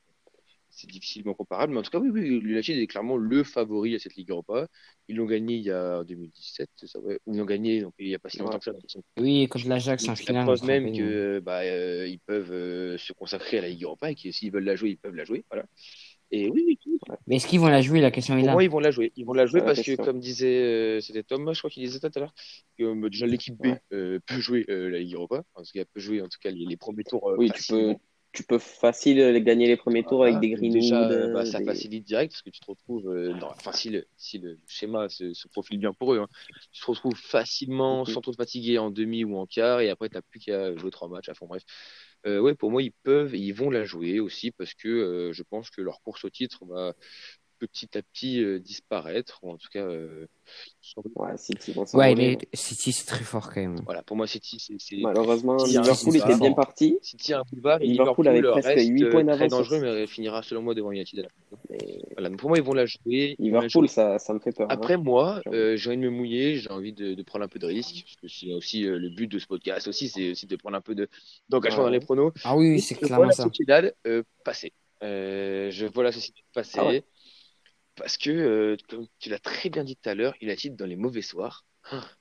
c'est 0.72 0.88
difficilement 0.90 1.34
comparable. 1.34 1.72
Mais 1.72 1.78
en 1.78 1.82
tout 1.82 1.90
cas, 1.90 1.98
oui, 2.00 2.08
oui, 2.10 2.40
l'United 2.40 2.76
est 2.78 2.86
clairement 2.86 3.16
le 3.16 3.44
favori 3.44 3.94
à 3.94 3.98
cette 3.98 4.16
Ligue 4.16 4.30
Europa. 4.30 4.66
Ils 5.08 5.16
l'ont 5.16 5.26
gagné 5.26 5.56
il 5.56 5.62
y 5.64 5.70
a 5.70 6.00
en 6.00 6.04
2017, 6.04 6.70
ça, 6.86 6.98
ouais. 7.00 7.20
Ils 7.26 7.36
l'ont 7.36 7.44
gagné 7.44 7.80
donc, 7.82 7.94
il 7.98 8.08
n'y 8.08 8.14
a 8.14 8.18
pas 8.18 8.28
si 8.30 8.38
longtemps 8.38 8.58
que 8.58 8.64
ça. 8.64 8.72
Oui, 9.18 9.46
contre 9.48 9.68
l'Ajax 9.68 10.08
en 10.08 10.16
finale. 10.16 10.44
preuve 10.44 10.54
on 10.54 10.62
se 10.62 10.66
même 10.66 10.96
que 10.96 11.40
bah, 11.40 11.60
euh, 11.60 12.08
ils 12.08 12.18
peuvent 12.20 12.52
euh, 12.52 12.98
se 12.98 13.12
consacrer 13.12 13.58
à 13.58 13.62
la 13.62 13.68
Ligue 13.68 13.84
Europa 13.84 14.10
et 14.10 14.14
que 14.14 14.30
s'ils 14.32 14.50
veulent 14.50 14.64
la 14.64 14.76
jouer, 14.76 14.90
ils 14.90 14.98
peuvent 14.98 15.14
la 15.14 15.24
jouer. 15.24 15.44
Voilà. 15.50 15.66
Et 16.34 16.48
oui, 16.48 16.64
oui, 16.66 16.78
oui. 16.86 16.98
Mais 17.26 17.36
est-ce 17.36 17.46
qu'ils 17.46 17.60
vont 17.60 17.68
la 17.68 17.82
jouer 17.82 18.00
La 18.00 18.10
question 18.10 18.34
est 18.36 18.38
Pour 18.40 18.46
là. 18.46 18.52
moi, 18.54 18.64
ils 18.64 18.70
vont 18.70 18.78
la 18.78 18.90
jouer. 18.90 19.12
Ils 19.16 19.26
vont 19.26 19.34
la 19.34 19.44
jouer 19.44 19.60
parce 19.60 19.82
que, 19.82 19.96
comme 19.96 20.18
disait, 20.18 20.62
euh, 20.62 21.00
c'était 21.00 21.22
Thomas, 21.22 21.52
je 21.52 21.58
crois 21.58 21.68
qu'il 21.68 21.84
disait 21.84 22.00
tout 22.00 22.10
à 22.14 22.20
l'heure, 22.20 22.32
que 22.78 22.84
euh, 22.84 23.08
déjà 23.10 23.26
l'équipe 23.26 23.54
B 23.60 23.66
Ouais. 23.66 23.80
euh, 23.92 24.18
peut 24.24 24.40
jouer 24.40 24.64
euh, 24.70 24.88
la 24.88 24.98
Ligue 24.98 25.14
Europa. 25.14 25.44
En 25.54 25.62
tout 25.62 25.70
cas, 25.74 25.84
peut 25.84 26.00
jouer 26.00 26.22
en 26.22 26.28
tout 26.28 26.38
cas 26.40 26.50
les, 26.50 26.64
les 26.64 26.76
premiers 26.78 27.04
tours. 27.04 27.28
euh, 27.30 27.36
Oui, 27.36 27.50
tu 27.54 27.64
peux, 27.70 27.96
tu 28.33 28.45
peux 28.45 28.59
facile 28.59 29.20
euh, 29.20 29.41
gagner 29.41 29.66
les 29.68 29.76
premiers 29.76 30.05
tours 30.07 30.22
avec 30.24 30.39
Voilà. 30.39 30.41
des 30.41 30.51
Donc 30.57 30.70
Greenwood. 30.70 30.70
Déjà, 30.70 31.11
euh, 31.11 31.28
bah, 31.28 31.45
ça 31.45 31.61
des- 31.61 31.62
facilite 31.62 32.05
direct 32.05 32.33
parce 32.33 32.43
que 32.43 32.51
tu 32.51 32.61
te 32.61 32.66
retrouves, 32.66 33.09
euh, 33.09 33.35
dans- 33.35 33.51
enfin, 33.53 33.72
si 33.72 33.91
le, 33.91 34.07
si 34.16 34.39
le 34.39 34.59
schéma 34.66 35.09
se, 35.09 35.33
se 35.33 35.49
profile 35.49 35.78
bien 35.78 35.93
pour 35.93 36.12
eux, 36.14 36.18
hein, 36.20 36.28
tu 36.72 36.80
te 36.80 36.87
retrouves 36.87 37.16
facilement, 37.18 38.05
Mhm. 38.05 38.05
sans 38.05 38.20
trop 38.20 38.33
te 38.33 38.37
fatiguer 38.37 38.78
en 38.78 38.91
demi 38.91 39.24
ou 39.24 39.37
en 39.37 39.47
quart, 39.47 39.80
et 39.80 39.91
après, 39.91 40.09
tu 40.09 40.16
n'as 40.16 40.22
plus 40.22 40.41
qu'à 40.41 40.74
jouer 40.76 40.91
trois 40.91 41.09
matchs 41.09 41.28
à 41.28 41.35
fond. 41.35 41.47
Bref. 41.47 41.62
Euh, 42.26 42.41
ouais, 42.41 42.55
pour 42.55 42.70
moi, 42.70 42.83
ils 42.83 42.93
peuvent 43.05 43.35
ils 43.37 43.53
vont 43.53 43.70
la 43.70 43.85
jouer 43.85 44.20
aussi 44.20 44.51
parce 44.53 44.74
que 44.74 44.89
euh, 44.89 45.33
je 45.33 45.43
pense 45.43 45.70
que 45.70 45.80
leur 45.83 46.01
course 46.03 46.24
au 46.24 46.30
titre 46.30 46.64
va 46.66 46.95
petit 47.66 47.96
à 47.96 48.02
petit 48.02 48.42
euh, 48.42 48.58
disparaître, 48.58 49.38
ou 49.42 49.50
en 49.50 49.56
tout 49.56 49.68
cas, 49.72 49.80
euh, 49.84 50.26
sans- 50.80 51.02
Ouais, 51.16 51.36
City 51.36 51.72
les... 52.16 52.38
City, 52.54 52.92
c'est 52.92 53.06
très 53.06 53.24
fort 53.24 53.50
quand 53.52 53.60
même. 53.60 53.76
voilà, 53.84 54.02
pour 54.02 54.16
moi, 54.16 54.26
City, 54.26 54.58
c'est, 54.58 54.74
c'est- 54.78 54.96
Malheureusement, 54.96 55.58
City 55.60 55.78
Liverpool 55.78 56.16
était 56.16 56.36
bien 56.38 56.52
parti. 56.52 56.98
City 57.02 57.32
a 57.32 57.40
un 57.40 57.42
boulevard 57.50 57.80
et 57.80 57.86
Liverpool 57.86 58.24
Liverpool, 58.24 58.28
avait 58.28 58.40
leur 58.40 58.52
presque 58.52 58.68
reste 58.68 58.88
huit 58.88 59.04
euh, 59.04 59.10
points 59.10 59.24
très 59.24 59.32
d'avance 59.48 59.48
sur- 59.48 59.58
dangereux, 59.78 59.80
mais 59.96 60.06
finira 60.06 60.42
selon 60.42 60.62
moi 60.62 60.74
devant 60.74 60.90
United. 60.92 61.20
à 61.20 61.22
la 61.22 61.28
fin. 61.28 61.76
Voilà, 62.14 62.28
donc 62.28 62.38
pour 62.38 62.48
moi, 62.50 62.58
ils 62.58 62.64
vont 62.64 62.74
la 62.74 62.86
jouer. 62.86 63.00
vont 63.00 63.10
la 63.10 63.24
jouer. 63.36 63.36
Liverpool, 63.60 63.88
ça, 63.88 64.18
ça 64.18 64.34
me 64.34 64.38
fait 64.40 64.52
peur. 64.52 64.66
hein. 64.70 64.74
Après, 64.74 64.96
moi, 64.96 65.40
euh, 65.48 65.76
j'ai 65.76 65.88
envie 65.90 65.98
de 65.98 66.02
me 66.02 66.10
mouiller, 66.10 66.56
j'ai 66.56 66.70
envie 66.70 66.92
de, 66.92 67.14
de 67.14 67.22
prendre 67.22 67.44
un 67.44 67.48
peu 67.48 67.58
de 67.58 67.66
risque, 67.66 68.04
parce 68.04 68.16
que 68.16 68.28
c'est 68.28 68.52
aussi 68.52 68.84
euh, 68.86 68.98
le 68.98 69.08
but 69.10 69.26
de 69.28 69.38
ce 69.38 69.46
podcast 69.46 69.88
aussi, 69.88 70.08
c'est 70.08 70.30
aussi 70.32 70.46
de 70.46 70.56
prendre 70.56 70.76
un 70.76 70.80
peu 70.80 70.94
de, 70.94 71.08
d'engagement 71.48 71.80
Ouais. 71.84 71.84
dans 71.86 71.92
les 71.92 72.00
pronos. 72.00 72.32
Ah 72.44 72.56
oui, 72.56 72.80
c'est 72.80 72.94
je 72.94 73.00
vois 73.00 73.06
clairement 73.08 73.24
la 73.26 73.32
ça. 73.32 73.44
Sociedad 73.44 73.94
euh, 74.06 74.22
passer. 74.44 74.72
Euh, 75.02 75.70
je 75.70 75.86
vois 75.86 76.04
la 76.04 76.10
passer, 76.54 76.78
Ah 76.80 76.86
ouais. 76.86 77.02
Parce 77.97 78.16
que, 78.16 78.30
euh, 78.30 78.76
comme 78.88 79.07
tu 79.18 79.28
l'as 79.30 79.38
très 79.38 79.70
bien 79.70 79.84
dit 79.84 79.97
tout 79.97 80.09
à 80.09 80.14
l'heure, 80.14 80.34
United 80.40 80.76
dans 80.76 80.86
les 80.86 80.97
mauvais 80.97 81.22
soirs, 81.22 81.64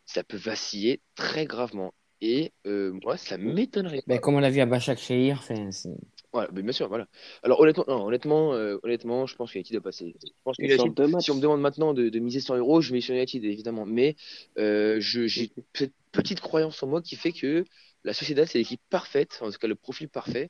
ça 0.05 0.23
peut 0.23 0.37
vaciller 0.37 1.01
très 1.15 1.45
gravement. 1.45 1.93
Et 2.21 2.53
euh, 2.67 2.91
moi, 3.03 3.17
ça 3.17 3.37
m'étonnerait 3.37 3.97
pas. 4.01 4.03
Ben, 4.15 4.19
comme 4.19 4.35
on 4.35 4.39
l'a 4.39 4.49
vu 4.51 4.59
à 4.59 4.65
Bachak 4.65 4.99
Shehir, 4.99 5.41
c'est- 5.43 5.89
Voilà, 6.33 6.49
mais 6.53 6.61
bien 6.61 6.71
sûr, 6.71 6.87
voilà. 6.87 7.07
Alors 7.43 7.59
honnêtement, 7.59 7.83
non, 7.87 8.05
honnêtement, 8.05 8.53
euh, 8.53 8.77
honnêtement, 8.83 9.25
je 9.25 9.35
pense 9.35 9.51
qu'United 9.51 9.75
va 9.75 9.81
passer. 9.81 10.15
Je 10.23 10.29
pense 10.43 10.57
que 10.57 10.63
United, 10.63 11.19
si 11.19 11.31
on 11.31 11.35
me 11.35 11.41
demande 11.41 11.61
maintenant 11.61 11.93
de, 11.93 12.09
de 12.09 12.19
miser 12.19 12.39
100 12.39 12.55
euros, 12.57 12.79
je 12.81 12.93
mets 12.93 13.01
sur 13.01 13.13
United 13.15 13.43
évidemment. 13.43 13.85
Mais 13.85 14.15
euh, 14.57 14.99
j'ai 14.99 15.51
cette 15.73 15.93
petite 16.11 16.39
croyance 16.41 16.81
en 16.83 16.87
moi 16.87 17.01
qui 17.01 17.15
fait 17.15 17.31
que 17.33 17.65
la 18.03 18.13
Sociedad 18.13 18.45
c'est 18.47 18.59
l'équipe 18.59 18.81
parfaite, 18.89 19.39
en 19.41 19.51
tout 19.51 19.57
cas 19.57 19.67
le 19.67 19.75
profil 19.75 20.09
parfait 20.09 20.49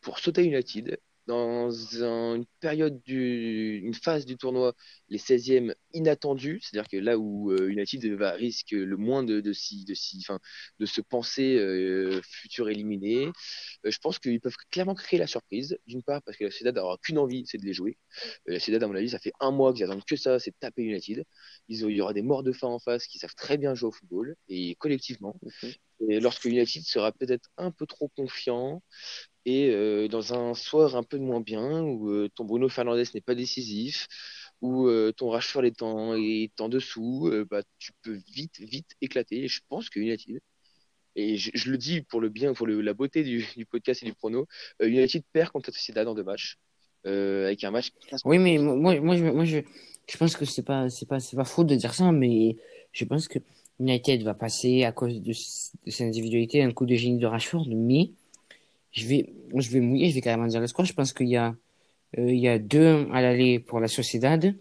pour 0.00 0.18
sauter 0.18 0.44
United 0.44 0.98
dans 1.26 1.70
un- 2.02 2.34
une 2.36 2.46
période 2.60 3.00
du, 3.04 3.78
une 3.84 3.94
phase 3.94 4.24
du 4.26 4.36
tournoi, 4.36 4.74
les 5.08 5.18
16e 5.18 5.74
inattendus, 5.94 6.60
c'est-à-dire 6.62 6.88
que 6.88 6.96
là 6.96 7.18
où 7.18 7.52
euh, 7.52 7.68
United 7.70 8.04
va 8.14 8.32
risque 8.32 8.72
le 8.72 8.96
moins 8.96 9.22
de 9.22 9.40
de 9.40 9.52
s'y- 9.52 9.84
de 9.84 9.94
s'y- 9.94 10.18
enfin, 10.20 10.40
de 10.80 10.86
se 10.86 11.00
penser 11.00 11.56
euh, 11.58 12.20
futur 12.22 12.68
éliminé. 12.70 13.26
Euh, 13.86 13.90
je 13.90 13.98
pense 13.98 14.18
qu'ils 14.18 14.40
peuvent 14.40 14.56
clairement 14.70 14.94
créer 14.94 15.18
la 15.18 15.26
surprise. 15.26 15.78
D'une 15.86 16.02
part, 16.02 16.22
parce 16.22 16.36
que 16.36 16.44
la 16.44 16.50
Sociedad 16.50 16.74
n'aura 16.76 16.98
qu'une 17.02 17.18
envie, 17.18 17.44
c'est 17.46 17.58
de 17.58 17.64
les 17.64 17.72
jouer. 17.72 17.98
Euh, 18.48 18.52
la 18.54 18.58
Sociedad, 18.58 18.82
à 18.82 18.86
mon 18.88 18.94
avis, 18.94 19.10
ça 19.10 19.18
fait 19.18 19.32
un 19.40 19.50
mois 19.50 19.72
qu'ils 19.72 19.84
attendent 19.84 20.04
que 20.04 20.16
ça, 20.16 20.38
c'est 20.38 20.50
de 20.50 20.56
taper 20.60 20.82
United. 20.82 21.24
Ils 21.68 21.84
ont- 21.84 21.88
il 21.88 21.96
y 21.96 22.00
aura 22.00 22.12
des 22.12 22.22
morts 22.22 22.42
de 22.42 22.52
faim 22.52 22.68
en 22.68 22.78
face 22.78 23.06
qui 23.06 23.18
savent 23.18 23.34
très 23.34 23.58
bien 23.58 23.74
jouer 23.74 23.88
au 23.88 23.92
football 23.92 24.36
et 24.48 24.74
collectivement. 24.76 25.36
Mhm. 25.62 25.72
Et 26.08 26.20
lorsque 26.20 26.44
United 26.46 26.82
sera 26.84 27.12
peut-être 27.12 27.48
un 27.56 27.70
peu 27.70 27.86
trop 27.86 28.08
confiant 28.08 28.82
et 29.44 29.70
euh, 29.70 30.08
dans 30.08 30.34
un 30.34 30.54
soir 30.54 30.96
un 30.96 31.02
peu 31.02 31.18
moins 31.18 31.40
bien 31.40 31.82
où 31.82 32.10
euh, 32.10 32.28
ton 32.34 32.44
Bruno 32.44 32.68
Fernandes 32.68 33.04
n'est 33.14 33.20
pas 33.20 33.34
décisif, 33.34 34.06
où 34.60 34.86
euh, 34.86 35.12
ton 35.12 35.30
Rashford 35.30 35.64
est 35.64 35.82
en, 35.82 36.14
est 36.14 36.60
en 36.60 36.68
dessous, 36.68 37.30
bah, 37.50 37.62
tu 37.78 37.90
peux 38.02 38.18
vite, 38.32 38.58
vite 38.60 38.90
éclater. 39.00 39.44
Et 39.44 39.48
je 39.48 39.60
pense 39.68 39.90
que 39.90 39.98
United, 39.98 40.38
et 41.16 41.36
je, 41.36 41.70
le 41.70 41.76
dis 41.76 42.02
pour 42.02 42.20
le 42.20 42.28
bien, 42.28 42.54
pour 42.54 42.66
le- 42.66 42.80
la 42.80 42.94
beauté 42.94 43.22
du, 43.24 43.46
du 43.56 43.66
podcast 43.66 44.02
et 44.02 44.06
du 44.06 44.14
prono, 44.14 44.46
United 44.80 45.22
perd 45.32 45.50
contre 45.50 45.70
la 45.70 45.74
Sociedad 45.74 46.06
en 46.06 46.14
deux 46.14 46.24
matchs, 46.24 46.58
avec 47.04 47.64
un 47.64 47.70
match. 47.70 47.90
Oui, 48.24 48.38
mais 48.38 48.58
moi, 48.58 48.98
moi, 49.00 49.16
je, 49.16 49.24
moi, 49.24 49.44
je, 49.44 49.58
je 50.08 50.16
pense 50.16 50.36
que 50.36 50.44
c'est 50.44 50.62
pas, 50.62 50.88
c'est 50.88 51.06
pas, 51.06 51.20
c'est 51.20 51.36
pas 51.36 51.44
faux 51.44 51.64
de 51.64 51.74
dire 51.74 51.92
ça, 51.92 52.12
mais 52.12 52.56
je 52.92 53.04
pense 53.04 53.28
que 53.28 53.40
United 53.80 54.22
va 54.22 54.34
passer 54.34 54.84
à 54.84 54.92
cause 54.92 55.20
de, 55.20 55.32
de 55.32 55.90
ses 55.90 56.04
individualités, 56.04 56.62
un 56.62 56.72
coup 56.72 56.86
de 56.86 56.94
génie 56.94 57.18
de 57.18 57.26
Rashford, 57.26 57.66
mais 57.68 58.12
je 58.92 59.06
vais, 59.06 59.26
je 59.56 59.70
vais 59.70 59.80
mouiller, 59.80 60.10
je 60.10 60.14
vais 60.14 60.20
carrément 60.20 60.46
dire 60.46 60.60
le 60.60 60.66
score. 60.66 60.84
Je 60.84 60.92
pense 60.92 61.12
qu'il 61.12 61.28
y 61.28 61.36
a, 61.36 61.54
euh, 62.18 62.30
il 62.30 62.38
y 62.38 62.48
a 62.48 62.58
2 62.58 63.08
à 63.12 63.22
l'aller 63.22 63.58
pour 63.58 63.80
la 63.80 63.88
Sociedad, 63.88 64.54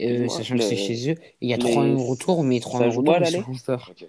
euh, 0.00 0.28
sachant 0.28 0.56
que 0.56 0.62
c'est 0.62 0.76
chez 0.76 1.12
eux. 1.12 1.14
Il 1.40 1.48
y 1.48 1.54
a 1.54 1.56
mais 1.56 1.70
3 1.70 1.84
au 1.84 2.04
retour, 2.04 2.44
mais 2.44 2.60
3 2.60 2.80
ça 2.80 2.86
au 2.88 2.90
retour. 2.90 3.90
Ok. 3.90 4.08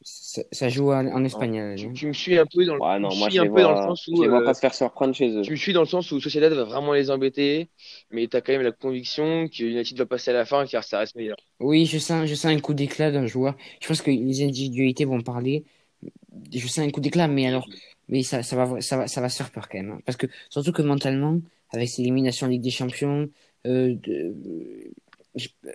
Ça, 0.00 0.42
ça 0.52 0.68
joue 0.68 0.92
en, 0.92 1.24
Espagne 1.24 1.58
l'aller. 1.58 1.76
Tu, 1.76 1.92
tu 1.92 2.06
me 2.06 2.12
suis 2.12 2.38
un 2.38 2.46
peu 2.46 2.64
dans 2.64 2.76
le, 2.76 2.80
Ouais, 2.80 2.98
non, 2.98 3.14
moi, 3.14 3.28
suis 3.28 3.38
je 3.38 3.42
un 3.42 3.52
peu 3.52 3.62
dans 3.62 3.72
le 3.72 3.76
sens 3.88 4.04
je 4.06 4.12
où 4.12 4.22
les 4.22 4.28
vois 4.28 4.40
euh, 4.40 4.44
pas 4.44 4.54
se 4.54 4.60
faire 4.60 4.72
surprendre 4.72 5.14
chez 5.14 5.28
eux. 5.36 5.42
tu 5.42 5.50
me 5.50 5.56
suis 5.56 5.72
dans 5.72 5.80
le 5.80 5.86
sens 5.86 6.10
où 6.12 6.20
Sociedad 6.20 6.52
va 6.52 6.64
vraiment 6.64 6.94
les 6.94 7.10
embêter, 7.10 7.68
mais 8.10 8.26
tu 8.26 8.36
as 8.36 8.40
quand 8.40 8.52
même 8.52 8.62
la 8.62 8.72
conviction 8.72 9.48
que 9.48 9.64
United 9.64 9.98
va 9.98 10.06
passer 10.06 10.30
à 10.30 10.34
la 10.34 10.44
fin 10.44 10.64
car 10.66 10.84
ça 10.84 11.00
reste 11.00 11.14
meilleur. 11.14 11.36
Oui, 11.60 11.84
je 11.84 11.98
sens, 11.98 12.26
je 12.26 12.34
sens 12.34 12.52
un 12.52 12.60
coup 12.60 12.74
d'éclat 12.74 13.10
d'un 13.10 13.26
joueur. 13.26 13.54
Je 13.80 13.88
pense 13.88 14.00
que 14.00 14.10
les 14.10 14.42
individualités 14.42 15.04
vont 15.04 15.20
parler. 15.20 15.64
Je 16.54 16.66
sens 16.68 16.78
un 16.78 16.90
coup 16.90 17.00
d'éclat, 17.00 17.28
mais 17.28 17.46
alors, 17.46 17.66
mais 18.08 18.22
ça, 18.22 18.42
ça 18.42 18.56
va, 18.56 18.80
ça 18.80 18.96
va, 18.96 19.06
ça 19.08 19.20
va 19.20 19.28
se 19.28 19.36
faire 19.36 19.50
peur 19.50 19.68
quand 19.68 19.78
même. 19.78 19.90
hein. 19.92 20.00
Parce 20.04 20.16
que, 20.16 20.26
surtout 20.50 20.72
que 20.72 20.82
mentalement, 20.82 21.40
avec 21.70 21.88
ces 21.88 22.02
éliminations 22.02 22.46
en 22.46 22.50
Ligue 22.50 22.62
des 22.62 22.70
Champions, 22.70 23.28
euh, 23.66 23.94
de, 23.94 24.34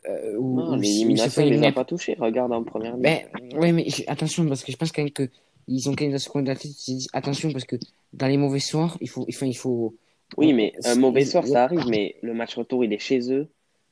euh, 0.10 0.36
où, 0.38 0.56
Non, 0.60 0.76
l'élimination, 0.76 1.44
il 1.46 1.54
les 1.54 1.64
a 1.68 1.72
pas 1.72 1.86
touchés. 1.86 2.16
Regarde 2.18 2.52
en 2.52 2.64
première 2.64 2.96
ligue. 2.96 3.04
Ben, 3.04 3.20
ouais, 3.60 3.72
mais 3.72 3.86
attention, 4.08 4.48
parce 4.48 4.64
que 4.64 4.72
je 4.72 4.78
pense 4.78 4.92
quand 4.92 5.04
même 5.04 5.12
que 5.12 5.30
ils 5.68 5.90
ont 5.90 5.96
quand 5.96 6.04
même 6.04 6.12
dans 6.12 6.18
ce 6.20 6.28
coin 6.30 6.42
de 6.42 6.48
la 6.50 6.56
tête, 6.56 6.66
ils 6.66 6.74
se 6.74 6.92
disent, 6.92 7.08
attention, 7.14 7.52
parce 7.52 7.64
que 7.64 7.78
dans 8.12 8.28
les 8.28 8.38
mauvais 8.38 8.60
soirs, 8.60 8.98
il 9.00 9.10
faut, 9.10 9.26
il 9.30 9.34
faut, 9.34 9.46
il 9.46 9.54
faut, 9.54 9.96
Oui, 10.36 10.52
mais 10.52 10.74
un 10.84 10.96
mauvais 10.96 11.24
soir, 11.24 11.48
ça 11.48 11.64
arrive, 11.66 11.88
mais 11.88 12.16
le 12.22 12.34
match 12.34 12.56
retour, 12.56 12.84
il 12.84 12.92
est 12.92 13.00
chez 13.00 13.32
eux. 13.32 13.48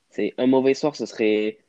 C'est 0.10 0.34
un 0.38 0.48
mauvais 0.48 0.74
soir, 0.74 0.96
ce 0.96 1.06
serait. 1.06 1.60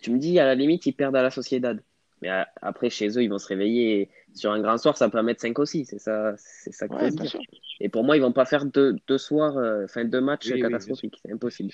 Tu 0.00 0.12
me 0.12 0.18
dis, 0.18 0.38
à 0.38 0.44
la 0.44 0.54
limite, 0.54 0.86
ils 0.86 0.92
perdent 0.92 1.16
à 1.16 1.22
la 1.22 1.30
Sociedad. 1.30 1.82
Mais 2.22 2.28
à- 2.28 2.48
après, 2.62 2.90
chez 2.90 3.08
eux, 3.18 3.22
ils 3.22 3.28
vont 3.28 3.38
se 3.38 3.48
réveiller. 3.48 4.00
Et 4.02 4.08
sur 4.34 4.52
un 4.52 4.60
grand 4.60 4.78
soir, 4.78 4.96
ça 4.96 5.08
peut 5.08 5.18
en 5.18 5.22
mettre 5.22 5.40
5 5.40 5.58
aussi. 5.58 5.84
C'est 5.84 5.98
ça, 5.98 6.34
c'est 6.36 6.72
ça 6.72 6.86
faut 6.88 6.94
Ouais, 6.94 7.10
dire. 7.10 7.30
sûr. 7.30 7.40
Et 7.80 7.88
pour 7.88 8.04
moi, 8.04 8.16
ils 8.16 8.20
vont 8.20 8.32
pas 8.32 8.44
faire 8.44 8.64
deux, 8.66 8.94
deux 9.06 9.18
soirs, 9.18 9.56
euh, 9.56 9.84
enfin 9.84 10.04
deux 10.04 10.20
matchs 10.20 10.46
Oui, 10.46 10.54
oui, 10.54 10.60
catastrophiques. 10.60 11.18
C'est 11.24 11.32
impossible. 11.32 11.72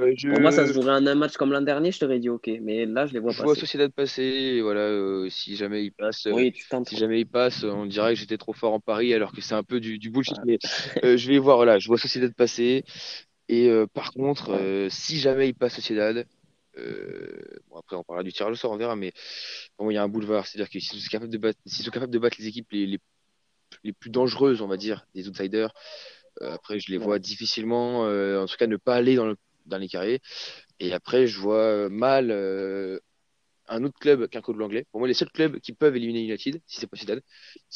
Euh, 0.00 0.12
je, 0.16 0.28
Pour 0.28 0.40
moi, 0.40 0.50
ça 0.50 0.66
se 0.66 0.72
jouerait 0.72 0.92
en 0.92 1.06
un 1.06 1.14
match 1.14 1.36
comme 1.36 1.52
l'an 1.52 1.62
dernier, 1.62 1.92
je 1.92 2.00
t'aurais 2.00 2.18
dit 2.18 2.28
OK. 2.28 2.48
Mais 2.62 2.84
là, 2.86 3.06
je 3.06 3.12
les 3.14 3.18
vois 3.20 3.32
je 3.32 3.42
vois 3.42 3.54
passer. 3.54 3.60
Sociedad 3.60 3.92
passer, 3.92 4.60
voilà, 4.60 4.80
euh, 4.80 5.28
si 5.30 5.56
jamais 5.56 5.84
il 5.84 5.92
passe, 5.92 6.26
euh, 6.26 6.32
Oui, 6.32 6.52
tentes. 6.68 6.88
si 6.88 6.96
jamais 6.96 7.20
il 7.20 7.26
passe, 7.26 7.62
on 7.64 7.86
dirait 7.86 8.14
que 8.14 8.20
j'étais 8.20 8.38
trop 8.38 8.52
fort 8.52 8.72
en 8.74 8.80
Paris 8.80 9.14
alors 9.14 9.32
que 9.32 9.40
c'est 9.40 9.54
un 9.54 9.62
peu 9.62 9.80
du, 9.80 9.98
du 9.98 10.10
bullshit. 10.10 10.38
Ouais. 10.38 10.44
Mais 10.44 10.58
euh, 11.04 11.16
je 11.16 11.28
vais 11.28 11.38
voir, 11.38 11.56
voilà, 11.56 11.78
je 11.78 11.88
vois 11.88 11.98
Sociedad 11.98 12.32
passer. 12.34 12.84
Et 13.48 13.68
euh, 13.68 13.86
par 13.86 14.12
contre, 14.12 14.50
euh, 14.52 14.88
si 14.90 15.18
jamais 15.18 15.48
il 15.48 15.54
passe 15.54 15.74
Sociedad, 15.76 16.16
euh, 16.18 16.24
bon 17.68 17.78
après 17.78 17.96
on 17.96 18.04
parlera 18.04 18.22
du 18.22 18.32
tirage 18.32 18.52
au 18.52 18.56
sort, 18.56 18.72
on 18.72 18.76
verra, 18.76 18.96
mais 18.96 19.12
bon, 19.78 19.90
il 19.90 19.94
y 19.94 19.98
a 19.98 20.02
un 20.02 20.08
boulevard, 20.08 20.46
c'est-à-dire 20.46 20.70
que 20.70 20.80
s'ils 20.80 21.00
sont 21.00 21.08
capables 21.10 21.32
de 21.32 21.38
battre, 21.38 21.58
sont 21.66 21.90
capables 21.90 22.12
de 22.12 22.18
battre 22.18 22.36
les 22.38 22.48
équipes 22.48 22.70
les, 22.72 22.86
les, 22.86 22.98
les 23.84 23.92
plus 23.92 24.10
dangereuses, 24.10 24.62
on 24.62 24.68
va 24.68 24.76
dire, 24.76 25.06
des 25.14 25.28
outsiders, 25.28 25.72
euh, 26.42 26.52
après 26.54 26.78
je 26.80 26.90
les 26.90 26.98
vois 26.98 27.18
difficilement, 27.18 28.06
euh, 28.06 28.42
en 28.42 28.46
tout 28.46 28.56
cas 28.56 28.66
ne 28.66 28.76
pas 28.76 28.96
aller 28.96 29.16
dans, 29.16 29.26
le, 29.26 29.36
dans 29.66 29.78
les 29.78 29.88
carrés. 29.88 30.20
Et 30.80 30.92
après 30.92 31.26
je 31.26 31.38
vois 31.40 31.56
euh, 31.56 31.88
mal 31.88 32.30
euh, 32.30 33.00
un 33.68 33.84
autre 33.84 33.98
club 33.98 34.28
qu'un 34.28 34.40
club 34.40 34.60
anglais. 34.60 34.86
Pour 34.90 35.00
moi, 35.00 35.08
les 35.08 35.14
seuls 35.14 35.30
clubs 35.30 35.58
qui 35.60 35.72
peuvent 35.72 35.96
éliminer 35.96 36.22
United, 36.22 36.60
si 36.66 36.80
c'est 36.80 36.86
pas 36.86 36.96
Arsenal, 36.96 37.22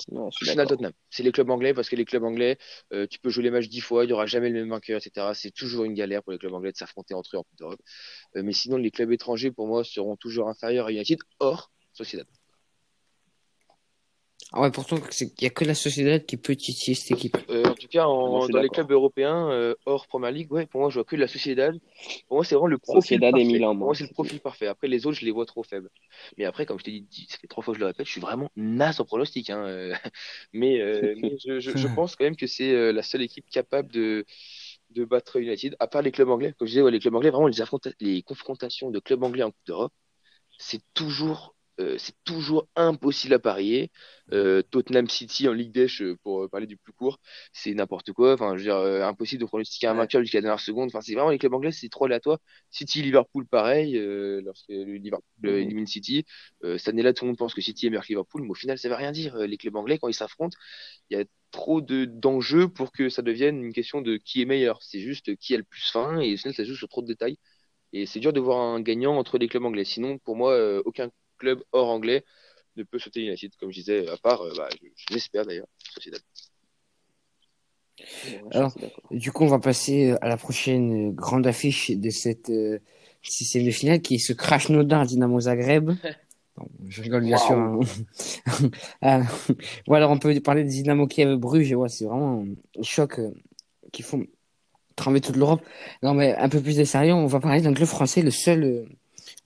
d'accord. 0.08 0.68
Tottenham. 0.68 0.92
C'est 1.10 1.22
les 1.22 1.32
clubs 1.32 1.50
anglais 1.50 1.74
parce 1.74 1.88
que 1.88 1.96
les 1.96 2.04
clubs 2.04 2.24
anglais, 2.24 2.58
euh, 2.92 3.06
tu 3.06 3.18
peux 3.18 3.30
jouer 3.30 3.44
les 3.44 3.50
matchs 3.50 3.68
dix 3.68 3.80
fois, 3.80 4.04
il 4.04 4.08
n'y 4.08 4.12
aura 4.12 4.26
jamais 4.26 4.48
le 4.48 4.60
même 4.60 4.70
vainqueur, 4.70 5.00
etc. 5.04 5.32
C'est 5.34 5.52
toujours 5.52 5.84
une 5.84 5.94
galère 5.94 6.22
pour 6.22 6.32
les 6.32 6.38
clubs 6.38 6.54
anglais 6.54 6.72
de 6.72 6.76
s'affronter 6.76 7.14
entre 7.14 7.36
eux 7.36 7.38
en 7.38 7.42
Coupe 7.42 7.58
d'Europe. 7.58 7.80
Euh, 8.36 8.42
mais 8.42 8.52
sinon, 8.52 8.76
les 8.76 8.90
clubs 8.90 9.12
étrangers, 9.12 9.50
pour 9.50 9.66
moi, 9.66 9.84
seront 9.84 10.16
toujours 10.16 10.48
inférieurs 10.48 10.86
à 10.86 10.92
United, 10.92 11.18
hors 11.38 11.70
Sociedad. 11.92 12.26
Ah 14.52 14.60
ouais, 14.62 14.70
pourtant, 14.70 14.96
il 15.20 15.30
n'y 15.40 15.46
a 15.46 15.50
que 15.50 15.64
la 15.64 15.74
Sociedad 15.74 16.24
qui 16.26 16.36
peut 16.36 16.56
titiller 16.56 16.96
cette 16.96 17.12
équipe. 17.12 17.36
Euh, 17.50 17.64
en 17.70 17.74
tout 17.74 17.86
cas, 17.88 18.06
en- 18.06 18.48
dans 18.48 18.60
les 18.60 18.68
clubs 18.68 18.90
européens, 18.90 19.50
euh, 19.50 19.74
hors 19.86 20.06
Premier 20.08 20.32
League, 20.32 20.52
ouais, 20.52 20.66
pour 20.66 20.80
moi, 20.80 20.90
je 20.90 20.94
vois 20.94 21.04
que 21.04 21.16
la 21.16 21.28
Sociedad. 21.28 21.74
Pour 22.28 22.36
moi, 22.38 22.44
c'est 22.44 22.54
vraiment 22.54 22.66
le 22.68 22.78
profil 22.78 23.18
Sociedad 23.18 23.30
et 23.36 23.44
parfait. 23.44 23.44
Milan, 23.44 23.74
Pour 23.78 23.86
moi. 23.86 23.88
moi, 23.88 23.94
c'est 23.94 24.04
le 24.04 24.10
profil 24.10 24.40
parfait. 24.40 24.66
Après, 24.66 24.88
les 24.88 25.06
autres, 25.06 25.18
je 25.18 25.24
les 25.24 25.30
vois 25.30 25.46
trop 25.46 25.62
faibles. 25.62 25.88
Mais 26.36 26.44
après, 26.44 26.66
comme 26.66 26.78
je 26.78 26.84
t'ai 26.84 27.00
dit, 27.00 27.26
ça 27.28 27.38
fait 27.38 27.46
trois 27.46 27.62
fois 27.62 27.72
que 27.74 27.78
je 27.78 27.80
le 27.80 27.86
répète, 27.86 28.06
je 28.06 28.12
suis 28.12 28.20
vraiment 28.20 28.50
naze 28.56 29.00
en 29.00 29.04
pronostic. 29.04 29.50
Hein. 29.50 29.64
euh. 29.66 29.94
Mais, 30.52 30.80
euh, 30.80 31.14
mais 31.16 31.36
je, 31.44 31.60
je, 31.60 31.76
je 31.76 31.86
pense 31.88 32.16
quand 32.16 32.24
même 32.24 32.36
que 32.36 32.46
c'est 32.46 32.72
euh, 32.72 32.92
la 32.92 33.02
seule 33.02 33.22
équipe 33.22 33.48
capable 33.50 33.90
de, 33.92 34.24
de 34.90 35.04
battre 35.04 35.36
United, 35.40 35.76
à 35.80 35.86
part 35.86 36.02
les 36.02 36.12
clubs 36.12 36.28
anglais. 36.28 36.54
Comme 36.58 36.66
je 36.68 36.72
disais, 36.72 36.82
ouais, 36.82 36.90
les 36.90 36.98
clubs 37.00 37.14
anglais, 37.14 37.30
vraiment, 37.30 37.46
les, 37.48 37.60
affronta- 37.62 37.92
les 38.00 38.22
confrontations 38.22 38.90
de 38.90 38.98
clubs 39.00 39.22
anglais 39.22 39.42
en 39.44 39.50
Coupe 39.50 39.66
d'Europe, 39.66 39.92
c'est 40.58 40.82
toujours, 40.94 41.54
euh, 41.80 41.96
c'est 41.98 42.14
toujours 42.24 42.68
impossible 42.76 43.34
à 43.34 43.38
parier. 43.40 43.90
Euh, 44.32 44.62
Tottenham 44.62 45.08
City 45.08 45.48
en 45.48 45.52
Ligue 45.52 45.72
des 45.72 45.88
Ch- 45.88 46.14
pour 46.22 46.44
euh, 46.44 46.48
parler 46.48 46.66
du 46.66 46.76
plus 46.76 46.92
court, 46.92 47.18
c'est 47.52 47.74
n'importe 47.74 48.12
quoi. 48.12 48.34
Enfin, 48.34 48.52
je 48.52 48.58
veux 48.58 48.64
dire, 48.64 48.76
euh, 48.76 49.02
impossible 49.04 49.40
de 49.40 49.46
pronostiquer 49.46 49.88
un 49.88 49.94
vainqueur 49.94 50.22
jusqu'à 50.22 50.38
la 50.38 50.42
dernière 50.42 50.60
seconde. 50.60 50.88
Enfin, 50.88 51.00
c'est 51.00 51.14
vraiment 51.14 51.30
les 51.30 51.38
clubs 51.38 51.54
anglais, 51.54 51.72
c'est 51.72 51.88
trop 51.88 52.04
aléatoire. 52.06 52.38
City, 52.70 53.02
Liverpool, 53.02 53.46
pareil. 53.46 53.96
euh, 53.98 54.40
lorsque 54.44 54.68
Liverpool 54.68 55.24
euh, 55.46 55.60
élimine 55.62 55.86
City, 55.86 56.24
euh, 56.64 56.78
cette 56.78 56.88
année-là, 56.90 57.12
tout 57.12 57.24
le 57.24 57.30
monde 57.30 57.38
pense 57.38 57.54
que 57.54 57.60
City 57.60 57.86
est 57.86 57.90
meilleur 57.90 58.04
que 58.04 58.08
Liverpool, 58.08 58.42
mais 58.42 58.50
au 58.50 58.54
final, 58.54 58.78
ça 58.78 58.88
veut 58.88 58.94
rien 58.94 59.12
dire. 59.12 59.36
Euh, 59.36 59.46
Les 59.46 59.56
clubs 59.56 59.76
anglais, 59.76 59.98
quand 59.98 60.08
ils 60.08 60.14
s'affrontent, 60.14 60.56
il 61.10 61.18
y 61.18 61.20
a 61.20 61.24
trop 61.50 61.80
de 61.80 62.04
d'enjeux 62.04 62.68
pour 62.68 62.92
que 62.92 63.08
ça 63.08 63.22
devienne 63.22 63.64
une 63.64 63.72
question 63.72 64.00
de 64.02 64.16
qui 64.16 64.42
est 64.42 64.44
meilleur. 64.44 64.82
C'est 64.82 65.00
juste 65.00 65.36
qui 65.36 65.54
a 65.54 65.58
le 65.58 65.64
plus 65.64 65.90
faim 65.90 66.20
et 66.20 66.34
au 66.34 66.36
final, 66.36 66.54
ça 66.54 66.64
joue 66.64 66.74
sur 66.76 66.88
trop 66.88 67.02
de 67.02 67.06
détails. 67.08 67.38
Et 67.92 68.06
c'est 68.06 68.20
dur 68.20 68.32
de 68.32 68.40
voir 68.40 68.58
un 68.60 68.80
gagnant 68.80 69.16
entre 69.18 69.38
les 69.38 69.48
clubs 69.48 69.64
anglais. 69.64 69.84
Sinon, 69.84 70.18
pour 70.18 70.36
moi, 70.36 70.52
euh, 70.54 70.82
aucun 70.86 71.10
club 71.40 71.62
hors 71.72 71.88
anglais 71.88 72.24
ne 72.76 72.84
peut 72.84 72.98
sauter 72.98 73.22
United, 73.22 73.50
comme 73.58 73.70
je 73.72 73.78
disais, 73.80 74.06
à 74.08 74.16
part, 74.16 74.40
euh, 74.42 74.52
bah, 74.56 74.68
je, 74.80 74.86
je 74.94 75.14
l'espère 75.14 75.44
d'ailleurs, 75.44 75.66
Sociedad. 75.94 76.20
Alors. 78.52 78.74
Du 79.10 79.30
coup, 79.32 79.44
on 79.44 79.48
va 79.48 79.58
passer 79.58 80.14
à 80.22 80.28
la 80.28 80.36
prochaine 80.36 81.08
euh, 81.08 81.12
grande 81.12 81.46
affiche 81.46 81.90
de 81.90 82.10
cette 82.10 82.48
euh, 82.50 82.78
système 83.22 83.64
de 83.64 83.70
finale 83.70 84.00
qui 84.00 84.14
est 84.14 84.18
ce 84.18 84.32
Crash 84.32 84.68
Nodar 84.70 85.06
Dynamo 85.06 85.40
Zagreb. 85.40 85.90
Bon, 86.56 86.68
je 86.88 87.00
rigole 87.00 87.24
bien 87.24 87.38
sûr. 87.38 87.52
hein. 87.52 87.78
Ah, 89.02 89.22
Ou 89.86 89.94
alors 89.94 90.10
on 90.10 90.18
peut 90.18 90.38
parler 90.40 90.64
de 90.64 90.68
Dynamo 90.68 91.06
Kiev 91.06 91.36
Bruges. 91.36 91.72
Ouais, 91.72 91.88
c'est 91.88 92.04
vraiment 92.06 92.44
un 92.78 92.82
choc 92.82 93.18
euh, 93.20 93.30
qui 93.92 94.02
font 94.02 94.26
trembler 94.96 95.20
toute 95.20 95.36
l'Europe. 95.36 95.62
Non, 96.02 96.12
mais 96.12 96.34
un 96.34 96.48
peu 96.48 96.60
plus 96.60 96.76
de 96.76 96.84
sérieux, 96.84 97.14
on 97.14 97.26
va 97.26 97.38
parler 97.38 97.60
d'un 97.62 97.72
club 97.72 97.86
français, 97.86 98.20
le 98.20 98.32
seul 98.32 98.64
euh, 98.64 98.84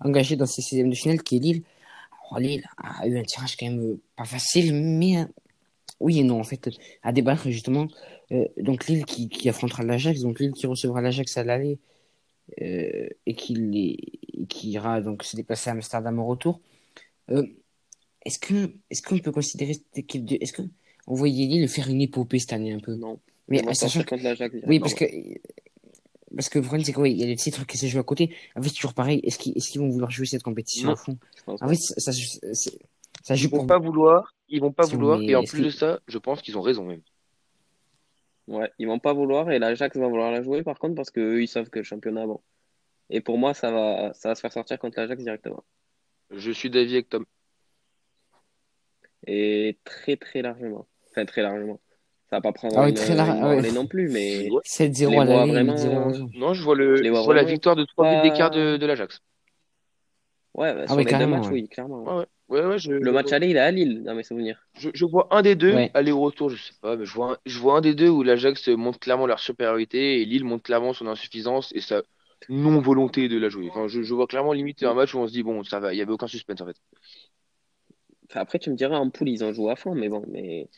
engagé 0.00 0.34
dans 0.36 0.46
ces 0.46 0.62
systèmes 0.62 0.88
de 0.88 0.94
finale 0.94 1.22
qui 1.22 1.36
est 1.36 1.40
Lille. 1.40 1.62
Lille 2.38 2.64
a 2.76 3.06
eu 3.06 3.18
un 3.18 3.22
tirage 3.22 3.56
quand 3.56 3.66
même 3.66 3.80
euh, 3.80 4.00
pas 4.16 4.24
facile, 4.24 4.74
mais 4.74 5.18
euh, 5.18 5.24
oui 6.00 6.18
et 6.20 6.24
non 6.24 6.40
en 6.40 6.44
fait 6.44 6.68
à 7.02 7.12
débattre 7.12 7.50
justement. 7.50 7.88
Euh, 8.32 8.46
donc 8.56 8.86
Lille 8.86 9.04
qui, 9.04 9.28
qui 9.28 9.48
affrontera 9.48 9.82
l'Ajax, 9.82 10.20
donc 10.20 10.40
Lille 10.40 10.52
qui 10.52 10.66
recevra 10.66 11.00
l'Ajax 11.00 11.36
à 11.36 11.44
l'aller 11.44 11.78
euh, 12.60 13.08
et 13.26 13.34
qui, 13.34 13.54
les, 13.54 13.98
qui 14.48 14.70
ira 14.70 15.00
donc 15.00 15.22
se 15.24 15.36
déplacer 15.36 15.70
à 15.70 15.74
Amsterdam 15.74 16.18
au 16.18 16.26
retour. 16.26 16.60
Euh, 17.30 17.46
est-ce 18.24 18.38
que 18.38 18.74
est-ce 18.90 19.02
qu'on 19.02 19.18
peut 19.18 19.32
considérer 19.32 19.74
cette 19.74 19.98
équipe 19.98 20.24
de 20.24 20.38
est-ce 20.40 20.52
que 20.52 20.62
on 21.06 21.14
voyait 21.14 21.46
Lille 21.46 21.68
faire 21.68 21.88
une 21.88 22.00
épopée 22.00 22.38
cette 22.38 22.54
année 22.54 22.72
un 22.72 22.80
peu? 22.80 22.94
Non. 22.94 23.20
mais 23.48 23.62
sachant 23.74 24.02
oui, 24.66 24.80
parce 24.80 24.94
que 24.94 25.04
parce 26.34 26.48
que 26.48 26.58
le 26.58 26.64
problème 26.64 26.84
c'est 26.84 26.92
que 26.92 27.00
oui, 27.00 27.12
il 27.12 27.18
y 27.18 27.22
a 27.22 27.26
des 27.26 27.36
titres 27.36 27.66
qui 27.66 27.78
se 27.78 27.86
jouent 27.86 28.00
à 28.00 28.04
côté. 28.04 28.34
En 28.56 28.62
fait, 28.62 28.68
c'est 28.68 28.74
toujours 28.74 28.94
pareil. 28.94 29.20
Est-ce 29.22 29.38
qu'ils 29.38 29.80
vont 29.80 29.88
vouloir 29.88 30.10
jouer 30.10 30.26
cette 30.26 30.42
compétition 30.42 30.88
Non. 30.88 30.94
à 30.94 30.96
fond 30.96 31.18
En 31.46 31.68
fait, 31.68 31.76
ça, 31.76 32.12
ça, 32.12 33.34
joue 33.34 33.46
Ils 33.46 33.50
vont 33.50 33.58
pour 33.58 33.66
pas 33.66 33.78
vouloir, 33.78 34.34
ils 34.48 34.60
vont 34.60 34.72
pas 34.72 34.86
vouloir, 34.86 35.20
et 35.20 35.34
en 35.34 35.44
plus 35.44 35.62
de 35.62 35.70
ça, 35.70 36.00
je 36.06 36.18
pense 36.18 36.42
qu'ils 36.42 36.58
ont 36.58 36.62
raison 36.62 36.84
même. 36.84 37.02
Ouais, 38.46 38.70
ils 38.78 38.86
vont 38.86 38.98
pas 38.98 39.14
vouloir 39.14 39.50
et 39.50 39.58
l'Ajax 39.58 39.96
va 39.96 40.06
vouloir 40.06 40.30
la 40.30 40.42
jouer 40.42 40.62
par 40.62 40.78
contre 40.78 40.94
parce 40.94 41.10
que 41.10 41.20
eux, 41.20 41.42
ils 41.42 41.48
savent 41.48 41.70
que 41.70 41.78
le 41.78 41.84
championnat 41.84 42.26
bon. 42.26 42.40
Et 43.08 43.20
pour 43.20 43.38
moi, 43.38 43.54
ça 43.54 43.70
va 43.70 44.12
ça 44.14 44.28
va 44.28 44.34
se 44.34 44.40
faire 44.40 44.52
sortir 44.52 44.78
contre 44.78 44.98
l'Ajax 45.00 45.22
directement. 45.22 45.64
Je 46.30 46.50
suis 46.50 46.68
d'avis 46.70 46.94
avec 46.94 47.08
Tom. 47.08 47.24
Et 49.26 49.78
très 49.84 50.16
très 50.16 50.42
largement. 50.42 50.86
Enfin 51.10 51.24
très 51.24 51.42
largement. 51.42 51.80
Ça 52.34 52.38
va 52.38 52.40
pas 52.40 52.52
prendre 52.52 52.80
Ah 52.80 52.88
une, 52.88 52.94
très 52.96 53.14
lar- 53.14 53.28
une 53.28 53.44
ah 53.44 53.54
ouais. 53.54 53.70
non 53.70 53.86
plus, 53.86 54.08
mais 54.08 54.48
7-0 54.64 55.12
Je 55.12 55.16
les 55.16 55.20
à 55.20 55.24
l'aller, 55.24 55.52
vraiment- 55.52 55.72
8-0 55.72 56.00
au 56.00 56.06
retour. 56.08 56.30
Non, 56.34 56.52
je 56.52 56.62
vois 56.64 56.74
le, 56.74 56.96
Je 56.96 57.08
vois 57.10 57.34
la 57.34 57.44
victoire 57.44 57.76
de 57.76 57.84
3 57.84 58.10
buts 58.10 58.28
d'écart 58.28 58.50
de, 58.50 58.76
de 58.76 58.86
l'Ajax. 58.86 59.20
ouais, 60.54 60.74
bah, 60.74 60.82
Ah 60.82 60.86
sur 60.88 60.96
oui, 60.96 61.02
les 61.04 61.04
deux 61.06 61.10
carrément, 61.12 61.36
matchs, 61.38 61.46
ouais. 61.46 61.52
oui, 61.52 61.68
clairement. 61.68 62.02
Ouais, 62.02 62.26
ouais, 62.48 62.60
ouais, 62.60 62.66
ouais, 62.66 62.78
je, 62.78 62.90
Le 62.90 63.12
match 63.12 63.32
aller, 63.32 63.50
il 63.50 63.56
est 63.56 63.60
à 63.60 63.70
Lille, 63.70 64.02
dans 64.02 64.14
mes 64.16 64.24
souvenirs. 64.24 64.66
je, 64.76 64.90
je 64.92 65.04
vois 65.04 65.28
un 65.30 65.42
des 65.42 65.54
deux 65.54 65.74
Ouais. 65.74 65.90
aller 65.94 66.10
au 66.10 66.20
retour, 66.20 66.50
je 66.50 66.56
sais 66.60 66.72
pas, 66.80 66.96
mais 66.96 67.04
je 67.06 67.12
vois 67.14 67.32
un, 67.32 67.36
je 67.46 67.58
vois 67.60 67.76
un 67.76 67.80
des 67.80 67.94
deux 67.94 68.08
où 68.08 68.22
l'Ajax 68.24 68.68
montre 68.68 68.98
clairement 68.98 69.26
leur 69.26 69.38
supériorité 69.38 70.20
et 70.20 70.24
Lille 70.24 70.44
montre 70.44 70.64
clairement 70.64 70.92
son 70.92 71.06
insuffisance 71.06 71.72
et 71.74 71.80
sa 71.80 72.02
non 72.48 72.80
volonté 72.80 73.28
de 73.28 73.38
la 73.38 73.48
jouer. 73.48 73.68
Enfin, 73.70 73.86
je, 73.88 74.02
je 74.02 74.14
vois 74.14 74.26
clairement 74.26 74.52
limite 74.52 74.82
un 74.82 74.94
match 74.94 75.14
où 75.14 75.18
on 75.18 75.26
se 75.26 75.32
dit 75.32 75.42
bon, 75.42 75.62
ça 75.64 75.80
va, 75.80 75.94
il 75.94 75.96
y 75.98 76.02
avait 76.02 76.12
aucun 76.12 76.26
suspense 76.26 76.60
en 76.60 76.66
fait. 76.66 76.76
Enfin, 78.30 78.40
après, 78.40 78.58
tu 78.58 78.70
me 78.70 78.76
diras, 78.76 78.96
en 78.98 79.10
poule, 79.10 79.28
ils 79.28 79.44
ont 79.44 79.52
joué 79.52 79.70
à 79.72 79.76
fond, 79.76 79.94
mais 79.94 80.08
bon, 80.08 80.24
mais 80.28 80.68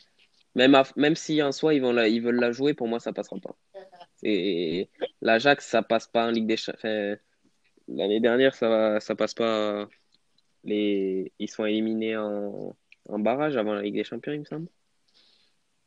même, 0.57 0.75
à- 0.75 0.83
même 0.95 1.15
si 1.15 1.41
en 1.41 1.51
soi, 1.51 1.73
ils, 1.75 1.81
vont 1.81 1.93
la... 1.93 2.07
ils 2.07 2.21
veulent 2.21 2.39
la 2.39 2.51
jouer, 2.51 2.73
pour 2.73 2.87
moi, 2.87 2.99
ça 2.99 3.13
passera 3.13 3.37
pas. 3.39 3.55
Et 4.23 4.89
l'Ajax, 5.21 5.65
ça 5.65 5.83
passe 5.83 6.07
pas 6.07 6.27
en 6.27 6.31
Ligue 6.31 6.47
des 6.47 6.57
Champions. 6.57 6.79
Enfin, 6.79 7.15
l'année 7.87 8.19
dernière, 8.19 8.55
ça, 8.55 8.99
ça 8.99 9.15
passe 9.15 9.33
pas. 9.33 9.87
Les... 10.63 11.31
Ils 11.39 11.49
sont 11.49 11.65
éliminés 11.65 12.17
en... 12.17 12.75
en 13.07 13.19
barrage 13.19 13.55
avant 13.55 13.73
la 13.73 13.83
Ligue 13.83 13.95
des 13.95 14.03
Champions, 14.03 14.33
il 14.33 14.39
me 14.39 14.45
semble. 14.45 14.67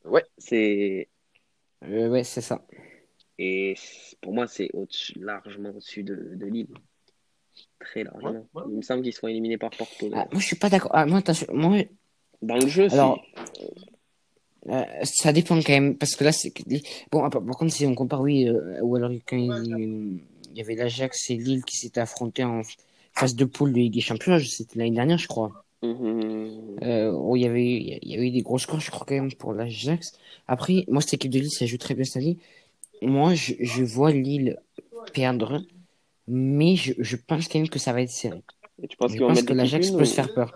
Ouais. 0.05 0.25
C'est... 0.37 1.09
Euh, 1.83 2.07
ouais, 2.09 2.23
c'est 2.23 2.41
ça. 2.41 2.65
Et 3.37 3.75
pour 4.21 4.33
moi, 4.33 4.47
c'est 4.47 4.69
au-dessus, 4.73 5.19
largement 5.19 5.69
au-dessus 5.69 6.03
de, 6.03 6.15
de 6.35 6.45
Lille. 6.45 6.73
Très 7.79 8.03
largement. 8.03 8.31
Ouais, 8.31 8.61
ouais. 8.61 8.63
Il 8.69 8.77
me 8.77 8.81
semble 8.81 9.03
qu'ils 9.03 9.13
sont 9.13 9.27
éliminés 9.27 9.57
par 9.57 9.71
Porto. 9.71 10.09
Ah, 10.13 10.27
moi, 10.31 10.39
je 10.39 10.45
suis 10.45 10.55
pas 10.55 10.69
d'accord. 10.69 10.91
Ah, 10.93 11.05
moi, 11.05 11.21
Dans 12.41 12.55
le 12.55 12.67
jeu, 12.67 12.87
Alors, 12.91 13.21
euh, 14.69 14.83
ça 15.03 15.33
dépend 15.33 15.55
quand 15.61 15.69
même, 15.73 15.95
parce 15.97 16.15
que 16.15 16.23
là, 16.23 16.31
c'est 16.31 16.53
bon. 17.11 17.19
Par, 17.29 17.29
par 17.31 17.57
contre, 17.57 17.73
si 17.73 17.85
on 17.85 17.95
compare, 17.95 18.21
oui, 18.21 18.47
euh, 18.47 18.79
ou 18.81 18.95
alors 18.95 19.11
quand 19.27 19.37
il, 19.37 20.19
il 20.51 20.57
y 20.57 20.61
avait 20.61 20.75
l'Ajax 20.75 21.29
et 21.31 21.35
Lille 21.37 21.63
qui 21.63 21.77
s'étaient 21.77 22.01
affrontés 22.01 22.43
en 22.43 22.61
phase 23.13 23.35
de 23.35 23.45
poule 23.45 23.71
de 23.73 23.77
Ligue 23.77 23.93
des 23.93 24.01
Champions, 24.01 24.39
c'était 24.39 24.77
l'année 24.79 24.91
dernière, 24.95 25.17
je 25.17 25.27
crois. 25.27 25.63
Mhm. 25.83 26.77
Euh, 26.83 27.11
où 27.11 27.35
il 27.35 27.41
y 27.41 27.47
avait, 27.47 27.99
il 28.01 28.07
y 28.11 28.15
avait 28.15 28.27
eu 28.27 28.31
des 28.31 28.41
gros 28.43 28.59
scores, 28.59 28.79
je 28.79 28.91
crois 28.91 29.05
quand 29.07 29.15
même 29.15 29.33
pour 29.33 29.53
l'Ajax. 29.53 30.13
Après, 30.47 30.85
moi, 30.87 31.01
cette 31.01 31.15
équipe 31.15 31.31
de 31.31 31.39
Lille, 31.39 31.49
ça 31.51 31.65
joue 31.65 31.77
très 31.77 31.95
bien 31.95 32.03
cette 32.03 32.17
année. 32.17 32.37
Moi, 33.01 33.33
je, 33.33 33.53
je 33.59 33.83
vois 33.83 34.11
Lille 34.11 34.57
perdre, 35.11 35.63
mais 36.27 36.75
je, 36.75 36.93
je 36.99 37.15
pense 37.15 37.47
quand 37.47 37.57
même 37.57 37.67
que 37.69 37.79
ça 37.79 37.93
va 37.93 38.01
être 38.03 38.11
serré. 38.11 38.43
Et 38.83 38.87
tu 38.87 38.95
penses 38.97 39.11
Je 39.13 39.17
pense 39.19 39.41
que 39.41 39.53
l'Ajax 39.53 39.89
peut 39.91 40.01
ou- 40.03 40.05
se 40.05 40.13
faire 40.13 40.31
peur. 40.33 40.53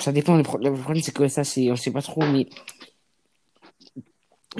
Ça 0.00 0.12
dépend. 0.12 0.36
Le, 0.36 0.42
pro- 0.42 0.58
le 0.58 0.72
problème, 0.72 1.02
c'est 1.02 1.14
que 1.14 1.28
ça, 1.28 1.44
c'est, 1.44 1.70
on 1.70 1.76
sait 1.76 1.90
pas 1.92 2.02
trop, 2.02 2.24
mais 2.26 2.46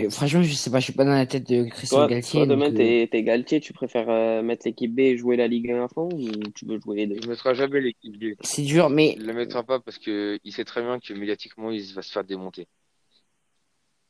Euh, 0.00 0.10
franchement, 0.10 0.42
je 0.42 0.52
sais 0.52 0.70
pas. 0.70 0.80
Je 0.80 0.84
suis 0.84 0.92
pas 0.92 1.04
dans 1.04 1.12
la 1.14 1.26
tête 1.26 1.48
de 1.48 1.64
Christian 1.64 1.98
Toi, 1.98 2.08
Galtier. 2.08 2.46
toi, 2.46 2.56
demain, 2.56 2.72
euh, 2.72 3.06
t'es, 3.06 3.22
Galtier, 3.22 3.60
tu 3.60 3.72
préfères 3.72 4.10
euh, 4.10 4.42
mettre 4.42 4.66
l'équipe 4.66 4.92
B 4.92 5.00
et 5.00 5.16
jouer 5.16 5.36
la 5.36 5.46
Ligue 5.46 5.70
1 5.70 5.84
à 5.84 5.88
fond 5.88 6.08
ou 6.12 6.28
tu 6.54 6.66
veux 6.66 6.80
jouer 6.80 6.96
les 6.96 7.06
deux? 7.06 7.14
Il 7.16 7.24
ne 7.26 7.28
mettra 7.28 7.54
jamais 7.54 7.80
l'équipe 7.80 8.18
B. 8.18 8.34
c'est 8.40 8.62
dur, 8.62 8.90
mais 8.90 9.14
Il 9.16 9.26
la 9.26 9.32
mettra 9.32 9.62
pas 9.62 9.78
parce 9.78 9.98
que 9.98 10.38
il 10.42 10.52
sait 10.52 10.64
très 10.64 10.82
bien 10.82 10.98
que 10.98 11.12
médiatiquement 11.12 11.70
il 11.70 11.80
va 11.94 12.02
se 12.02 12.10
faire 12.10 12.24
démonter. 12.24 12.66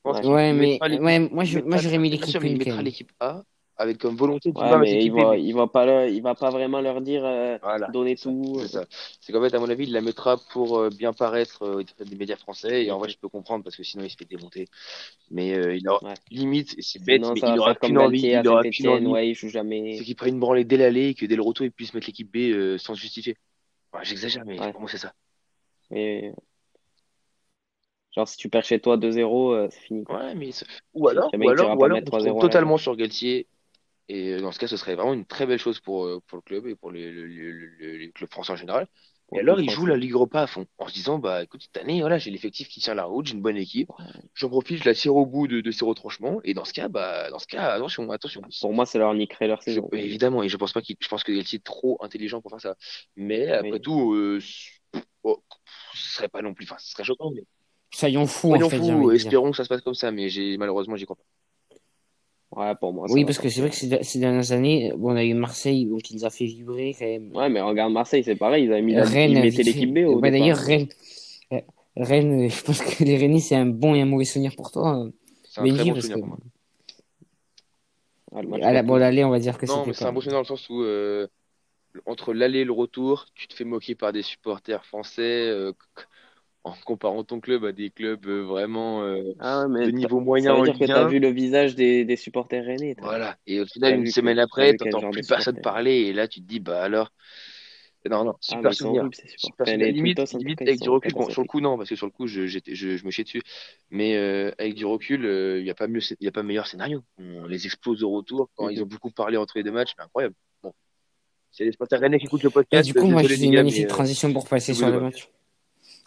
Ouais. 0.05 0.21
qu'il 0.21 0.31
ouais, 0.31 0.53
mais 0.53 0.79
ouais, 0.83 1.19
moi, 1.19 1.45
j'aurais 1.45 1.99
mis 1.99 2.11
l'équipe 2.11 2.41
mais 2.43 2.51
il 2.51 2.59
mettra 2.59 2.83
l'équipe 2.83 3.11
A 3.21 3.43
avec 3.77 3.99
comme 3.99 4.17
volonté 4.17 4.53
de 4.53 4.59
Ouais, 4.59 4.79
mais 4.79 5.05
il 5.05 5.11
va, 5.13 5.37
il 5.37 5.53
va 5.55 5.67
pas 5.67 5.85
leur- 5.85 6.07
il 6.07 6.23
va 6.23 6.35
pas 6.35 6.51
vraiment 6.51 6.81
leur 6.81 7.01
dire 7.01 7.25
euh, 7.25 7.59
Voilà. 7.63 7.89
donner 7.89 8.17
tout. 8.17 8.55
C'est 8.61 8.69
ça. 8.69 8.85
C'est 9.21 9.33
qu'en 9.33 9.41
fait, 9.43 9.55
à 9.55 9.59
mon 9.59 9.69
avis, 9.71 9.85
il 9.85 9.93
la 9.93 10.01
mettra 10.01 10.37
pour 10.37 10.79
euh, 10.79 10.91
bien 10.91 11.13
paraître 11.13 11.63
euh, 11.65 11.83
des 12.05 12.17
médias 12.17 12.37
français. 12.37 12.85
Et 12.85 12.91
en 12.93 12.99
vrai, 12.99 13.09
je 13.09 13.19
peux 13.19 13.29
comprendre 13.29 13.65
parce 13.65 13.77
que 13.77 13.83
sinon, 13.83 14.05
il 14.05 14.11
se 14.11 14.17
fait 14.17 14.25
démonter. 14.27 14.69
Mais 15.31 15.55
euh, 15.55 15.77
il 15.77 15.89
aura 15.89 16.03
Ouais. 16.03 16.15
limite, 16.31 16.77
c'est 16.83 17.03
bête, 17.05 17.23
Sinon, 17.23 17.35
mais 17.35 17.41
il 17.47 17.59
aura 17.59 17.75
qu'une 17.75 17.99
envie. 17.99 18.23
Il 18.23 18.49
aura 18.49 18.65
qu'une 18.65 18.89
envie. 18.89 19.07
Ouais, 19.07 19.29
il 19.31 19.35
joue 19.35 19.49
jamais. 19.49 19.99
C'est 19.99 20.05
qu'il 20.05 20.17
prenne 20.17 20.35
une 20.35 20.41
branlée 20.41 20.65
dès 20.65 20.77
l'aller 20.77 21.09
et 21.09 21.15
que 21.15 21.27
dès 21.27 21.37
le 21.37 21.43
retour, 21.43 21.67
il 21.67 21.73
puisse 21.73 21.95
mettre 21.95 22.07
l'équipe 22.07 22.31
B 22.31 22.37
euh, 22.53 22.79
sans 22.79 22.95
se 22.95 23.01
justifier. 23.01 23.37
Ouais, 23.95 24.05
J'exagère, 24.05 24.45
mais 24.45 24.57
pour 24.73 24.81
moi, 24.81 24.91
c'est 24.91 24.99
ça. 24.99 25.15
Mais... 25.91 26.33
Genre, 28.13 28.27
si 28.29 28.37
tu 28.39 28.49
perds 28.49 28.65
chez 28.65 28.81
toi 28.81 28.97
2-0, 28.97 29.53
euh, 29.53 29.69
c'est 29.71 29.81
fini. 29.81 30.05
quoi. 30.05 30.17
Ouais, 30.17 30.35
mais 30.35 30.51
ou 30.95 31.09
alors, 31.09 31.33
Le 31.33 31.39
ou 31.41 31.51
alors, 31.51 31.75
ou 31.79 31.85
alors, 31.85 32.01
on 32.03 32.07
se 32.07 32.11
3-0 32.11 32.19
trompe 32.19 32.39
à 32.43 32.49
la 32.49 32.51
totalement 32.51 32.79
sur 32.79 32.97
Galtier. 32.97 33.47
Et 34.09 34.33
euh, 34.35 34.41
dans 34.41 34.53
ce 34.53 34.59
cas, 34.59 34.67
ce 34.69 34.77
serait 34.77 34.95
vraiment 34.95 35.15
une 35.15 35.25
très 35.27 35.47
belle 35.47 35.59
chose 35.59 35.81
pour, 35.81 36.05
euh, 36.05 36.21
pour 36.27 36.37
le 36.39 36.43
club 36.43 36.67
et 36.67 36.75
pour 36.77 36.91
les, 36.91 37.11
le- 37.11 37.27
le- 37.27 37.51
le- 37.53 37.97
les 37.97 38.11
clubs 38.13 38.31
français 38.31 38.53
en 38.53 38.57
général. 38.57 38.87
Et 39.35 39.41
alors, 39.41 39.61
il 39.61 39.69
joue 39.71 39.87
la 39.87 39.97
Ligue 39.97 40.13
Europa 40.13 40.43
à 40.43 40.47
fond, 40.47 40.67
en 40.79 40.87
se 40.87 40.93
disant, 40.95 41.19
bah, 41.19 41.43
écoute, 41.43 41.63
cette 41.63 41.77
année, 41.83 42.01
voilà, 42.01 42.19
j'ai 42.19 42.31
l'effectif 42.31 42.69
qui 42.69 42.81
tient 42.81 42.95
la 42.95 43.05
route, 43.05 43.27
j'ai 43.27 43.35
une 43.35 43.43
bonne 43.43 43.57
équipe, 43.57 43.89
j'en 44.35 44.49
profite, 44.49 44.79
je 44.83 44.85
la 44.85 44.95
tire 44.95 45.17
au 45.17 45.27
bout 45.27 45.49
de, 45.49 45.61
de 45.61 45.71
ses 45.73 45.85
retranchements, 45.85 46.41
et 46.45 46.55
dans 46.55 46.65
ce 46.65 46.73
cas, 46.73 46.89
bah, 46.89 47.31
dans 47.31 47.41
ce 47.41 47.47
cas, 47.47 47.73
attention, 47.73 48.09
attention. 48.13 48.43
Pour 48.61 48.73
moi, 48.73 48.87
c'est 48.87 48.99
leur 48.99 49.13
niquerait 49.15 49.49
leur 49.49 49.61
Je- 49.67 49.73
saison. 49.73 49.89
évidemment, 49.93 50.43
et 50.45 50.49
je 50.49 50.57
pense 50.57 50.73
pas 50.73 50.83
qu'il, 50.83 50.97
je 51.01 51.09
pense 51.09 51.25
que 51.25 51.33
Galtier 51.33 51.59
est 51.59 51.65
trop 51.65 51.99
intelligent 52.01 52.41
pour 52.41 52.51
faire 52.53 52.61
ça. 52.61 52.77
Mais 53.17 53.51
après 53.51 53.73
Oui. 53.73 53.81
tout, 53.81 54.13
euh, 54.15 54.39
oh, 55.25 55.43
ce 55.95 56.15
serait 56.17 56.29
pas 56.29 56.43
non 56.43 56.55
plus, 56.55 56.65
enfin, 56.67 56.77
ce 56.79 56.91
serait 56.93 57.05
choquant, 57.05 57.31
mais 57.33 57.43
Soyons 57.91 58.27
fous, 58.27 58.49
soyons 58.49 58.67
en 58.67 58.71
fait. 58.71 58.79
fous, 58.79 59.11
espérons 59.13 59.51
que 59.51 59.57
ça 59.57 59.65
se 59.65 59.69
passe 59.69 59.81
comme 59.81 59.95
ça, 59.95 60.11
mais 60.11 60.29
j'ai 60.29 60.57
malheureusement, 60.59 60.97
j'y 60.97 61.05
crois 61.05 61.17
pas. 61.17 61.25
Ouais, 62.57 62.75
pour 62.77 62.93
moi, 62.93 63.09
ça 63.09 63.15
Oui, 63.15 63.25
parce 63.25 63.39
que 63.39 63.49
c'est 63.49 63.61
vrai 63.61 63.71
que 63.71 63.77
ces, 63.77 64.03
ces 64.03 64.19
dernières 64.21 64.53
années, 64.53 64.93
bon, 64.97 65.13
on 65.13 65.17
a 65.17 65.25
eu 65.25 65.35
Marseille, 65.35 65.87
donc 65.87 66.09
il 66.11 66.17
nous 66.17 66.25
a 66.25 66.31
fait 66.31 66.45
vibrer 66.45 66.95
quand 66.97 67.07
même. 67.07 67.35
Ouais, 67.35 67.49
mais 67.49 67.61
regarde 67.61 67.93
Marseille, 67.93 68.23
c'est 68.23 68.37
pareil, 68.37 68.65
ils 68.65 68.73
avaient 68.73 68.83
mis 68.83 68.95
la... 68.95 69.05
Rennes, 69.05 69.33
ils 69.33 69.41
mettaient 69.41 69.57
fait. 69.57 69.63
l'équipe 69.65 69.93
B 69.93 70.07
au 70.07 70.21
Bah. 70.21 70.31
D'ailleurs, 70.31 70.59
Rennes, 70.59 70.87
euh, 71.53 71.61
Rennes, 71.97 72.47
euh, 72.47 72.49
je 72.49 72.63
pense 72.63 72.81
que 72.81 73.03
les 73.03 73.17
Rennais, 73.17 73.41
c'est 73.41 73.57
un 73.57 73.67
bon 73.67 73.95
et 73.95 74.03
un 74.03 74.07
mauvais 74.07 74.25
souvenir 74.25 74.55
pour 74.55 74.71
toi, 74.71 75.05
euh, 75.05 75.11
C'est 75.43 75.63
un 75.63 75.65
très 75.65 75.85
bon 75.85 76.01
souvenir 76.01 76.15
que 76.15 76.21
pour 76.21 76.29
moi. 76.29 76.39
Ah, 78.37 78.43
le 78.43 78.49
match 78.49 78.63
à 78.63 78.73
la 78.73 78.83
bon, 78.83 78.97
l'aller, 78.97 79.25
on 79.25 79.31
va 79.31 79.39
dire 79.41 79.59
que 79.59 79.67
Non, 79.67 79.85
mais 79.87 79.93
c'est 79.93 80.05
un 80.05 80.13
bon 80.13 80.21
souvenir 80.21 80.37
dans 80.37 80.41
le 80.43 80.57
sens 80.57 80.69
où 80.69 80.83
euh, 80.83 81.27
entre 82.07 82.33
l'aller 82.35 82.61
et 82.61 82.65
le 82.65 82.73
retour, 82.73 83.27
tu 83.35 83.49
te 83.49 83.55
fais 83.55 83.65
moquer 83.65 83.95
par 83.95 84.13
des 84.13 84.23
supporters 84.23 84.85
français 84.85 85.49
euh, 85.49 85.73
en 86.65 86.73
comparant 86.87 87.25
ton 87.25 87.41
club 87.41 87.65
à 87.67 87.73
des 87.73 87.91
clubs 87.91 88.27
euh, 88.27 88.43
vraiment 88.43 89.03
euh, 89.03 89.35
Ah 89.39 89.67
mais 89.69 89.81
de 89.81 89.91
t'as- 89.91 89.97
niveau 89.97 90.19
ça 90.19 90.25
moyen 90.25 90.55
veut 90.55 90.61
en 90.61 90.65
dire 90.65 90.73
que 90.75 90.79
Ligue 90.79 90.89
t'as 90.89 91.05
1. 91.05 91.09
vu 91.09 91.19
le 91.19 91.29
visage 91.29 91.75
des, 91.75 92.05
des 92.07 92.17
supporters 92.17 92.65
rennais. 92.65 92.95
t'as- 92.95 93.03
Voilà. 93.03 93.37
Et 93.47 93.61
au 93.61 93.65
T'as 93.65 93.71
final, 93.71 93.95
une 93.97 94.05
que- 94.05 94.11
semaine 94.11 94.37
t'as 94.39 94.45
après, 94.45 94.75
t'entends 94.75 95.11
plus 95.11 95.27
personne 95.27 95.61
parler 95.61 95.93
et 96.07 96.13
là, 96.15 96.27
tu 96.27 96.41
te 96.41 96.47
dis, 96.47 96.61
bah 96.61 96.83
alors. 96.83 97.11
Non, 98.11 98.23
non, 98.23 98.33
Ah, 98.33 98.37
super 98.41 98.71
ils 98.71 98.75
sont 98.75 98.85
souvenir. 98.95 99.09
Super 99.39 99.67
souvenir. 99.67 99.87
Limite, 99.95 100.19
en 100.21 100.25
limite 100.37 100.59
ils 100.61 100.69
avec 100.69 100.81
du 100.81 100.91
recul. 100.91 101.13
Bon, 101.15 101.31
sur 101.31 101.41
le 101.41 101.47
coup, 101.49 101.61
non, 101.63 101.79
parce 101.79 101.89
que 101.89 101.97
sur 101.97 102.05
le 102.05 102.13
coup, 102.13 102.27
je, 102.27 102.47
je, 102.47 102.59
je 102.67 103.05
me 103.07 103.11
chiais 103.11 103.25
dessus. 103.25 103.41
Mais 103.91 104.15
euh, 104.17 104.51
avec 104.59 104.75
du 104.75 104.85
recul, 104.85 105.25
il 105.25 105.65
n'y 105.65 105.71
a 105.71 105.75
pas 105.75 105.87
mieux, 105.87 106.01
il 106.21 106.25
y 106.25 106.29
a 106.29 106.33
pas 106.33 106.43
meilleur 106.43 106.67
scénario. 106.67 107.03
On 107.19 107.47
les 107.47 107.65
explose 107.65 108.03
au 108.05 108.11
retour 108.11 108.51
quand 108.57 108.69
ils 108.69 108.77
Mhm. 108.77 108.83
ont 108.85 108.87
beaucoup 108.89 109.11
parlé 109.11 109.39
entre 109.39 109.55
les 109.57 109.63
deux 109.65 109.71
matchs, 109.73 109.95
c'est 109.97 110.03
incroyable. 110.03 110.35
Bon, 110.63 110.73
c'est 111.51 111.65
les 111.65 111.73
supporters 111.73 111.99
rennais 111.99 112.19
qui 112.19 112.27
écoutent 112.27 112.43
le 112.43 112.51
Et 112.51 112.53
podcast. 112.53 112.87
du 112.87 112.93
coup, 112.93 113.07
moi, 113.07 113.23
j'ai 113.23 113.43
une 113.43 113.55
magnifique 113.55 113.87
euh, 113.87 113.89
transition 113.89 114.31
pour 114.35 114.47
passer 114.49 114.75
sur 114.75 114.91
le 114.91 115.01
match. 115.01 115.31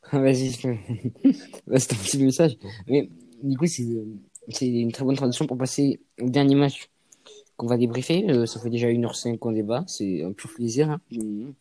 Vas-y, 0.14 0.52
c'est 0.52 0.68
un 1.68 1.78
petit 1.78 2.24
message. 2.24 2.58
Mais 2.88 3.10
du 3.44 3.58
coup, 3.58 3.68
c'est 3.68 3.84
euh, 3.84 4.06
une 4.62 4.92
très 4.92 5.04
bonne 5.04 5.16
transition 5.16 5.46
pour 5.48 5.58
passer 5.58 6.00
au 6.22 6.30
dernier 6.30 6.56
match 6.56 6.90
qu'on 7.58 7.68
va 7.68 7.78
débriefer. 7.78 8.30
Euh, 8.30 8.46
ça 8.46 8.60
fait 8.60 8.70
déjà 8.70 8.88
1h05 8.88 9.38
qu'on 9.38 9.52
débat. 9.52 9.84
C'est 9.88 10.24
un 10.24 10.32
pur 10.32 10.50
plaisir. 10.54 10.90
hein. 10.92 11.02
Mhm. 11.12 11.54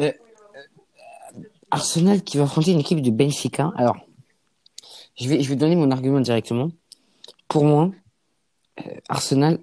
Euh, 0.00 0.12
Arsenal 1.70 2.22
qui 2.22 2.38
va 2.38 2.44
affronter 2.44 2.72
une 2.72 2.80
équipe 2.80 3.00
de 3.00 3.10
Benfica. 3.10 3.72
Alors, 3.76 3.96
je 5.16 5.28
vais, 5.28 5.42
je 5.42 5.48
vais 5.48 5.56
donner 5.56 5.76
mon 5.76 5.90
argument 5.90 6.20
directement. 6.20 6.70
Pour 7.48 7.64
moi, 7.64 7.90
euh, 8.84 8.90
Arsenal, 9.08 9.58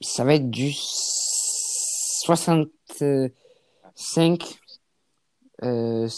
ça 0.00 0.24
va 0.24 0.34
être 0.34 0.50
du 0.50 0.72
65, 0.72 2.68
euh, 5.62 6.08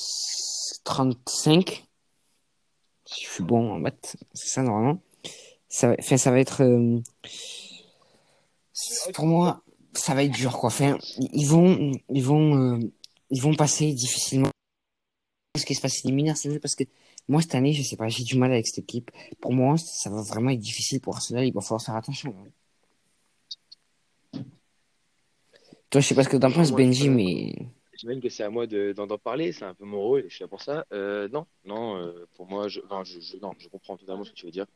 35. 0.85 1.85
Si 3.05 3.25
je 3.25 3.29
suis 3.31 3.45
bon 3.45 3.73
en 3.73 3.79
maths, 3.79 4.17
c'est 4.35 4.49
ça 4.49 4.63
normalement. 4.63 5.01
Ça 5.69 5.89
va, 5.89 5.97
enfin, 5.99 6.17
ça 6.17 6.31
va 6.31 6.41
être, 6.41 6.63
euh, 6.63 7.01
pour 9.15 9.27
moi, 9.27 9.63
ça 9.95 10.15
va 10.15 10.25
être 10.25 10.33
dur 10.33 10.59
quoi. 10.59 10.69
Enfin, 10.69 10.99
ils 11.19 11.47
vont, 11.47 11.93
ils 12.11 12.25
vont, 12.25 12.57
euh, 12.57 12.79
ils 13.31 13.43
vont 13.43 13.55
passer 13.55 13.93
difficilement. 13.93 14.51
Ce 15.57 15.65
qui 15.65 15.75
se 15.75 15.81
passe 15.81 16.05
éliminaire, 16.05 16.37
c'est 16.37 16.59
parce 16.61 16.75
que 16.75 16.85
moi 17.29 17.43
cette 17.43 17.55
année, 17.55 17.73
je 17.73 17.83
sais 17.83 17.97
pas, 17.97 18.09
j'ai 18.09 18.25
du 18.25 18.39
mal 18.39 18.53
avec 18.53 18.67
cette 18.67 18.79
équipe. 18.79 19.11
Pour 19.41 19.53
moi, 19.53 19.77
ça 19.77 20.11
va 20.11 20.23
vraiment 20.23 20.51
être 20.51 20.61
difficile 20.61 21.01
pour 21.01 21.17
Arsenal. 21.17 21.47
Il 21.47 21.53
va 21.53 21.61
falloir 21.61 21.83
faire 21.83 21.97
attention. 21.97 22.35
Toi, 25.91 26.01
je 26.03 26.07
sais 26.07 26.15
pas 26.15 26.25
ce 26.25 26.29
que 26.29 26.37
t'en 26.37 26.53
penses, 26.53 26.71
Benji, 26.71 27.09
mais 27.09 27.55
J'imagine 27.99 28.23
que 28.23 28.29
c'est 28.29 28.45
à 28.45 28.51
moi 28.51 28.67
de- 28.69 28.93
d'en 28.93 29.07
parler, 29.19 29.51
c'est 29.53 29.65
un 29.65 29.75
peu 29.75 29.85
mon 29.85 30.01
rôle 30.01 30.21
et 30.21 30.29
je 30.29 30.35
suis 30.37 30.45
là 30.45 30.49
pour 30.49 30.63
ça. 30.63 30.87
Euh, 30.93 31.29
non, 31.29 31.47
non, 31.65 31.97
euh, 31.97 32.27
pour 32.35 32.47
moi, 32.47 32.69
je, 32.69 32.81
enfin, 32.85 33.03
je, 33.05 33.19
je- 33.19 33.37
non, 33.39 33.53
je 33.59 33.69
comprends 33.69 33.97
totalement 33.97 34.23
ce 34.25 34.31
que 34.31 34.37
tu 34.37 34.47
veux 34.47 34.53
dire. 34.53 34.67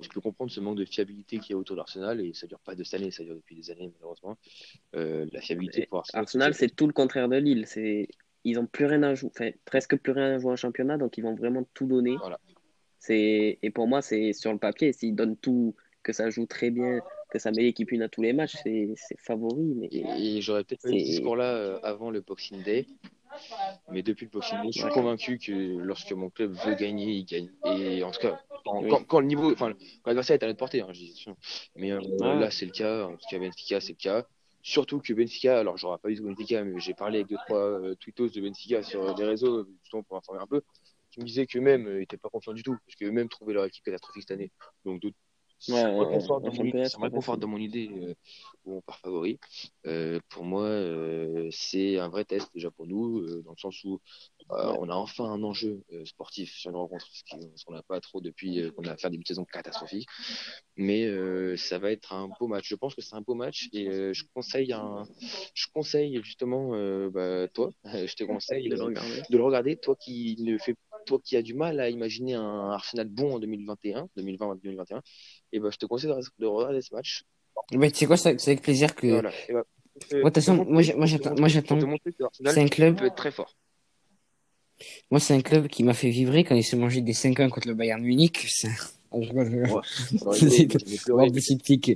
Je 0.00 0.08
peux 0.08 0.20
comprendre 0.20 0.50
ce 0.50 0.60
manque 0.60 0.78
de 0.78 0.84
fiabilité 0.84 1.38
qu'il 1.38 1.52
y 1.52 1.54
a 1.54 1.58
autour 1.58 1.76
d'Arsenal 1.76 2.20
et 2.20 2.32
ça 2.32 2.46
dure 2.46 2.58
pas 2.60 2.74
de 2.74 2.82
cette 2.82 3.00
année, 3.00 3.10
ça 3.10 3.22
dure 3.22 3.36
depuis 3.36 3.54
des 3.54 3.70
années 3.70 3.92
malheureusement. 3.94 4.36
Euh, 4.96 5.26
la 5.30 5.40
fiabilité 5.40 5.80
Mais 5.80 5.86
pour 5.86 5.98
Arsenal. 5.98 6.22
Arsenal, 6.22 6.54
c'est 6.54 6.74
tout 6.74 6.86
le 6.86 6.92
contraire 6.92 7.28
de 7.28 7.36
Lille. 7.36 7.66
C'est 7.66 8.08
ils 8.42 8.58
ont 8.58 8.66
plus 8.66 8.86
rien 8.86 9.02
à 9.02 9.14
jouer, 9.14 9.30
enfin 9.32 9.50
presque 9.64 9.96
plus 9.98 10.12
rien 10.12 10.34
à 10.34 10.38
jouer 10.38 10.52
en 10.52 10.56
championnat, 10.56 10.96
donc 10.96 11.18
ils 11.18 11.22
vont 11.22 11.34
vraiment 11.34 11.64
tout 11.74 11.86
donner. 11.86 12.16
Voilà. 12.16 12.40
C'est 12.98 13.58
et 13.62 13.70
pour 13.70 13.86
moi, 13.86 14.02
c'est 14.02 14.32
sur 14.32 14.52
le 14.52 14.58
papier, 14.58 14.92
s'ils 14.92 15.14
donnent 15.14 15.36
tout, 15.36 15.76
que 16.02 16.12
ça 16.12 16.30
joue 16.30 16.46
très 16.46 16.70
bien, 16.70 17.00
que 17.30 17.38
ça 17.38 17.50
met 17.52 17.62
l'équipe 17.62 17.90
une 17.92 18.02
à 18.02 18.08
tous 18.08 18.22
les 18.22 18.32
matchs, 18.32 18.56
c'est 18.62 18.88
favori. 19.18 19.62
Mais 19.76 19.88
Et, 19.90 20.40
j'aurais 20.42 20.64
peut-être 20.64 20.86
eu 20.86 21.00
ce 21.00 21.04
discours-là 21.04 21.54
euh, 21.54 21.78
avant 21.82 22.10
le 22.10 22.20
Boxing 22.20 22.62
Day, 22.62 22.86
mais 23.88 24.02
depuis 24.02 24.26
le 24.26 24.30
Boxing 24.30 24.60
Day, 24.62 24.72
je 24.72 24.80
suis 24.80 24.90
convaincu 24.90 25.38
que 25.38 25.52
lorsque 25.52 26.12
mon 26.12 26.30
club 26.30 26.52
veut 26.52 26.74
gagner, 26.74 27.12
il 27.12 27.24
gagne. 27.24 27.50
Et 27.64 28.02
en 28.02 28.10
tout 28.10 28.20
cas, 28.20 28.38
quand, 28.64 28.82
Oui. 28.82 28.90
quand- 28.90 29.04
quand 29.04 29.20
le 29.20 29.26
niveau, 29.26 29.52
enfin, 29.52 29.72
quand 30.02 30.10
l'adversaire 30.10 30.34
est 30.34 30.42
à 30.42 30.46
notre 30.46 30.58
portée, 30.58 30.80
hein, 30.82 30.88
je 30.92 30.98
dis. 31.00 31.24
Mais 31.76 31.92
euh, 31.92 32.00
Ouais. 32.00 32.38
là, 32.38 32.50
c'est 32.50 32.66
le 32.66 32.72
cas. 32.72 33.06
En 33.06 33.12
tout 33.12 33.26
cas, 33.30 33.38
Benfica, 33.38 33.80
c'est 33.80 33.92
le 33.92 33.96
cas. 34.02 34.26
Surtout 34.62 35.00
que 35.00 35.14
Benfica, 35.14 35.58
alors 35.58 35.78
j'aurais 35.78 35.96
pas 35.98 36.10
eu 36.10 36.16
de 36.16 36.22
Benfica, 36.22 36.62
mais 36.64 36.78
j'ai 36.80 36.92
parlé 36.92 37.18
avec 37.18 37.28
deux 37.28 37.38
trois 37.46 37.80
euh, 37.80 37.94
tweetos 37.94 38.28
de 38.28 38.40
Benfica 38.42 38.82
sur 38.82 39.16
les 39.16 39.24
réseaux, 39.24 39.66
justement 39.82 40.02
pour 40.02 40.18
informer 40.18 40.42
un 40.42 40.46
peu, 40.46 40.60
qui 41.10 41.20
me 41.20 41.24
disaient 41.24 41.46
qu'eux-mêmes 41.46 41.86
euh, 41.88 42.02
étaient 42.02 42.18
pas 42.18 42.28
confiants 42.28 42.52
du 42.52 42.62
tout, 42.62 42.76
parce 42.86 42.96
qu'eux-mêmes 42.96 43.28
trouvaient 43.30 43.54
leur 43.54 43.64
équipe 43.64 43.82
catastrophique 43.84 44.24
cette 44.28 44.32
année. 44.32 44.50
Donc, 44.84 45.00
d'autres- 45.00 45.16
Ouais, 45.68 45.74
ouais, 45.84 45.98
réconforte 46.06 46.44
ça 46.44 46.62
mon 46.62 46.84
ça 46.84 46.98
me 46.98 47.04
réconforte 47.04 47.40
dans 47.40 47.48
mon 47.48 47.58
idée 47.58 47.90
euh, 47.92 48.14
où 48.64 48.76
on 48.76 48.80
part 48.80 48.98
favori. 48.98 49.38
Euh, 49.86 50.20
pour 50.28 50.44
moi, 50.44 50.62
euh, 50.62 51.48
c'est 51.52 51.98
un 51.98 52.08
vrai 52.08 52.24
test 52.24 52.48
déjà 52.54 52.70
pour 52.70 52.86
nous, 52.86 53.20
euh, 53.20 53.42
dans 53.44 53.52
le 53.52 53.58
sens 53.58 53.82
où 53.84 54.00
on 54.48 54.88
a 54.88 54.94
enfin 54.94 55.24
un 55.26 55.44
enjeu 55.44 55.80
sportif 56.04 56.52
sur 56.56 56.70
une 56.70 56.76
rencontre, 56.76 57.06
ce 57.12 57.64
qu'on 57.64 57.72
n'a 57.72 57.84
pas 57.84 58.00
trop 58.00 58.20
depuis 58.20 58.72
qu'on 58.72 58.82
a 58.84 58.96
fait 58.96 59.06
un 59.06 59.10
début 59.10 59.22
de 59.22 59.28
saison 59.28 59.44
catastrophique. 59.44 60.08
Mais 60.76 61.06
ça 61.56 61.78
va 61.78 61.92
être 61.92 62.12
un 62.12 62.28
beau 62.40 62.48
match. 62.48 62.68
Je 62.68 62.74
pense 62.74 62.96
que 62.96 63.00
c'est 63.00 63.14
un 63.14 63.20
beau 63.20 63.34
match 63.34 63.68
et 63.72 64.12
je 64.12 64.24
conseille 64.34 64.72
un, 64.72 65.04
je 65.54 65.66
conseille 65.72 66.20
justement, 66.24 66.70
bah, 67.10 67.46
toi, 67.48 67.70
je 67.84 68.14
te 68.16 68.24
conseille 68.24 68.68
De 68.68 68.74
le 68.74 68.82
regarder. 68.82 69.22
de 69.28 69.36
le 69.36 69.44
regarder, 69.44 69.76
toi 69.76 69.94
qui 69.94 70.36
ne 70.40 70.58
fais, 70.58 70.74
toi 71.06 71.18
qui 71.22 71.36
as 71.36 71.42
du 71.42 71.54
mal 71.54 71.80
à 71.80 71.88
imaginer 71.90 72.34
un 72.34 72.70
Arsenal 72.70 73.08
bon 73.08 73.34
en 73.34 73.38
2021, 73.38 74.08
2020-2021, 74.16 75.00
et 75.52 75.60
ben 75.60 75.70
je 75.70 75.76
te 75.78 75.86
conseille 75.86 76.10
de, 76.10 76.16
de 76.38 76.46
regarder 76.46 76.80
ce 76.82 76.94
match. 76.94 77.24
bah, 77.72 77.90
tu 77.90 77.98
sais 77.98 78.06
quoi, 78.06 78.16
c'est 78.16 78.30
avec 78.46 78.62
plaisir 78.62 78.94
que. 78.94 79.06
Voilà. 79.08 79.30
Et 79.48 79.52
ben, 79.52 79.62
Ouais, 80.12 80.18
de 80.18 80.22
toute 80.24 80.34
façon, 80.36 80.54
moi, 80.54 80.82
moi, 80.96 81.06
j'attends- 81.06 81.34
moi, 81.36 81.48
C'est 81.48 82.60
un 82.60 82.68
club. 82.68 82.96
peut 82.98 83.06
être 83.06 83.16
très 83.16 83.30
fort. 83.30 83.54
Moi, 85.10 85.20
c'est 85.20 85.34
un 85.34 85.42
club 85.42 85.66
qui 85.68 85.82
m'a 85.84 85.92
fait 85.92 86.08
vibrer 86.10 86.42
quand 86.44 86.54
il 86.54 86.62
se 86.64 86.74
mangeait 86.76 87.02
des 87.02 87.12
5-1 87.12 87.50
contre 87.50 87.68
le 87.68 87.74
Bayern 87.74 88.00
Munich. 88.00 88.46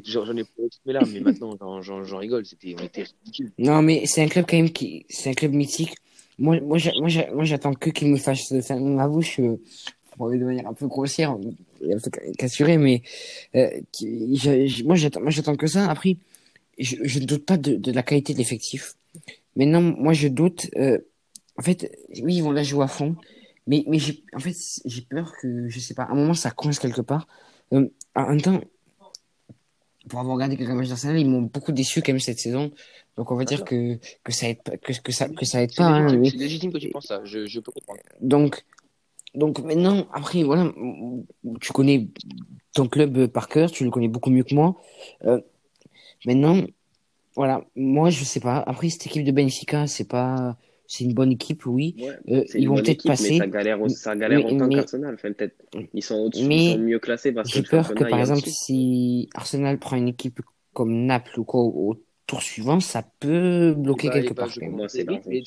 J'en 0.05 0.37
ai 0.37 0.45
pleuré. 0.45 0.69
toutes 0.69 0.85
mes 0.85 0.93
larmes, 0.93 1.11
mais 1.13 1.21
maintenant 1.21 1.57
j'en- 1.81 2.19
rigole. 2.19 2.45
C'était, 2.45 2.75
ridicule. 2.75 3.53
Non, 3.57 3.81
mais 3.83 4.05
c'est 4.07 4.23
un 4.23 4.29
club 4.29 4.45
quand 4.49 4.57
même 4.57 4.71
qui, 4.73 5.07
c'est 5.09 5.31
un 5.31 5.35
club 5.35 5.53
mythique. 5.53 5.95
Moi, 6.39 6.61
moi, 6.61 6.79
j'a- 6.79 6.93
moi, 6.99 7.09
j'a- 7.09 7.31
moi, 7.33 7.45
j'attends 7.45 7.75
que 7.75 7.91
qu'il 7.91 8.09
me 8.09 8.17
fasse 8.17 8.53
faire 8.63 8.81
ma 8.81 9.09
bouche, 9.09 9.39
euh, 9.41 9.57
de 10.19 10.45
manière 10.45 10.67
un 10.69 10.75
peu 10.75 10.87
grossière, 10.87 11.37
peu 11.81 12.11
cassurée, 12.39 12.77
mais, 12.79 13.03
euh, 13.57 13.69
moi, 14.85 14.97
j'attends, 14.97 15.21
moi, 15.21 15.31
j'attends 15.31 15.57
que 15.57 15.67
ça. 15.67 15.91
Après, 15.91 16.17
je, 16.79 16.97
ne 17.21 17.25
doute 17.25 17.45
pas 17.47 17.57
de, 17.57 17.77
de 17.77 17.93
la 17.93 18.03
qualité 18.03 18.33
de 18.33 18.39
l'effectif. 18.39 18.95
Maintenant, 19.57 19.83
moi, 19.83 20.13
je 20.13 20.29
doute, 20.29 20.71
euh, 20.77 20.99
en 21.57 21.63
fait, 21.63 21.97
oui, 22.23 22.37
ils 22.37 22.43
vont 22.43 22.53
la 22.53 22.63
jouer 22.63 22.85
à 22.85 22.89
fond, 22.89 23.17
mais, 23.67 23.85
mais 23.89 23.99
j'ai, 23.99 24.23
en 24.35 24.41
fait, 24.41 24.57
j'ai 24.85 25.03
peur 25.03 25.33
que, 25.41 25.69
je 25.69 25.79
sais 25.79 25.95
pas, 25.95 26.05
à 26.05 26.13
un 26.13 26.15
moment, 26.17 26.35
ça 26.35 26.51
coince 26.51 26.79
quelque 26.79 27.01
part. 27.01 27.27
Euh, 27.73 27.89
en 28.17 28.29
même 28.29 28.41
temps, 28.41 28.61
pour 30.09 30.21
avoir 30.21 30.35
regardé 30.35 30.57
quelques 30.57 30.71
matchs 30.71 30.89
d'Arsenal, 30.89 31.19
ils 31.19 31.29
m'ont 31.29 31.43
beaucoup 31.43 31.73
déçu 31.73 32.03
quand 32.03 32.13
même 32.13 32.21
cette 32.21 32.39
saison. 32.39 32.71
Donc 33.17 33.31
on 33.31 33.37
va 33.37 33.45
dire 33.45 33.65
que, 33.65 33.99
que 34.25 34.33
ça 34.33 34.49
aide 34.49 34.63
pas, 34.63 34.77
que, 34.77 34.93
que 35.01 35.13
ça, 35.13 35.29
que 35.29 35.45
ça 35.45 35.63
aide 35.63 35.71
C'est 35.71 35.77
pas, 35.79 35.87
hein, 35.89 36.09
c'est 36.25 36.37
légitime 36.37 36.73
que 36.73 36.79
tu 36.79 36.89
penses 36.91 37.07
ça. 37.07 37.21
Je, 37.25 37.47
je 37.47 37.61
peux 37.61 37.71
comprendre. 37.71 38.01
Donc, 38.21 38.65
donc 39.35 39.61
maintenant, 39.61 40.07
après, 40.13 40.43
voilà, 40.43 40.73
tu 41.61 41.73
connais 41.73 42.09
ton 42.73 42.89
club 42.89 43.27
par 43.29 43.49
cœur, 43.49 43.71
tu 43.71 43.85
le 43.85 43.91
connais 43.91 44.09
beaucoup 44.09 44.31
mieux 44.31 44.43
que 44.45 44.55
moi. 44.55 44.77
Euh, 45.25 45.41
maintenant, 46.27 46.61
voilà, 47.37 47.65
moi 47.77 48.11
je 48.11 48.25
sais 48.25 48.41
pas. 48.41 48.59
Après, 48.67 48.89
cette 48.91 49.07
équipe 49.07 49.25
de 49.25 49.33
Benfica, 49.33 49.87
c'est 49.87 50.09
pas, 50.09 50.57
c'est 50.87 51.05
une 51.05 51.15
bonne 51.15 51.33
équipe, 51.33 51.67
oui. 51.67 51.97
Ouais. 51.99 52.19
Euh, 52.37 52.45
ils 52.55 52.69
vont 52.69 52.75
peut-être 52.77 52.89
équipe, 52.91 53.11
mais 53.11 53.17
passer. 53.17 53.39
ça 53.39 53.47
galère, 53.47 53.79
ça 53.91 54.17
galère 54.17 54.39
mais- 54.41 54.55
autant 54.55 54.67
mais- 54.67 54.75
qu'Arsenal. 54.75 55.15
Enfin, 55.15 55.33
peut-être, 55.33 55.57
ils 55.93 56.03
sont 56.03 56.17
au-dessus, 56.17 56.45
Mais 56.47 56.65
ils 56.65 56.73
sont 56.75 56.79
mieux 56.81 56.99
classés 56.99 57.33
parce 57.33 57.49
que 57.51 57.57
J'ai 57.59 57.63
peur 57.63 57.95
que 57.95 58.05
par 58.05 58.19
exemple, 58.19 58.49
si 58.49 59.29
Arsenal 59.35 59.79
prend 59.79 59.97
une 59.97 60.09
équipe 60.09 60.41
comme 60.73 61.07
Naples 61.07 61.39
ou 61.39 61.45
quoi 61.45 61.61
au 61.61 61.97
tour 62.27 62.43
suivant, 62.43 62.81
ça 62.81 63.03
peut 63.21 63.75
bloquer 63.77 64.09
Bah, 64.09 64.15
quelque 64.15 64.35
bah, 64.35 64.43
part. 64.45 64.51
je 64.51 64.61
mais, 64.61 64.67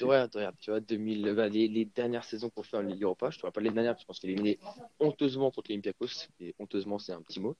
regarde, 0.01 0.35
regarde, 0.35 0.55
tu 0.59 0.69
vois, 0.71 0.79
2000, 0.79 1.33
bah, 1.35 1.47
les, 1.49 1.67
les 1.67 1.85
dernières 1.85 2.23
saisons 2.23 2.49
qu'on 2.49 2.63
fait 2.63 2.77
en 2.77 2.81
Ligue 2.81 3.03
Europa, 3.03 3.29
je 3.31 3.37
te 3.37 3.41
parle 3.41 3.53
pas 3.53 3.61
des 3.61 3.69
dernières 3.71 3.93
parce 3.95 4.05
qu'on 4.05 4.13
s'est 4.13 4.27
éliminé 4.27 4.59
honteusement 4.99 5.51
contre 5.51 5.69
l'Olympiakos, 5.71 6.27
et 6.39 6.55
honteusement 6.59 6.99
c'est 6.99 7.13
un 7.13 7.21
petit 7.21 7.39
mot, 7.39 7.55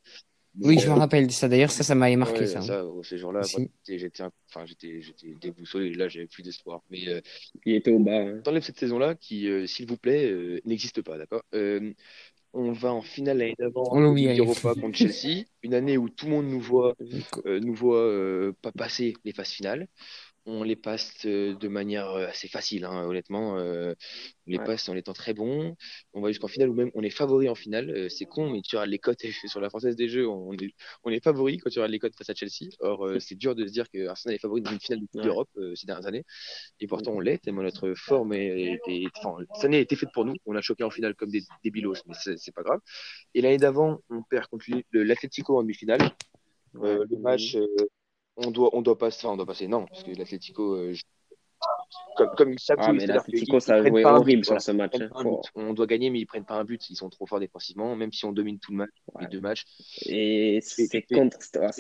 Oui, 0.60 0.80
je 0.80 0.90
me 0.90 0.96
rappelle 0.96 1.32
ça. 1.32 1.48
D'ailleurs, 1.48 1.70
ça, 1.70 1.84
ça 1.84 1.94
m'avait 1.94 2.16
marqué, 2.16 2.42
Ouais, 2.42 2.48
ça. 2.48 2.62
ça, 2.62 2.84
ces 3.04 3.18
jours-là, 3.20 3.42
j'étais, 3.88 4.24
enfin, 4.50 4.66
j'étais, 4.66 5.02
j'étais 5.02 5.36
déboussolé. 5.40 5.94
Là, 5.94 6.08
j'avais 6.08 6.26
plus 6.28 6.42
d'espoir. 6.42 6.82
Mais 6.90 7.08
euh, 7.08 7.22
Il 7.66 7.76
était 7.76 7.92
au 7.92 8.00
bas. 8.00 8.12
hein. 8.22 8.42
t'enlèves 8.44 8.64
cette 8.64 8.80
saison-là 8.80 9.14
qui, 9.16 9.48
euh, 9.48 9.68
s'il 9.68 9.88
vous 9.88 9.98
plaît, 9.98 10.32
euh, 10.32 10.60
n'existe 10.66 11.02
pas, 11.04 11.18
d'accord? 11.18 11.44
On 12.60 12.72
va 12.72 12.92
en 12.92 13.04
finale 13.04 13.38
l'année 13.38 13.56
d'avant 13.60 13.94
allez. 13.94 14.36
Europa 14.40 14.74
contre 14.74 14.98
Chelsea, 14.98 15.46
une 15.62 15.76
année 15.76 15.96
où 15.96 16.10
tout 16.10 16.26
le 16.26 16.32
monde 16.32 16.48
nous 16.48 16.60
voit, 16.60 16.96
euh, 17.46 17.60
nous 17.60 17.76
voit 17.76 18.00
euh, 18.00 18.52
pas 18.64 18.72
passer 18.72 19.14
les 19.26 19.32
phases 19.32 19.50
finales. 19.50 19.88
On 20.50 20.64
les 20.64 20.78
passe 20.78 21.14
euh, 21.26 21.56
de 21.56 21.68
manière 21.68 22.10
euh, 22.12 22.28
assez 22.28 22.48
facile, 22.48 22.86
hein, 22.86 23.04
honnêtement. 23.06 23.58
euh, 23.58 23.94
on 24.48 24.52
les 24.52 24.58
Ouais. 24.60 24.64
passe 24.64 24.88
en 24.88 24.96
étant 24.96 25.12
très 25.12 25.34
bons. 25.34 25.76
On 26.14 26.22
va 26.22 26.30
jusqu'en 26.30 26.48
finale 26.48 26.70
ou 26.70 26.74
même 26.74 26.90
on 26.96 27.02
est 27.04 27.10
favori 27.10 27.50
en 27.50 27.54
finale. 27.56 27.90
Euh, 27.90 28.08
c'est 28.08 28.24
con, 28.24 28.50
mais 28.50 28.62
tu 28.62 28.78
regardes 28.78 28.90
les 28.90 28.98
cotes 28.98 29.20
sur 29.52 29.60
la 29.60 29.70
Française 29.70 29.98
des 29.98 30.08
Jeux, 30.08 30.26
on 30.26 30.54
est, 30.54 30.74
on 31.04 31.10
est 31.12 31.22
favori 31.22 31.58
quand 31.58 31.70
tu 31.70 31.80
regardes 31.80 31.92
les 31.92 32.00
cotes 32.00 32.16
face 32.16 32.30
à 32.30 32.34
Chelsea. 32.34 32.72
Or, 32.80 33.06
euh, 33.06 33.20
c'est 33.20 33.36
dur 33.36 33.56
de 33.56 33.68
se 33.68 33.74
dire 33.74 33.90
que 33.92 34.08
Arsenal 34.08 34.36
est 34.36 34.40
favori 34.40 34.62
dans 34.62 34.72
une 34.72 34.80
finale 34.80 35.02
de 35.02 35.06
Coupe 35.08 35.20
Ouais. 35.20 35.24
d'Europe 35.26 35.50
ces 35.76 35.86
dernières 35.86 36.08
années. 36.08 36.24
Et 36.80 36.88
pourtant, 36.88 37.12
on 37.12 37.20
l'est, 37.20 37.40
tellement 37.40 37.64
notre 37.64 37.94
forme 37.96 38.32
est, 38.32 38.80
enfin, 39.18 39.44
cette 39.56 39.66
année 39.66 39.78
a 39.78 39.82
été 39.82 39.98
faite 39.98 40.12
pour 40.14 40.24
nous. 40.24 40.36
On 40.46 40.56
a 40.56 40.62
choqué 40.62 40.86
en 40.86 40.90
finale 40.90 41.14
comme 41.16 41.30
des, 41.30 41.44
des 41.66 41.72
bilos, 41.72 42.02
mais 42.08 42.16
c'est 42.38 42.54
pas 42.56 42.64
grave. 42.64 42.80
Et 43.34 43.42
l'année 43.42 43.58
d'avant, 43.58 44.00
on 44.10 44.24
perd 44.24 44.48
contre 44.48 44.66
le- 44.92 45.04
l'Atlético 45.04 45.58
en 45.58 45.62
demi-finale. 45.64 46.00
Le 46.74 47.18
match, 47.20 47.58
on 48.38 48.52
doit, 48.52 48.70
on 48.76 48.82
doit 48.82 48.98
passer, 48.98 49.26
enfin, 49.28 49.34
on 49.34 49.38
doit 49.38 49.46
passer, 49.46 49.68
non, 49.68 49.86
parce 49.88 50.04
que 50.04 50.12
l'Atlético, 50.12 50.76
euh, 50.76 50.94
comme, 52.16 52.30
comme 52.36 52.54
ils 52.54 52.60
savent 52.60 52.78
Ah, 52.82 52.92
jouer, 52.94 53.06
l'Atlético, 53.06 53.52
qu'ils- 53.52 53.62
ça 53.62 53.74
a 53.76 53.78
ils 53.78 53.82
prennent 53.82 53.94
joué 53.94 54.04
pas 54.04 54.12
un 54.12 54.16
horrible 54.18 54.40
but, 54.42 54.46
sur 54.46 54.52
voilà. 54.52 54.60
ce 54.60 54.72
match. 54.72 54.96
hein. 55.02 55.10
On 55.56 55.74
doit 55.74 55.88
gagner, 55.88 56.10
mais 56.10 56.20
ils 56.20 56.26
prennent 56.26 56.46
pas 56.46 56.56
un 56.56 56.64
but. 56.64 56.90
Ils 56.90 56.96
sont 56.96 57.10
trop 57.10 57.26
forts 57.26 57.40
défensivement, 57.40 57.96
même 57.96 58.12
si 58.12 58.26
on 58.26 58.32
domine 58.32 58.60
tout 58.60 58.72
le 58.72 58.78
match, 58.78 58.90
les 59.20 59.28
deux 59.28 59.42
matchs. 59.42 59.66
Et 60.06 60.60
c'est 60.62 61.02
contre. 61.04 61.38
c'était- 61.42 61.60
ah, 61.60 61.72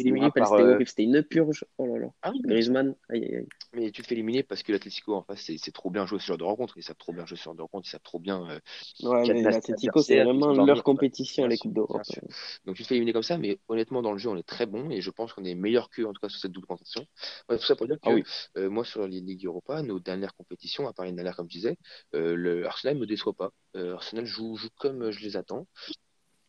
euh, 0.53 0.73
horrible. 0.73 0.87
C'était 0.87 1.03
une 1.03 1.23
purge. 1.23 1.65
Oh 1.77 1.85
là 1.87 1.99
là. 1.99 2.07
Ah 2.21 2.31
oui, 2.33 2.41
Griezmann. 2.41 2.95
Aïe, 3.09 3.23
aïe, 3.25 3.35
aïe. 3.37 3.47
mais 3.73 3.91
tu 3.91 4.01
te 4.01 4.07
fais 4.07 4.15
éliminer 4.15 4.43
parce 4.43 4.63
que 4.63 4.71
l'Atlético 4.71 5.15
en 5.15 5.23
face, 5.23 5.51
c'est 5.57 5.71
trop 5.71 5.89
bien 5.89 6.05
jouer 6.05 6.19
ce 6.19 6.25
genre 6.27 6.37
de 6.37 6.43
rencontre. 6.43 6.77
Ils 6.77 6.83
savent 6.83 6.95
trop 6.97 7.13
bien 7.13 7.25
jouer 7.25 7.37
ce 7.37 7.43
genre 7.43 7.55
de 7.55 7.61
rencontre. 7.61 7.87
Ils 7.87 7.91
savent 7.91 8.01
trop 8.01 8.19
bien. 8.19 8.49
euh, 8.49 8.59
Ouais, 9.03 9.21
mais 9.21 9.27
cadenasser 9.27 9.43
l'Atlético, 9.57 10.01
c'est 10.01 10.23
vraiment 10.23 10.53
leur 10.53 10.83
compétition, 10.83 11.47
les 11.47 11.57
Coupes 11.57 11.73
d'Europe. 11.73 12.01
Donc 12.65 12.75
tu 12.75 12.83
te 12.83 12.87
fais 12.87 12.95
éliminer 12.95 13.13
comme 13.13 13.23
ça, 13.23 13.37
mais 13.37 13.59
honnêtement 13.67 14.01
dans 14.01 14.11
le 14.11 14.17
jeu 14.17 14.29
on 14.29 14.37
est 14.37 14.43
très 14.47 14.65
bon 14.65 14.89
et 14.89 15.01
je 15.01 15.09
pense 15.09 15.33
qu'on 15.33 15.43
est 15.43 15.55
meilleur 15.55 15.89
qu'eux 15.89 16.05
en 16.05 16.13
tout 16.13 16.19
cas 16.21 16.29
sur 16.29 16.39
cette 16.39 16.51
double 16.51 16.67
compétition. 16.67 17.05
Ouais, 17.49 17.57
tout 17.57 17.63
ça 17.65 17.75
pour 17.75 17.87
dire 17.87 17.97
que 17.97 18.09
Ah 18.09 18.13
oui. 18.13 18.23
euh, 18.57 18.69
moi 18.69 18.83
sur 18.85 19.07
les 19.07 19.21
ligues 19.21 19.45
Europa, 19.45 19.81
nos 19.81 19.96
dernières 20.03 20.35
compétitions, 20.35 20.87
à 20.87 20.93
part 20.93 21.05
une 21.05 21.15
dernière 21.15 21.35
comme 21.35 21.49
je 21.49 21.57
disais, 21.57 21.77
euh, 22.15 22.35
le 22.35 22.65
Arsenal 22.65 22.97
me 22.97 23.05
déçoit 23.05 23.33
pas. 23.33 23.51
Euh, 23.75 23.95
Arsenal 23.95 24.25
joue, 24.25 24.55
joue 24.55 24.69
comme 24.77 25.11
je 25.11 25.21
les 25.21 25.37
attends. 25.37 25.67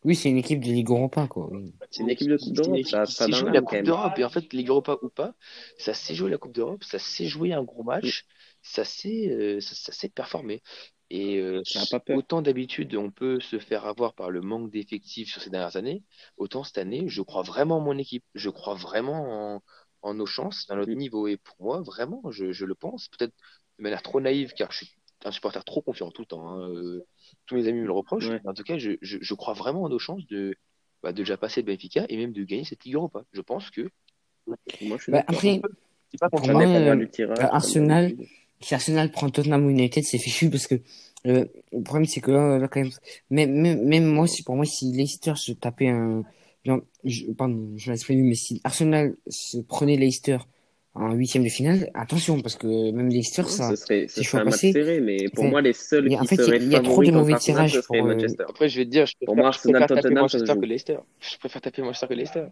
Oui, 0.05 0.15
c'est 0.15 0.31
une 0.31 0.39
équipe 0.39 0.61
de 0.61 0.69
Ligue 0.69 0.91
Europa, 0.91 1.27
quoi. 1.27 1.51
C'est 1.91 2.03
une 2.03 2.11
équipe 2.11 2.29
de 2.29 2.37
Coupe 2.37 2.45
C'est 2.45 2.49
une 2.51 2.55
d'Europe, 2.55 2.77
équipe 2.77 3.07
ça, 3.07 3.29
l'âme 3.29 3.53
la 3.53 3.61
Coupe 3.61 3.83
d'Europe 3.83 4.19
et 4.19 4.25
en 4.25 4.31
fait 4.31 4.53
Ligue 4.53 4.69
Europa 4.69 4.97
ou 5.03 5.09
pas, 5.09 5.35
ça 5.77 5.93
sait 5.93 6.15
jouer 6.15 6.31
la 6.31 6.39
Coupe 6.39 6.55
d'Europe, 6.55 6.85
ça 6.85 6.99
sait 6.99 7.27
jouer 7.27 7.53
un 7.53 7.65
gros 7.65 7.83
match, 7.83 8.25
ça 8.63 8.85
sait, 8.85 9.29
euh, 9.29 9.61
ça, 9.61 9.75
ça 9.75 9.93
sait 9.93 10.09
performer. 10.09 10.63
Et 11.11 11.39
euh, 11.39 11.63
autant 12.11 12.43
d'habitude 12.43 12.95
on 12.95 13.11
peut 13.11 13.41
se 13.41 13.59
faire 13.59 13.87
avoir 13.87 14.13
par 14.13 14.31
le 14.31 14.43
manque 14.43 14.71
d'effectifs 14.71 15.31
sur 15.31 15.41
ces 15.41 15.49
dernières 15.49 15.77
années, 15.77 16.03
autant 16.37 16.65
cette 16.65 16.77
année 16.77 17.05
je 17.09 17.23
crois 17.23 17.43
vraiment 17.43 17.79
en 17.79 17.81
mon 17.81 17.97
équipe, 17.97 18.25
je 18.35 18.51
crois 18.51 18.75
vraiment 18.75 19.55
en, 19.55 19.63
en 20.03 20.15
nos 20.15 20.27
chances, 20.27 20.67
à 20.71 20.77
notre 20.77 20.93
Mm. 20.93 20.97
niveau. 20.99 21.27
Et 21.29 21.37
pour 21.37 21.57
moi 21.61 21.81
vraiment, 21.83 22.23
je, 22.31 22.53
je 22.53 22.65
le 22.65 22.75
pense, 22.75 23.09
peut-être 23.09 23.33
de 23.79 23.83
manière 23.83 24.03
trop 24.03 24.21
naïve 24.21 24.53
car 24.57 24.71
je 24.73 24.79
suis 24.85 24.95
un 25.25 25.33
supporter 25.33 25.65
trop 25.65 25.83
confiant 25.83 26.11
tout 26.11 26.23
le 26.23 26.27
temps. 26.27 26.49
hein, 26.49 26.71
euh, 26.71 27.05
tous 27.47 27.57
mes 27.57 27.67
amis 27.69 27.81
me 27.81 27.87
le 27.87 27.93
reprochent, 27.93 28.29
Ouais. 28.29 28.41
mais 28.45 28.51
en 28.51 28.55
tout 28.55 28.63
cas 28.65 28.79
je, 28.79 28.93
je, 29.03 29.19
je 29.21 29.35
crois 29.35 29.55
vraiment 29.55 29.83
en 29.83 29.89
nos 29.89 29.99
chances 29.99 30.27
de 30.29 30.55
bah, 31.03 31.13
de 31.13 31.19
déjà 31.19 31.37
passer 31.37 31.63
le 31.63 31.67
Benfica 31.67 32.05
et 32.09 32.17
même 32.17 32.33
de 32.33 32.45
gagner 32.45 32.65
cette 32.65 32.85
Ligue 32.85 32.95
Europa. 32.95 33.23
Je 33.33 33.41
pense 33.41 33.71
que 33.71 33.89
Moi, 34.81 34.97
je 34.99 35.03
suis 35.05 35.13
Bah, 35.13 35.25
après, 35.27 35.61
c'est 36.11 36.19
pas 36.19 36.31
pour 36.31 36.41
moi, 36.49 36.63
euh, 36.65 37.07
tirage. 37.07 37.39
euh, 37.41 37.49
Arsenal, 37.51 38.17
si 38.61 38.75
Arsenal 38.75 39.11
prend 39.11 39.31
Tottenham 39.31 39.69
United, 39.71 40.05
c'est 40.05 40.19
fichu 40.19 40.51
parce 40.51 40.67
que 40.67 40.77
euh, 41.27 41.45
le 41.73 41.83
problème, 41.83 42.07
c'est 42.07 42.21
que 42.21 42.31
là, 42.31 42.59
là, 42.59 42.69
quand 42.69 42.81
même, 42.81 42.93
même, 43.31 43.53
même, 43.53 43.85
même 43.85 44.07
moi, 44.07 44.27
si 44.27 44.43
pour 44.43 44.57
moi, 44.57 44.65
si 44.65 44.93
Leicester 44.93 45.35
se 45.37 45.53
tapait 45.53 45.89
un, 45.89 46.25
genre, 46.69 46.81
je, 47.05 47.27
pardon, 47.33 47.73
je 47.77 47.87
vais 47.87 47.93
l'exprimer, 47.93 48.23
mais 48.23 48.35
si 48.35 48.61
Arsenal 48.65 49.17
se 49.29 49.59
prenait 49.59 49.97
Leicester 49.97 50.39
en 50.95 51.13
huitième 51.13 51.45
de 51.45 51.49
finale, 51.49 51.91
attention, 51.95 52.41
parce 52.41 52.57
que 52.57 52.91
même 52.91 53.09
Leicester, 53.09 53.43
Non, 53.43 53.49
ça, 53.49 53.71
ce 53.71 53.77
serait, 53.77 54.09
ce 54.09 54.23
si 54.23 54.25
serait 54.29 54.41
un 54.41 54.45
match 54.45 54.53
passé, 54.55 54.73
serré, 54.73 55.01
mais 55.01 55.29
pour 55.29 55.45
moi, 55.45 55.61
les 55.63 55.73
seuls 55.73 56.13
a- 56.13 56.19
en 56.19 56.21
qui 56.23 56.27
fait, 56.29 56.35
il 56.37 56.39
y 56.39 56.43
a- 56.43 56.45
seraient 56.47 56.59
il 56.59 56.73
y 56.73 56.77
a 56.77 56.81
trop 56.81 57.03
de 57.03 57.11
mauvais 57.13 57.33
Arsenal, 57.35 57.69
tirages 57.71 57.87
pour, 57.87 57.97
euh, 57.97 58.03
Manchester. 58.15 58.45
Après, 58.49 58.69
je 58.69 58.79
vais 58.79 58.85
te 58.85 58.91
dire, 58.91 59.07
je 59.07 59.15
Pour 59.25 59.35
préfère, 59.35 59.45
moi, 59.45 59.53
je 59.53 59.59
préfère 59.59 59.83
Arsenal, 59.83 60.03
taper 60.03 60.15
Manchester 60.15 60.55
que 60.61 60.67
Leicester. 60.67 60.99
Je 61.21 61.39
préfère 61.39 61.61
taper 61.63 61.83
Manchester 61.83 62.07
que 62.09 62.15
Leicester. 62.15 62.45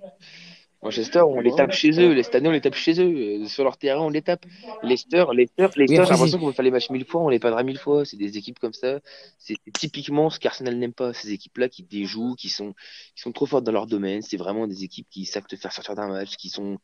Manchester, 0.83 1.23
on 1.23 1.41
les 1.41 1.55
tape 1.55 1.73
chez 1.73 1.91
eux. 2.01 2.23
Cette 2.23 2.35
année, 2.35 2.49
on 2.49 2.53
les 2.53 2.61
tape 2.61 2.75
chez 2.75 3.01
eux. 3.01 3.43
Euh, 3.43 3.47
Sur 3.47 3.65
leur 3.65 3.77
terrain, 3.77 4.03
on 4.03 4.11
les 4.11 4.23
tape. 4.23 4.47
Leicester, 4.83 5.25
Leicester, 5.33 5.69
Leicester, 5.77 6.05
j'ai 6.05 6.11
l'impression 6.11 6.39
qu'on 6.39 6.47
peut 6.47 6.53
faire 6.53 6.65
les 6.65 6.71
matchs 6.71 6.91
mille 6.91 7.05
fois, 7.05 7.23
on 7.23 7.29
les 7.29 7.39
perdra 7.39 7.63
mille 7.63 7.79
fois. 7.79 8.05
C'est 8.05 8.17
des 8.17 8.37
équipes 8.37 8.59
comme 8.59 8.73
ça. 8.73 9.01
C'est 9.39 9.57
typiquement 9.79 10.31
ce 10.31 10.39
qu'Arsenal 10.39 10.77
n'aime 10.77 10.93
pas. 10.93 11.13
Ces 11.13 11.33
équipes-là 11.33 11.69
qui 11.69 11.83
déjouent, 11.83 12.35
qui 12.37 12.49
sont, 12.49 12.75
qui 13.15 13.23
sont 13.23 13.33
trop 13.33 13.47
fortes 13.47 13.65
dans 13.65 13.73
leur 13.73 13.87
domaine. 13.87 14.23
C'est 14.23 14.37
vraiment 14.37 14.67
des 14.67 14.85
équipes 14.85 15.09
qui 15.11 15.25
savent 15.25 15.47
te 15.47 15.57
faire 15.57 15.73
sortir 15.73 15.95
d'un 15.95 16.09
match, 16.09 16.37
qui 16.37 16.49
sont 16.51 16.79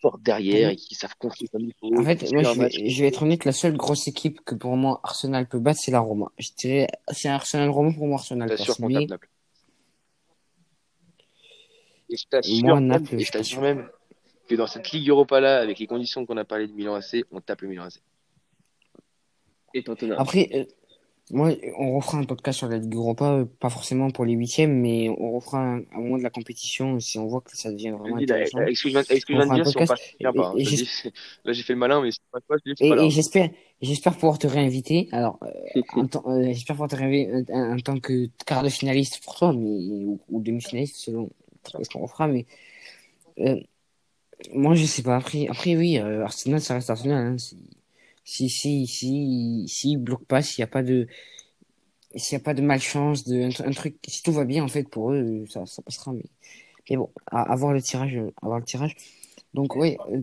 fortes 0.00 0.22
derrière 0.22 0.70
et 0.70 0.76
qui 0.76 0.94
savent 0.94 1.14
construire 1.18 1.50
comme 1.50 1.62
il 1.62 1.74
faut, 1.78 1.96
en 1.98 2.04
fait, 2.04 2.30
moi, 2.32 2.42
je 2.42 2.60
vais, 2.60 2.88
je 2.88 3.02
vais 3.02 3.08
être 3.08 3.22
honnête, 3.22 3.44
la 3.44 3.52
seule 3.52 3.76
grosse 3.76 4.08
équipe 4.08 4.40
que 4.44 4.54
pour 4.54 4.76
moi 4.76 5.00
Arsenal 5.02 5.48
peut 5.48 5.58
battre, 5.58 5.80
c'est 5.82 5.90
la 5.90 6.00
Roma. 6.00 6.30
Je 6.38 6.48
dirais, 6.56 6.88
c'est 7.10 7.28
Arsenal 7.28 7.70
Roma 7.70 7.92
pour 7.92 8.06
moi, 8.06 8.16
Arsenal 8.18 8.48
tape 8.48 8.78
Mais. 8.80 9.06
Et 12.10 12.16
je 12.16 12.26
t'assure 12.28 13.60
même, 13.62 13.76
même 13.76 13.88
que 14.48 14.54
dans 14.54 14.66
cette 14.66 14.90
Ligue 14.92 15.08
Europa 15.08 15.40
là, 15.40 15.58
avec 15.58 15.78
les 15.78 15.86
conditions 15.86 16.24
qu'on 16.26 16.36
a 16.36 16.44
parlé 16.44 16.66
de 16.66 16.72
Milan 16.72 16.94
AC, 16.94 17.24
on 17.30 17.40
tape 17.40 17.62
le 17.62 17.68
Milan 17.68 17.84
AC. 17.84 18.00
Et 19.74 19.82
Tottenham. 19.82 20.16
Après, 20.18 20.48
euh, 20.54 20.64
moi, 21.30 21.50
on 21.78 21.96
refera 21.98 22.16
un 22.16 22.24
podcast 22.24 22.58
sur 22.58 22.68
la 22.68 22.78
Ligue 22.78 22.94
Europa, 22.94 23.32
euh, 23.32 23.44
pas 23.44 23.68
forcément 23.68 24.10
pour 24.10 24.24
les 24.24 24.32
huitièmes, 24.32 24.80
mais 24.80 25.10
on 25.10 25.32
refera 25.32 25.58
un, 25.58 25.80
un 25.92 26.00
moment 26.00 26.16
de 26.16 26.22
la 26.22 26.30
compétition 26.30 26.98
si 27.00 27.18
on 27.18 27.26
voit 27.26 27.42
que 27.42 27.54
ça 27.54 27.70
devient 27.70 27.90
vraiment 27.90 28.16
intéressant. 28.16 28.58
viens 28.58 29.46
de 29.46 29.54
dire, 29.54 29.66
si 29.66 29.76
on 29.76 29.84
passe, 29.84 30.00
Et, 30.18 30.24
pas. 30.24 30.30
hein. 30.34 30.54
et, 30.56 30.62
dis, 30.62 30.88
là 31.44 31.52
j'ai 31.52 31.62
fait 31.62 31.74
le 31.74 31.78
malin, 31.78 32.00
mais 32.00 32.08
passe 32.32 32.42
pas, 32.48 32.56
et, 32.64 32.88
pas 32.88 33.02
et 33.04 33.10
j'espère, 33.10 33.50
j'espère 33.82 34.14
pouvoir 34.14 34.38
te 34.38 34.46
réinviter. 34.46 35.08
Alors, 35.12 35.38
euh, 35.42 35.82
euh, 36.26 36.44
j'espère 36.46 36.76
pouvoir 36.76 36.88
te 36.88 36.96
réinviter 36.96 37.44
en, 37.52 37.74
en 37.74 37.78
tant 37.78 38.00
que 38.00 38.30
quart 38.46 38.62
de 38.62 38.70
finaliste 38.70 39.22
pour 39.22 39.36
toi, 39.36 39.52
mais 39.52 39.66
ou, 39.66 40.18
ou 40.30 40.40
demi-finaliste 40.40 40.96
selon 40.96 41.28
ce 41.68 41.88
qu'on 41.88 42.06
fera. 42.06 42.26
Mais 42.28 42.46
euh, 43.40 43.60
moi, 44.52 44.74
je 44.74 44.84
sais 44.84 45.02
pas. 45.02 45.16
Après, 45.16 45.46
après 45.48 45.76
oui, 45.76 45.98
euh, 45.98 46.24
Arsenal, 46.24 46.60
ça 46.60 46.74
reste 46.74 46.90
Arsenal. 46.90 47.34
Hein. 47.34 47.36
Si, 48.24 48.50
si, 48.50 48.86
si, 48.86 49.64
si, 49.68 49.96
bloque 49.96 50.24
pas, 50.26 50.42
s'il 50.42 50.60
y 50.60 50.62
a 50.62 50.66
pas 50.66 50.82
de, 50.82 51.06
s'il 52.14 52.36
y 52.36 52.40
a 52.40 52.44
pas 52.44 52.54
de 52.54 52.60
malchance, 52.62 53.24
de 53.24 53.40
un, 53.42 53.48
tr- 53.48 53.66
un 53.66 53.70
truc, 53.70 53.96
si 54.06 54.22
tout 54.22 54.32
va 54.32 54.44
bien 54.44 54.62
en 54.62 54.68
fait 54.68 54.84
pour 54.84 55.12
eux, 55.12 55.46
ça, 55.48 55.64
passera. 55.82 56.12
Mais, 56.12 56.24
mais 56.90 56.96
bon, 56.96 57.08
à, 57.26 57.50
à 57.50 57.56
voir 57.56 57.72
le 57.72 57.80
tirage, 57.80 58.16
euh, 58.16 58.30
à 58.42 58.46
voir 58.46 58.58
le 58.58 58.64
tirage. 58.66 58.96
Donc 59.54 59.76
ouais, 59.76 59.96
euh, 60.12 60.20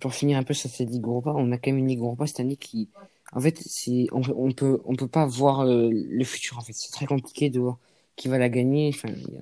pour 0.00 0.14
finir 0.14 0.38
un 0.38 0.44
peu 0.44 0.54
sur 0.54 0.70
cette 0.70 0.88
Ligue 0.88 1.04
Europa, 1.04 1.32
on 1.34 1.50
a 1.50 1.58
quand 1.58 1.72
même 1.72 1.78
une 1.78 1.88
Ligue 1.88 1.98
Europa 2.00 2.28
cette 2.28 2.40
année 2.40 2.56
qui, 2.56 2.88
en 3.32 3.40
fait, 3.40 3.58
c'est, 3.58 4.06
on, 4.12 4.22
on 4.36 4.52
peut, 4.52 4.80
on 4.84 4.94
peut 4.94 5.08
pas 5.08 5.26
voir 5.26 5.64
le 5.66 6.24
futur. 6.24 6.58
En 6.58 6.60
fait, 6.60 6.74
c'est 6.74 6.92
très 6.92 7.06
compliqué 7.06 7.50
de 7.50 7.58
voir 7.58 7.78
qui 8.14 8.28
va 8.28 8.38
la 8.38 8.48
gagner. 8.48 8.92
Enfin, 8.94 9.08
y 9.08 9.36
a, 9.36 9.40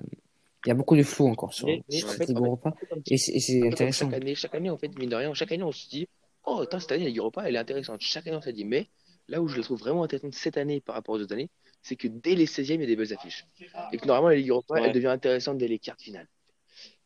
il 0.65 0.69
y 0.69 0.71
a 0.71 0.75
beaucoup 0.75 0.95
de 0.95 1.03
flou 1.03 1.27
encore 1.27 1.53
sur, 1.53 1.67
Mais, 1.67 1.83
mais 1.89 1.97
sur 1.97 2.07
en 2.07 2.11
cette 2.11 2.19
fait, 2.19 2.27
Ligue 2.27 2.37
en 2.37 2.41
fait, 2.41 2.47
Europa, 2.47 2.75
comme, 2.89 3.01
et 3.05 3.17
c'est 3.17 3.59
comme 3.59 3.71
intéressant. 3.71 4.09
chaque 4.09 4.21
année, 4.21 4.35
chaque 4.35 4.55
année, 4.55 4.69
en 4.69 4.77
fait, 4.77 4.97
mine 4.97 5.09
de 5.09 5.15
rien, 5.15 5.33
chaque 5.33 5.51
année, 5.51 5.63
on 5.63 5.71
se 5.71 5.89
dit, 5.89 6.07
oh, 6.45 6.59
attends, 6.61 6.79
cette 6.79 6.91
année, 6.91 7.03
la 7.03 7.09
Ligue 7.09 7.19
Europa, 7.19 7.43
elle 7.47 7.55
est 7.55 7.59
intéressante. 7.59 8.01
Chaque 8.01 8.27
année, 8.27 8.37
on 8.37 8.41
s'est 8.41 8.53
dit, 8.53 8.65
mais 8.65 8.89
là 9.27 9.41
où 9.41 9.47
je 9.47 9.57
la 9.57 9.63
trouve 9.63 9.79
vraiment 9.79 10.03
intéressante 10.03 10.33
cette 10.33 10.57
année 10.57 10.81
par 10.81 10.95
rapport 10.95 11.15
aux 11.15 11.19
autres 11.19 11.33
années, 11.33 11.49
c'est 11.81 11.95
que 11.95 12.07
dès 12.07 12.35
les 12.35 12.45
16e, 12.45 12.75
il 12.75 12.81
y 12.81 12.83
a 12.83 12.87
des 12.87 12.95
belles 12.95 13.13
affiches. 13.13 13.45
Et 13.91 13.97
que 13.97 14.05
normalement, 14.05 14.29
la 14.29 14.35
Ligue 14.35 14.49
Europa, 14.49 14.79
elle 14.79 14.93
devient 14.93 15.07
intéressante 15.07 15.57
dès 15.57 15.67
les 15.67 15.79
quarts 15.79 15.97
de 15.97 16.01
finale. 16.01 16.27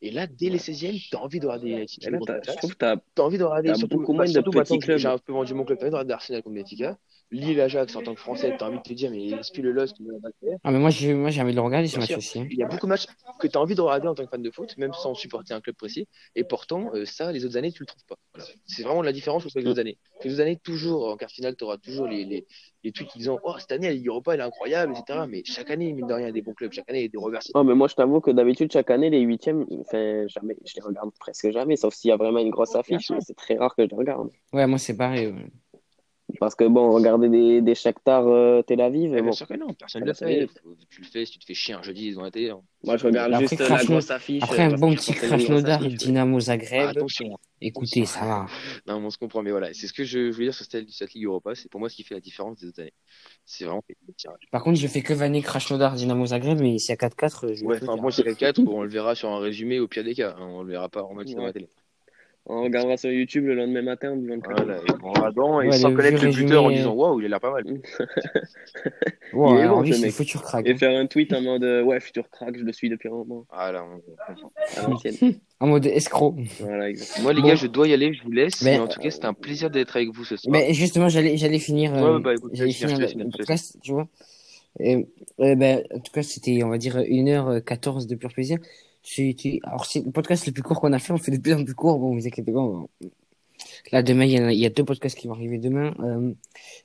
Et 0.02 0.10
là, 0.10 0.26
dès 0.26 0.50
les 0.50 0.58
16e, 0.58 1.08
t'as 1.10 1.18
envie 1.18 1.40
de 1.40 1.46
regarder 1.46 1.86
je 1.88 2.56
trouve 2.56 2.72
que 2.72 2.76
t'as 2.76 2.96
T'as 3.14 3.22
envie 3.22 3.38
de 3.38 3.44
regarder, 3.44 3.74
surtout, 3.74 3.98
beaucoup 3.98 4.12
bah, 4.12 4.24
moins 4.24 4.32
de 4.32 4.38
maintenant 4.38 4.62
petits 4.62 4.98
j'ai 4.98 5.08
un 5.08 5.18
peu 5.18 5.32
vendu 5.32 5.54
mon 5.54 5.64
club, 5.64 5.78
t'as 5.78 5.86
envie 5.86 5.90
de 5.90 5.96
regarder 5.96 6.12
Arsenal 6.12 6.42
contre 6.42 6.56
Benfica. 6.56 6.98
Lille, 7.32 7.60
Ajax, 7.60 7.96
en 7.96 8.02
tant 8.02 8.14
que 8.14 8.20
Français, 8.20 8.54
t'as 8.56 8.68
envie 8.68 8.78
de 8.78 8.82
te 8.82 8.92
dire, 8.92 9.10
mais 9.10 9.26
est-ce 9.26 9.60
le 9.60 9.86
faire 9.86 10.58
Ah 10.62 10.70
mais 10.70 10.78
moi 10.78 10.90
j'ai, 10.90 11.12
moi 11.12 11.30
j'ai 11.30 11.42
envie 11.42 11.50
de 11.50 11.56
le 11.56 11.62
regarder 11.62 11.88
ce 11.88 11.98
match 11.98 12.16
aussi. 12.16 12.38
hein. 12.40 12.46
Il 12.50 12.56
y 12.58 12.62
a 12.62 12.66
beaucoup 12.66 12.86
de 12.86 12.90
matchs 12.90 13.06
que 13.40 13.48
tu 13.48 13.58
as 13.58 13.60
envie 13.60 13.74
de 13.74 13.80
regarder 13.80 14.06
en 14.08 14.14
tant 14.14 14.24
que 14.24 14.30
fan 14.30 14.42
de 14.42 14.50
foot, 14.50 14.76
même 14.78 14.92
sans 14.92 15.14
supporter 15.14 15.52
un 15.52 15.60
club 15.60 15.74
précis. 15.76 16.06
Et 16.36 16.44
pourtant, 16.44 16.90
euh, 16.94 17.04
ça, 17.04 17.32
les 17.32 17.44
autres 17.44 17.56
années, 17.56 17.72
tu 17.72 17.82
le 17.82 17.86
trouves 17.86 18.04
pas. 18.08 18.16
Voilà. 18.34 18.48
C'est 18.66 18.82
vraiment 18.84 19.02
la 19.02 19.12
différence 19.12 19.44
entre 19.44 19.58
les 19.58 19.66
autres 19.66 19.80
années. 19.80 19.98
Les 20.24 20.32
autres 20.32 20.40
années, 20.42 20.56
toujours, 20.56 21.08
en 21.08 21.16
quart 21.16 21.30
finale, 21.30 21.56
tu 21.56 21.64
auras 21.64 21.78
toujours 21.78 22.06
les, 22.06 22.24
les, 22.24 22.46
les 22.84 22.92
tweets 22.92 23.08
qui 23.08 23.18
disant 23.18 23.38
Oh, 23.42 23.54
cette 23.58 23.72
année, 23.72 23.88
la 23.88 23.94
Ligue 23.94 24.06
Europa, 24.06 24.34
elle 24.34 24.40
est 24.40 24.44
incroyable, 24.44 24.92
etc. 24.92 25.26
Mais 25.28 25.42
chaque 25.44 25.70
année, 25.70 25.92
mine 25.92 26.06
de 26.06 26.12
rien, 26.12 26.26
il 26.26 26.28
y 26.28 26.30
a 26.30 26.32
des 26.32 26.42
bons 26.42 26.54
clubs. 26.54 26.72
Chaque 26.72 26.88
année, 26.88 27.00
il 27.00 27.02
y 27.02 27.06
a 27.06 27.08
des 27.08 27.18
reversés. 27.18 27.50
Non, 27.54 27.64
mais 27.64 27.74
moi, 27.74 27.88
je 27.88 27.94
t'avoue 27.94 28.20
que 28.20 28.30
d'habitude, 28.30 28.72
chaque 28.72 28.90
année, 28.90 29.10
les 29.10 29.20
huitièmes, 29.20 29.66
enfin, 29.80 30.26
jamais, 30.28 30.56
je 30.64 30.74
les 30.76 30.82
regarde 30.82 31.10
presque 31.18 31.50
jamais, 31.50 31.74
sauf 31.76 31.92
s'il 31.94 32.10
y 32.10 32.12
a 32.12 32.16
vraiment 32.16 32.38
une 32.38 32.50
grosse 32.50 32.76
affiche, 32.76 33.10
mais 33.10 33.20
c'est 33.20 33.34
très 33.34 33.56
rare 33.56 33.74
que 33.74 33.82
je 33.82 33.88
les 33.88 33.96
regarde. 33.96 34.30
Ouais, 34.52 34.66
moi 34.66 34.78
c'est 34.78 34.96
pareil. 34.96 35.26
ouais. 35.26 35.50
Parce 36.40 36.54
que 36.56 36.64
bon, 36.64 36.90
regarder 36.92 37.28
des, 37.28 37.62
des 37.62 37.74
Shakhtar 37.74 38.26
euh, 38.26 38.60
Tel 38.62 38.80
Aviv, 38.80 39.14
Eh, 39.14 39.18
bon, 39.18 39.22
bien 39.24 39.32
sûr 39.32 39.46
que 39.46 39.54
non, 39.54 39.72
personne 39.74 40.02
ne 40.04 40.10
Ah 40.10 40.14
le 40.20 40.26
fait. 40.46 40.48
Tu 40.90 41.00
le 41.00 41.06
fais 41.06 41.24
si 41.24 41.32
tu 41.32 41.38
te 41.38 41.44
fais 41.44 41.54
chier 41.54 41.74
un 41.74 41.82
jeudi 41.82 42.12
dans 42.14 42.22
la 42.22 42.30
télé. 42.32 42.50
hein. 42.50 42.60
moi 42.84 42.96
je 42.96 43.06
regarde 43.06 43.30
Mais 43.30 43.36
après, 43.36 43.48
juste 43.56 43.60
euh, 43.60 43.68
la 43.74 43.84
grosse 43.84 44.10
affiche. 44.10 44.42
Après 44.42 44.62
un 44.64 44.70
parce 44.70 44.80
bon 44.80 44.94
petit 44.94 45.12
c'est 45.12 45.26
Krasnodar. 45.26 45.78
Dynamo 45.80 46.36
Ah, 46.36 46.40
Zagreb. 46.40 46.88
attention. 46.88 47.38
Écoutez, 47.60 48.04
ça 48.04 48.20
va. 48.26 48.46
Non, 48.86 49.00
mais 49.00 49.06
on 49.06 49.10
se 49.10 49.18
comprend, 49.18 49.42
mais 49.42 49.50
voilà, 49.52 49.72
c'est 49.72 49.86
ce 49.86 49.92
que 49.92 50.04
je 50.04 50.30
voulais 50.30 50.46
dire 50.46 50.54
sur 50.54 50.66
cette, 50.66 50.90
cette 50.90 51.14
Ligue 51.14 51.24
Europa. 51.24 51.54
C'est 51.54 51.70
pour 51.70 51.80
moi 51.80 51.88
ce 51.88 51.94
qui 51.96 52.02
fait 52.02 52.14
la 52.14 52.20
différence 52.20 52.58
des 52.58 52.68
autres 52.68 52.82
années. 52.82 52.92
C'est 53.44 53.64
vraiment. 53.64 53.82
Par 54.50 54.62
contre, 54.62 54.78
je 54.78 54.86
fais 54.88 55.02
que 55.02 55.14
vanner 55.14 55.42
Krasnodar, 55.42 55.94
Dynamo 55.94 56.26
Zagreb, 56.26 56.58
mais 56.60 56.76
y 56.76 56.92
a 56.92 56.96
4-4, 56.96 57.54
je 57.54 57.64
Ouais, 57.64 57.78
enfin, 57.80 57.96
moi, 57.96 58.10
c'est 58.10 58.34
4 58.36 58.60
on 58.66 58.82
le 58.82 58.88
verra 58.88 59.14
sur 59.14 59.30
un 59.30 59.38
résumé 59.38 59.78
au 59.78 59.86
pire 59.88 60.04
des 60.04 60.14
cas. 60.14 60.34
hein. 60.36 60.48
On 60.50 60.62
le 60.64 60.72
verra 60.72 60.88
pas 60.88 61.02
en 61.04 61.14
match 61.14 61.30
dans 61.32 61.44
la 61.44 61.52
télé. 61.52 61.68
On 62.48 62.62
regardera 62.62 62.96
sur 62.96 63.10
YouTube 63.10 63.44
le 63.46 63.54
lendemain 63.56 63.82
matin 63.82 64.12
en 64.12 64.16
disant 64.16 64.38
que- 64.38 64.54
Voilà, 64.54 64.76
et 64.76 64.80
on 65.02 65.12
va 65.20 65.30
dedans 65.30 65.60
et 65.60 65.66
Ouais, 65.68 65.72
sans 65.76 65.88
le 65.90 65.96
connaître 65.96 66.24
le 66.24 66.30
buteur 66.30 66.62
en 66.64 66.70
disant 66.70 66.92
waouh, 66.94 67.18
il 67.20 67.26
a 67.26 67.28
l'air 67.28 67.40
pas 67.40 67.50
mal. 67.50 67.64
Ouais, 67.66 67.74
Il 69.58 69.64
est 69.64 69.68
bon, 69.68 69.84
ce 69.84 70.00
mec. 70.00 70.12
futur 70.12 70.42
crack. 70.42 70.64
Et 70.66 70.76
faire 70.76 70.96
un 70.96 71.06
tweet 71.06 71.32
en 71.32 71.40
mode 71.42 71.64
euh, 71.64 71.82
ouais, 71.82 71.98
futur 71.98 72.30
crack, 72.30 72.56
je 72.56 72.62
le 72.62 72.72
suis 72.72 72.88
depuis 72.88 73.08
un 73.08 73.12
moment. 73.12 73.46
Voilà, 73.52 73.84
on- 73.84 74.80
À 74.80 74.88
l'ancienne. 74.88 75.14
En 75.58 75.68
mode 75.68 75.86
escroc. 75.86 76.34
voilà, 76.60 76.90
exactement. 76.90 77.22
Moi, 77.24 77.32
les 77.32 77.40
Bon. 77.40 77.48
gars, 77.48 77.54
je 77.54 77.66
dois 77.66 77.88
y 77.88 77.94
aller, 77.94 78.12
je 78.12 78.22
vous 78.22 78.30
laisse. 78.30 78.60
Mais- 78.62 78.72
Mais 78.76 78.78
en 78.78 78.88
tout 78.88 79.00
cas, 79.00 79.10
c'était 79.10 79.24
un 79.26 79.32
plaisir 79.34 79.70
d'être 79.70 79.96
avec 79.96 80.10
vous 80.10 80.22
ce 80.24 80.36
soir. 80.36 80.52
Mais 80.52 80.72
justement, 80.74 81.08
j'allais, 81.08 81.58
finir, 81.58 81.92
Ouais, 81.94 81.98
euh, 82.02 82.16
ouais, 82.16 82.20
bah, 82.22 82.34
écoute, 82.34 82.52
finir 82.54 82.74
finir, 82.90 82.98
le, 83.16 83.24
le 83.24 83.30
podcast, 83.30 83.78
tu 83.82 83.92
vois. 83.92 84.06
Et, 84.78 85.06
euh, 85.40 85.54
ben, 85.54 85.82
en 85.94 85.98
tout 86.00 86.12
cas, 86.12 86.22
c'était, 86.22 86.62
on 86.62 86.68
va 86.68 86.76
dire, 86.76 86.96
1h14 86.98 88.06
de 88.06 88.14
pur 88.16 88.30
plaisir. 88.34 88.58
C'était, 89.08 89.60
alors, 89.62 89.86
c'est 89.86 90.04
le 90.04 90.10
podcast 90.10 90.46
le 90.46 90.52
plus 90.52 90.62
court 90.64 90.80
qu'on 90.80 90.92
a 90.92 90.98
fait. 90.98 91.12
On 91.12 91.16
fait 91.18 91.30
de 91.30 91.38
plus 91.40 91.54
en 91.54 91.64
plus 91.64 91.74
court. 91.76 91.98
Bon, 92.00 92.12
vous 92.12 92.26
inquiétez 92.26 92.50
pas. 92.52 92.58
on- 92.60 92.88
Là, 93.92 94.02
demain, 94.02 94.24
il 94.24 94.32
y, 94.32 94.36
a, 94.38 94.52
il 94.52 94.58
y 94.58 94.66
a 94.66 94.68
deux 94.70 94.84
podcasts 94.84 95.16
qui 95.16 95.28
vont 95.28 95.34
arriver 95.34 95.58
demain. 95.58 95.94
Euh, 96.00 96.32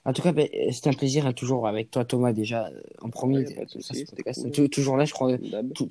en 0.06 0.14
tout 0.14 0.22
cas, 0.22 0.32
ben, 0.32 0.48
c'était 0.72 0.90
un 0.90 0.94
plaisir, 0.94 1.26
hein, 1.26 1.34
toujours 1.34 1.68
avec 1.68 1.90
toi, 1.90 2.06
Thomas, 2.06 2.32
déjà, 2.32 2.68
euh, 2.68 2.80
en 3.02 3.10
premier. 3.10 3.40
Ouais, 3.40 3.66
podcast. 4.16 4.56
cool. 4.56 4.70
Toujours 4.70 4.98
là, 4.98 5.06
je 5.06 5.14
crois. 5.14 5.36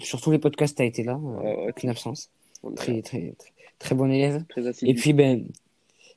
Sur 0.00 0.20
tous 0.20 0.30
les 0.30 0.38
podcasts, 0.38 0.76
tu 0.76 0.82
as 0.82 0.86
été 0.86 1.02
là. 1.02 1.14
euh, 1.14 1.40
Ouais, 1.42 1.56
ouais. 1.56 1.66
aucune 1.70 1.90
absence. 1.90 2.30
Très, 2.76 3.02
très, 3.02 3.34
très, 3.36 3.52
très 3.80 3.94
bon 3.96 4.10
élève. 4.10 4.44
très. 4.48 4.62
Et 4.84 4.94
puis, 4.94 5.12
ben, 5.12 5.44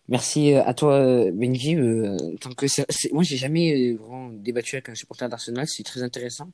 merci 0.08 0.54
euh, 0.54 0.64
à 0.66 0.74
toi, 0.74 0.94
euh, 0.94 1.32
Benji. 1.32 1.76
euh, 1.76 2.18
tant 2.40 2.52
que 2.52 2.66
moi, 3.14 3.24
j'ai 3.24 3.38
jamais 3.38 3.92
euh, 3.94 3.98
vraiment 3.98 4.30
débattu 4.30 4.76
avec 4.76 4.90
un 4.90 4.96
supporter 4.96 5.28
d'Arsenal. 5.30 5.68
C'est 5.68 5.84
très 5.84 6.04
intéressant 6.04 6.50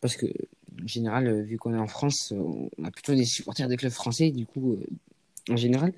parce 0.00 0.16
que, 0.16 0.26
en 0.26 0.86
général, 0.86 1.42
vu 1.42 1.58
qu'on 1.58 1.74
est 1.74 1.78
en 1.78 1.86
France, 1.88 2.32
on 2.32 2.84
a 2.84 2.90
plutôt 2.90 3.14
des 3.14 3.24
supporters 3.24 3.68
des 3.68 3.76
clubs 3.76 3.92
français, 3.92 4.30
du 4.30 4.46
coup, 4.46 4.74
euh, 4.74 5.52
en 5.52 5.56
général. 5.56 5.92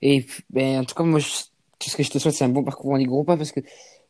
Et 0.00 0.26
ben, 0.50 0.80
en 0.80 0.84
tout 0.84 0.94
cas, 0.94 1.04
moi, 1.04 1.20
je- 1.20 1.28
tout 1.78 1.90
ce 1.90 1.96
que 1.96 2.02
je 2.02 2.10
te 2.10 2.18
souhaite, 2.18 2.34
c'est 2.34 2.44
un 2.44 2.48
bon 2.48 2.64
parcours 2.64 2.92
en 2.92 2.96
Ligue 2.96 3.08
Europa 3.08 3.36
parce 3.36 3.52
que 3.52 3.60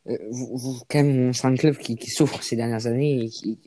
euh, 0.09 0.17
vous, 0.31 0.57
vous, 0.57 0.81
quand 0.89 1.03
même, 1.03 1.33
c'est 1.33 1.47
un 1.47 1.55
club 1.55 1.77
qui, 1.77 1.95
qui 1.95 2.09
souffre 2.09 2.43
ces 2.43 2.55
dernières 2.55 2.87
années 2.87 3.23
et 3.25 3.29
qui, 3.29 3.59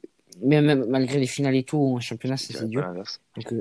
même, 0.43 0.67
même 0.67 0.85
malgré 0.89 1.19
les 1.19 1.27
finales 1.27 1.57
et 1.57 1.63
tout, 1.65 1.79
en 1.79 2.01
championnat, 2.01 2.37
c'est 2.37 2.69
dur. 2.69 2.83
l'inverse. 2.83 3.21
Donc, 3.37 3.53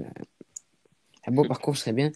un 1.27 1.31
beau 1.31 1.43
parcours 1.45 1.75
serait 1.77 1.93
bien. 1.93 2.11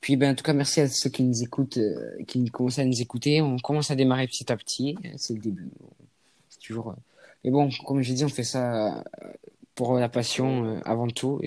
Puis, 0.00 0.16
ben, 0.16 0.32
en 0.32 0.34
tout 0.34 0.42
cas, 0.44 0.52
merci 0.54 0.80
à 0.80 0.88
ceux 0.88 1.10
qui 1.10 1.22
nous 1.22 1.42
écoutent, 1.42 1.76
euh, 1.76 2.22
qui 2.26 2.44
commencent 2.50 2.78
à 2.78 2.84
nous 2.84 3.00
écouter. 3.02 3.42
On 3.42 3.58
commence 3.58 3.90
à 3.90 3.96
démarrer 3.96 4.26
petit 4.26 4.50
à 4.50 4.56
petit. 4.56 4.96
C'est 5.16 5.34
le 5.34 5.40
début. 5.40 5.68
C'est 6.48 6.60
toujours. 6.60 6.90
euh, 6.90 6.94
Mais 7.44 7.50
bon, 7.50 7.68
comme 7.86 8.00
je 8.02 8.12
dis, 8.12 8.24
on 8.24 8.28
fait 8.28 8.44
ça 8.44 8.98
euh, 8.98 9.02
pour 9.74 9.94
la 9.98 10.08
passion 10.08 10.64
euh, 10.64 10.80
avant 10.84 11.08
tout. 11.08 11.40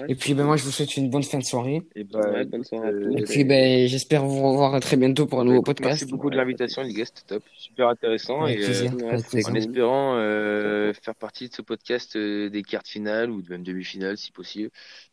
Ouais, 0.00 0.06
et 0.08 0.14
puis, 0.14 0.34
ben, 0.34 0.44
moi, 0.44 0.56
je 0.56 0.64
vous 0.64 0.70
souhaite 0.70 0.96
une 0.96 1.10
bonne 1.10 1.22
fin 1.22 1.38
de 1.38 1.44
soirée. 1.44 1.82
Et 1.94 2.04
bah, 2.04 2.20
Ouais, 2.30 2.44
bonne 2.44 2.64
soirée 2.64 2.88
à 2.88 2.90
euh, 2.90 3.10
tous. 3.10 3.18
Et 3.18 3.22
puis, 3.24 3.44
ben, 3.44 3.86
j'espère 3.88 4.24
vous 4.24 4.42
revoir 4.50 4.78
très 4.80 4.96
bientôt 4.96 5.26
pour 5.26 5.40
un 5.40 5.44
nouveau 5.44 5.56
écoute, 5.58 5.78
podcast. 5.78 6.02
Merci 6.02 6.06
beaucoup 6.06 6.30
de 6.30 6.36
l'invitation, 6.36 6.82
les 6.82 6.92
gars, 6.92 7.04
c'était 7.04 7.34
top. 7.34 7.42
Super 7.54 7.88
intéressant. 7.88 8.42
Avec 8.42 8.58
et, 8.58 8.62
euh, 8.62 8.66
plaisir. 8.66 8.94
ouais, 8.96 9.08
avec 9.08 9.20
c'est 9.20 9.28
plaisir. 9.30 9.50
En 9.50 9.54
espérant 9.54 10.14
euh, 10.16 10.92
faire 10.94 11.14
partie 11.14 11.48
de 11.48 11.54
ce 11.54 11.62
podcast 11.62 12.16
euh, 12.16 12.50
des 12.50 12.62
quarts 12.62 12.86
finales 12.86 13.30
ou 13.30 13.42
même 13.48 13.62
demi-finales 13.62 14.16
si 14.18 14.32
possible. 14.32 14.70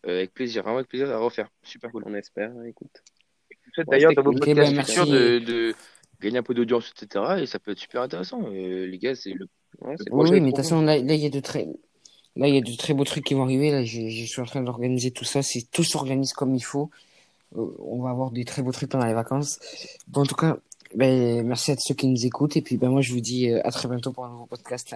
Euh, 0.07 0.18
avec 0.18 0.34
plaisir, 0.34 0.64
vraiment 0.64 0.77
avec 0.77 0.90
plaisir 0.90 1.10
à 1.10 1.18
refaire. 1.18 1.49
Super 1.64 1.91
cool. 1.91 2.03
On 2.06 2.14
espère, 2.14 2.52
écoute. 2.68 3.03
Je 3.52 3.56
vous 3.56 3.72
souhaite 3.73 3.88
Ouais, 3.88 3.98
d'ailleurs 3.98 4.14
dans 4.14 4.23
vos 4.23 4.31
cool. 4.31 4.40
Podcasts 4.40 4.73
ben, 4.73 4.84
futurs 4.84 5.06
merci. 5.06 5.11
de, 5.11 5.40
de 5.40 5.76
gagner 6.22 6.38
un 6.40 6.44
peu 6.44 6.53
d'audience, 6.53 6.91
etc. 6.95 7.26
Et 7.41 7.45
ça 7.45 7.60
peut 7.60 7.72
être 7.72 7.80
super 7.80 8.02
intéressant. 8.02 8.41
Euh, 8.52 8.86
les 8.88 8.98
gars, 8.98 9.15
c'est 9.15 9.31
le 9.31 9.48
Ouais, 9.81 9.95
Le 9.99 10.14
Oui, 10.14 10.31
mais 10.31 10.40
de 10.40 10.45
toute 10.48 10.57
façon, 10.57 10.81
là, 10.81 10.98
il 10.98 11.11
y 11.15 11.26
a 11.26 11.30
de 11.30 11.40
très, 11.40 11.68
là, 12.40 12.48
il 12.48 12.56
y 12.56 12.57
a 12.57 12.61
de 12.61 12.76
très 12.76 12.94
beaux 12.94 13.03
trucs 13.03 13.26
qui 13.26 13.34
vont 13.34 13.44
arriver. 13.44 13.72
Là, 13.72 13.84
je, 13.84 14.26
suis 14.26 14.41
en 14.41 14.45
train 14.45 14.61
d'organiser 14.61 15.11
tout 15.11 15.26
ça. 15.26 15.41
Si 15.44 15.66
tout 15.66 15.84
s'organise 15.84 16.34
comme 16.34 16.56
il 16.56 16.64
faut, 16.64 16.90
euh, 17.57 17.66
on 17.80 18.02
va 18.02 18.10
avoir 18.10 18.32
des 18.32 18.45
très 18.45 18.61
beaux 18.61 18.72
trucs 18.72 18.90
pendant 18.90 19.06
les 19.06 19.14
vacances. 19.14 19.60
Bon, 20.07 20.22
en 20.22 20.26
tout 20.26 20.36
cas, 20.36 20.57
ben, 20.95 21.45
merci 21.45 21.72
à 21.72 21.76
ceux 21.78 21.94
qui 21.94 22.07
nous 22.07 22.26
écoutent. 22.26 22.57
Et 22.57 22.61
puis, 22.61 22.78
ben, 22.78 22.90
moi, 22.90 23.02
je 23.02 23.11
vous 23.14 23.22
dis 23.22 23.49
euh, 23.49 23.61
à 23.66 23.72
très 23.72 23.88
bientôt 23.88 24.11
pour 24.14 24.26
un 24.26 24.30
nouveau 24.30 24.45
podcast. 24.45 24.95